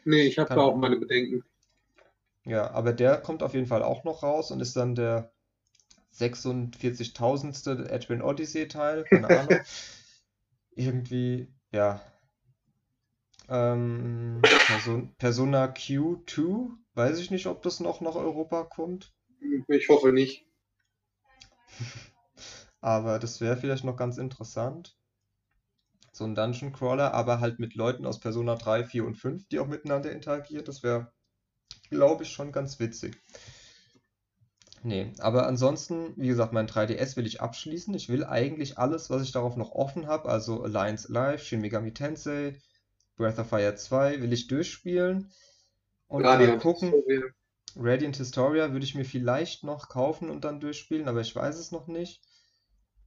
Nee, 0.03 0.23
ich 0.23 0.39
habe 0.39 0.53
da 0.53 0.61
auch 0.61 0.75
meine 0.75 0.97
Bedenken. 0.97 1.43
ja, 2.45 2.71
aber 2.71 2.93
der 2.93 3.17
kommt 3.17 3.43
auf 3.43 3.53
jeden 3.53 3.67
Fall 3.67 3.83
auch 3.83 4.03
noch 4.03 4.23
raus 4.23 4.51
und 4.51 4.61
ist 4.61 4.75
dann 4.75 4.95
der 4.95 5.31
46.000. 6.13 7.91
Adrian 7.91 8.21
Odyssey 8.21 8.67
Teil, 8.67 9.03
keine 9.03 9.27
Ahnung. 9.27 9.59
Irgendwie, 10.71 11.53
ja. 11.71 12.01
Ähm, 13.49 14.41
Person, 14.41 15.15
Persona 15.17 15.65
Q2, 15.65 16.69
weiß 16.95 17.19
ich 17.19 17.31
nicht, 17.31 17.47
ob 17.47 17.61
das 17.61 17.79
noch 17.79 18.01
nach 18.01 18.15
Europa 18.15 18.63
kommt, 18.63 19.13
Ich 19.67 19.89
hoffe 19.89 20.11
nicht. 20.11 20.45
aber 22.81 23.19
das 23.19 23.39
wäre 23.39 23.57
vielleicht 23.57 23.83
noch 23.83 23.95
ganz 23.95 24.17
interessant. 24.17 24.97
So 26.11 26.23
ein 26.23 26.35
Dungeon 26.35 26.73
Crawler, 26.73 27.13
aber 27.13 27.39
halt 27.39 27.59
mit 27.59 27.75
Leuten 27.75 28.05
aus 28.05 28.19
Persona 28.19 28.55
3, 28.55 28.83
4 28.83 29.05
und 29.05 29.15
5, 29.15 29.47
die 29.49 29.59
auch 29.59 29.67
miteinander 29.67 30.11
interagieren. 30.11 30.65
Das 30.65 30.81
wäre, 30.81 31.11
glaube 31.89 32.23
ich, 32.23 32.31
schon 32.31 32.51
ganz 32.51 32.79
witzig. 32.79 33.21
Nee, 34.83 35.11
aber 35.19 35.47
ansonsten, 35.47 36.13
wie 36.15 36.27
gesagt, 36.27 36.53
mein 36.53 36.67
3DS 36.67 37.17
will 37.17 37.27
ich 37.27 37.41
abschließen. 37.41 37.93
Ich 37.93 38.09
will 38.09 38.23
eigentlich 38.23 38.77
alles, 38.77 39.09
was 39.09 39.21
ich 39.21 39.31
darauf 39.31 39.57
noch 39.57 39.71
offen 39.71 40.07
habe, 40.07 40.29
also 40.29 40.63
Alliance 40.63 41.07
Alive, 41.09 41.43
Shin 41.43 41.61
Megami 41.61 41.93
Tensei, 41.93 42.57
Breath 43.17 43.39
of 43.39 43.49
Fire 43.49 43.75
2, 43.75 44.21
will 44.21 44.31
ich 44.31 44.47
durchspielen 44.47 45.31
und 46.07 46.21
mal 46.21 46.33
Radiant 46.33 46.61
gucken. 46.61 46.91
Historia. 46.91 47.23
Radiant 47.75 48.15
Historia 48.15 48.71
würde 48.71 48.85
ich 48.85 48.95
mir 48.95 49.05
vielleicht 49.05 49.63
noch 49.63 49.89
kaufen 49.89 50.29
und 50.29 50.45
dann 50.45 50.59
durchspielen, 50.59 51.07
aber 51.07 51.21
ich 51.21 51.35
weiß 51.35 51.57
es 51.57 51.71
noch 51.71 51.87
nicht. 51.87 52.21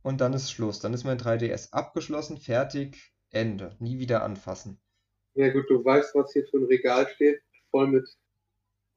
Und 0.03 0.21
dann 0.21 0.33
ist 0.33 0.51
Schluss. 0.51 0.81
Dann 0.81 0.95
ist 0.95 1.05
mein 1.05 1.19
3DS 1.19 1.73
abgeschlossen, 1.73 2.39
fertig, 2.39 3.13
Ende. 3.31 3.77
Nie 3.79 3.99
wieder 3.99 4.23
anfassen. 4.23 4.81
Ja 5.35 5.53
gut, 5.53 5.69
du 5.69 5.85
weißt, 5.85 6.15
was 6.15 6.33
hier 6.33 6.47
für 6.51 6.59
ein 6.59 6.65
Regal 6.65 7.09
steht, 7.15 7.41
voll 7.71 7.89
mit 7.89 8.09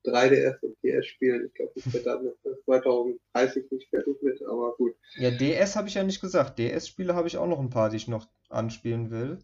3DS 0.05 0.59
und 0.61 0.78
DS-Spielen. 0.84 1.47
Ich 1.47 1.53
glaube, 1.53 1.72
ich 1.76 1.93
werde 1.93 2.05
da 2.05 2.22
noch 2.22 2.36
bis 2.43 2.64
2030 2.66 3.72
nicht 3.72 3.89
fertig 3.89 4.22
mit, 4.22 4.41
aber 4.43 4.76
gut. 4.76 4.95
Ja, 5.16 5.32
DS 5.32 5.76
habe 5.76 5.88
ich 5.88 5.93
ja 5.93 6.03
nicht 6.03 6.22
gesagt. 6.22 6.59
DS-Spiele 6.59 7.16
habe 7.16 7.28
ich 7.28 7.38
auch 7.38 7.47
noch 7.47 7.59
ein 7.59 7.70
paar, 7.70 7.89
die 7.89 7.97
ich 7.97 8.07
noch 8.07 8.28
anspielen 8.49 9.11
will. 9.11 9.39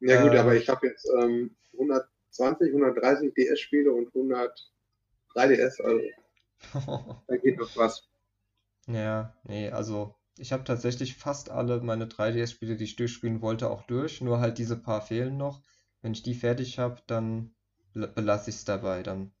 Ja 0.00 0.16
gut, 0.16 0.34
aber 0.34 0.54
Äh, 0.54 0.58
ich 0.58 0.68
habe 0.68 0.86
jetzt 0.88 1.08
ähm, 1.20 1.56
120, 1.76 2.72
130 2.72 3.32
DS-Spiele 3.34 3.92
und 3.92 4.12
100 4.14 4.72
3DS, 5.32 5.80
also 5.80 6.00
da 7.28 7.36
geht 7.36 7.56
noch 7.58 7.70
was. 7.76 8.08
Ja, 8.88 9.34
nee, 9.44 9.70
also 9.70 10.16
ich 10.38 10.52
habe 10.52 10.64
tatsächlich 10.64 11.16
fast 11.16 11.48
alle 11.50 11.80
meine 11.80 12.06
3DS-Spiele, 12.08 12.76
die 12.76 12.84
ich 12.84 12.96
durchspielen 12.96 13.40
wollte, 13.42 13.70
auch 13.70 13.82
durch. 13.82 14.20
Nur 14.20 14.40
halt 14.40 14.58
diese 14.58 14.76
paar 14.76 15.00
fehlen 15.02 15.36
noch. 15.36 15.62
Wenn 16.02 16.12
ich 16.12 16.22
die 16.24 16.34
fertig 16.34 16.78
habe, 16.78 17.00
dann 17.06 17.54
bel- 17.92 18.08
belasse 18.08 18.50
ich 18.50 18.56
es 18.56 18.64
dabei. 18.64 19.02
Dann 19.04 19.32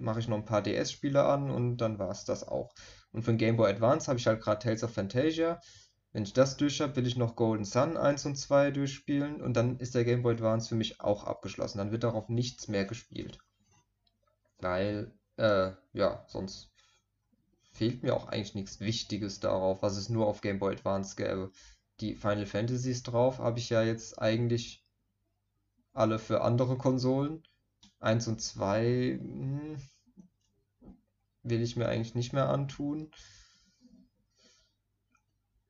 mache 0.00 0.20
ich 0.20 0.28
noch 0.28 0.36
ein 0.38 0.44
paar 0.46 0.62
DS-Spiele 0.62 1.24
an 1.24 1.50
und 1.50 1.78
dann 1.78 1.98
war 1.98 2.10
es 2.10 2.24
das 2.26 2.46
auch. 2.48 2.74
Und 3.12 3.22
für 3.24 3.32
den 3.32 3.38
Game 3.38 3.56
Boy 3.58 3.70
Advance 3.72 4.08
habe 4.08 4.18
ich 4.20 4.26
halt 4.28 4.42
gerade 4.42 4.62
Tales 4.62 4.84
of 4.84 4.92
Fantasia. 4.94 5.60
Wenn 6.16 6.22
ich 6.22 6.32
das 6.32 6.56
durch 6.56 6.80
habe, 6.80 6.96
will 6.96 7.06
ich 7.06 7.18
noch 7.18 7.36
Golden 7.36 7.66
Sun 7.66 7.98
1 7.98 8.24
und 8.24 8.36
2 8.36 8.70
durchspielen 8.70 9.42
und 9.42 9.52
dann 9.52 9.78
ist 9.80 9.94
der 9.94 10.06
Game 10.06 10.22
Boy 10.22 10.32
Advance 10.32 10.66
für 10.66 10.74
mich 10.74 10.98
auch 10.98 11.24
abgeschlossen. 11.24 11.76
Dann 11.76 11.92
wird 11.92 12.04
darauf 12.04 12.30
nichts 12.30 12.68
mehr 12.68 12.86
gespielt. 12.86 13.38
Weil, 14.58 15.12
äh, 15.36 15.72
ja, 15.92 16.24
sonst 16.28 16.70
fehlt 17.70 18.02
mir 18.02 18.16
auch 18.16 18.28
eigentlich 18.28 18.54
nichts 18.54 18.80
Wichtiges 18.80 19.40
darauf, 19.40 19.82
was 19.82 19.98
es 19.98 20.08
nur 20.08 20.26
auf 20.26 20.40
Game 20.40 20.58
Boy 20.58 20.72
Advance 20.72 21.16
gäbe. 21.16 21.52
Die 22.00 22.14
Final 22.14 22.46
Fantasies 22.46 23.02
drauf 23.02 23.38
habe 23.38 23.58
ich 23.58 23.68
ja 23.68 23.82
jetzt 23.82 24.18
eigentlich 24.18 24.86
alle 25.92 26.18
für 26.18 26.40
andere 26.40 26.78
Konsolen. 26.78 27.42
1 28.00 28.26
und 28.28 28.40
2 28.40 29.18
hm, 29.20 29.76
will 31.42 31.60
ich 31.60 31.76
mir 31.76 31.88
eigentlich 31.88 32.14
nicht 32.14 32.32
mehr 32.32 32.48
antun. 32.48 33.10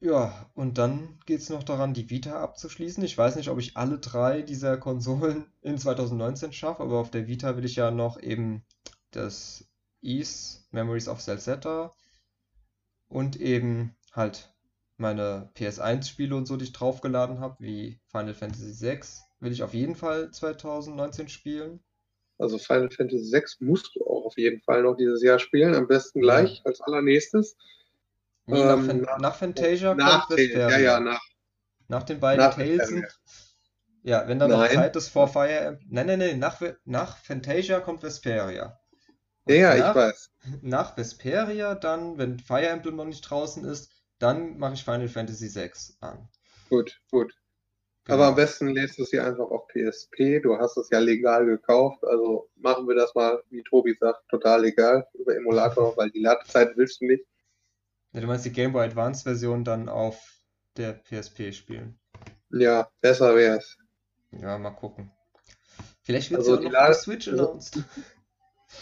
Ja, 0.01 0.51
und 0.55 0.79
dann 0.79 1.19
geht 1.27 1.41
es 1.41 1.51
noch 1.51 1.63
daran, 1.63 1.93
die 1.93 2.09
Vita 2.09 2.43
abzuschließen. 2.43 3.05
Ich 3.05 3.17
weiß 3.19 3.37
nicht, 3.37 3.49
ob 3.51 3.59
ich 3.59 3.77
alle 3.77 3.99
drei 3.99 4.41
dieser 4.43 4.79
Konsolen 4.79 5.53
in 5.63 5.77
2019 5.79 6.53
schaffe, 6.55 6.83
aber 6.83 6.99
auf 6.99 7.11
der 7.11 7.27
Vita 7.27 7.57
will 7.59 7.65
ich 7.67 7.77
ja 7.77 7.91
noch 7.91 8.19
eben 8.21 8.65
das 9.11 9.67
Ys 10.03 10.67
Memories 10.71 11.09
of 11.09 11.21
Celceta 11.21 11.93
und 13.09 13.41
eben 13.41 13.97
halt 14.13 14.55
meine 14.97 15.51
PS1-Spiele 15.55 16.35
und 16.37 16.47
so, 16.47 16.57
die 16.57 16.65
ich 16.65 16.73
draufgeladen 16.73 17.41
habe, 17.41 17.57
wie 17.59 18.01
Final 18.07 18.35
Fantasy 18.35 18.81
VI, 18.81 19.01
will 19.41 19.53
ich 19.53 19.63
auf 19.65 19.75
jeden 19.75 19.97
Fall 19.97 20.31
2019 20.31 21.29
spielen. 21.29 21.81
Also 22.39 22.59
Final 22.59 22.91
Fantasy 22.91 23.25
6 23.25 23.61
musst 23.61 23.95
du 23.95 24.05
auch 24.07 24.27
auf 24.27 24.37
jeden 24.39 24.61
Fall 24.63 24.83
noch 24.83 24.97
dieses 24.97 25.23
Jahr 25.23 25.39
spielen, 25.39 25.75
am 25.75 25.87
besten 25.87 26.21
Ja. 26.21 26.23
gleich 26.23 26.63
als 26.65 26.81
allernächstes. 26.81 27.57
Nee, 28.47 28.65
nach, 28.65 28.79
Ähm, 28.79 28.89
nach, 28.89 29.19
nach 29.19 29.37
Fantasia 29.37 29.95
nach 29.95 30.27
kommt 30.27 30.29
Tales, 30.29 30.69
ja, 30.69 30.79
ja, 30.79 30.99
Vesperia. 30.99 31.01
nach, 31.01 31.21
Nach 31.89 32.03
den 32.05 32.21
beiden 32.21 32.39
nach 32.41 32.51
Tales 32.51 32.89
Vesperia. 32.89 32.89
sind, 32.91 33.21
ja, 34.03 34.27
wenn 34.29 34.39
da 34.39 34.49
noch. 34.49 34.67
Zeit 34.69 34.97
ist 34.97 35.09
vor 35.11 35.29
Fire 35.29 35.51
Emblem. 35.61 35.89
Nein, 35.91 36.07
nein, 36.07 36.19
nein, 36.21 36.39
nach, 36.39 36.61
nach 36.85 37.19
Fantasia 37.19 37.81
kommt 37.81 38.03
Vesperia. 38.03 38.79
Ja, 39.47 39.55
Und 39.55 39.57
ja, 39.57 39.77
ich 39.77 39.81
nach, 39.81 39.95
weiß. 39.95 40.31
nach 40.63 40.97
Vesperia 40.97 41.75
dann, 41.75 42.19
wenn 42.19 42.39
Fire 42.39 42.69
Emblem 42.69 42.97
noch 42.97 43.05
nicht 43.07 43.23
draußen 43.23 43.65
ist, 43.65 43.93
dann 44.19 44.59
mache 44.59 44.75
ich 44.75 44.85
Final 44.85 45.09
Fantasy 45.09 45.55
VI 45.55 45.73
an. 46.01 46.29
Gut, 46.69 47.01
gut. 47.11 47.35
Genau. 48.05 48.15
Aber 48.15 48.27
am 48.29 48.35
besten 48.37 48.69
lädst 48.69 48.99
du 48.99 49.03
es 49.05 49.11
hier 49.11 49.25
einfach 49.27 49.51
auf 49.51 49.69
PSP. 49.69 50.41
Du 50.41 50.59
hast 50.59 50.77
es 50.77 50.91
ja 50.91 50.99
legal 51.01 51.47
gekauft. 51.47 52.05
Also 52.05 52.51
machen 52.57 52.89
wir 52.89 52.95
das 52.97 53.15
mal, 53.15 53.43
wie 53.51 53.63
Tobi 53.65 53.95
sagt, 54.01 54.29
total 54.29 54.63
legal 54.63 55.07
über 55.15 55.37
Emulator, 55.37 55.97
weil 55.97 56.11
die 56.11 56.21
Ladezeit 56.21 56.77
willst 56.77 57.01
du 57.01 57.07
nicht. 57.07 57.25
Ja, 58.17 58.23
du 58.23 58.29
meinst 58.29 58.47
die 58.47 58.51
Game 58.53 58.73
Boy 58.73 58.87
Advance 58.87 59.25
Version 59.25 59.63
dann 59.63 59.91
auf 59.91 60.41
der 60.79 60.95
PSP 60.95 61.53
spielen? 61.53 61.99
Ja, 62.51 62.89
besser 63.03 63.35
wäre 63.37 63.59
es. 63.59 63.77
Ja, 64.31 64.57
mal 64.57 64.71
gucken. 64.71 65.11
Vielleicht 66.03 66.31
wird 66.31 66.41
Also 66.41 66.53
ja 66.53 66.57
auch 66.57 66.61
die 66.61 66.67
noch 66.69 66.73
Lade- 66.73 66.95
Switch 66.95 67.29
also- 67.29 67.49
announced. 67.51 67.79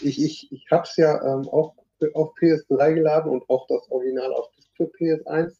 Ich, 0.01 0.21
ich, 0.21 0.51
ich 0.51 0.65
habe 0.71 0.83
es 0.83 0.95
ja 0.97 1.21
ähm, 1.21 1.47
auch 1.47 1.75
auf 2.15 2.33
PS3 2.39 2.93
geladen 2.95 3.29
und 3.31 3.47
auch 3.49 3.67
das 3.67 3.89
Original 3.91 4.33
auf 4.33 4.47
für 4.75 4.85
PS1. 4.85 5.53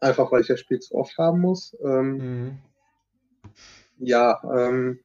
Einfach 0.00 0.32
weil 0.32 0.40
ich 0.40 0.48
das 0.48 0.60
Spiel 0.60 0.80
zu 0.80 0.94
oft 0.94 1.16
haben 1.16 1.40
muss. 1.40 1.74
Ähm, 1.84 2.16
Mhm. 2.16 2.58
ja, 3.98 4.40
ähm, 4.44 5.00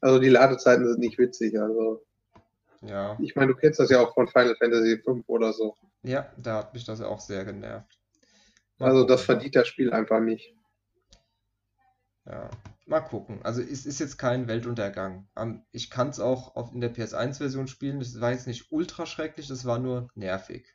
also 0.00 0.18
die 0.18 0.28
Ladezeiten 0.28 0.86
sind 0.86 0.98
nicht 1.00 1.18
witzig. 1.18 1.58
Also 1.58 2.02
Ja. 2.82 3.16
ich 3.20 3.34
meine, 3.36 3.52
du 3.54 3.58
kennst 3.58 3.78
das 3.80 3.90
ja 3.90 4.00
auch 4.00 4.14
von 4.14 4.28
Final 4.28 4.56
Fantasy 4.56 4.98
V 4.98 5.22
oder 5.26 5.52
so. 5.52 5.74
Ja, 6.02 6.30
da 6.36 6.58
hat 6.58 6.74
mich 6.74 6.84
das 6.84 7.00
auch 7.00 7.20
sehr 7.20 7.44
genervt. 7.46 7.98
Mal 8.78 8.90
Also 8.90 9.04
das 9.06 9.22
gucken. 9.22 9.26
verdient 9.26 9.56
das 9.56 9.68
Spiel 9.68 9.92
einfach 9.92 10.20
nicht. 10.20 10.54
Ja, 12.26 12.50
mal 12.86 13.00
gucken. 13.00 13.42
Also 13.44 13.60
es 13.62 13.84
ist 13.86 13.98
jetzt 14.00 14.16
kein 14.18 14.46
Weltuntergang. 14.48 15.28
Am- 15.34 15.64
Ich 15.72 15.90
kann 15.90 16.08
es 16.08 16.20
auch 16.20 16.72
in 16.72 16.80
der 16.80 16.88
PS1-Version 16.90 17.66
spielen. 17.68 17.98
Das 17.98 18.20
war 18.20 18.32
jetzt 18.32 18.46
nicht 18.46 18.70
ultra 18.72 19.06
schrecklich, 19.06 19.48
das 19.48 19.64
war 19.64 19.78
nur 19.78 20.08
nervig. 20.14 20.66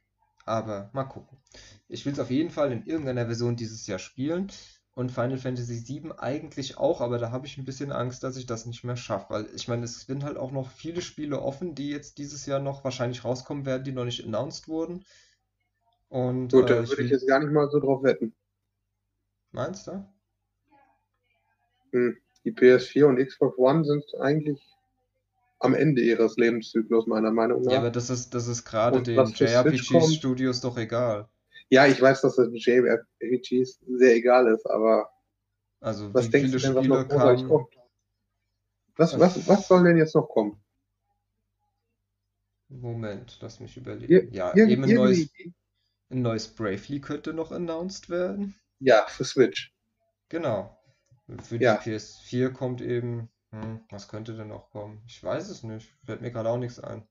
Aber 0.46 0.90
mal 0.94 1.06
gucken. 1.06 1.38
Ich 1.88 2.06
will 2.06 2.14
es 2.14 2.20
auf 2.20 2.30
jeden 2.30 2.52
Fall 2.52 2.72
in 2.72 2.86
irgendeiner 2.86 3.26
Version 3.26 3.56
dieses 3.56 3.88
Jahr 3.88 4.00
spielen. 4.00 4.52
Und 4.96 5.12
Final 5.12 5.38
Fantasy 5.38 5.84
VII 5.86 6.14
eigentlich 6.18 6.78
auch, 6.78 7.02
aber 7.02 7.18
da 7.18 7.30
habe 7.30 7.46
ich 7.46 7.58
ein 7.58 7.66
bisschen 7.66 7.92
Angst, 7.92 8.24
dass 8.24 8.38
ich 8.38 8.46
das 8.46 8.66
nicht 8.66 8.86
mehr 8.86 8.96
schaffe. 8.96 9.26
Weil 9.30 9.50
ich 9.54 9.68
meine, 9.68 9.84
es 9.84 10.02
sind 10.02 10.24
halt 10.24 10.38
auch 10.38 10.52
noch 10.52 10.72
viele 10.72 11.02
Spiele 11.02 11.42
offen, 11.42 11.76
die 11.76 11.90
jetzt 11.90 12.18
dieses 12.18 12.46
Jahr 12.46 12.62
noch 12.62 12.86
wahrscheinlich 12.86 13.26
rauskommen 13.26 13.66
werden, 13.66 13.84
die 13.84 13.92
noch 13.92 14.06
nicht 14.06 14.24
announced 14.24 14.70
wurden. 14.70 15.04
Und 16.08 16.54
Gut, 16.54 16.70
äh, 16.70 16.76
da 16.76 16.84
ich 16.84 16.90
würde 16.90 17.04
ich 17.04 17.10
will, 17.10 17.18
jetzt 17.18 17.28
gar 17.28 17.40
nicht 17.40 17.52
mal 17.52 17.70
so 17.70 17.82
drauf 17.82 18.04
wetten. 18.04 18.34
meinst 19.52 19.88
du? 19.88 20.08
Hm. 21.92 22.18
Die 22.46 22.54
PS4 22.54 23.06
und 23.06 23.18
Xbox 23.18 23.58
One 23.58 23.84
sind 23.84 24.06
eigentlich 24.22 24.62
am 25.60 25.74
Ende 25.74 26.02
ihres 26.04 26.38
Lebenszyklus, 26.38 27.06
meiner 27.06 27.32
Meinung 27.32 27.64
nach. 27.64 27.72
Ja, 27.74 27.80
aber 27.80 27.92
das 27.92 28.10
ist, 28.10 28.34
das 28.34 28.48
ist 28.48 28.64
gerade 28.64 29.02
den 29.02 29.26
JRPG-Studios 29.26 30.62
doch 30.62 30.78
egal. 30.78 31.28
Ja, 31.70 31.88
ich 31.88 32.02
weiß, 32.02 32.22
dass 32.22 32.36
das 32.36 32.50
mit 32.50 32.64
JRPGs 32.66 33.80
sehr 33.88 34.16
egal 34.16 34.48
ist, 34.48 34.66
aber 34.66 35.10
Also 35.80 36.14
was 36.14 36.30
denkst 36.30 36.52
du 36.52 36.60
denn, 36.60 36.76
was 36.76 36.84
Spiele 36.84 37.00
noch 37.04 37.08
großartig 37.10 37.46
kommt? 37.46 37.74
Was, 38.98 39.18
was, 39.20 39.48
was 39.48 39.68
soll 39.68 39.84
denn 39.84 39.98
jetzt 39.98 40.16
noch 40.16 40.28
kommen? 40.28 40.62
Moment, 42.70 43.38
lass 43.42 43.60
mich 43.60 43.76
überlegen. 43.78 44.32
Ja, 44.34 44.56
irgend- 44.56 44.72
eben 44.74 44.84
ein 44.84 44.94
neues, 44.96 45.30
ein 46.10 46.22
neues 46.22 46.48
Bravely 46.48 47.02
könnte 47.02 47.34
noch 47.34 47.52
announced 47.52 48.10
werden. 48.10 48.56
Ja, 48.80 49.06
für 49.08 49.24
Switch. 49.26 49.74
Genau. 50.30 50.78
Für 51.44 51.58
die 51.58 51.64
Ja. 51.66 51.76
PS4 51.76 52.52
kommt 52.52 52.82
eben, 52.82 53.30
hm, 53.52 53.82
was 53.90 54.08
könnte 54.08 54.36
denn 54.36 54.50
noch 54.50 54.70
kommen? 54.70 55.02
Ich 55.08 55.24
weiß 55.24 55.50
es 55.50 55.64
nicht. 55.64 55.96
Fällt 56.06 56.22
mir 56.22 56.32
gerade 56.32 56.50
auch 56.50 56.58
nichts 56.60 56.80
ein. 56.80 57.08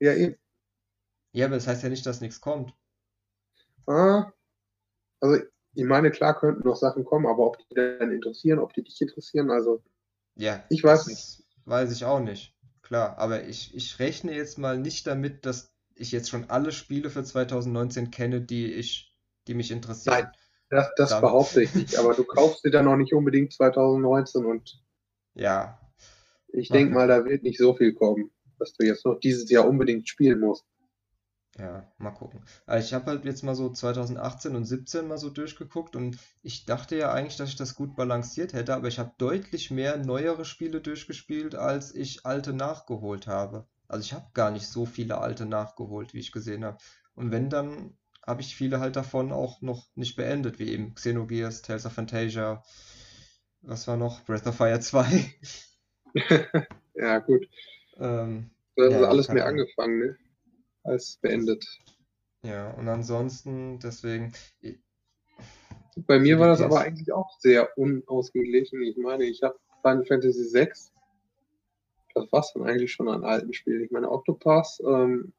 Ja, 0.00 0.12
eben. 0.14 0.36
Ja, 1.32 1.46
aber 1.46 1.56
das 1.56 1.66
heißt 1.66 1.82
ja 1.82 1.90
nicht, 1.90 2.06
dass 2.06 2.22
nichts 2.22 2.40
kommt. 2.40 2.74
Ah, 3.86 4.32
also 5.20 5.42
ich 5.74 5.84
meine, 5.84 6.10
klar 6.10 6.38
könnten 6.38 6.66
noch 6.66 6.76
Sachen 6.76 7.04
kommen, 7.04 7.26
aber 7.26 7.46
ob 7.46 7.58
die 7.58 7.74
dann 7.74 8.12
interessieren, 8.12 8.58
ob 8.58 8.72
die 8.72 8.82
dich 8.82 9.00
interessieren, 9.00 9.50
also 9.50 9.82
Ja, 10.36 10.62
Ich 10.70 10.82
weiß 10.82 11.06
nicht. 11.08 11.44
weiß 11.64 11.92
ich 11.92 12.04
auch 12.04 12.20
nicht. 12.20 12.54
Klar, 12.82 13.18
aber 13.18 13.44
ich, 13.44 13.74
ich 13.74 13.98
rechne 13.98 14.34
jetzt 14.34 14.58
mal 14.58 14.78
nicht 14.78 15.06
damit, 15.06 15.46
dass 15.46 15.72
ich 15.96 16.12
jetzt 16.12 16.28
schon 16.28 16.50
alle 16.50 16.72
Spiele 16.72 17.10
für 17.10 17.24
2019 17.24 18.10
kenne, 18.10 18.40
die 18.40 18.72
ich, 18.72 19.12
die 19.46 19.54
mich 19.54 19.70
interessieren. 19.70 20.24
Nein. 20.24 20.32
das, 20.68 20.90
das 20.96 21.20
behaupte 21.20 21.62
ich 21.62 21.74
nicht, 21.74 21.96
aber 21.96 22.14
du 22.14 22.24
kaufst 22.24 22.64
dir 22.64 22.70
dann 22.70 22.84
noch 22.84 22.96
nicht 22.96 23.14
unbedingt 23.14 23.52
2019 23.52 24.44
und 24.44 24.82
Ja, 25.34 25.80
ich 26.48 26.68
denke 26.68 26.94
mal, 26.94 27.08
da 27.08 27.24
wird 27.24 27.42
nicht 27.42 27.58
so 27.58 27.74
viel 27.74 27.94
kommen, 27.94 28.30
dass 28.58 28.74
du 28.74 28.84
jetzt 28.86 29.04
noch 29.04 29.18
dieses 29.18 29.50
Jahr 29.50 29.66
unbedingt 29.66 30.08
spielen 30.08 30.40
musst. 30.40 30.64
Ja, 31.56 31.86
mal 31.98 32.10
gucken. 32.10 32.40
Also 32.66 32.86
ich 32.86 32.94
habe 32.94 33.06
halt 33.12 33.24
jetzt 33.24 33.42
mal 33.44 33.54
so 33.54 33.70
2018 33.70 34.56
und 34.56 34.64
17 34.64 35.06
mal 35.06 35.18
so 35.18 35.30
durchgeguckt 35.30 35.94
und 35.94 36.18
ich 36.42 36.64
dachte 36.66 36.96
ja 36.96 37.12
eigentlich, 37.12 37.36
dass 37.36 37.48
ich 37.50 37.56
das 37.56 37.76
gut 37.76 37.94
balanciert 37.94 38.52
hätte, 38.54 38.74
aber 38.74 38.88
ich 38.88 38.98
habe 38.98 39.12
deutlich 39.18 39.70
mehr 39.70 39.96
neuere 39.96 40.44
Spiele 40.44 40.80
durchgespielt, 40.80 41.54
als 41.54 41.94
ich 41.94 42.26
alte 42.26 42.52
nachgeholt 42.52 43.28
habe. 43.28 43.66
Also 43.86 44.02
ich 44.04 44.12
habe 44.14 44.26
gar 44.34 44.50
nicht 44.50 44.66
so 44.66 44.84
viele 44.84 45.18
alte 45.18 45.46
nachgeholt, 45.46 46.12
wie 46.12 46.18
ich 46.18 46.32
gesehen 46.32 46.64
habe. 46.64 46.78
Und 47.14 47.30
wenn, 47.30 47.50
dann 47.50 47.96
habe 48.26 48.40
ich 48.40 48.56
viele 48.56 48.80
halt 48.80 48.96
davon 48.96 49.30
auch 49.30 49.60
noch 49.60 49.86
nicht 49.94 50.16
beendet, 50.16 50.58
wie 50.58 50.70
eben 50.70 50.94
Xenogears, 50.94 51.62
Tales 51.62 51.86
of 51.86 51.92
Phantasia, 51.92 52.64
was 53.62 53.86
war 53.88 53.96
noch? 53.96 54.24
Breath 54.24 54.46
of 54.46 54.56
Fire 54.56 54.80
2. 54.80 55.34
Ja, 56.94 57.18
gut. 57.18 57.46
Ähm, 57.98 58.50
Das 58.76 58.92
Ja, 58.92 59.00
ist 59.00 59.02
alles 59.08 59.32
mehr 59.32 59.46
angefangen, 59.46 59.98
ne? 59.98 60.16
Als 60.84 61.16
beendet. 61.20 61.64
ja, 62.44 62.70
und 62.72 62.88
ansonsten, 62.88 63.78
deswegen, 63.80 64.32
Bei 66.06 66.18
mir 66.18 66.38
war 66.38 66.48
das 66.48 66.60
aber 66.60 66.80
eigentlich 66.80 67.12
auch 67.12 67.38
sehr 67.40 67.76
unausgeglichen. 67.78 68.82
Ich 68.82 68.96
meine, 68.96 69.24
ich 69.24 69.42
habe 69.42 69.58
Final 69.82 70.04
Fantasy 70.04 70.52
VI, 70.52 70.68
das 72.14 72.30
war's 72.32 72.52
dann 72.52 72.64
eigentlich 72.64 72.92
schon 72.92 73.08
an 73.08 73.24
alten 73.24 73.52
Spielen. 73.52 73.82
Ich 73.84 73.90
meine, 73.90 74.10
Octopath, 74.10 74.80
ähm, 74.86 75.32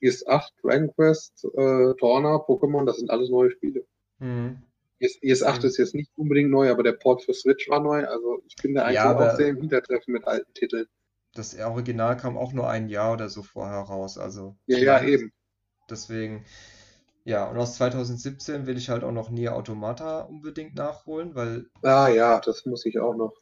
IS-8, 0.00 0.52
Dragon 0.62 0.94
Quest, 0.94 1.44
äh, 1.54 1.94
Torna, 1.94 2.36
Pokémon, 2.36 2.86
das 2.86 2.98
sind 2.98 3.10
alles 3.10 3.30
neue 3.30 3.50
Spiele. 3.50 3.84
hm. 4.18 4.58
IS, 5.00 5.16
IS-8 5.22 5.60
Mhm. 5.62 5.66
ist 5.68 5.76
jetzt 5.78 5.94
nicht 5.94 6.10
unbedingt 6.16 6.50
neu, 6.50 6.70
aber 6.70 6.82
der 6.82 6.92
Port 6.92 7.22
für 7.22 7.32
Switch 7.32 7.68
war 7.68 7.80
neu. 7.80 8.04
Also 8.04 8.42
ich 8.46 8.56
bin 8.56 8.74
da 8.74 8.84
eigentlich 8.84 8.96
Ja, 8.96 9.16
auch 9.16 9.36
sehr 9.36 9.48
im 9.48 9.56
Hintertreffen 9.56 10.12
mit 10.12 10.26
alten 10.26 10.52
Titeln. 10.54 10.86
Das 11.38 11.54
Original 11.58 12.18
kam 12.18 12.36
auch 12.36 12.52
nur 12.52 12.68
ein 12.68 12.88
Jahr 12.90 13.14
oder 13.14 13.30
so 13.30 13.42
vorher 13.42 13.78
raus, 13.80 14.18
also 14.18 14.58
Ja, 14.66 14.78
ja, 14.78 15.02
eben. 15.04 15.32
deswegen, 15.90 16.44
ja, 17.24 17.46
und 17.46 17.58
aus 17.58 17.76
2017 17.76 18.66
will 18.66 18.76
ich 18.78 18.90
halt 18.90 19.04
auch 19.04 19.12
noch 19.12 19.30
Nier 19.30 19.56
Automata 19.56 20.22
unbedingt 20.22 20.74
nachholen, 20.76 21.34
weil, 21.34 21.66
Ah 21.82 22.08
ja, 22.08 22.38
das 22.38 22.64
muss 22.66 22.86
ich 22.86 23.00
auch 23.00 23.16
noch. 23.16 23.34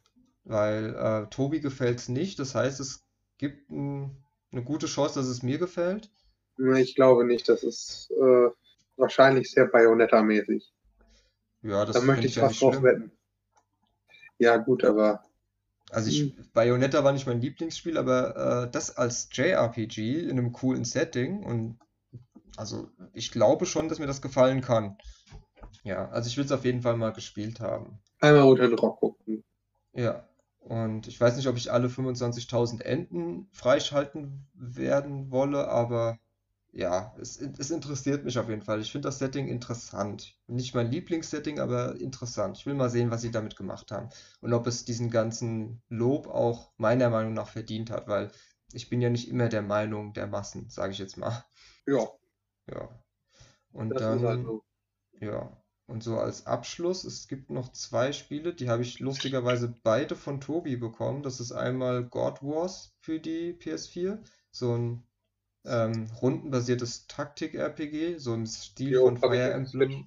weil 0.45 0.95
äh, 0.95 1.29
Tobi 1.29 1.59
gefällt 1.59 1.99
es 1.99 2.09
nicht, 2.09 2.39
das 2.39 2.55
heißt, 2.55 2.79
es 2.79 3.05
gibt 3.37 3.69
ein, 3.69 4.23
eine 4.51 4.63
gute 4.63 4.87
Chance, 4.87 5.19
dass 5.19 5.27
es 5.27 5.43
mir 5.43 5.57
gefällt. 5.59 6.09
Ich 6.75 6.93
glaube 6.93 7.25
nicht, 7.25 7.49
das 7.49 7.63
ist 7.63 8.11
äh, 8.11 8.49
wahrscheinlich 8.95 9.49
sehr 9.49 9.65
Bayonetta-mäßig. 9.65 10.71
Ja, 11.61 11.85
das 11.85 11.99
Da 11.99 11.99
möchte 11.99 12.27
ich 12.27 12.37
ich 12.37 12.37
fast 12.37 12.61
drauf 12.61 12.81
wetten. 12.81 13.11
Ja, 14.39 14.57
gut, 14.57 14.83
aber 14.83 15.23
Also 15.89 16.09
ich, 16.09 16.35
Bayonetta 16.53 17.03
war 17.03 17.13
nicht 17.13 17.27
mein 17.27 17.41
Lieblingsspiel, 17.41 17.97
aber 17.97 18.65
äh, 18.65 18.71
das 18.71 18.97
als 18.97 19.29
JRPG 19.31 20.21
in 20.23 20.31
einem 20.31 20.51
coolen 20.51 20.83
Setting 20.83 21.43
und 21.43 21.79
also 22.57 22.89
ich 23.13 23.31
glaube 23.31 23.65
schon, 23.65 23.87
dass 23.87 23.99
mir 23.99 24.07
das 24.07 24.21
gefallen 24.21 24.61
kann. 24.61 24.97
Ja, 25.83 26.09
also 26.09 26.27
ich 26.27 26.37
will 26.37 26.45
es 26.45 26.51
auf 26.51 26.65
jeden 26.65 26.81
Fall 26.81 26.97
mal 26.97 27.13
gespielt 27.13 27.59
haben. 27.59 27.99
einmal 28.19 28.43
unter 28.43 28.67
den 28.67 28.77
Rock 28.77 28.99
gucken. 28.99 29.43
Ja, 29.93 30.27
und 30.59 31.07
ich 31.07 31.19
weiß 31.19 31.37
nicht, 31.37 31.47
ob 31.47 31.55
ich 31.55 31.71
alle 31.71 31.87
25.000 31.87 32.81
Enden 32.81 33.47
freischalten 33.53 34.47
werden 34.53 35.31
wolle, 35.31 35.69
aber 35.69 36.19
ja, 36.77 37.11
es, 37.19 37.41
es 37.41 37.71
interessiert 37.71 38.23
mich 38.23 38.37
auf 38.37 38.49
jeden 38.49 38.61
Fall. 38.61 38.79
Ich 38.81 38.91
finde 38.91 39.07
das 39.07 39.17
Setting 39.17 39.47
interessant. 39.47 40.37
Nicht 40.45 40.75
mein 40.75 40.91
Lieblingssetting, 40.91 41.59
aber 41.59 41.99
interessant. 41.99 42.55
Ich 42.59 42.67
will 42.67 42.75
mal 42.75 42.91
sehen, 42.91 43.09
was 43.09 43.23
sie 43.23 43.31
damit 43.31 43.55
gemacht 43.55 43.91
haben 43.91 44.09
und 44.41 44.53
ob 44.53 44.67
es 44.67 44.85
diesen 44.85 45.09
ganzen 45.09 45.81
Lob 45.89 46.27
auch 46.27 46.71
meiner 46.77 47.09
Meinung 47.09 47.33
nach 47.33 47.47
verdient 47.47 47.89
hat, 47.89 48.07
weil 48.07 48.31
ich 48.73 48.89
bin 48.89 49.01
ja 49.01 49.09
nicht 49.09 49.27
immer 49.27 49.49
der 49.49 49.63
Meinung 49.63 50.13
der 50.13 50.27
Massen, 50.27 50.69
sage 50.69 50.91
ich 50.91 50.99
jetzt 50.99 51.17
mal. 51.17 51.43
Ja, 51.87 52.07
Ja. 52.71 52.89
Und 53.71 53.89
das 53.89 54.01
dann 54.01 54.21
halt 54.21 54.45
so. 54.45 54.63
ja, 55.19 55.57
und 55.87 56.03
so 56.03 56.19
als 56.19 56.45
Abschluss, 56.45 57.05
es 57.05 57.27
gibt 57.27 57.49
noch 57.49 57.71
zwei 57.71 58.11
Spiele, 58.11 58.53
die 58.53 58.69
habe 58.69 58.83
ich 58.83 58.99
lustigerweise 58.99 59.73
beide 59.81 60.15
von 60.15 60.41
Tobi 60.41 60.75
bekommen. 60.75 61.23
Das 61.23 61.39
ist 61.39 61.53
einmal 61.53 62.03
God 62.03 62.43
Wars 62.43 62.95
für 62.99 63.19
die 63.19 63.53
PS4, 63.53 64.19
so 64.51 64.77
ein 64.77 65.06
ähm, 65.67 66.09
rundenbasiertes 66.21 67.07
Taktik-RPG, 67.07 68.17
so 68.17 68.33
im 68.33 68.45
Stil 68.45 68.91
Jo, 68.91 69.05
von 69.05 69.17
Fire 69.17 69.51
Emblem. 69.51 70.05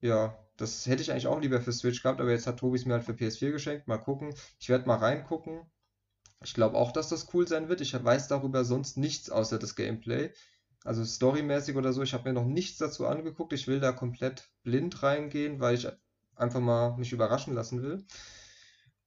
Ja, 0.00 0.36
das 0.56 0.86
hätte 0.86 1.02
ich 1.02 1.10
eigentlich 1.10 1.28
auch 1.28 1.40
lieber 1.40 1.60
für 1.60 1.72
Switch 1.72 2.02
gehabt, 2.02 2.20
aber 2.20 2.30
jetzt 2.30 2.46
hat 2.46 2.58
Tobi 2.58 2.76
es 2.76 2.84
mir 2.84 2.94
halt 2.94 3.04
für 3.04 3.12
PS4 3.12 3.52
geschenkt. 3.52 3.88
Mal 3.88 3.98
gucken. 3.98 4.34
Ich 4.58 4.68
werde 4.68 4.86
mal 4.86 4.96
reingucken. 4.96 5.62
Ich 6.44 6.54
glaube 6.54 6.76
auch, 6.76 6.92
dass 6.92 7.08
das 7.08 7.32
cool 7.32 7.46
sein 7.46 7.68
wird. 7.68 7.80
Ich 7.80 7.92
weiß 7.92 8.28
darüber 8.28 8.64
sonst 8.64 8.96
nichts 8.96 9.30
außer 9.30 9.58
das 9.58 9.76
Gameplay. 9.76 10.32
Also 10.84 11.04
storymäßig 11.04 11.76
oder 11.76 11.92
so, 11.92 12.02
ich 12.02 12.12
habe 12.12 12.28
mir 12.28 12.32
noch 12.32 12.46
nichts 12.46 12.78
dazu 12.78 13.06
angeguckt. 13.06 13.52
Ich 13.52 13.68
will 13.68 13.78
da 13.78 13.92
komplett 13.92 14.50
blind 14.64 15.02
reingehen, 15.02 15.60
weil 15.60 15.76
ich 15.76 15.88
einfach 16.34 16.60
mal 16.60 16.96
mich 16.96 17.12
überraschen 17.12 17.54
lassen 17.54 17.82
will. 17.82 18.04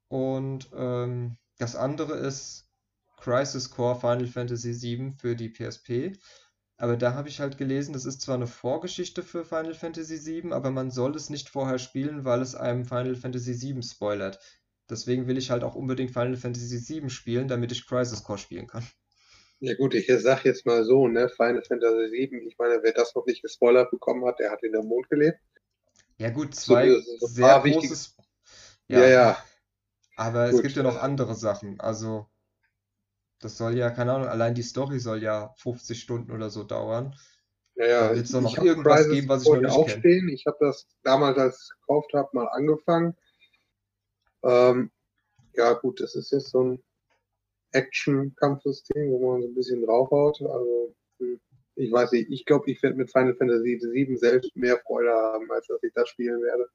Und 0.07 0.69
ähm, 0.73 1.37
das 1.57 1.75
andere 1.75 2.13
ist 2.13 2.64
Crisis 3.25 3.71
Core 3.71 3.99
Final 3.99 4.27
Fantasy 4.27 4.79
VII 4.79 5.13
für 5.17 5.35
die 5.35 5.49
PSP. 5.49 6.15
Aber 6.77 6.95
da 6.95 7.15
habe 7.15 7.27
ich 7.27 7.39
halt 7.39 7.57
gelesen, 7.57 7.93
das 7.93 8.05
ist 8.05 8.21
zwar 8.21 8.35
eine 8.35 8.45
Vorgeschichte 8.45 9.23
für 9.23 9.43
Final 9.43 9.73
Fantasy 9.73 10.23
VII, 10.23 10.53
aber 10.53 10.69
man 10.69 10.91
soll 10.91 11.15
es 11.15 11.31
nicht 11.31 11.49
vorher 11.49 11.79
spielen, 11.79 12.23
weil 12.23 12.41
es 12.41 12.53
einem 12.53 12.85
Final 12.85 13.15
Fantasy 13.15 13.59
VII 13.59 13.81
spoilert. 13.81 14.39
Deswegen 14.87 15.25
will 15.25 15.39
ich 15.39 15.49
halt 15.49 15.63
auch 15.63 15.73
unbedingt 15.73 16.11
Final 16.11 16.37
Fantasy 16.37 16.79
VII 16.87 17.09
spielen, 17.09 17.47
damit 17.47 17.71
ich 17.71 17.87
Crisis 17.87 18.23
Core 18.23 18.37
spielen 18.37 18.67
kann. 18.67 18.87
Ja 19.59 19.73
gut, 19.73 19.95
ich 19.95 20.05
sag 20.21 20.45
jetzt 20.45 20.67
mal 20.67 20.83
so, 20.83 21.07
ne, 21.07 21.27
Final 21.29 21.63
Fantasy 21.63 22.11
VII, 22.11 22.47
ich 22.47 22.57
meine, 22.59 22.83
wer 22.83 22.93
das 22.93 23.15
noch 23.15 23.25
nicht 23.25 23.41
gespoilert 23.41 23.89
bekommen 23.89 24.23
hat, 24.25 24.37
der 24.37 24.51
hat 24.51 24.61
in 24.61 24.73
der 24.73 24.83
Mond 24.83 25.09
gelebt. 25.09 25.39
Ja 26.19 26.29
gut, 26.29 26.53
zwei 26.53 26.91
so, 26.91 27.25
sehr 27.25 27.59
großes... 27.59 28.17
Ja, 28.87 28.99
ja. 28.99 29.07
ja. 29.09 29.43
Aber 30.15 30.51
gut, 30.51 30.57
es 30.57 30.61
gibt 30.61 30.75
ja 30.75 30.83
noch 30.83 31.01
andere 31.01 31.33
Sachen, 31.33 31.79
also 31.79 32.27
das 33.39 33.57
soll 33.57 33.77
ja, 33.77 33.89
keine 33.89 34.13
Ahnung, 34.13 34.27
allein 34.27 34.55
die 34.55 34.63
Story 34.63 34.99
soll 34.99 35.21
ja 35.21 35.53
50 35.57 35.99
Stunden 35.99 36.31
oder 36.31 36.49
so 36.49 36.63
dauern. 36.63 37.15
Ja, 37.75 37.85
ja. 37.85 38.11
Es 38.11 38.31
doch 38.31 38.41
noch 38.41 38.57
irgendwas 38.57 39.01
Crisis 39.01 39.13
geben, 39.13 39.29
was 39.29 39.43
ich 39.43 39.49
noch 39.49 39.61
nicht 39.61 39.71
aufstehen. 39.71 40.29
Ich 40.29 40.45
habe 40.45 40.57
das 40.61 40.87
damals, 41.03 41.37
als 41.37 41.55
ich 41.55 41.61
es 41.61 41.69
gekauft 41.81 42.13
habe, 42.13 42.29
mal 42.33 42.47
angefangen. 42.47 43.15
Ähm, 44.43 44.91
ja, 45.53 45.73
gut, 45.73 45.99
das 45.99 46.15
ist 46.15 46.31
jetzt 46.31 46.51
so 46.51 46.63
ein 46.63 46.83
Action-Kampfsystem, 47.71 49.11
wo 49.11 49.31
man 49.31 49.41
so 49.41 49.47
ein 49.49 49.55
bisschen 49.55 49.85
draufhaut. 49.85 50.41
Also, 50.41 50.95
hm, 51.19 51.39
ich 51.75 51.91
weiß 51.91 52.13
nicht, 52.13 52.31
ich 52.31 52.45
glaube, 52.45 52.71
ich 52.71 52.81
werde 52.81 52.95
mit 52.95 53.11
Final 53.11 53.35
Fantasy 53.35 53.79
VII 53.81 54.15
selbst 54.17 54.55
mehr 54.55 54.79
Freude 54.85 55.11
haben, 55.11 55.51
als 55.51 55.67
dass 55.67 55.83
ich 55.83 55.91
das 55.93 56.07
spielen 56.07 56.41
werde. 56.41 56.69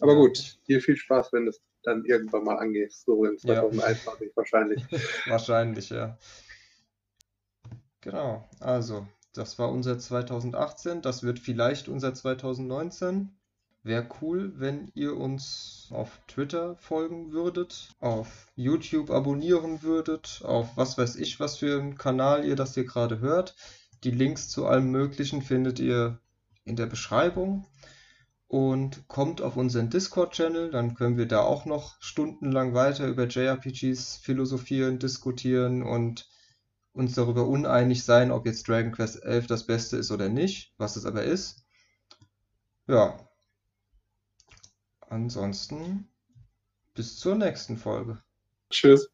Aber 0.00 0.12
ja. 0.12 0.18
gut, 0.18 0.58
dir 0.68 0.80
viel 0.80 0.96
Spaß, 0.96 1.32
wenn 1.32 1.48
es 1.48 1.60
dann 1.82 2.04
irgendwann 2.04 2.44
mal 2.44 2.56
angehst, 2.56 3.04
so 3.04 3.24
in 3.24 3.38
2021 3.38 4.28
ja. 4.28 4.36
wahrscheinlich. 4.36 4.84
wahrscheinlich, 5.26 5.90
ja. 5.90 6.18
Genau, 8.00 8.48
also 8.60 9.06
das 9.32 9.58
war 9.58 9.70
unser 9.70 9.98
2018, 9.98 11.02
das 11.02 11.22
wird 11.22 11.38
vielleicht 11.38 11.88
unser 11.88 12.14
2019. 12.14 13.30
Wäre 13.84 14.08
cool, 14.20 14.52
wenn 14.56 14.90
ihr 14.94 15.16
uns 15.16 15.88
auf 15.90 16.20
Twitter 16.26 16.76
folgen 16.76 17.32
würdet, 17.32 17.94
auf 18.00 18.48
YouTube 18.56 19.10
abonnieren 19.10 19.82
würdet, 19.82 20.42
auf 20.44 20.76
was 20.76 20.98
weiß 20.98 21.16
ich, 21.16 21.38
was 21.38 21.58
für 21.58 21.78
einen 21.78 21.96
Kanal 21.96 22.44
ihr 22.44 22.56
das 22.56 22.74
hier 22.74 22.84
gerade 22.84 23.20
hört. 23.20 23.54
Die 24.04 24.10
Links 24.10 24.48
zu 24.48 24.66
allem 24.66 24.90
Möglichen 24.90 25.42
findet 25.42 25.78
ihr 25.78 26.18
in 26.64 26.76
der 26.76 26.86
Beschreibung 26.86 27.66
und 28.48 29.06
kommt 29.08 29.42
auf 29.42 29.56
unseren 29.56 29.90
Discord-Channel, 29.90 30.70
dann 30.70 30.94
können 30.94 31.18
wir 31.18 31.28
da 31.28 31.40
auch 31.40 31.66
noch 31.66 32.00
stundenlang 32.00 32.72
weiter 32.72 33.06
über 33.06 33.26
JRPGs 33.26 34.16
philosophieren, 34.16 34.98
diskutieren 34.98 35.82
und 35.82 36.28
uns 36.92 37.14
darüber 37.14 37.46
uneinig 37.46 38.02
sein, 38.02 38.32
ob 38.32 38.46
jetzt 38.46 38.66
Dragon 38.66 38.90
Quest 38.90 39.22
11 39.22 39.46
das 39.46 39.66
Beste 39.66 39.98
ist 39.98 40.10
oder 40.10 40.30
nicht, 40.30 40.72
was 40.78 40.96
es 40.96 41.04
aber 41.04 41.22
ist. 41.22 41.64
Ja. 42.86 43.18
Ansonsten 45.00 46.08
bis 46.94 47.18
zur 47.18 47.34
nächsten 47.34 47.76
Folge. 47.76 48.22
Tschüss. 48.70 49.10